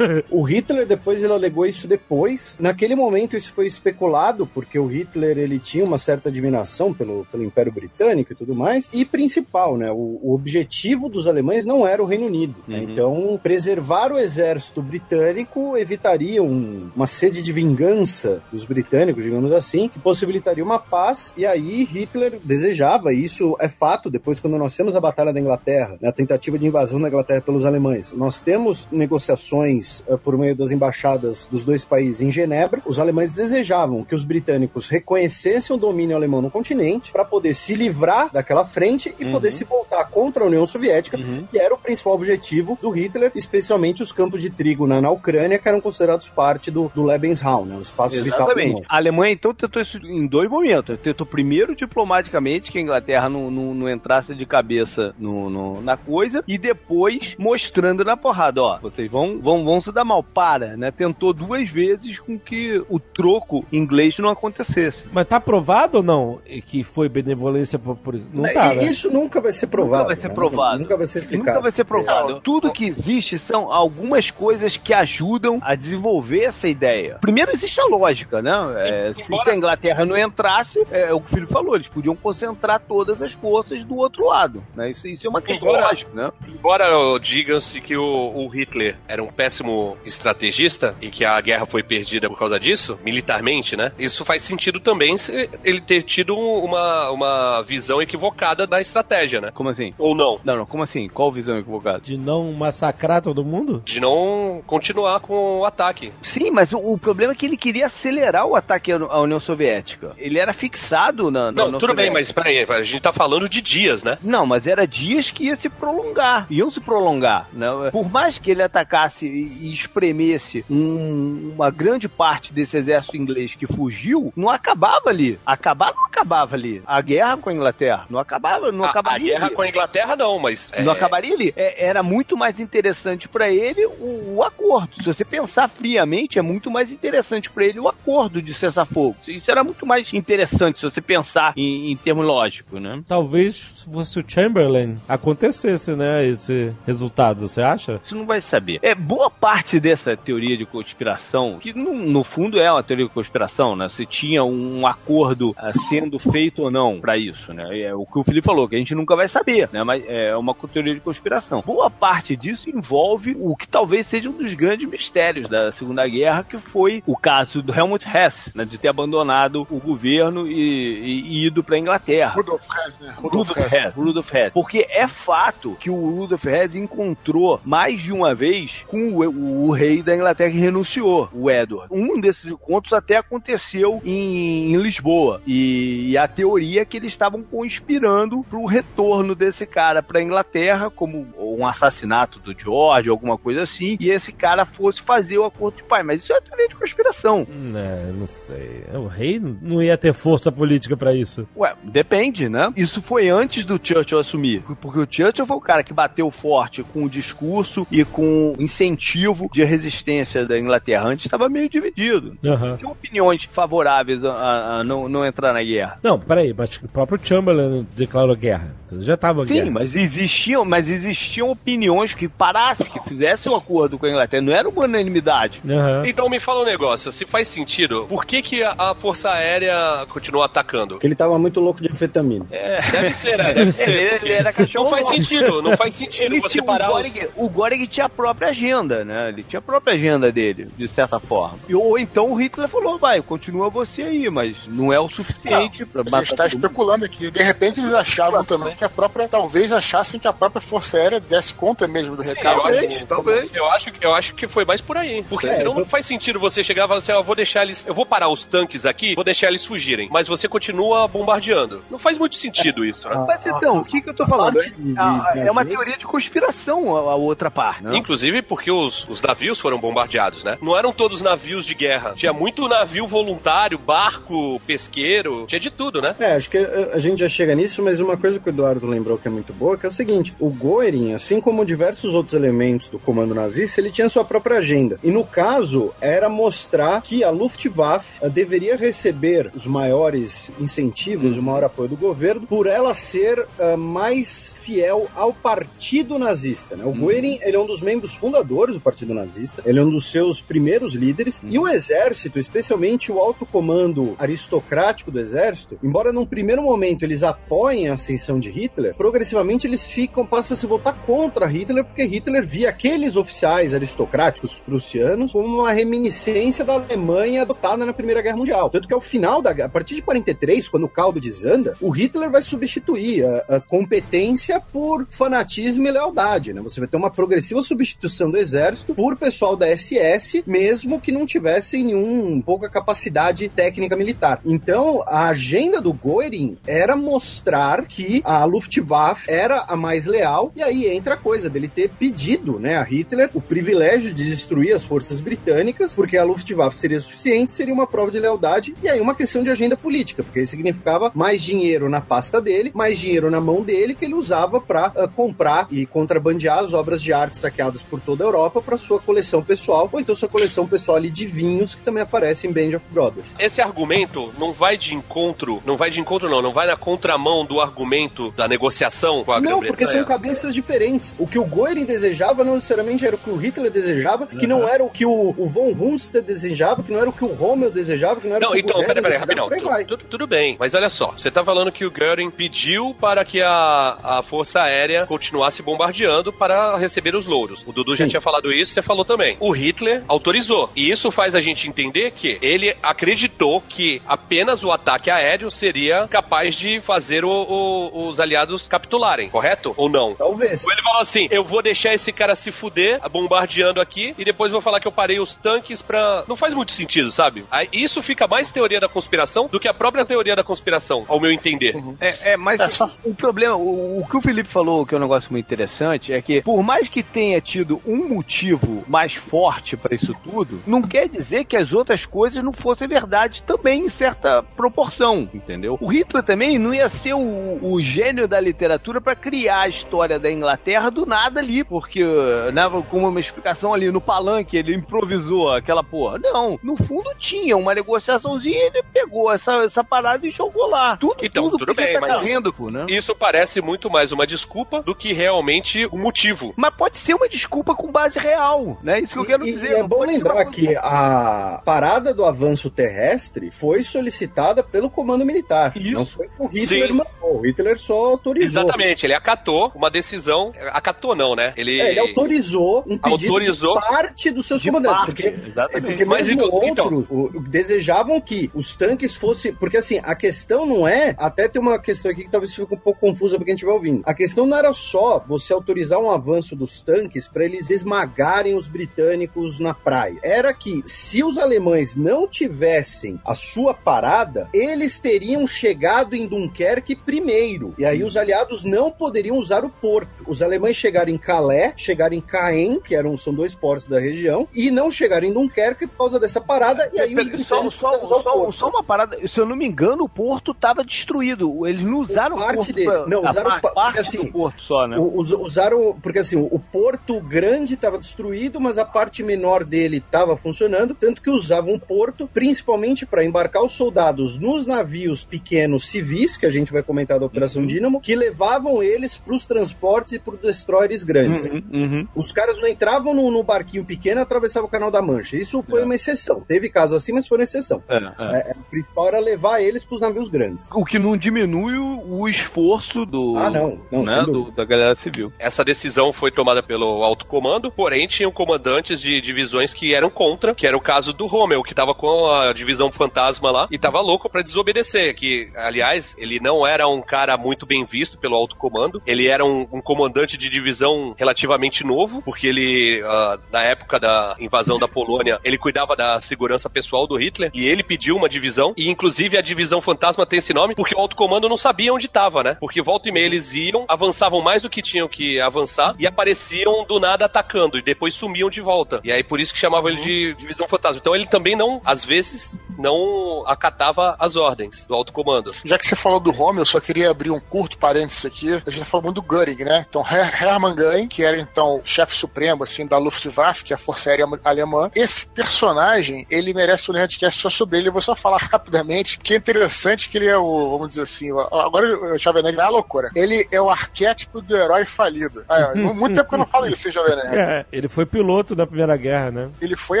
O 0.30 0.42
Hitler 0.42 0.86
depois 0.86 1.22
ele 1.22 1.32
alegou 1.32 1.66
isso 1.66 1.86
depois. 1.86 2.56
Naquele 2.58 2.94
momento 2.94 3.36
isso 3.36 3.52
foi 3.52 3.66
especulado 3.66 4.46
porque 4.46 4.78
o 4.78 4.86
Hitler 4.86 5.38
ele 5.38 5.58
tinha 5.58 5.84
uma 5.84 5.98
certa 5.98 6.28
admiração 6.28 6.92
pelo, 6.92 7.26
pelo 7.30 7.44
Império 7.44 7.72
Britânico 7.72 8.32
e 8.32 8.36
tudo 8.36 8.54
mais. 8.54 8.88
E 8.92 9.04
principal, 9.04 9.76
né? 9.76 9.90
O, 9.90 10.18
o 10.22 10.34
objetivo 10.34 11.08
dos 11.08 11.26
alemães 11.26 11.64
não 11.64 11.86
era 11.86 12.02
o 12.02 12.06
Reino 12.06 12.26
Unido. 12.26 12.54
né? 12.66 12.78
Uhum. 12.78 12.82
Então 12.84 13.40
preservar 13.42 14.12
o 14.12 14.18
exército 14.18 14.82
britânico 14.82 15.76
evitaria 15.76 16.42
um- 16.42 16.90
uma 16.94 17.06
sede 17.06 17.42
de 17.42 17.52
vingança 17.52 18.42
dos 18.52 18.64
britânicos, 18.64 19.24
digamos 19.24 19.52
assim, 19.52 19.88
que 19.88 19.98
possibilitaria 19.98 20.64
uma 20.64 20.78
paz. 20.78 21.32
E 21.36 21.44
aí 21.46 21.84
Hitler 21.84 22.38
desejava. 22.42 23.01
E 23.10 23.22
isso 23.24 23.56
é 23.58 23.68
fato. 23.68 24.10
Depois 24.10 24.38
quando 24.38 24.58
nós 24.58 24.76
temos 24.76 24.94
a 24.94 25.00
Batalha 25.00 25.32
da 25.32 25.40
Inglaterra, 25.40 25.96
né, 26.00 26.08
a 26.08 26.12
tentativa 26.12 26.58
de 26.58 26.66
invasão 26.66 27.00
da 27.00 27.08
Inglaterra 27.08 27.40
pelos 27.40 27.64
alemães, 27.64 28.12
nós 28.12 28.40
temos 28.40 28.86
negociações 28.92 30.04
eh, 30.06 30.16
por 30.16 30.36
meio 30.36 30.54
das 30.54 30.70
embaixadas 30.70 31.48
dos 31.50 31.64
dois 31.64 31.84
países 31.84 32.20
em 32.22 32.30
Genebra. 32.30 32.82
Os 32.84 32.98
alemães 32.98 33.34
desejavam 33.34 34.04
que 34.04 34.14
os 34.14 34.24
britânicos 34.24 34.88
reconhecessem 34.88 35.74
o 35.74 35.78
domínio 35.78 36.16
alemão 36.16 36.42
no 36.42 36.50
continente 36.50 37.12
para 37.12 37.24
poder 37.24 37.54
se 37.54 37.74
livrar 37.74 38.30
daquela 38.32 38.64
frente 38.64 39.14
e 39.18 39.24
Uhum. 39.24 39.32
poder 39.32 39.50
se 39.52 39.64
voltar 39.64 40.04
contra 40.10 40.44
a 40.44 40.46
União 40.46 40.66
Soviética, 40.66 41.16
Uhum. 41.16 41.46
que 41.50 41.58
era 41.58 41.74
o 41.74 41.78
principal 41.78 42.12
objetivo 42.14 42.76
do 42.82 42.90
Hitler, 42.90 43.30
especialmente 43.34 44.02
os 44.02 44.12
campos 44.12 44.42
de 44.42 44.50
trigo 44.50 44.86
na, 44.86 45.00
na 45.00 45.10
Ucrânia, 45.10 45.58
que 45.58 45.68
eram 45.68 45.80
considerados 45.80 46.28
parte 46.28 46.70
do, 46.70 46.90
do 46.94 47.02
Lebensraum, 47.04 47.64
né, 47.64 47.76
o 47.76 47.80
espaço 47.82 48.20
vital 48.22 48.42
alemão. 48.50 48.62
Exatamente. 48.64 48.86
A 48.88 48.96
Alemanha, 48.96 49.32
então, 49.32 49.54
tentou 49.54 49.80
isso 49.80 49.98
em 50.04 50.26
dois 50.26 50.50
momentos. 50.50 50.98
Tentou 51.00 51.26
primeiro 51.26 51.74
diplomaticamente 51.74 52.70
que 52.70 52.78
a 52.90 52.91
Inglaterra 52.92 53.28
não, 53.28 53.50
não, 53.50 53.74
não 53.74 53.88
entrasse 53.90 54.34
de 54.34 54.44
cabeça 54.44 55.14
no, 55.18 55.48
no- 55.48 55.80
na 55.80 55.96
coisa 55.96 56.44
e 56.46 56.58
depois 56.58 57.34
mostrando 57.38 58.04
na 58.04 58.16
porrada, 58.16 58.62
ó, 58.62 58.78
vocês 58.78 59.10
vão, 59.10 59.38
vão, 59.40 59.64
vão 59.64 59.80
se 59.80 59.90
dar 59.92 60.04
mal. 60.04 60.22
Para, 60.22 60.76
né? 60.76 60.90
Tentou 60.90 61.32
duas 61.32 61.68
vezes 61.68 62.18
com 62.18 62.38
que 62.38 62.82
o 62.88 62.98
troco 63.00 63.64
inglês 63.72 64.18
não 64.18 64.28
acontecesse. 64.28 65.04
Mas 65.12 65.26
tá 65.26 65.40
provado 65.40 65.98
ou 65.98 66.02
não 66.04 66.38
que 66.66 66.84
foi 66.84 67.08
benevolência 67.08 67.78
por, 67.78 67.96
por 67.96 68.14
isso? 68.14 68.28
Não 68.32 68.44
tá, 68.52 68.74
né? 68.74 68.84
Isso 68.84 69.10
nunca 69.10 69.40
vai 69.40 69.52
ser 69.52 69.66
provado. 69.66 70.06
vai 70.06 70.16
ser 70.16 70.28
né? 70.28 70.34
provado. 70.34 70.78
Nunca 70.80 70.96
vai 70.96 71.06
ser 71.06 71.18
explicado. 71.20 71.48
Nunca 71.48 71.60
vai 71.60 71.70
ser 71.72 71.84
provado. 71.84 72.40
Tudo 72.40 72.72
que 72.72 72.84
existe 72.86 73.38
são 73.38 73.72
algumas 73.72 74.30
coisas 74.30 74.76
que 74.76 74.92
ajudam 74.92 75.58
a 75.62 75.74
desenvolver 75.74 76.44
essa 76.44 76.68
ideia. 76.68 77.18
Primeiro 77.20 77.50
existe 77.52 77.80
a 77.80 77.84
lógica, 77.86 78.40
né? 78.42 78.52
É, 78.76 79.14
se, 79.14 79.22
se 79.24 79.50
a 79.50 79.54
Inglaterra 79.54 80.04
não 80.04 80.16
entrasse, 80.16 80.84
é, 80.90 81.12
o 81.12 81.20
que 81.20 81.26
o 81.26 81.34
filho 81.34 81.48
falou, 81.48 81.74
eles 81.74 81.88
podiam 81.88 82.14
concentrar 82.16 82.80
todas 82.88 83.22
as 83.22 83.32
forças 83.32 83.82
do 83.84 83.96
outro 83.96 84.26
lado. 84.26 84.62
Né? 84.74 84.90
Isso, 84.90 85.08
isso 85.08 85.26
é 85.26 85.30
uma 85.30 85.40
questão 85.42 85.68
Embora- 85.68 85.86
lógica, 85.86 86.10
né? 86.14 86.30
Embora 86.48 86.84
digam-se 87.20 87.80
que 87.80 87.96
o, 87.96 88.02
o 88.04 88.48
Hitler 88.48 88.96
era 89.08 89.22
um 89.22 89.28
péssimo 89.28 89.96
estrategista 90.04 90.94
e 91.00 91.08
que 91.08 91.24
a 91.24 91.40
guerra 91.40 91.66
foi 91.66 91.82
perdida 91.82 92.28
por 92.28 92.38
causa 92.38 92.58
disso, 92.58 92.98
militarmente, 93.04 93.76
né? 93.76 93.92
Isso 93.98 94.24
faz 94.24 94.42
sentido 94.42 94.80
também 94.80 95.16
se 95.16 95.48
ele 95.64 95.80
ter 95.80 96.02
tido 96.02 96.36
uma, 96.36 97.10
uma 97.10 97.62
visão 97.62 98.00
equivocada 98.00 98.66
da 98.66 98.80
estratégia, 98.80 99.40
né? 99.40 99.50
Como 99.52 99.68
assim? 99.68 99.92
Ou 99.98 100.14
não. 100.14 100.38
Não, 100.44 100.56
não, 100.56 100.66
como 100.66 100.82
assim? 100.82 101.08
Qual 101.08 101.30
visão 101.32 101.58
equivocada? 101.58 102.00
De 102.00 102.16
não 102.16 102.52
massacrar 102.52 103.20
todo 103.22 103.44
mundo? 103.44 103.82
De 103.84 104.00
não 104.00 104.62
continuar 104.66 105.20
com 105.20 105.58
o 105.60 105.64
ataque. 105.64 106.12
Sim, 106.22 106.50
mas 106.50 106.72
o, 106.72 106.78
o 106.78 106.98
problema 106.98 107.32
é 107.32 107.36
que 107.36 107.46
ele 107.46 107.56
queria 107.56 107.86
acelerar 107.86 108.46
o 108.46 108.54
ataque 108.56 108.92
à 108.92 109.20
União 109.20 109.40
Soviética. 109.40 110.12
Ele 110.18 110.38
era 110.38 110.52
fixado 110.52 111.30
na, 111.30 111.46
na 111.46 111.52
Não, 111.52 111.64
União 111.66 111.80
tudo 111.80 111.94
bem, 111.94 112.12
mas 112.12 112.30
peraí, 112.32 112.61
a 112.68 112.82
gente 112.82 113.00
tá 113.00 113.12
falando 113.12 113.48
de 113.48 113.60
dias, 113.60 114.02
né? 114.02 114.18
Não, 114.22 114.46
mas 114.46 114.66
era 114.66 114.86
dias 114.86 115.30
que 115.30 115.44
ia 115.44 115.56
se 115.56 115.68
prolongar, 115.68 116.46
iam 116.50 116.70
se 116.70 116.80
prolongar. 116.80 117.48
Né? 117.52 117.66
Por 117.90 118.10
mais 118.10 118.38
que 118.38 118.50
ele 118.50 118.62
atacasse 118.62 119.26
e 119.26 119.70
espremesse 119.72 120.64
um- 120.70 121.52
uma 121.54 121.70
grande 121.70 122.08
parte 122.08 122.52
desse 122.52 122.76
exército 122.76 123.16
inglês 123.16 123.54
que 123.54 123.66
fugiu, 123.66 124.32
não 124.36 124.48
acabava 124.48 125.08
ali. 125.10 125.38
Acabar 125.44 125.92
não 125.94 126.04
acabava 126.06 126.54
ali. 126.56 126.82
A 126.86 127.00
guerra 127.00 127.36
com 127.36 127.50
a 127.50 127.52
Inglaterra 127.54 128.06
não 128.10 128.18
acabava, 128.18 128.70
não 128.72 128.84
A, 128.84 128.88
a 128.88 128.90
acabaria. 128.90 129.32
guerra 129.32 129.46
ali. 129.46 129.54
com 129.54 129.62
a 129.62 129.68
Inglaterra 129.68 130.16
não, 130.16 130.38
mas... 130.38 130.70
é, 130.74 130.82
Não 130.82 130.92
acabaria 130.92 131.34
ali. 131.34 131.52
É, 131.56 131.86
era 131.86 132.02
muito 132.02 132.36
mais 132.36 132.58
interessante 132.60 133.28
pra 133.28 133.50
ele 133.50 133.84
o, 133.86 134.36
o 134.36 134.42
acordo. 134.42 134.96
Se 134.96 135.04
você 135.06 135.24
pensar 135.24 135.68
friamente, 135.68 136.38
é 136.38 136.42
muito 136.42 136.70
mais 136.70 136.90
interessante 136.90 137.50
pra 137.50 137.64
ele 137.64 137.78
o 137.80 137.88
acordo 137.88 138.40
de 138.42 138.52
cessar-fogo. 138.54 139.16
Isso 139.26 139.50
era 139.50 139.62
muito 139.64 139.86
mais 139.86 140.12
interessante 140.12 140.78
se 140.80 140.84
você 140.84 141.00
pensar 141.00 141.52
em, 141.56 141.90
em 141.92 141.96
termos 141.96 142.26
lógicos, 142.26 142.51
né? 142.80 143.02
Talvez 143.06 143.72
se 143.74 143.90
fosse 143.90 144.18
o 144.20 144.24
Chamberlain 144.26 144.96
acontecesse, 145.08 145.92
né? 145.96 146.26
Esse 146.26 146.72
resultado, 146.86 147.48
você 147.48 147.62
acha? 147.62 148.00
Você 148.04 148.14
não 148.14 148.26
vai 148.26 148.40
saber. 148.40 148.78
É 148.82 148.94
boa 148.94 149.30
parte 149.30 149.78
dessa 149.80 150.16
teoria 150.16 150.56
de 150.56 150.66
conspiração, 150.66 151.58
que 151.58 151.72
no, 151.72 151.94
no 151.94 152.24
fundo 152.24 152.58
é 152.58 152.70
uma 152.70 152.82
teoria 152.82 153.06
de 153.06 153.12
conspiração, 153.12 153.74
né? 153.76 153.88
Se 153.88 154.04
tinha 154.06 154.44
um 154.44 154.86
acordo 154.86 155.54
ah, 155.56 155.72
sendo 155.88 156.18
feito 156.18 156.62
ou 156.62 156.70
não 156.70 157.00
pra 157.00 157.16
isso, 157.16 157.52
né? 157.52 157.80
É 157.80 157.94
o 157.94 158.04
que 158.04 158.18
o 158.18 158.24
Felipe 158.24 158.44
falou, 158.46 158.68
que 158.68 158.76
a 158.76 158.78
gente 158.78 158.94
nunca 158.94 159.16
vai 159.16 159.28
saber, 159.28 159.68
né? 159.72 159.82
Mas 159.84 160.02
é 160.06 160.36
uma 160.36 160.54
teoria 160.72 160.94
de 160.94 161.00
conspiração. 161.00 161.62
Boa 161.64 161.90
parte 161.90 162.36
disso 162.36 162.68
envolve 162.70 163.36
o 163.38 163.56
que 163.56 163.66
talvez 163.68 164.06
seja 164.06 164.28
um 164.28 164.32
dos 164.36 164.54
grandes 164.54 164.88
mistérios 164.88 165.48
da 165.48 165.72
Segunda 165.72 166.06
Guerra, 166.06 166.44
que 166.44 166.58
foi 166.58 167.02
o 167.06 167.16
caso 167.16 167.62
do 167.62 167.72
Helmut 167.74 168.06
Hess, 168.06 168.52
né? 168.54 168.64
De 168.64 168.78
ter 168.78 168.88
abandonado 168.88 169.66
o 169.70 169.78
governo 169.78 170.46
e, 170.46 170.52
e- 170.52 171.22
e 171.42 171.46
ido 171.46 171.62
pra 171.62 171.78
Inglaterra. 171.78 172.32
Rudolf 172.42 172.64
Hess, 172.64 172.98
né? 173.00 173.14
Rudolf 173.16 173.56
Hess. 173.56 173.72
Hess, 173.72 173.94
Rudolf 173.94 174.34
Hess. 174.34 174.52
Porque 174.52 174.86
é 174.90 175.06
fato 175.06 175.76
que 175.78 175.88
o 175.90 175.94
Rudolf 175.94 176.44
Hess 176.44 176.74
encontrou 176.74 177.60
mais 177.64 178.00
de 178.00 178.12
uma 178.12 178.34
vez 178.34 178.84
com 178.88 179.10
o, 179.10 179.66
o 179.66 179.70
rei 179.70 180.02
da 180.02 180.14
Inglaterra 180.14 180.50
que 180.50 180.58
renunciou, 180.58 181.28
o 181.32 181.50
Edward. 181.50 181.88
Um 181.90 182.20
desses 182.20 182.50
encontros 182.50 182.92
até 182.92 183.16
aconteceu 183.16 184.00
em, 184.04 184.72
em 184.72 184.76
Lisboa. 184.76 185.40
E, 185.46 186.10
e 186.10 186.18
a 186.18 186.26
teoria 186.26 186.82
é 186.82 186.84
que 186.84 186.96
eles 186.96 187.12
estavam 187.12 187.42
conspirando 187.42 188.42
pro 188.44 188.64
retorno 188.64 189.34
desse 189.34 189.66
cara 189.66 190.02
pra 190.02 190.22
Inglaterra, 190.22 190.90
como 190.90 191.26
um 191.38 191.66
assassinato 191.66 192.38
do 192.38 192.58
George, 192.58 193.08
alguma 193.08 193.36
coisa 193.38 193.62
assim, 193.62 193.96
e 194.00 194.10
esse 194.10 194.32
cara 194.32 194.64
fosse 194.64 195.00
fazer 195.00 195.38
o 195.38 195.44
acordo 195.44 195.76
de 195.76 195.84
paz. 195.84 196.04
Mas 196.04 196.22
isso 196.22 196.32
é 196.32 196.40
teoria 196.40 196.68
de 196.68 196.74
conspiração. 196.74 197.46
É, 197.74 198.12
não 198.12 198.26
sei. 198.26 198.84
O 198.94 199.06
rei 199.06 199.38
não 199.38 199.82
ia 199.82 199.96
ter 199.96 200.12
força 200.12 200.50
política 200.50 200.96
pra 200.96 201.14
isso. 201.14 201.46
Ué, 201.56 201.74
depende, 201.84 202.31
né? 202.48 202.72
Isso 202.76 203.00
foi 203.02 203.28
antes 203.28 203.64
do 203.64 203.78
Churchill 203.82 204.18
assumir. 204.18 204.62
Porque 204.80 204.98
o 204.98 205.06
Churchill 205.08 205.46
foi 205.46 205.56
o 205.56 205.60
cara 205.60 205.82
que 205.82 205.92
bateu 205.92 206.30
forte 206.30 206.82
com 206.82 207.04
o 207.04 207.08
discurso 207.08 207.86
e 207.90 208.04
com 208.04 208.54
o 208.58 208.62
incentivo 208.62 209.48
de 209.52 209.62
resistência 209.64 210.46
da 210.46 210.58
Inglaterra. 210.58 211.06
Antes 211.08 211.26
estava 211.26 211.48
meio 211.48 211.68
dividido. 211.68 212.36
Aham. 212.44 212.76
Tinha 212.76 212.90
opiniões 212.90 213.44
favoráveis 213.44 214.24
a, 214.24 214.30
a- 214.32 214.80
a 214.80 214.84
não, 214.84 215.08
não 215.08 215.24
entrar 215.26 215.52
na 215.52 215.62
guerra. 215.62 215.98
Não, 216.02 216.18
peraí, 216.18 216.54
mas 216.56 216.76
o 216.82 216.88
próprio 216.88 217.18
Chamberlain 217.22 217.86
declarou 217.96 218.36
guerra. 218.36 218.74
Então 218.86 219.02
já 219.02 219.16
tava 219.16 219.44
Sim, 219.46 219.54
guerra. 219.54 219.70
mas 219.70 219.94
existiam, 219.94 220.64
mas 220.64 220.90
existiam 220.90 221.50
opiniões 221.50 222.14
que 222.14 222.28
parasse, 222.28 222.90
que 222.90 223.00
fizesse 223.08 223.48
um 223.48 223.54
acordo 223.56 223.98
com 223.98 224.06
a 224.06 224.10
Inglaterra. 224.10 224.42
Não 224.42 224.52
era 224.52 224.68
uma 224.68 224.84
unanimidade. 224.84 225.60
Aham. 225.68 226.02
Então 226.06 226.28
me 226.28 226.40
fala 226.40 226.62
um 226.62 226.66
negócio, 226.66 227.10
se 227.12 227.24
faz 227.26 227.48
sentido, 227.48 228.06
por 228.08 228.24
que, 228.24 228.42
que 228.42 228.62
a, 228.62 228.74
a 228.78 228.94
Força 228.94 229.30
Aérea 229.30 230.06
continuou 230.08 230.44
atacando? 230.44 230.94
Porque 230.94 231.06
ele 231.06 231.14
tava 231.14 231.38
muito 231.38 231.60
louco 231.60 231.82
de 231.82 231.88
anfetamina. 232.22 232.46
Deve 232.90 233.10
ser, 233.14 233.38
né? 233.38 233.52
Deve 233.52 233.72
ser. 233.72 233.88
Ele, 233.88 234.18
ele 234.22 234.32
era 234.32 234.52
cachorro 234.52 234.84
Não 234.84 234.90
faz 234.90 235.06
sentido, 235.08 235.62
não 235.62 235.76
faz 235.76 235.94
sentido 235.94 236.22
Ele 236.24 236.40
você 236.40 236.48
tinha, 236.54 236.64
parar 236.64 236.90
o, 236.92 237.00
os... 237.00 237.12
Goring, 237.12 237.28
o 237.36 237.48
Goring 237.48 237.86
tinha 237.86 238.06
a 238.06 238.08
própria 238.08 238.48
agenda, 238.48 239.04
né? 239.04 239.28
Ele 239.28 239.42
tinha 239.42 239.58
a 239.58 239.62
própria 239.62 239.94
agenda 239.94 240.30
dele, 240.32 240.68
de 240.76 240.88
certa 240.88 241.18
forma. 241.20 241.58
E, 241.68 241.74
ou 241.74 241.98
então 241.98 242.30
o 242.30 242.34
Hitler 242.34 242.68
falou, 242.68 242.98
vai, 242.98 243.20
continua 243.22 243.68
você 243.68 244.02
aí, 244.02 244.30
mas 244.30 244.66
não 244.66 244.92
é 244.92 244.98
o 245.00 245.08
suficiente 245.08 245.84
pra 245.84 246.00
A 246.00 246.04
gente 246.04 246.12
matar 246.12 246.22
está 246.32 246.46
especulando 246.46 247.04
aqui. 247.04 247.30
De 247.30 247.42
repente 247.42 247.80
eles 247.80 247.92
achavam 247.92 248.44
também 248.44 248.74
que 248.74 248.84
a 248.84 248.88
própria. 248.88 249.28
Talvez 249.28 249.72
achassem 249.72 250.18
que 250.20 250.28
a 250.28 250.32
própria 250.32 250.60
Força 250.60 250.96
Aérea 250.96 251.20
desse 251.20 251.54
conta 251.54 251.86
mesmo 251.88 252.16
do 252.16 252.22
Sim, 252.22 252.30
recado. 252.30 252.56
eu, 252.60 252.66
acho, 252.66 252.78
Talvez, 252.80 253.04
talvez. 253.04 253.50
eu, 253.54 253.66
acho, 253.70 253.92
que- 253.92 254.06
eu 254.06 254.14
acho 254.14 254.34
que 254.34 254.48
foi 254.48 254.64
mais 254.64 254.80
por 254.80 254.96
aí. 254.96 255.22
Porque 255.28 255.46
É, 255.46 255.54
senão 255.56 255.72
eu- 255.72 255.78
não 255.78 255.84
faz 255.86 256.06
sentido 256.06 256.38
você 256.40 256.62
chegar 256.62 256.84
e 256.84 256.88
falar 256.88 256.98
assim: 256.98 257.12
ó, 257.12 257.16
eu 257.16 257.22
vou 257.22 257.34
deixar 257.36 257.62
eles. 257.62 257.86
Eu 257.86 257.94
vou 257.94 258.04
parar 258.06 258.28
os 258.28 258.44
tanques 258.44 258.84
aqui, 258.86 259.14
vou 259.14 259.24
deixar 259.24 259.48
eles 259.48 259.64
fugirem. 259.64 260.08
Mas 260.10 260.28
você 260.28 260.48
continua 260.48 261.06
bombardeando. 261.08 261.82
Não 261.90 261.98
faz 261.98 262.11
muito 262.18 262.36
sentido 262.36 262.84
isso, 262.84 263.08
né? 263.08 263.24
Mas 263.26 263.46
então, 263.46 263.78
o 263.78 263.84
que, 263.84 264.00
que 264.00 264.08
eu 264.10 264.14
tô 264.14 264.26
falando? 264.26 264.58
Ah, 264.96 265.30
de 265.32 265.40
é 265.40 265.50
uma 265.50 265.60
agenda- 265.62 265.76
teoria 265.76 265.96
de 265.96 266.06
conspiração 266.06 266.96
a, 266.96 267.12
a 267.12 267.14
outra 267.16 267.50
parte, 267.50 267.82
né? 267.84 267.96
Inclusive 267.96 268.42
porque 268.42 268.70
os, 268.70 269.06
os 269.08 269.20
navios 269.22 269.58
foram 269.60 269.78
bombardeados, 269.78 270.44
né? 270.44 270.58
Não 270.60 270.76
eram 270.76 270.92
todos 270.92 271.20
navios 271.20 271.64
de 271.66 271.74
guerra. 271.74 272.14
Tinha 272.16 272.32
muito 272.32 272.66
navio 272.68 273.06
voluntário, 273.06 273.78
barco, 273.78 274.60
pesqueiro, 274.66 275.46
tinha 275.46 275.60
de 275.60 275.70
tudo, 275.70 276.00
né? 276.00 276.14
É, 276.18 276.34
acho 276.36 276.50
que 276.50 276.58
a 276.58 276.82
a 276.92 276.98
gente 276.98 277.20
já 277.20 277.28
chega 277.28 277.54
nisso, 277.54 277.82
mas 277.82 278.00
uma 278.00 278.16
coisa 278.16 278.38
que 278.38 278.48
o 278.48 278.50
Eduardo 278.50 278.86
lembrou 278.86 279.16
que 279.16 279.26
é 279.26 279.30
muito 279.30 279.52
boa, 279.52 279.78
que 279.78 279.86
é 279.86 279.88
o 279.88 279.92
seguinte, 279.92 280.34
o 280.38 280.50
Goering, 280.50 281.14
assim 281.14 281.40
como 281.40 281.64
diversos 281.64 282.12
outros 282.12 282.34
elementos 282.34 282.88
do 282.90 282.98
comando 282.98 283.34
nazista, 283.34 283.80
ele 283.80 283.90
tinha 283.90 284.08
sua 284.08 284.24
própria 284.24 284.58
agenda. 284.58 284.98
E 285.02 285.10
no 285.10 285.24
caso, 285.24 285.94
era 286.00 286.28
mostrar 286.28 287.00
que 287.02 287.24
a 287.24 287.30
Luftwaffe 287.30 288.18
eh, 288.20 288.28
deveria 288.28 288.76
receber 288.76 289.50
os 289.54 289.64
maiores 289.66 290.52
incentivos, 290.60 291.36
o 291.38 291.42
maior 291.42 291.64
apoio 291.64 291.88
do 291.90 291.96
governo, 292.02 292.46
por 292.46 292.66
ela 292.66 292.94
ser 292.94 293.46
eh, 293.58 293.76
mais 293.76 294.54
fiel 294.60 295.08
ao 295.14 295.32
partido 295.32 296.18
nazista, 296.18 296.76
né? 296.76 296.84
O 296.84 296.92
Goering, 296.92 297.38
ele 297.40 297.56
é 297.56 297.58
um 297.58 297.66
dos 297.66 297.80
membros 297.80 298.14
fundadores 298.14 298.74
do 298.74 298.80
partido 298.80 299.14
nazista, 299.14 299.62
ele 299.64 299.78
é 299.78 299.82
um 299.82 299.90
dos 299.90 300.10
seus 300.10 300.40
primeiros 300.40 300.94
líderes, 300.94 301.40
e 301.44 301.58
o 301.58 301.68
exército, 301.68 302.38
especialmente 302.38 303.10
o 303.12 303.18
alto 303.18 303.46
comando 303.46 304.14
aristocrático 304.18 305.10
do 305.10 305.20
exército, 305.20 305.78
embora 305.82 306.12
num 306.12 306.26
primeiro 306.26 306.62
momento 306.62 307.04
eles 307.04 307.22
apoiem 307.22 307.88
a 307.88 307.94
ascensão 307.94 308.38
de 308.38 308.50
Hitler, 308.50 308.94
progressivamente 308.94 309.66
eles 309.66 309.88
ficam, 309.88 310.26
passam 310.26 310.56
a 310.56 310.58
se 310.58 310.66
voltar 310.66 310.92
contra 311.06 311.46
Hitler, 311.46 311.84
porque 311.84 312.04
Hitler 312.04 312.44
via 312.44 312.68
aqueles 312.68 313.16
oficiais 313.16 313.74
aristocráticos 313.74 314.56
prussianos 314.56 315.32
como 315.32 315.46
uma 315.46 315.72
reminiscência 315.72 316.64
da 316.64 316.74
Alemanha 316.74 317.42
adotada 317.42 317.86
na 317.86 317.92
Primeira 317.92 318.20
Guerra 318.20 318.36
Mundial. 318.36 318.70
Tanto 318.70 318.88
que 318.88 318.94
ao 318.94 319.00
final 319.00 319.40
da 319.40 319.52
a 319.52 319.68
partir 319.68 319.94
de 319.94 320.02
43, 320.02 320.66
quando 320.68 320.84
o 320.84 320.88
caldo 320.88 321.20
desanda, 321.20 321.74
o 321.80 321.90
Hitler 321.92 322.30
vai 322.30 322.42
substituir 322.42 323.24
a, 323.24 323.56
a 323.56 323.60
competência 323.60 324.60
por 324.60 325.06
fanatismo 325.08 325.86
e 325.86 325.90
lealdade, 325.90 326.52
né? 326.52 326.60
Você 326.60 326.80
vai 326.80 326.88
ter 326.88 326.96
uma 326.96 327.10
progressiva 327.10 327.62
substituição 327.62 328.30
do 328.30 328.36
exército 328.36 328.94
por 328.94 329.16
pessoal 329.16 329.56
da 329.56 329.74
SS, 329.74 330.42
mesmo 330.46 331.00
que 331.00 331.12
não 331.12 331.26
tivesse 331.26 331.82
nenhum 331.82 332.40
pouca 332.40 332.68
capacidade 332.68 333.48
técnica 333.48 333.96
militar. 333.96 334.40
Então, 334.44 335.02
a 335.06 335.28
agenda 335.28 335.80
do 335.80 335.92
Goering 335.92 336.56
era 336.66 336.96
mostrar 336.96 337.84
que 337.86 338.22
a 338.24 338.44
Luftwaffe 338.44 339.30
era 339.30 339.64
a 339.68 339.76
mais 339.76 340.06
leal, 340.06 340.52
e 340.56 340.62
aí 340.62 340.88
entra 340.88 341.14
a 341.14 341.16
coisa 341.18 341.48
dele 341.48 341.68
ter 341.68 341.90
pedido, 341.90 342.58
né, 342.58 342.76
a 342.76 342.82
Hitler 342.82 343.30
o 343.34 343.40
privilégio 343.40 344.12
de 344.12 344.24
destruir 344.24 344.74
as 344.74 344.84
forças 344.84 345.20
britânicas, 345.20 345.94
porque 345.94 346.16
a 346.16 346.24
Luftwaffe 346.24 346.78
seria 346.78 346.98
suficiente, 346.98 347.52
seria 347.52 347.74
uma 347.74 347.86
prova 347.86 348.10
de 348.10 348.18
lealdade, 348.18 348.74
e 348.82 348.88
aí 348.88 349.00
uma 349.00 349.14
questão 349.14 349.42
de 349.42 349.50
agenda 349.50 349.76
política, 349.76 350.22
porque 350.22 350.46
significava 350.46 351.10
mais 351.14 351.42
dinheiro 351.42 351.71
na 351.80 352.00
pasta 352.00 352.40
dele, 352.40 352.70
mais 352.74 352.98
dinheiro 352.98 353.30
na 353.30 353.40
mão 353.40 353.62
dele, 353.62 353.94
que 353.94 354.04
ele 354.04 354.14
usava 354.14 354.60
para 354.60 354.90
comprar 355.14 355.66
e 355.70 355.86
contrabandear 355.86 356.58
as 356.58 356.72
obras 356.72 357.02
de 357.02 357.12
arte 357.12 357.38
saqueadas 357.38 357.82
por 357.82 358.00
toda 358.00 358.24
a 358.24 358.26
Europa 358.26 358.60
para 358.60 358.76
sua 358.78 359.00
coleção 359.00 359.42
pessoal, 359.42 359.88
ou 359.92 360.00
então 360.00 360.14
sua 360.14 360.28
coleção 360.28 360.66
pessoal 360.66 360.96
ali 360.96 361.10
de 361.10 361.26
vinhos, 361.26 361.74
que 361.74 361.82
também 361.82 362.02
aparece 362.02 362.46
em 362.46 362.52
Band 362.52 362.76
of 362.76 362.84
Brothers. 362.90 363.34
Esse 363.38 363.60
argumento 363.60 364.32
não 364.38 364.52
vai 364.52 364.76
de 364.76 364.94
encontro, 364.94 365.62
não 365.64 365.76
vai 365.76 365.90
de 365.90 366.00
encontro 366.00 366.28
não, 366.28 366.42
não 366.42 366.52
vai 366.52 366.66
na 366.66 366.76
contramão 366.76 367.44
do 367.44 367.60
argumento 367.60 368.30
da 368.32 368.46
negociação 368.48 369.24
com 369.24 369.32
a 369.32 369.40
Não, 369.40 369.60
porque 369.60 369.86
são 369.88 370.04
cabeças 370.04 370.54
diferentes. 370.54 371.14
O 371.18 371.26
que 371.26 371.38
o 371.38 371.44
Goering 371.44 371.84
desejava 371.84 372.44
não 372.44 372.54
necessariamente 372.54 373.06
era 373.06 373.16
o 373.16 373.18
que 373.18 373.30
o 373.30 373.36
Hitler 373.36 373.70
desejava, 373.70 374.26
que 374.26 374.46
não 374.46 374.66
era 374.68 374.82
o 374.84 374.90
que 374.90 375.04
o, 375.06 375.34
o 375.36 375.46
von 375.46 375.70
Hunstedt 375.72 376.26
desejava, 376.26 376.82
que 376.82 376.92
não 376.92 377.00
era 377.00 377.08
o 377.08 377.12
que 377.12 377.24
o 377.24 377.28
Rommel 377.32 377.70
desejava, 377.70 378.20
que 378.20 378.28
não 378.28 378.36
era 378.36 378.44
Não, 378.44 378.52
o 378.52 378.54
que 378.54 378.60
então, 378.60 378.76
o 378.80 378.84
peraí, 378.86 379.02
peraí, 379.02 379.18
Goering 379.18 379.20
rapidão. 379.20 379.48
desejava, 379.48 379.68
por 379.70 379.76
aí 379.78 379.84
Tu- 379.86 379.88
vai. 379.90 379.98
tu- 379.98 380.06
tudo 380.08 380.26
bem, 380.26 380.56
mas 380.58 380.74
olha 380.74 380.88
só. 380.88 381.12
Você 381.16 381.30
tá 381.30 381.44
falando 381.44 381.61
que 381.70 381.84
o 381.84 381.90
Göring 381.90 382.30
pediu 382.30 382.96
para 382.98 383.24
que 383.24 383.40
a, 383.42 383.98
a 384.02 384.22
Força 384.22 384.62
Aérea 384.62 385.06
continuasse 385.06 385.62
bombardeando 385.62 386.32
para 386.32 386.76
receber 386.76 387.14
os 387.14 387.26
louros. 387.26 387.62
O 387.66 387.72
Dudu 387.72 387.94
já 387.94 388.04
Sim. 388.04 388.10
tinha 388.10 388.20
falado 388.20 388.50
isso, 388.52 388.72
você 388.72 388.82
falou 388.82 389.04
também. 389.04 389.36
O 389.38 389.50
Hitler 389.52 390.02
autorizou. 390.08 390.70
E 390.74 390.90
isso 390.90 391.10
faz 391.10 391.36
a 391.36 391.40
gente 391.40 391.68
entender 391.68 392.10
que 392.12 392.38
ele 392.40 392.74
acreditou 392.82 393.60
que 393.68 394.00
apenas 394.06 394.64
o 394.64 394.70
ataque 394.72 395.10
aéreo 395.10 395.50
seria 395.50 396.08
capaz 396.08 396.54
de 396.56 396.80
fazer 396.80 397.24
o- 397.24 397.28
o- 397.30 398.08
os 398.08 398.18
aliados 398.18 398.66
capitularem, 398.66 399.28
correto? 399.28 399.74
Ou 399.76 399.88
não? 399.88 400.14
Talvez. 400.14 400.64
Ou 400.64 400.72
ele 400.72 400.82
falou 400.82 401.02
assim: 401.02 401.28
eu 401.30 401.44
vou 401.44 401.60
deixar 401.62 401.92
esse 401.92 402.12
cara 402.12 402.34
se 402.34 402.50
fuder, 402.50 403.00
bombardeando 403.10 403.80
aqui, 403.80 404.14
e 404.18 404.24
depois 404.24 404.50
vou 404.52 404.60
falar 404.60 404.80
que 404.80 404.88
eu 404.88 404.92
parei 404.92 405.20
os 405.20 405.34
tanques 405.34 405.82
pra. 405.82 406.24
Não 406.26 406.36
faz 406.36 406.54
muito 406.54 406.72
sentido, 406.72 407.10
sabe? 407.10 407.44
Isso 407.72 408.00
fica 408.02 408.26
mais 408.26 408.50
teoria 408.50 408.80
da 408.80 408.88
conspiração 408.88 409.48
do 409.50 409.60
que 409.60 409.68
a 409.68 409.74
própria 409.74 410.04
teoria 410.04 410.34
da 410.36 410.44
conspiração, 410.44 411.04
ao 411.08 411.20
meu 411.20 411.30
entender. 411.30 411.51
É, 412.00 412.32
é, 412.32 412.36
mas 412.36 412.60
É, 412.60 412.70
só- 412.70 412.88
o 413.04 413.14
problema, 413.14 413.56
o, 413.56 414.00
o 414.00 414.06
que 414.08 414.16
o 414.16 414.20
Felipe 414.20 414.48
falou, 414.48 414.84
que 414.86 414.94
é 414.94 414.98
um 414.98 415.00
negócio 415.00 415.30
muito 415.32 415.44
interessante, 415.44 416.12
é 416.12 416.20
que 416.22 416.42
por 416.42 416.62
mais 416.62 416.88
que 416.88 417.02
tenha 417.02 417.40
tido 417.40 417.80
um 417.86 418.08
motivo 418.08 418.84
mais 418.88 419.14
forte 419.14 419.76
pra 419.76 419.94
isso 419.94 420.14
tudo, 420.24 420.60
não 420.66 420.82
quer 420.82 421.08
dizer 421.08 421.44
que 421.44 421.56
as 421.56 421.72
outras 421.72 422.06
coisas 422.06 422.42
não 422.42 422.52
fossem 422.52 422.86
verdade 422.88 423.42
também 423.42 423.84
em 423.84 423.88
certa 423.88 424.42
proporção, 424.56 425.28
entendeu? 425.34 425.76
O 425.80 425.86
Hitler 425.86 426.22
também 426.22 426.58
não 426.58 426.72
ia 426.74 426.88
ser 426.88 427.14
o, 427.14 427.58
o 427.62 427.80
gênio 427.80 428.26
da 428.28 428.40
literatura 428.40 429.00
pra 429.00 429.14
criar 429.14 429.62
a 429.62 429.68
história 429.68 430.18
da 430.18 430.30
Inglaterra 430.30 430.90
do 430.90 431.04
nada 431.06 431.40
ali, 431.40 431.62
porque, 431.64 432.04
né, 432.52 432.68
como 432.90 433.08
uma 433.08 433.20
explicação 433.20 433.74
ali 433.74 433.90
no 433.90 434.00
palanque, 434.00 434.56
ele 434.56 434.74
improvisou 434.74 435.50
aquela 435.50 435.82
porra. 435.84 436.18
Não, 436.18 436.58
no 436.62 436.76
fundo 436.76 437.10
tinha 437.18 437.56
uma 437.56 437.74
negociaçãozinha 437.74 438.56
e 438.56 438.66
ele 438.68 438.82
pegou 438.92 439.30
essa, 439.32 439.62
essa 439.64 439.82
parada 439.84 440.26
e 440.26 440.30
jogou 440.30 440.68
lá. 440.68 440.96
Tudo, 440.96 441.16
Então, 441.24 441.41
tudo 441.50 441.58
tudo 441.66 441.74
bem, 441.74 441.92
tá 441.92 442.00
mas- 442.00 442.16
correndo, 442.16 442.52
pô, 442.52 442.70
né? 442.70 442.86
Isso 442.88 443.14
parece 443.14 443.60
muito 443.60 443.90
mais 443.90 444.12
uma 444.12 444.26
desculpa 444.26 444.82
do 444.82 444.94
que 444.94 445.12
realmente 445.12 445.86
o 445.86 445.96
motivo. 445.98 446.52
Mas 446.56 446.74
pode 446.74 446.98
ser 446.98 447.14
uma 447.14 447.28
desculpa 447.28 447.74
com 447.74 447.90
base 447.90 448.18
real, 448.18 448.78
né? 448.82 449.00
Isso 449.00 449.12
que 449.14 449.18
eu 449.18 449.24
quero 449.24 449.46
E- 449.46 449.52
dizer. 449.52 449.70
E 449.70 449.74
é 449.74 449.82
bom 449.82 450.02
lembrar 450.04 450.34
uma- 450.34 450.44
que 450.44 450.74
a 450.76 451.62
parada 451.64 452.12
do 452.14 452.24
avanço 452.24 452.70
terrestre 452.70 453.50
foi 453.50 453.82
solicitada 453.82 454.62
pelo 454.62 454.90
comando 454.90 455.24
militar. 455.24 455.72
Isso. 455.76 455.92
Não 455.92 456.06
foi 456.06 456.28
o 456.38 456.46
Hitler 456.46 456.88
Sim. 456.88 456.92
mandou. 456.92 457.12
O 457.22 457.40
Hitler 457.46 457.78
só 457.78 457.94
autorizou. 457.94 458.62
Exatamente, 458.62 459.06
ele 459.06 459.14
acatou 459.14 459.70
uma 459.74 459.90
decisão. 459.90 460.52
Acatou 460.72 461.14
não, 461.16 461.34
né? 461.34 461.52
Ele. 461.56 461.80
É, 461.80 461.90
ele 461.90 462.00
autorizou 462.00 462.80
um 462.86 462.98
pedido 462.98 463.32
Autorizou. 463.32 463.74
de 463.80 463.86
parte 463.88 464.30
dos 464.30 464.46
seus 464.46 464.62
De 464.62 464.68
comandantes. 464.70 465.00
parte, 465.06 465.22
porque 465.22 465.48
exatamente. 465.48 465.86
Porque 465.86 466.04
Mas 466.04 466.28
mesmo 466.28 466.46
então- 466.46 466.64
então- 466.64 466.84
outros 466.84 467.10
o- 467.10 467.38
o- 467.38 467.40
desejavam 467.48 468.20
que 468.20 468.50
os 468.54 468.74
tanques 468.76 469.14
fossem. 469.16 469.54
Porque 469.54 469.76
assim, 469.76 470.00
a 470.02 470.14
questão 470.14 470.66
não 470.66 470.86
é. 470.86 471.14
Até 471.32 471.48
tem 471.48 471.62
uma 471.62 471.78
questão 471.78 472.10
aqui 472.10 472.24
que 472.24 472.30
talvez 472.30 472.54
fique 472.54 472.74
um 472.74 472.76
pouco 472.76 473.00
confusa 473.00 473.36
pra 473.36 473.46
quem 473.46 473.54
estiver 473.54 473.72
ouvindo. 473.72 474.02
A 474.04 474.12
questão 474.12 474.44
não 474.44 474.54
era 474.54 474.70
só 474.74 475.18
você 475.26 475.50
autorizar 475.50 475.98
um 475.98 476.10
avanço 476.10 476.54
dos 476.54 476.82
tanques 476.82 477.26
para 477.26 477.46
eles 477.46 477.70
esmagarem 477.70 478.54
os 478.54 478.68
britânicos 478.68 479.58
na 479.58 479.72
praia. 479.72 480.18
Era 480.22 480.52
que 480.52 480.82
se 480.84 481.24
os 481.24 481.38
alemães 481.38 481.96
não 481.96 482.28
tivessem 482.28 483.18
a 483.24 483.34
sua 483.34 483.72
parada, 483.72 484.46
eles 484.52 484.98
teriam 484.98 485.46
chegado 485.46 486.14
em 486.14 486.26
Dunkerque 486.26 486.94
primeiro. 486.94 487.74
E 487.78 487.86
aí 487.86 488.04
os 488.04 488.14
aliados 488.14 488.62
não 488.62 488.90
poderiam 488.90 489.38
usar 489.38 489.64
o 489.64 489.70
porto. 489.70 490.10
Os 490.26 490.42
alemães 490.42 490.76
chegaram 490.76 491.10
em 491.10 491.16
Calais, 491.16 491.72
chegaram 491.78 492.14
em 492.14 492.20
Caen, 492.20 492.78
que 492.78 492.94
eram, 492.94 493.16
são 493.16 493.32
dois 493.32 493.54
portos 493.54 493.86
da 493.86 493.98
região, 493.98 494.46
e 494.54 494.70
não 494.70 494.90
chegaram 494.90 495.26
em 495.26 495.32
Dunkerque 495.32 495.86
por 495.86 495.96
causa 495.96 496.20
dessa 496.20 496.42
parada. 496.42 496.90
E 496.92 497.00
aí 497.00 497.14
os 497.14 497.24
só, 497.24 497.32
britânicos 497.62 497.74
só, 497.74 498.22
só, 498.22 498.50
só 498.52 498.68
uma 498.68 498.84
parada, 498.84 499.26
se 499.26 499.40
eu 499.40 499.46
não 499.46 499.56
me 499.56 499.66
engano, 499.66 500.04
o 500.04 500.08
porto 500.10 500.50
estava 500.50 500.84
destruído. 500.84 501.21
Eles 501.22 501.82
não 501.84 501.98
usaram 502.00 502.36
Parte 502.36 502.52
o 502.52 502.56
porto. 502.56 502.72
dele. 502.74 502.86
pra- 502.86 503.06
Não, 503.06 503.26
a 503.26 503.30
usaram 503.30 503.50
parte, 503.50 503.62
pa- 503.62 503.70
parte 503.72 503.98
assim, 504.00 504.18
do 504.18 504.26
porto 504.32 504.62
só, 504.62 504.86
né? 504.86 504.96
Usaram, 504.98 505.96
porque 506.02 506.18
assim, 506.18 506.36
o 506.36 506.58
porto 506.58 507.20
grande 507.20 507.74
estava 507.74 507.98
destruído, 507.98 508.60
mas 508.60 508.78
a 508.78 508.84
parte 508.84 509.22
menor 509.22 509.64
dele 509.64 509.98
estava 509.98 510.36
funcionando, 510.36 510.94
tanto 510.94 511.22
que 511.22 511.30
usavam 511.30 511.74
o 511.74 511.80
porto 511.80 512.28
principalmente 512.32 513.06
para 513.06 513.24
embarcar 513.24 513.62
os 513.62 513.72
soldados 513.72 514.38
nos 514.38 514.66
navios 514.66 515.24
pequenos 515.24 515.88
civis, 515.88 516.36
que 516.36 516.46
a 516.46 516.50
gente 516.50 516.72
vai 516.72 516.82
comentar 516.82 517.18
da 517.18 517.26
Operação 517.26 517.64
Dínamo, 517.64 518.00
que 518.00 518.14
levavam 518.14 518.82
eles 518.82 519.16
para 519.16 519.34
os 519.34 519.46
transportes 519.46 520.14
e 520.14 520.18
para 520.18 520.32
por 520.32 520.38
destroyers 520.38 521.04
grandes. 521.04 521.50
Uhum, 521.50 521.62
uhum. 521.72 522.08
Os 522.14 522.32
caras 522.32 522.58
não 522.60 522.66
entravam 522.68 523.12
no, 523.12 523.30
no 523.30 523.42
barquinho 523.42 523.84
pequeno 523.84 524.20
e 524.20 524.22
atravessavam 524.22 524.66
o 524.66 524.70
canal 524.70 524.90
da 524.90 525.02
Mancha. 525.02 525.36
Isso 525.36 525.62
foi 525.62 525.82
É. 525.82 525.84
uma 525.84 525.94
exceção. 525.94 526.40
Teve 526.40 526.70
casos 526.70 526.96
assim, 526.96 527.12
mas 527.12 527.26
foi 527.28 527.36
uma 527.38 527.44
exceção. 527.44 527.82
É, 527.88 527.96
é. 527.96 528.50
É, 528.50 528.54
o 528.58 528.70
principal 528.70 529.08
era 529.08 529.18
levar 529.20 529.60
eles 529.60 529.84
pros 529.84 530.00
navios 530.00 530.28
grandes. 530.30 530.70
O 530.72 530.84
que 530.84 530.98
não 530.98 531.11
diminui 531.16 531.76
o, 531.76 532.20
o 532.20 532.28
esforço 532.28 533.04
do, 533.06 533.36
Ah, 533.36 533.50
não. 533.50 533.78
Não, 533.90 534.02
né, 534.04 534.22
do- 534.24 534.50
da 534.50 534.64
galera 534.64 534.94
civil. 534.94 535.32
Essa 535.38 535.64
decisão 535.64 536.12
foi 536.12 536.30
tomada 536.30 536.62
pelo 536.62 537.02
alto 537.02 537.26
comando, 537.26 537.70
porém 537.70 538.06
tinham 538.06 538.30
comandantes 538.30 539.00
de 539.00 539.20
divisões 539.20 539.72
que 539.74 539.94
eram 539.94 540.10
contra, 540.10 540.54
que 540.54 540.66
era 540.66 540.76
o 540.76 540.80
caso 540.80 541.12
do 541.12 541.26
Rommel, 541.26 541.62
que 541.62 541.74
tava 541.74 541.94
com 541.94 542.26
a 542.30 542.52
divisão 542.52 542.90
fantasma 542.92 543.50
lá 543.50 543.66
e 543.70 543.78
tava 543.78 544.00
louco 544.00 544.28
pra 544.28 544.42
desobedecer, 544.42 545.14
que, 545.14 545.50
aliás, 545.56 546.14
ele 546.18 546.38
não 546.40 546.66
era 546.66 546.86
um 546.88 547.00
cara 547.02 547.36
muito 547.36 547.66
bem 547.66 547.84
visto 547.84 548.18
pelo 548.18 548.34
alto 548.34 548.56
comando, 548.56 549.02
ele 549.06 549.26
era 549.26 549.44
um, 549.44 549.66
um 549.72 549.80
comandante 549.80 550.36
de 550.36 550.48
divisão 550.48 551.14
relativamente 551.18 551.84
novo, 551.84 552.22
porque 552.22 552.46
ele, 552.46 553.02
ah, 553.04 553.38
na 553.50 553.62
época 553.62 553.98
da 553.98 554.36
invasão 554.40 554.78
da 554.78 554.88
Polônia, 554.88 555.38
ele 555.44 555.58
cuidava 555.58 555.94
da 555.96 556.20
segurança 556.20 556.68
pessoal 556.70 557.06
do 557.06 557.16
Hitler, 557.16 557.50
e 557.54 557.66
ele 557.66 557.82
pediu 557.82 558.16
uma 558.16 558.28
divisão, 558.28 558.72
e 558.76 558.88
inclusive 558.90 559.36
a 559.38 559.42
divisão 559.42 559.80
fantasma 559.80 560.26
tem 560.26 560.38
esse 560.38 560.52
nome 560.54 560.74
porque 560.74 560.94
o 560.94 561.01
alto 561.02 561.16
comando 561.16 561.48
não 561.48 561.56
sabia 561.56 561.92
onde 561.92 562.08
tava, 562.08 562.42
né? 562.42 562.56
Porque 562.60 562.82
volta 562.82 563.08
e 563.08 563.12
meia 563.12 563.26
eles 563.26 563.52
iam, 563.54 563.84
avançavam 563.88 564.40
mais 564.40 564.62
do 564.62 564.70
que 564.70 564.82
tinham 564.82 565.08
que 565.08 565.40
avançar, 565.40 565.94
e 565.98 566.06
apareciam 566.06 566.84
do 566.86 566.98
nada 566.98 567.24
atacando, 567.24 567.78
e 567.78 567.82
depois 567.82 568.14
sumiam 568.14 568.50
de 568.50 568.60
volta. 568.60 569.00
E 569.04 569.12
aí 569.12 569.22
por 569.22 569.40
isso 569.40 569.52
que 569.52 569.60
chamavam 569.60 569.90
ele 569.90 570.02
de 570.02 570.34
divisão 570.38 570.68
fantasma. 570.68 570.98
Então 570.98 571.14
ele 571.14 571.26
também 571.26 571.56
não, 571.56 571.80
às 571.84 572.04
vezes, 572.04 572.58
não 572.78 573.44
acatava 573.46 574.16
as 574.18 574.36
ordens 574.36 574.84
do 574.86 574.94
alto 574.94 575.12
comando. 575.12 575.52
Já 575.64 575.78
que 575.78 575.86
você 575.86 575.96
falou 575.96 576.20
do 576.20 576.30
Rommel, 576.30 576.62
eu 576.62 576.66
só 576.66 576.80
queria 576.80 577.10
abrir 577.10 577.30
um 577.30 577.40
curto 577.40 577.78
parênteses 577.78 578.24
aqui. 578.24 578.50
A 578.52 578.70
gente 578.70 578.80
tá 578.80 578.84
falando 578.84 579.12
do 579.12 579.22
Göring, 579.22 579.64
né? 579.64 579.86
Então, 579.88 580.02
Her 580.02 580.42
Hermann 580.42 580.74
Göring, 580.74 581.08
que 581.08 581.24
era 581.24 581.38
então 581.38 581.80
chefe 581.84 582.14
supremo, 582.14 582.64
assim, 582.64 582.86
da 582.86 582.98
Luftwaffe, 582.98 583.64
que 583.64 583.72
é 583.72 583.76
a 583.76 583.78
Força 583.78 584.10
Aérea 584.10 584.26
Alemã. 584.44 584.90
Esse 584.94 585.28
personagem, 585.30 586.26
ele 586.30 586.54
merece 586.54 586.90
um 586.90 586.94
Nerdcast 586.94 587.40
só 587.40 587.50
sobre 587.50 587.78
ele. 587.78 587.88
Eu 587.88 587.92
vou 587.92 588.02
só 588.02 588.14
falar 588.14 588.38
rapidamente, 588.50 589.18
que 589.18 589.34
é 589.34 589.36
interessante 589.36 590.08
que 590.08 590.18
ele 590.18 590.26
é 590.26 590.36
o, 590.36 590.81
vamos 590.82 590.94
dizer 590.94 591.02
assim, 591.02 591.30
agora 591.30 592.14
o 592.14 592.18
Jovem 592.18 592.42
Nerd 592.42 592.58
é 592.58 592.62
uma 592.62 592.68
loucura. 592.70 593.10
Ele 593.14 593.46
é 593.50 593.60
o 593.60 593.70
arquétipo 593.70 594.40
do 594.40 594.56
herói 594.56 594.84
falido. 594.84 595.44
Ah, 595.48 595.72
muito 595.76 596.16
tempo 596.16 596.28
que 596.28 596.34
eu 596.34 596.38
não 596.38 596.46
falo 596.46 596.66
isso, 596.66 596.88
hein, 596.88 596.92
Jovem 596.92 597.16
Nerd. 597.16 597.36
É, 597.36 597.66
ele 597.72 597.88
foi 597.88 598.04
piloto 598.04 598.54
da 598.54 598.66
Primeira 598.66 598.96
Guerra, 598.96 599.30
né? 599.30 599.50
Ele 599.60 599.76
foi 599.76 600.00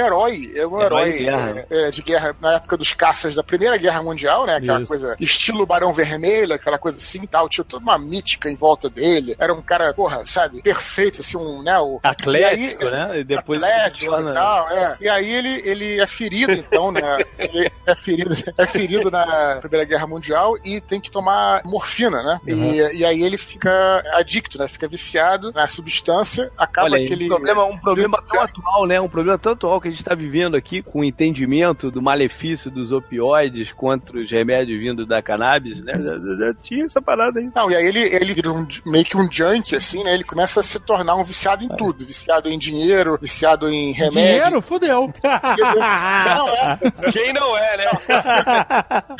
herói, 0.00 0.52
é 0.54 0.66
um 0.66 0.80
Herói 0.80 1.02
herói, 1.02 1.12
de 1.12 1.24
guerra. 1.24 1.66
é, 1.70 1.88
é, 1.88 1.90
de 1.90 2.02
guerra 2.02 2.36
na 2.40 2.54
época 2.54 2.76
dos 2.76 2.92
caças 2.92 3.34
da 3.34 3.42
Primeira 3.42 3.76
Guerra 3.76 4.02
Mundial, 4.02 4.46
né? 4.46 4.56
Aquela 4.56 4.80
Isso. 4.80 4.88
coisa, 4.88 5.16
estilo 5.20 5.66
Barão 5.66 5.92
Vermelho, 5.92 6.54
aquela 6.54 6.78
coisa 6.78 6.98
assim 6.98 7.22
e 7.22 7.26
tal. 7.26 7.48
Tinha 7.48 7.64
toda 7.64 7.82
uma 7.82 7.98
mítica 7.98 8.50
em 8.50 8.56
volta 8.56 8.88
dele. 8.88 9.36
Era 9.38 9.52
um 9.54 9.62
cara, 9.62 9.92
porra, 9.94 10.22
sabe, 10.24 10.62
perfeito, 10.62 11.20
assim, 11.20 11.36
um, 11.36 11.62
né? 11.62 11.78
O, 11.78 12.00
Atlético, 12.02 12.84
e 12.84 12.86
aí, 12.86 12.90
né? 12.90 13.20
E 13.20 13.24
depois 13.24 13.58
ele 13.58 13.70
Atlético 13.70 14.20
e 14.20 14.34
tal, 14.34 14.70
é. 14.70 14.96
E 15.00 15.08
aí 15.08 15.30
ele, 15.32 15.62
ele 15.64 16.00
é 16.00 16.06
ferido, 16.06 16.52
então, 16.52 16.90
né? 16.90 17.02
Ele 17.38 17.70
é 17.86 17.94
ferido, 17.96 18.34
é 18.56 18.66
ferido 18.66 19.10
na 19.10 19.58
Primeira 19.60 19.84
Guerra 19.84 20.06
Mundial 20.06 20.56
e 20.64 20.71
tem 20.80 21.00
que 21.00 21.10
tomar 21.10 21.62
morfina, 21.64 22.22
né? 22.22 22.40
E, 22.46 22.98
e 22.98 23.04
aí 23.04 23.22
ele 23.22 23.38
fica 23.38 23.70
adicto, 24.14 24.58
né? 24.58 24.68
Fica 24.68 24.88
viciado 24.88 25.52
na 25.52 25.68
substância, 25.68 26.50
acaba 26.56 26.88
Olha, 26.88 26.98
aí, 26.98 27.06
que 27.06 27.12
ele... 27.12 27.24
um 27.26 27.28
problema, 27.28 27.64
um 27.64 27.78
problema 27.78 28.22
tão 28.28 28.40
atual, 28.40 28.86
né? 28.86 29.00
Um 29.00 29.08
problema 29.08 29.38
tão 29.38 29.52
atual 29.52 29.80
que 29.80 29.88
a 29.88 29.90
gente 29.90 30.00
está 30.00 30.14
vivendo 30.14 30.56
aqui 30.56 30.82
com 30.82 31.00
o 31.00 31.04
entendimento 31.04 31.90
do 31.90 32.00
malefício 32.02 32.70
dos 32.70 32.92
opioides 32.92 33.72
contra 33.72 34.18
os 34.18 34.30
remédios 34.30 34.78
vindo 34.80 35.04
da 35.06 35.20
cannabis, 35.22 35.80
né? 35.80 35.92
Já, 35.94 36.18
já- 36.18 36.46
já 36.46 36.54
tinha 36.62 36.84
essa 36.84 37.00
parada 37.02 37.38
aí. 37.40 37.50
Não, 37.54 37.70
e 37.70 37.76
aí 37.76 37.86
ele, 37.86 38.00
ele 38.00 38.34
vira 38.34 38.52
um, 38.52 38.66
meio 38.86 39.04
que 39.04 39.16
um 39.16 39.28
junkie, 39.30 39.76
assim, 39.76 40.02
né? 40.04 40.14
Ele 40.14 40.24
começa 40.24 40.60
a 40.60 40.62
se 40.62 40.78
tornar 40.80 41.14
um 41.16 41.24
viciado 41.24 41.64
em 41.64 41.68
tudo. 41.68 42.04
Viciado 42.06 42.48
em 42.48 42.58
dinheiro, 42.58 43.18
viciado 43.20 43.68
em 43.68 43.92
remédio. 43.92 44.12
Dinheiro? 44.22 44.60
Fudeu. 44.62 45.12
Não, 45.22 46.48
é. 46.48 47.12
Quem 47.12 47.32
não 47.32 47.56
é, 47.56 47.76
né? 47.76 47.84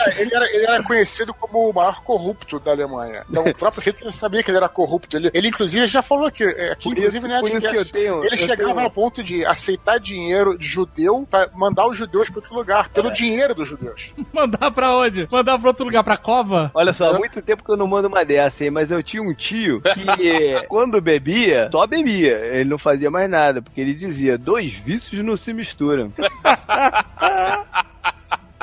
É, 0.07 0.23
Ele 0.23 0.35
era, 0.35 0.45
ele 0.57 0.65
era 0.67 0.83
conhecido 0.83 1.35
como 1.43 1.69
o 1.71 1.75
maior 1.75 2.03
corrupto 2.05 2.61
da 2.61 2.71
Alemanha. 2.71 3.25
Então 3.29 3.45
o 3.45 3.55
próprio 3.55 3.83
Hitler 3.83 4.13
sabia 4.13 4.43
que 4.43 4.51
ele 4.51 4.59
era 4.59 4.69
corrupto. 4.69 5.17
Ele, 5.17 5.31
ele 5.35 5.49
inclusive, 5.49 5.87
já 5.87 6.01
falou 6.03 6.31
que, 6.31 6.45
é, 6.45 6.73
aqui, 6.73 6.85
Por 6.85 6.93
inclusive, 6.99 7.19
isso- 7.19 7.29
né, 7.29 7.41
por 7.41 7.51
isso 7.51 7.71
que 7.71 7.77
eu 7.77 7.85
tenho- 7.85 8.25
ele 8.25 8.35
eu 8.35 8.39
chegava 8.39 8.75
tenho- 8.75 8.81
ao 8.81 8.91
ponto 8.91 9.23
de 9.23 9.45
aceitar 9.45 9.99
dinheiro 9.99 10.57
de 10.57 10.67
judeu 10.67 11.27
pra 11.29 11.49
mandar 11.55 11.87
os 11.89 11.97
judeus 11.99 12.29
pra 12.31 12.39
outro 12.39 12.55
lugar, 12.55 12.89
pelo 12.91 13.09
É. 13.09 13.13
dinheiro 13.13 13.55
dos 13.55 13.69
judeus. 13.69 14.13
Mandar 14.33 14.71
pra 14.71 14.97
onde? 14.97 15.29
Mandar 15.31 15.59
pra 15.59 15.69
outro 15.69 15.85
lugar, 15.85 16.03
pra 16.05 16.17
cova? 16.17 16.71
Olha 16.75 16.93
só, 16.93 17.11
há 17.11 17.19
muito 17.19 17.43
tempo 17.43 17.65
que 17.65 17.71
eu 17.71 17.77
não 17.77 17.87
mando 17.87 18.09
uma 18.09 18.25
dessa, 18.25 18.65
hein? 18.65 18.71
Mas 18.71 18.91
eu 18.91 19.03
tinha 19.03 19.23
um 19.23 19.35
tio 19.35 19.81
que, 19.81 19.83
quando 20.69 21.01
bebia, 21.01 21.69
só 21.73 21.87
bebia. 21.87 22.37
Ele 22.39 22.71
não 22.71 22.79
fazia 22.79 23.11
mais 23.11 23.29
nada, 23.29 23.61
porque 23.61 23.81
ele 23.81 23.95
dizia: 23.95 24.39
dois 24.39 24.73
vícios 24.73 25.23
não 25.23 25.35
se 25.37 25.53
misturam. 25.53 26.13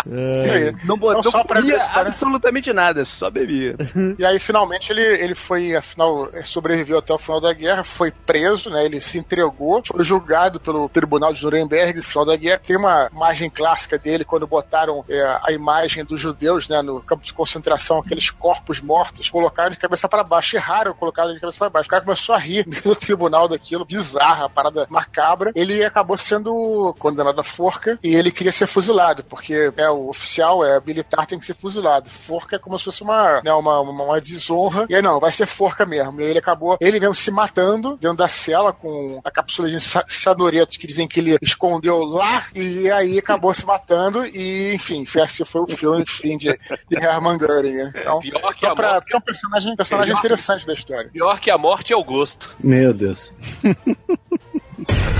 Aí. 0.06 0.74
Não 0.86 0.98
botou 0.98 1.24
Não 1.24 1.32
só 1.32 1.44
pra 1.44 1.62
comia 1.62 1.78
isso, 1.78 1.92
para- 1.92 2.08
absolutamente 2.08 2.72
nada, 2.74 3.04
só 3.06 3.30
bebia. 3.30 3.76
E 4.20 4.26
aí, 4.26 4.40
finalmente, 4.40 4.92
ele, 4.92 5.02
ele 5.02 5.36
foi, 5.36 5.76
afinal, 5.76 6.30
sobreviveu 6.44 6.98
até 6.98 7.14
o 7.14 7.18
final 7.20 7.40
da 7.40 7.54
guerra, 7.54 7.84
foi 7.84 8.12
preso, 8.12 8.70
né? 8.70 8.84
Ele 8.86 9.00
se 9.00 9.18
entregou, 9.18 9.82
foi 9.86 10.04
julgado 10.04 10.60
pelo 10.60 10.90
Tribunal 10.90 11.34
de 11.34 11.44
Nuremberg 11.44 11.98
no 11.98 12.04
final 12.04 12.26
da 12.26 12.36
guerra. 12.36 12.62
Tem 12.66 12.76
uma 12.78 13.10
imagem 13.14 13.50
clássica 13.50 13.98
dele 13.98 14.26
quando 14.26 14.48
botaram 14.48 15.04
é, 15.10 15.40
a 15.44 15.52
imagem 15.52 16.04
dos 16.04 16.20
judeus, 16.20 16.68
né, 16.68 16.82
no 16.82 17.02
campo 17.02 17.24
de 17.24 17.34
concentração, 17.34 18.00
aqueles 18.00 18.30
corpos 18.30 18.80
mortos, 18.82 19.30
colocaram 19.30 19.72
de 19.72 19.78
cabeça 19.78 20.08
para 20.10 20.24
baixo, 20.24 20.56
erraram, 20.58 20.94
colocaram 20.94 21.34
de 21.34 21.40
cabeça 21.40 21.60
para 21.60 21.70
baixo. 21.70 21.88
O 21.88 21.92
cara 21.92 22.04
começou 22.04 22.36
a 22.36 22.38
rir 22.40 22.66
no 22.84 22.96
tribunal 22.96 23.48
daquilo, 23.48 23.86
bizarra, 23.86 24.46
a 24.46 24.50
parada 24.50 24.86
macabra. 24.90 25.52
Ele 25.56 25.84
acabou 25.84 26.18
sendo 26.18 26.94
condenado 27.00 27.40
à 27.40 27.44
forca 27.44 27.98
e 28.04 28.16
ele 28.16 28.32
queria 28.32 28.52
ser 28.52 28.68
fuzilado, 28.68 29.24
porque 29.24 29.72
é 29.78 29.89
o 29.92 30.10
oficial, 30.10 30.64
é 30.64 30.80
militar, 30.86 31.26
tem 31.26 31.40
que 31.40 31.46
ser 31.46 31.56
fuzilado. 31.56 32.10
Forca 32.10 32.56
é 32.56 32.60
como 32.60 32.78
se 32.78 32.86
fosse 32.86 33.04
uma, 33.04 33.42
né, 33.42 33.52
uma, 33.54 33.80
uma, 33.82 34.04
uma 34.04 34.22
desonra. 34.22 34.86
E 34.90 34.96
aí 34.96 35.02
não, 35.02 35.20
vai 35.20 35.32
ser 35.32 35.46
forca 35.46 35.86
mesmo. 35.86 36.20
E 36.20 36.24
aí 36.24 36.30
ele 36.30 36.40
acabou, 36.40 36.78
ele 36.80 37.00
mesmo 37.00 37.16
se 37.16 37.32
matando 37.32 37.98
dentro 37.98 38.18
da 38.18 38.28
cela 38.28 38.72
com 38.74 39.20
a 39.24 39.32
cápsula 39.32 39.70
de 39.70 39.80
sa- 39.80 40.06
cianureto 40.08 40.78
que 40.80 40.88
dizem 40.88 41.08
que 41.08 41.20
ele 41.20 41.38
escondeu 41.42 42.00
lá 42.04 42.46
e 42.56 42.90
aí 42.92 43.18
acabou 43.20 43.54
se 43.54 43.66
matando 43.66 44.26
e 44.26 44.74
enfim, 44.74 45.06
foi, 45.06 45.22
esse 45.24 45.44
foi 45.46 45.62
o 45.62 45.68
filme 45.68 46.02
enfim, 46.02 46.38
de, 46.38 46.58
de 46.90 46.96
Hermann 46.98 47.38
Göring. 47.38 47.74
né? 47.74 47.94
Então, 47.96 48.20
Pior 48.20 48.54
que 48.56 48.66
a 48.66 48.74
pra, 48.76 48.94
morte. 48.94 49.14
é 49.14 49.18
um 49.18 49.22
personagem, 49.22 49.76
personagem 49.76 50.14
Pior- 50.14 50.20
interessante 50.20 50.66
da 50.66 50.74
história. 50.74 51.10
Pior 51.12 51.40
que 51.40 51.50
a 51.52 51.58
morte 51.58 51.94
é 51.94 51.98
o 51.98 52.04
gosto. 52.04 52.50
Meu 52.64 52.94
Deus. 52.94 53.34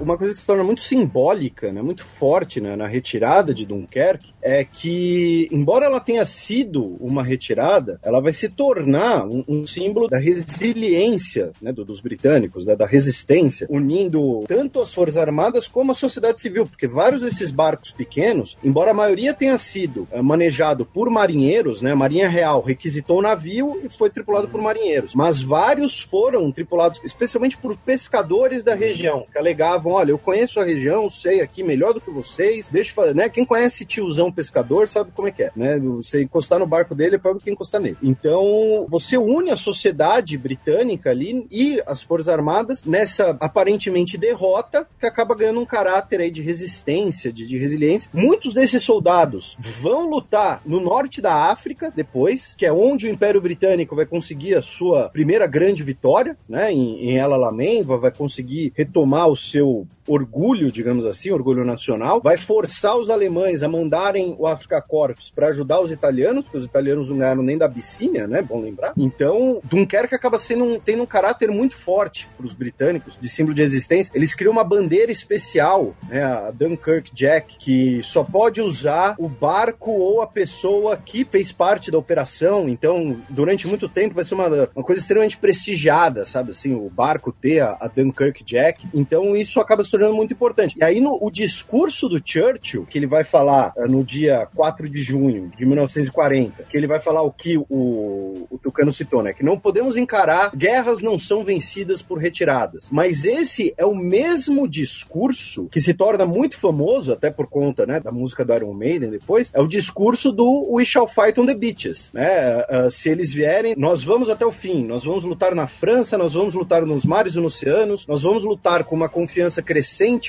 Uma 0.00 0.16
coisa 0.16 0.34
que 0.34 0.40
se 0.40 0.46
torna 0.46 0.64
muito 0.64 0.80
simbólica, 0.80 1.70
né, 1.72 1.82
muito 1.82 2.04
forte 2.04 2.60
né, 2.60 2.74
na 2.74 2.86
retirada 2.86 3.52
de 3.52 3.66
Dunkerque, 3.66 4.32
é 4.42 4.64
que, 4.64 5.48
embora 5.52 5.84
ela 5.86 6.00
tenha 6.00 6.24
sido 6.24 6.96
uma 7.00 7.22
retirada, 7.22 8.00
ela 8.02 8.20
vai 8.20 8.32
se 8.32 8.48
tornar 8.48 9.26
um, 9.26 9.44
um 9.46 9.66
símbolo 9.66 10.08
da 10.08 10.18
resiliência 10.18 11.52
né, 11.60 11.72
do- 11.72 11.84
dos 11.84 12.00
britânicos, 12.00 12.64
né, 12.64 12.74
da 12.74 12.86
resistência, 12.86 13.66
unindo 13.70 14.40
tanto 14.46 14.80
as 14.80 14.92
Forças 14.94 15.16
Armadas 15.18 15.68
como 15.68 15.92
a 15.92 15.94
sociedade 15.94 16.40
civil, 16.40 16.66
porque 16.66 16.86
vários 16.86 17.22
desses 17.22 17.50
barcos 17.50 17.90
pequenos, 17.92 18.56
embora 18.64 18.92
a 18.92 18.94
maioria 18.94 19.34
tenha 19.34 19.58
sido 19.58 20.08
eh, 20.10 20.22
manejado 20.22 20.84
por 20.86 21.10
marinheiros, 21.10 21.82
né, 21.82 21.92
a 21.92 21.96
Marinha 21.96 22.28
Real 22.28 22.62
requisitou 22.62 23.18
o 23.18 23.22
navio 23.22 23.80
e 23.84 23.88
foi 23.88 24.08
tripulado 24.10 24.48
por 24.48 24.60
marinheiros, 24.62 25.14
mas 25.14 25.40
vários 25.42 26.00
foram 26.00 26.50
tripulados 26.50 27.00
especialmente 27.04 27.56
por 27.58 27.76
pescadores 27.76 28.64
da 28.64 28.74
região, 28.74 29.26
que 29.30 29.38
alegavam, 29.38 29.89
olha, 29.90 30.10
eu 30.10 30.18
conheço 30.18 30.60
a 30.60 30.64
região, 30.64 31.08
sei 31.10 31.40
aqui 31.40 31.62
melhor 31.62 31.92
do 31.92 32.00
que 32.00 32.10
vocês, 32.10 32.68
deixa 32.68 33.14
né, 33.14 33.28
quem 33.28 33.44
conhece 33.44 33.84
tiozão 33.84 34.32
pescador 34.32 34.88
sabe 34.88 35.10
como 35.14 35.28
é 35.28 35.30
que 35.30 35.42
é, 35.42 35.52
né, 35.54 35.78
você 35.78 36.22
encostar 36.22 36.58
no 36.58 36.66
barco 36.66 36.94
dele 36.94 37.16
é 37.16 37.18
pior 37.18 37.34
do 37.34 37.40
que 37.40 37.50
encostar 37.50 37.80
nele. 37.80 37.96
Então, 38.02 38.86
você 38.88 39.16
une 39.16 39.50
a 39.50 39.56
sociedade 39.56 40.36
britânica 40.36 41.10
ali 41.10 41.46
e 41.50 41.80
as 41.86 42.02
Forças 42.02 42.28
Armadas 42.28 42.84
nessa 42.84 43.36
aparentemente 43.40 44.18
derrota 44.18 44.86
que 44.98 45.06
acaba 45.06 45.34
ganhando 45.34 45.60
um 45.60 45.66
caráter 45.66 46.20
aí 46.20 46.30
de 46.30 46.42
resistência, 46.42 47.32
de, 47.32 47.46
de 47.46 47.58
resiliência. 47.58 48.10
Muitos 48.12 48.54
desses 48.54 48.82
soldados 48.82 49.56
vão 49.58 50.08
lutar 50.08 50.62
no 50.64 50.80
norte 50.80 51.20
da 51.20 51.50
África 51.50 51.92
depois, 51.94 52.54
que 52.56 52.66
é 52.66 52.72
onde 52.72 53.06
o 53.06 53.10
Império 53.10 53.40
Britânico 53.40 53.96
vai 53.96 54.06
conseguir 54.06 54.54
a 54.54 54.62
sua 54.62 55.08
primeira 55.08 55.46
grande 55.46 55.82
vitória, 55.82 56.36
né, 56.48 56.72
em, 56.72 57.10
em 57.10 57.18
El 57.18 57.32
Alamein, 57.32 57.82
vai 57.82 58.10
conseguir 58.10 58.72
retomar 58.76 59.28
o 59.28 59.36
seu 59.36 59.79
old 59.80 59.99
orgulho, 60.10 60.72
digamos 60.72 61.06
assim, 61.06 61.30
orgulho 61.30 61.64
nacional, 61.64 62.20
vai 62.20 62.36
forçar 62.36 62.96
os 62.96 63.08
alemães 63.08 63.62
a 63.62 63.68
mandarem 63.68 64.34
o 64.36 64.46
Africa 64.46 64.82
Corps 64.82 65.30
para 65.32 65.48
ajudar 65.48 65.80
os 65.80 65.92
italianos, 65.92 66.44
porque 66.44 66.58
os 66.58 66.64
italianos 66.64 67.08
não 67.08 67.18
ganharam 67.18 67.42
nem 67.42 67.56
da 67.56 67.66
Abissínia, 67.66 68.26
né? 68.26 68.42
Bom 68.42 68.60
lembrar. 68.60 68.92
Então, 68.96 69.60
Dunkerque 69.64 70.14
acaba 70.14 70.36
sendo 70.36 70.64
um, 70.64 70.80
tendo 70.80 71.04
um 71.04 71.06
caráter 71.06 71.48
muito 71.48 71.76
forte 71.76 72.28
para 72.36 72.44
os 72.44 72.52
britânicos, 72.52 73.16
de 73.20 73.28
símbolo 73.28 73.54
de 73.54 73.62
resistência. 73.62 74.10
Eles 74.12 74.34
criam 74.34 74.52
uma 74.52 74.64
bandeira 74.64 75.12
especial, 75.12 75.94
né? 76.08 76.24
A 76.24 76.50
Dunkirk 76.50 77.14
Jack, 77.14 77.56
que 77.58 78.02
só 78.02 78.24
pode 78.24 78.60
usar 78.60 79.14
o 79.16 79.28
barco 79.28 79.92
ou 79.92 80.22
a 80.22 80.26
pessoa 80.26 80.96
que 80.96 81.24
fez 81.24 81.52
parte 81.52 81.90
da 81.90 81.98
operação. 81.98 82.68
Então, 82.68 83.16
durante 83.28 83.68
muito 83.68 83.88
tempo 83.88 84.14
vai 84.14 84.24
ser 84.24 84.34
uma, 84.34 84.48
uma 84.74 84.84
coisa 84.84 85.00
extremamente 85.00 85.36
prestigiada, 85.36 86.24
sabe? 86.24 86.50
Assim, 86.50 86.74
o 86.74 86.90
barco 86.90 87.30
ter 87.32 87.60
a, 87.60 87.76
a 87.80 87.86
Dunkirk 87.86 88.42
Jack. 88.42 88.88
Então, 88.92 89.36
isso 89.36 89.60
acaba 89.60 89.84
se 89.84 89.99
muito 90.08 90.32
importante. 90.32 90.76
E 90.78 90.84
aí, 90.84 91.00
no 91.00 91.18
o 91.20 91.30
discurso 91.30 92.08
do 92.08 92.20
Churchill, 92.24 92.86
que 92.86 92.98
ele 92.98 93.06
vai 93.06 93.24
falar 93.24 93.72
uh, 93.76 93.86
no 93.86 94.02
dia 94.02 94.48
4 94.54 94.88
de 94.88 95.02
junho 95.02 95.50
de 95.56 95.64
1940, 95.66 96.64
que 96.64 96.76
ele 96.76 96.86
vai 96.86 96.98
falar 96.98 97.22
o 97.22 97.30
que 97.30 97.56
o, 97.56 98.46
o 98.50 98.58
Tucano 98.62 98.92
citou, 98.92 99.22
né? 99.22 99.32
Que 99.32 99.44
não 99.44 99.58
podemos 99.58 99.96
encarar, 99.96 100.56
guerras 100.56 101.00
não 101.00 101.18
são 101.18 101.44
vencidas 101.44 102.02
por 102.02 102.18
retiradas. 102.18 102.88
Mas 102.90 103.24
esse 103.24 103.74
é 103.76 103.84
o 103.84 103.94
mesmo 103.94 104.66
discurso 104.66 105.68
que 105.70 105.80
se 105.80 105.94
torna 105.94 106.24
muito 106.24 106.56
famoso, 106.56 107.12
até 107.12 107.30
por 107.30 107.46
conta, 107.46 107.86
né, 107.86 108.00
da 108.00 108.10
música 108.10 108.44
do 108.44 108.54
Iron 108.54 108.72
Maiden 108.72 109.10
depois, 109.10 109.50
é 109.54 109.60
o 109.60 109.66
discurso 109.66 110.32
do 110.32 110.68
We 110.72 110.84
Shall 110.84 111.08
Fight 111.08 111.38
on 111.38 111.46
the 111.46 111.54
Beaches, 111.54 112.10
né? 112.12 112.64
Uh, 112.64 112.90
se 112.90 113.08
eles 113.08 113.32
vierem, 113.32 113.74
nós 113.76 114.02
vamos 114.02 114.30
até 114.30 114.44
o 114.44 114.52
fim, 114.52 114.84
nós 114.84 115.04
vamos 115.04 115.24
lutar 115.24 115.54
na 115.54 115.66
França, 115.66 116.16
nós 116.16 116.34
vamos 116.34 116.54
lutar 116.54 116.84
nos 116.86 117.04
mares 117.04 117.34
e 117.34 117.40
nos 117.40 117.60
oceanos, 117.60 118.06
nós 118.06 118.22
vamos 118.22 118.44
lutar 118.44 118.84
com 118.84 118.94
uma 118.94 119.08
confiança 119.08 119.60
crescente, 119.60 119.79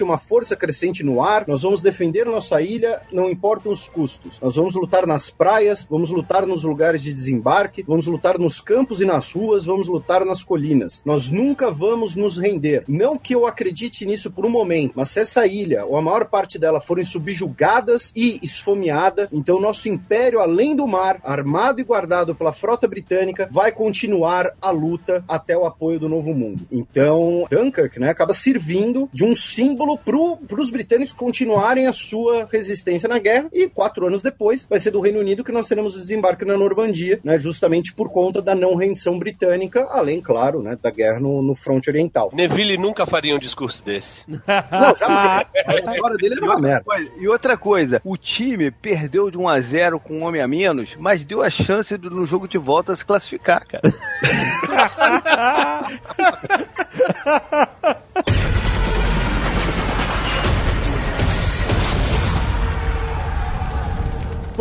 uma 0.03 0.18
força 0.18 0.56
crescente 0.56 1.03
no 1.03 1.22
ar, 1.22 1.45
nós 1.48 1.61
vamos 1.61 1.82
defender 1.82 2.26
nossa 2.26 2.61
ilha, 2.61 3.02
não 3.11 3.30
importam 3.30 3.72
os 3.72 3.88
custos. 3.88 4.40
Nós 4.41 4.56
vamos 4.56 4.76
lutar 4.76 5.06
nas 5.06 5.30
praias, 5.30 5.88
vamos 5.90 6.10
lutar 6.10 6.45
nos 6.45 6.64
lugares 6.64 7.02
de 7.02 7.14
desembarque, 7.14 7.84
vamos 7.88 8.07
lutar 8.07 8.38
nos 8.38 8.61
campos 8.61 9.02
e 9.02 9.06
nas 9.06 9.32
ruas, 9.32 9.65
vamos 9.65 9.88
lutar 9.88 10.26
nas 10.26 10.44
colinas. 10.44 11.02
Nós 11.06 11.30
nunca 11.30 11.72
vamos 11.72 12.15
nos 12.15 12.38
render. 12.38 12.84
Não 12.88 13.18
que 13.18 13.36
eu 13.36 13.45
acredite 13.45 14.06
nisso 14.06 14.32
por 14.32 14.45
um 14.45 14.49
momento, 14.49 14.94
mas 14.95 15.10
se 15.10 15.19
essa 15.19 15.45
ilha, 15.45 15.86
ou 15.86 15.98
a 15.98 16.02
maior 16.02 16.26
parte 16.26 16.57
dela, 16.57 16.82
forem 16.82 17.06
subjugadas 17.06 18.11
e 18.15 18.40
esfomeada, 18.44 19.28
então 19.32 19.60
nosso 19.60 19.90
império, 19.90 20.40
além 20.40 20.76
do 20.76 20.88
mar, 20.88 21.19
armado 21.23 21.80
e 21.80 21.84
guardado 21.84 22.36
pela 22.36 22.53
frota 22.53 22.88
britânica, 22.88 23.48
vai 23.52 23.72
continuar 23.72 24.53
a 24.61 24.72
luta 24.72 25.23
até 25.28 25.57
o 25.57 25.65
apoio 25.65 25.99
do 25.99 26.10
novo 26.10 26.34
mundo. 26.34 26.65
Então, 26.72 27.45
Dunkirk, 27.49 27.99
né, 27.99 28.10
acaba 28.10 28.34
servindo 28.34 29.10
de 29.14 29.23
um 29.23 29.36
símbolo 29.41 29.97
para 29.97 30.61
os 30.61 30.72
britânicos 30.72 31.13
continuarem 31.13 31.88
a 31.88 31.93
sua 31.93 32.47
resistência 32.51 33.07
na 33.09 33.19
guerra 33.19 33.49
e 33.51 33.68
quatro 33.69 34.07
anos 34.07 34.23
depois 34.23 34.65
vai 34.69 34.80
ser 34.80 34.91
do 34.91 35.01
Reino 35.01 35.19
Unido 35.19 35.43
que 35.43 35.51
nós 35.51 35.68
teremos 35.68 35.95
o 35.95 35.99
desembarque 35.99 36.45
na 36.45 36.57
Normandia, 36.57 37.19
né, 37.23 37.38
justamente 37.38 37.93
por 37.93 38.11
conta 38.11 38.41
da 38.41 38.53
não 38.55 38.76
rendição 38.76 39.18
britânica, 39.18 39.88
além, 39.91 40.22
claro, 40.22 40.61
né, 40.61 40.77
da 40.81 40.89
guerra 40.91 41.19
no, 41.19 41.41
no 41.41 41.55
fronte 41.55 41.89
oriental. 41.89 42.30
Neville 42.34 42.77
nunca 42.77 43.05
faria 43.05 43.35
um 43.35 43.39
discurso 43.39 43.84
desse. 43.84 44.26
Não, 44.30 44.95
jamais. 44.97 45.47
A 45.65 45.76
história 45.76 46.18
dele 46.18 46.35
era 46.35 46.45
uma 46.45 46.59
merda. 46.59 46.84
Coisa- 46.84 47.11
e 47.19 47.27
outra 47.27 47.57
coisa, 47.57 48.01
o 48.03 48.18
time 48.18 48.72
perdeu 48.72 49.30
de 49.31 49.38
1 49.38 49.49
a 49.49 49.59
0 49.59 49.99
com 49.99 50.19
um 50.19 50.23
homem 50.23 50.41
a 50.41 50.47
menos, 50.47 50.95
mas 50.99 51.23
deu 51.26 51.41
a 51.41 51.49
chance 51.49 51.97
de, 51.97 52.09
no 52.09 52.26
jogo 52.26 52.47
de 52.47 52.57
volta 52.57 52.95
se 52.95 53.05
classificar, 53.05 53.65
cara. 53.68 53.81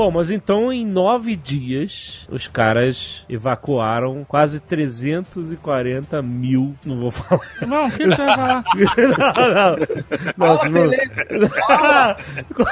Bom, 0.00 0.10
mas 0.10 0.30
então 0.30 0.72
em 0.72 0.86
nove 0.86 1.36
dias 1.36 2.26
os 2.30 2.48
caras 2.48 3.22
evacuaram 3.28 4.24
quase 4.26 4.58
340 4.58 6.22
mil. 6.22 6.74
Não 6.82 7.00
vou 7.00 7.10
falar. 7.10 7.42
Não, 7.66 7.86
o 7.86 7.90
que 7.90 8.06
você 8.06 8.16
vai 8.16 8.34
falar? 8.34 8.64
não, 9.36 9.76
não. 9.76 10.46
Nossa, 10.48 10.68
não. 10.70 10.72
beleza. 10.72 12.16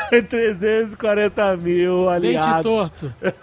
340 0.29 1.57
mil 1.59 2.09
aliados. 2.09 2.63
torto. 2.63 3.13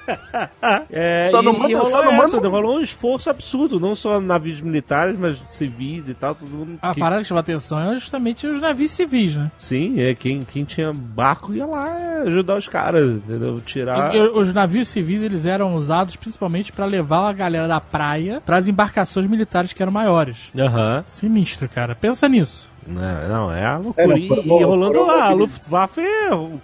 É, 0.92 1.28
Só 1.32 1.42
não 1.42 1.54
manda- 1.54 1.70
e 1.72 1.74
rolou 1.76 1.92
só 1.92 2.04
não 2.04 2.12
essa, 2.24 2.36
manda- 2.38 2.50
rolou 2.50 2.78
um 2.78 2.82
esforço 2.82 3.30
absurdo, 3.30 3.80
não 3.80 3.94
só 3.96 4.20
navios 4.20 4.62
militares, 4.62 5.18
mas 5.18 5.42
civis 5.52 6.10
e 6.10 6.14
tal, 6.14 6.34
todo 6.36 6.50
mundo. 6.50 6.80
A 6.82 6.94
que- 6.94 7.00
parada 7.00 7.22
que 7.22 7.28
chama 7.28 7.40
atenção 7.40 7.80
é 7.80 7.96
justamente 7.96 8.46
os 8.48 8.60
navios 8.60 8.92
civis, 8.92 9.36
né? 9.36 9.52
Sim, 9.58 10.00
é 10.02 10.14
quem, 10.16 10.42
quem 10.42 10.64
tinha 10.64 10.92
barco 10.94 11.54
ia 11.54 11.66
lá 11.66 12.22
ajudar 12.26 12.58
os 12.58 12.68
caras, 12.68 13.10
entendeu? 13.18 13.62
Tirar. 13.80 14.16
E- 14.16 14.20
Os 14.20 14.54
navios 14.54 14.88
civis 14.88 15.22
eles 15.22 15.46
eram 15.46 15.76
usados 15.76 16.16
principalmente 16.16 16.72
pra 16.72 16.86
levar 16.86 17.28
a 17.30 17.34
galera 17.34 17.68
da 17.68 17.82
praia 17.82 18.42
pras 18.46 18.68
embarcações 18.68 19.28
militares 19.30 19.74
que 19.74 19.82
eram 19.82 19.92
maiores. 19.92 20.38
Aham. 20.58 21.04
Sinistro, 21.10 21.68
cara. 21.68 21.94
Pensa 21.94 22.28
nisso. 22.30 22.72
Não, 22.88 23.28
não, 23.28 23.52
é 23.54 23.66
a 23.66 23.74
É, 23.74 23.78
loucura. 23.78 24.08
não, 24.08 24.18
e, 24.18 24.28
e 24.62 24.64
rolando 24.64 25.06
lá, 25.06 25.26
a. 25.26 25.30
Luftwaffe 25.34 26.02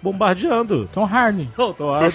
bombardeando. 0.02 0.88
Tom 0.92 1.04
Hardy. 1.04 1.48
Não, 1.58 1.72
tô 1.72 1.94
é, 1.96 2.06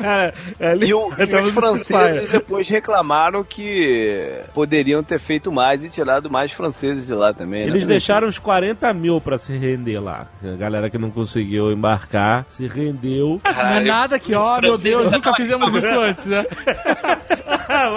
é, 0.00 0.32
é, 0.60 0.70
ali- 0.70 0.86
E, 0.88 0.94
o- 0.94 1.10
e 1.18 1.36
os 1.42 1.50
franceses 1.50 2.30
depois 2.30 2.68
reclamaram 2.68 3.42
que 3.42 4.38
poderiam 4.54 5.02
ter 5.02 5.18
feito 5.18 5.50
mais 5.50 5.82
e 5.84 5.88
tirado 5.90 6.30
mais 6.30 6.52
franceses 6.52 7.06
de 7.06 7.14
lá 7.14 7.32
também. 7.34 7.62
né? 7.64 7.66
Eles 7.70 7.84
deixaram 7.84 8.28
uns 8.28 8.38
40 8.38 8.92
mil 8.94 9.20
pra 9.20 9.36
se 9.38 9.56
render 9.56 9.98
lá. 10.00 10.26
A 10.44 10.56
galera 10.56 10.88
que 10.90 10.98
não 10.98 11.10
conseguiu 11.10 11.72
embarcar 11.72 12.44
se 12.48 12.66
rendeu. 12.66 13.40
Não 13.44 13.66
é 13.66 13.80
nada 13.80 14.18
que, 14.18 14.34
ó, 14.34 14.60
meu 14.60 14.70
francês 14.74 14.80
Deus, 14.96 15.10
já 15.10 15.16
nunca 15.16 15.34
fizemos 15.34 15.74
isso 15.74 16.00
antes, 16.00 16.26
né? 16.26 16.44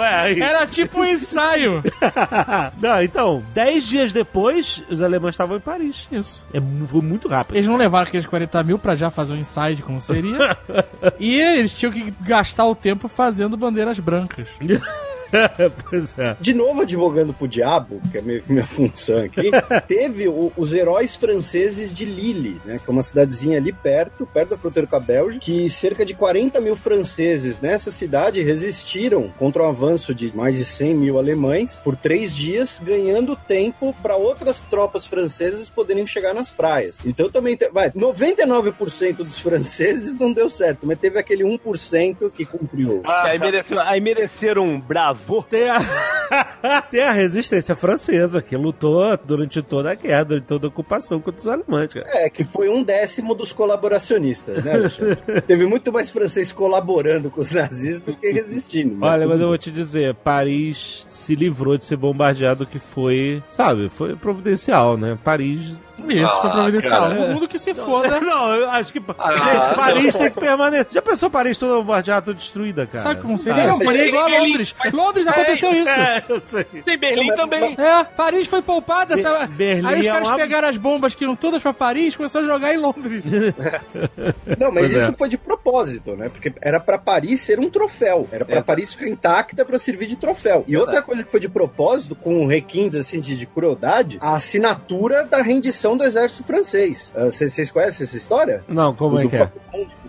Aí- 0.00 0.40
Era 0.40 0.66
tipo 0.66 1.00
um 1.00 1.04
ensaio. 1.04 1.82
não, 2.80 3.02
então, 3.02 3.42
10 3.54 3.84
dias 3.84 4.12
depois, 4.12 4.82
os 4.90 5.02
alemães 5.02 5.34
estavam 5.34 5.56
em 5.56 5.60
Paris. 5.60 6.06
Isso. 6.10 6.44
É, 6.52 6.60
foi 6.86 7.00
muito 7.02 7.28
rápido. 7.28 7.56
Eles 7.56 7.66
não 7.66 7.76
levaram 7.76 8.06
aqueles 8.06 8.26
40 8.26 8.62
mil 8.62 8.78
pra 8.78 8.94
já 8.94 9.10
fazer 9.10 9.34
um 9.34 9.38
ensaio 9.38 9.76
de 9.76 9.82
como 9.82 10.00
seria. 10.00 10.56
e 11.18 11.34
eles 11.40 11.72
tinham 11.72 11.92
que 11.92 12.12
gastar 12.20 12.66
o 12.66 12.74
tempo 12.74 13.08
fazendo 13.08 13.56
bandeiras 13.56 13.98
brancas. 13.98 14.46
pois 15.88 16.16
é. 16.18 16.36
De 16.40 16.52
novo 16.54 16.82
advogando 16.82 17.32
pro 17.32 17.48
diabo, 17.48 18.00
que 18.10 18.18
é 18.18 18.22
meio 18.22 18.42
que 18.42 18.52
minha 18.52 18.66
função 18.66 19.18
aqui, 19.18 19.50
teve 19.86 20.28
o- 20.28 20.52
os 20.56 20.72
heróis 20.72 21.14
franceses 21.16 21.92
de 21.92 22.04
Lille, 22.04 22.60
né? 22.64 22.78
Que 22.82 22.90
é 22.90 22.92
uma 22.92 23.02
cidadezinha 23.02 23.58
ali 23.58 23.72
perto, 23.72 24.26
perto 24.26 24.50
da 24.50 24.56
fronteira 24.56 24.86
com 24.86 24.96
a 24.96 25.00
Bélgica, 25.00 25.44
que 25.44 25.68
cerca 25.68 26.04
de 26.04 26.14
40 26.14 26.60
mil 26.60 26.76
franceses 26.76 27.60
nessa 27.60 27.90
cidade 27.90 28.42
resistiram 28.42 29.28
contra 29.38 29.62
o 29.62 29.66
avanço 29.66 30.14
de 30.14 30.34
mais 30.36 30.56
de 30.56 30.64
100 30.64 30.94
mil 30.94 31.18
alemães 31.18 31.80
por 31.82 31.96
três 31.96 32.34
dias, 32.34 32.80
ganhando 32.82 33.36
tempo 33.36 33.94
para 34.02 34.16
outras 34.16 34.60
tropas 34.60 35.06
francesas 35.06 35.68
poderem 35.68 36.06
chegar 36.06 36.34
nas 36.34 36.50
praias. 36.50 36.98
Então 37.04 37.30
também, 37.30 37.56
te- 37.56 37.68
vai, 37.70 37.90
99% 37.90 39.16
dos 39.18 39.38
franceses 39.38 40.14
não 40.18 40.32
deu 40.32 40.48
certo, 40.48 40.80
mas 40.86 40.98
teve 40.98 41.18
aquele 41.18 41.44
1% 41.44 42.30
que 42.30 42.44
cumpriu. 42.44 43.00
Que 43.02 43.10
aí, 43.10 43.38
mereceram, 43.38 43.82
aí 43.82 44.00
mereceram 44.00 44.64
um 44.66 44.80
bravo. 44.80 45.23
Tem 45.48 45.68
a... 45.68 45.78
Tem 46.90 47.02
a 47.02 47.12
resistência 47.12 47.74
francesa, 47.74 48.40
que 48.42 48.56
lutou 48.56 49.04
durante 49.24 49.60
toda 49.62 49.92
a 49.92 49.94
guerra, 49.94 50.24
durante 50.24 50.44
toda 50.44 50.66
a 50.66 50.68
ocupação 50.68 51.20
contra 51.20 51.40
os 51.40 51.46
alemães, 51.46 51.92
cara. 51.92 52.06
É, 52.08 52.30
que 52.30 52.44
foi 52.44 52.68
um 52.68 52.82
décimo 52.82 53.34
dos 53.34 53.52
colaboracionistas, 53.52 54.64
né? 54.64 54.74
Teve 55.46 55.66
muito 55.66 55.92
mais 55.92 56.10
francês 56.10 56.52
colaborando 56.52 57.30
com 57.30 57.40
os 57.40 57.52
nazistas 57.52 58.14
do 58.14 58.14
que 58.14 58.30
resistindo. 58.30 58.98
Olha, 59.02 59.22
tudo 59.22 59.30
mas 59.32 59.40
eu 59.40 59.48
vou 59.48 59.58
te 59.58 59.70
dizer, 59.70 60.14
Paris 60.14 61.04
se 61.06 61.34
livrou 61.34 61.76
de 61.76 61.84
ser 61.84 61.96
bombardeado, 61.96 62.66
que 62.66 62.78
foi, 62.78 63.42
sabe, 63.50 63.88
foi 63.88 64.16
providencial, 64.16 64.96
né? 64.96 65.18
Paris. 65.22 65.78
Isso, 66.08 66.40
foi 66.40 66.50
Ah, 66.50 66.52
providencial. 66.52 67.02
cara. 67.02 67.16
Todo 67.16 67.28
mundo 67.34 67.48
que 67.48 67.58
se 67.58 67.74
foda. 67.74 68.20
Não, 68.20 68.54
eu 68.54 68.70
acho 68.70 68.92
que. 68.92 69.02
Ah, 69.18 69.32
gente, 69.64 69.74
Paris 69.76 70.14
tem 70.16 70.30
que 70.30 70.40
permanecer. 70.40 70.86
Já 70.90 71.02
pensou 71.02 71.30
Paris 71.30 71.56
toda 71.58 71.76
bombardeada, 71.76 72.22
toda 72.26 72.36
destruída, 72.36 72.86
cara? 72.86 73.02
Sabe 73.04 73.20
como 73.22 73.38
seria? 73.38 73.64
Ah, 73.64 73.66
não, 73.68 73.78
mas 73.78 73.88
seria 73.88 74.06
igual 74.08 74.24
a 74.24 74.38
Londres. 74.38 74.74
Londres 74.92 75.26
aconteceu 75.26 75.72
isso. 75.72 75.88
É, 75.88 76.24
eu 76.28 76.40
sei. 76.40 76.64
Tem 76.64 76.98
Berlim 76.98 77.26
Não, 77.28 77.36
mas- 77.36 77.36
também. 77.36 77.76
É, 77.78 78.04
Paris 78.04 78.46
foi 78.46 78.62
poupada. 78.62 79.16
sabe? 79.16 79.54
Berlim 79.54 79.86
Aí 79.86 80.00
os 80.00 80.06
é 80.06 80.10
caras 80.12 80.28
uma- 80.28 80.36
pegaram 80.36 80.68
as 80.68 80.76
bombas 80.76 81.14
que 81.14 81.24
iam 81.24 81.36
todas 81.36 81.62
pra 81.62 81.72
Paris 81.72 82.14
e 82.14 82.16
começaram 82.16 82.44
a 82.46 82.48
jogar 82.48 82.74
em 82.74 82.78
Londres. 82.78 83.22
Não, 84.58 84.70
mas 84.70 84.80
Pois 84.84 84.92
isso 84.92 85.00
é. 85.00 85.12
foi 85.12 85.28
de 85.28 85.38
propósito, 85.38 86.16
né? 86.16 86.28
Porque 86.28 86.52
era 86.60 86.78
pra 86.80 86.98
Paris 86.98 87.40
ser 87.40 87.58
um 87.58 87.68
troféu. 87.70 88.28
Era 88.30 88.44
pra 88.44 88.56
É. 88.58 88.62
Paris 88.62 88.92
ficar 88.92 89.08
intacta 89.08 89.64
pra 89.64 89.78
servir 89.78 90.06
de 90.06 90.16
troféu. 90.16 90.64
E 90.66 90.76
outra 90.76 91.02
coisa 91.02 91.22
que 91.22 91.30
foi 91.30 91.40
de 91.40 91.48
propósito, 91.48 92.14
com 92.14 92.46
requintes 92.46 92.98
assim 92.98 93.20
de, 93.20 93.36
de 93.36 93.46
crueldade, 93.46 94.18
a 94.20 94.34
assinatura 94.34 95.24
da 95.24 95.40
rendição 95.42 95.83
do 95.96 96.04
exército 96.04 96.44
francês. 96.44 97.12
Ah, 97.16 97.24
Vocês 97.26 97.52
vocês 97.52 97.70
conhecem 97.70 98.04
essa 98.04 98.16
história? 98.16 98.64
Não, 98.68 98.94
como 98.94 99.18
é 99.18 99.22
Do 99.24 99.28
que 99.30 99.36
é? 99.36 99.48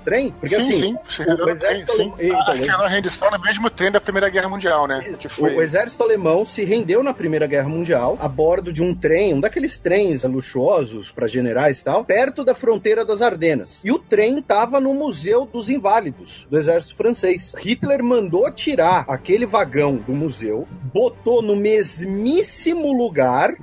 Trem? 0.06 0.32
Porque 0.40 0.56
sim, 0.56 0.70
assim, 0.70 0.98
sim, 1.10 1.24
o, 1.24 1.26
o 1.26 1.30
no 1.32 1.38
trem, 1.38 1.50
exército 1.56 1.92
sim. 1.94 2.14
alemão- 2.16 2.54
então, 2.54 2.82
a 2.86 2.88
rendição 2.88 3.32
no 3.32 3.40
mesmo 3.42 3.70
trem 3.72 3.92
da 3.92 4.00
Primeira 4.00 4.30
Guerra 4.30 4.48
Mundial, 4.48 4.88
né? 4.88 5.04
Foi... 5.30 5.56
o 5.56 5.62
exército 5.64 6.04
alemão 6.04 6.46
se 6.46 6.64
rendeu 6.64 7.02
na 7.02 7.12
Primeira 7.12 7.48
Guerra 7.48 7.68
Mundial 7.68 8.16
a 8.22 8.28
bordo 8.28 8.72
de 8.72 8.84
um 8.84 8.94
trem, 8.94 9.34
um 9.34 9.40
daqueles 9.40 9.80
trens 9.80 10.24
luxuosos 10.24 11.12
para 11.12 11.26
generais 11.28 11.80
e 11.80 11.84
tal, 11.86 12.06
perto 12.06 12.44
da 12.44 12.54
fronteira 12.54 13.04
das 13.04 13.20
Ardenas. 13.24 13.82
E 13.84 13.92
o 13.92 13.98
trem 13.98 14.38
estava 14.38 14.80
no 14.80 14.94
Museu 14.94 15.50
dos 15.52 15.72
Inválidos 15.72 16.46
do 16.52 16.56
exército 16.58 16.96
francês. 16.96 17.54
Hitler 17.58 18.04
mandou 18.04 18.52
tirar 18.52 19.06
aquele 19.10 19.48
vagão 19.48 19.96
do 19.96 20.14
museu, 20.14 20.68
botou 20.94 21.42
no 21.42 21.56
mesmíssimo 21.56 22.94
lugar 22.96 23.56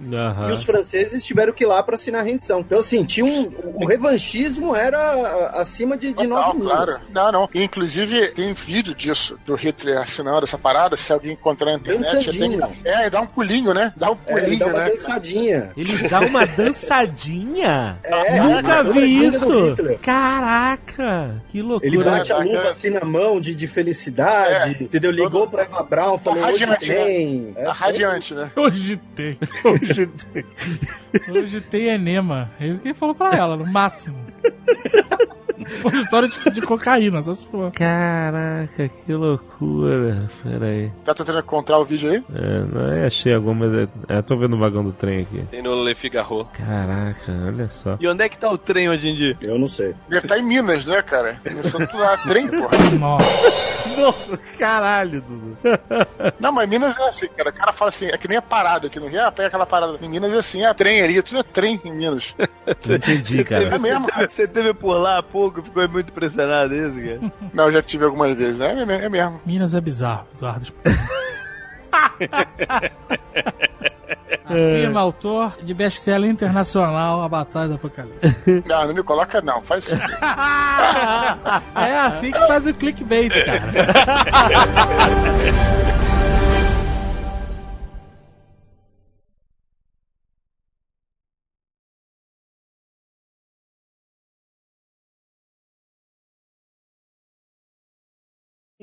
e 0.48 0.52
os 0.52 0.64
franceses 0.64 1.24
tiveram 1.24 1.52
que 1.52 1.62
ir 1.64 1.66
lá 1.66 1.82
para 1.84 1.97
assinar 2.03 2.20
a 2.20 2.24
rendição. 2.24 2.61
Então, 2.61 2.79
assim, 2.81 3.05
tinha 3.05 3.24
um, 3.24 3.53
o 3.74 3.87
revanchismo 3.87 4.74
era 4.74 5.51
acima 5.55 5.97
de, 5.97 6.09
de 6.09 6.15
Total, 6.15 6.29
nove 6.29 6.59
números. 6.59 6.85
claro. 6.97 7.03
Não, 7.12 7.33
não. 7.33 7.49
Inclusive, 7.55 8.29
tem 8.29 8.53
vídeo 8.53 8.95
disso, 8.95 9.39
do 9.47 9.55
Hitler 9.55 9.99
assinando 9.99 10.45
essa 10.45 10.59
parada. 10.59 10.97
Se 10.97 11.12
alguém 11.12 11.33
encontrar 11.33 11.73
na 11.73 11.79
internet, 11.79 12.39
tem 12.39 12.59
que... 12.59 12.89
É, 12.89 13.09
dá 13.09 13.20
um 13.20 13.27
pulinho, 13.27 13.73
né? 13.73 13.93
Dá 13.97 14.11
um 14.11 14.16
É, 14.27 14.33
ele 14.35 14.43
pulinho, 14.43 14.59
dá 14.59 14.66
uma 14.66 14.79
né? 14.79 14.87
Ele 14.89 14.97
dançadinha. 14.97 15.73
dá 16.11 16.20
uma 16.20 16.47
dançadinha? 16.47 17.99
É, 18.03 18.41
Nunca 18.41 18.79
a 18.81 18.83
vi 18.83 19.27
isso. 19.27 19.77
Caraca, 20.03 21.43
que 21.49 21.59
Ele 21.59 21.66
loucura. 21.69 22.11
bate 22.11 22.33
a 22.33 22.37
Caraca. 22.37 22.57
luva 22.57 22.69
assim 22.70 22.91
na 22.91 23.05
mão 23.05 23.41
de, 23.41 23.55
de 23.55 23.66
felicidade, 23.66 24.77
É. 24.81 24.83
entendeu? 24.85 25.11
Ligou 25.11 25.31
Todo- 25.43 25.51
pra 25.51 25.62
Eva 25.62 25.83
Brown, 25.83 26.19
falou 26.19 26.45
hoje 26.45 26.65
radiante, 26.65 26.89
né? 26.91 26.95
tem. 27.05 27.53
É, 27.57 27.65
Tá 27.65 27.73
radiante, 27.73 28.35
né? 28.35 28.51
Hoje 28.57 28.97
tem. 29.15 29.39
Hoje 29.65 30.07
tem. 30.07 30.45
Hoje 31.29 31.61
tem 31.61 31.91
enema. 31.94 32.51
É 32.59 32.66
isso 32.66 32.81
que 32.81 32.89
ele 32.89 32.94
falou 32.94 33.14
pra 33.14 33.36
ela, 33.36 33.56
no 33.56 33.66
máximo. 33.66 34.16
Repositório 35.59 36.29
de, 36.29 36.51
de 36.51 36.62
cocaína, 36.62 37.23
só 37.23 37.33
se 37.33 37.47
for. 37.47 37.73
Caraca, 37.73 38.89
que 38.89 39.12
loucura. 39.12 40.29
Pera 40.43 40.66
aí. 40.66 40.91
Tá 41.05 41.15
tentando 41.15 41.39
encontrar 41.39 41.79
o 41.79 41.85
vídeo 41.85 42.11
aí? 42.11 42.24
É, 42.35 42.65
não 42.65 42.93
é, 42.93 43.07
achei 43.07 43.35
alguma, 43.35 43.66
mas 43.66 43.79
é, 43.79 44.19
é, 44.19 44.23
tô 44.23 44.37
vendo 44.37 44.55
o 44.55 44.59
vagão 44.59 44.83
do 44.83 44.93
trem 44.93 45.20
aqui. 45.20 45.43
Tem 45.51 45.62
no 45.62 45.83
Le 45.83 45.95
Figaro. 45.95 46.47
Caraca, 46.53 47.33
olha 47.47 47.69
só. 47.69 47.97
E 48.01 48.09
onde 48.09 48.24
é 48.24 48.29
que 48.29 48.39
tá 48.39 48.51
o 48.51 48.59
trem 48.59 48.89
hoje 48.89 49.09
em 49.09 49.15
dia? 49.15 49.37
Eu 49.41 49.59
não 49.59 49.69
sei. 49.69 49.95
Deve 50.09 50.27
estar 50.27 50.39
em 50.39 50.43
Minas, 50.43 50.87
né, 50.87 51.03
cara? 51.03 51.39
Começando 51.43 52.03
a 52.03 52.16
trem, 52.19 52.49
porra. 52.49 52.70
Nossa. 52.99 53.73
Nossa, 53.97 54.39
caralho, 54.59 55.20
Dudu. 55.20 55.59
Não, 56.39 56.53
mas 56.53 56.69
Minas 56.69 56.97
é 56.97 57.09
assim, 57.09 57.29
cara. 57.29 57.51
O 57.51 57.53
cara 57.53 57.73
fala 57.73 57.89
assim, 57.91 58.07
é 58.07 58.16
que 58.16 58.29
nem 58.29 58.39
a 58.39 58.43
parada 58.43 58.87
aqui 58.87 58.99
no 58.99 59.09
Rio. 59.09 59.23
Ah, 59.23 59.33
pega 59.33 59.49
aquela 59.49 59.66
parada. 59.66 59.99
Em 60.01 60.09
Minas 60.09 60.33
é 60.33 60.39
assim, 60.39 60.65
é 60.65 60.73
trem 60.74 61.03
ali, 61.03 61.23
tudo 61.23 61.41
é 61.41 61.43
trem 61.43 61.81
em 61.85 61.93
Minas. 61.93 62.35
Entendi, 62.89 63.45
cara. 63.45 63.74
É 63.74 63.79
mesmo, 63.79 64.07
cara. 64.07 64.29
Você 64.29 64.47
teve 64.47 64.73
por 64.74 64.97
lá 64.97 65.19
há 65.19 65.23
ficou 65.51 65.89
muito 65.89 66.10
impressionado 66.10 66.74
isso, 66.74 66.94
cara. 66.94 67.32
Não, 67.52 67.64
eu 67.64 67.73
já 67.73 67.82
tive 67.82 68.05
algumas 68.05 68.36
vezes, 68.36 68.59
né? 68.59 68.85
É, 68.89 69.05
é 69.05 69.09
mesmo. 69.09 69.40
Minas 69.44 69.74
é 69.74 69.81
bizarro, 69.81 70.27
Eduardo. 70.36 70.73
Afirma 74.44 75.01
autor 75.01 75.56
de 75.62 75.73
best-seller 75.73 76.31
internacional 76.31 77.23
A 77.23 77.28
Batalha 77.28 77.69
do 77.69 77.74
Apocalipse. 77.74 78.62
Não, 78.66 78.86
não 78.86 78.94
me 78.94 79.02
coloca 79.02 79.40
não. 79.40 79.62
Faz 79.62 79.85
isso. 79.85 79.94
É 81.74 81.98
assim 81.98 82.32
que 82.32 82.47
faz 82.47 82.66
o 82.66 82.74
clickbait, 82.74 83.32
cara. 83.44 83.62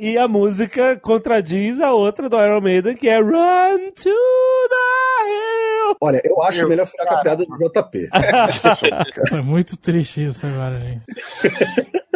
E 0.01 0.17
a 0.17 0.29
música 0.29 0.97
contradiz 0.97 1.81
a 1.81 1.91
outra 1.91 2.29
do 2.29 2.41
Iron 2.41 2.61
Maiden, 2.61 2.95
que 2.95 3.09
é 3.09 3.19
Run 3.19 3.91
to 3.93 4.03
the 4.69 5.27
Hill. 5.27 5.97
Olha, 5.99 6.21
eu 6.23 6.41
acho 6.41 6.59
Meu 6.59 6.69
melhor 6.69 6.87
ficar 6.87 7.05
com 7.05 7.15
a 7.15 7.21
piada 7.21 7.45
do 7.45 7.57
JP. 7.57 8.07
Foi 9.27 9.41
muito 9.43 9.75
triste 9.75 10.25
isso 10.25 10.47
agora, 10.47 10.79
gente. 10.79 11.03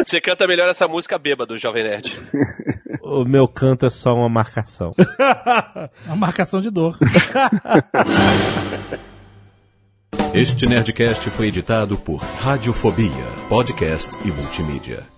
Você 0.02 0.18
canta 0.18 0.46
melhor 0.46 0.66
essa 0.66 0.88
música 0.88 1.18
bêbado, 1.18 1.58
Jovem 1.58 1.84
Nerd. 1.84 2.18
O 3.02 3.22
meu 3.26 3.46
canto 3.46 3.84
é 3.84 3.90
só 3.90 4.14
uma 4.14 4.30
marcação. 4.30 4.92
Uma 6.06 6.16
marcação 6.16 6.62
de 6.62 6.70
dor. 6.70 6.96
Este 10.32 10.66
Nerdcast 10.66 11.28
foi 11.28 11.48
editado 11.48 11.98
por 11.98 12.16
Radiofobia, 12.16 13.26
podcast 13.50 14.10
e 14.24 14.30
multimídia. 14.30 15.13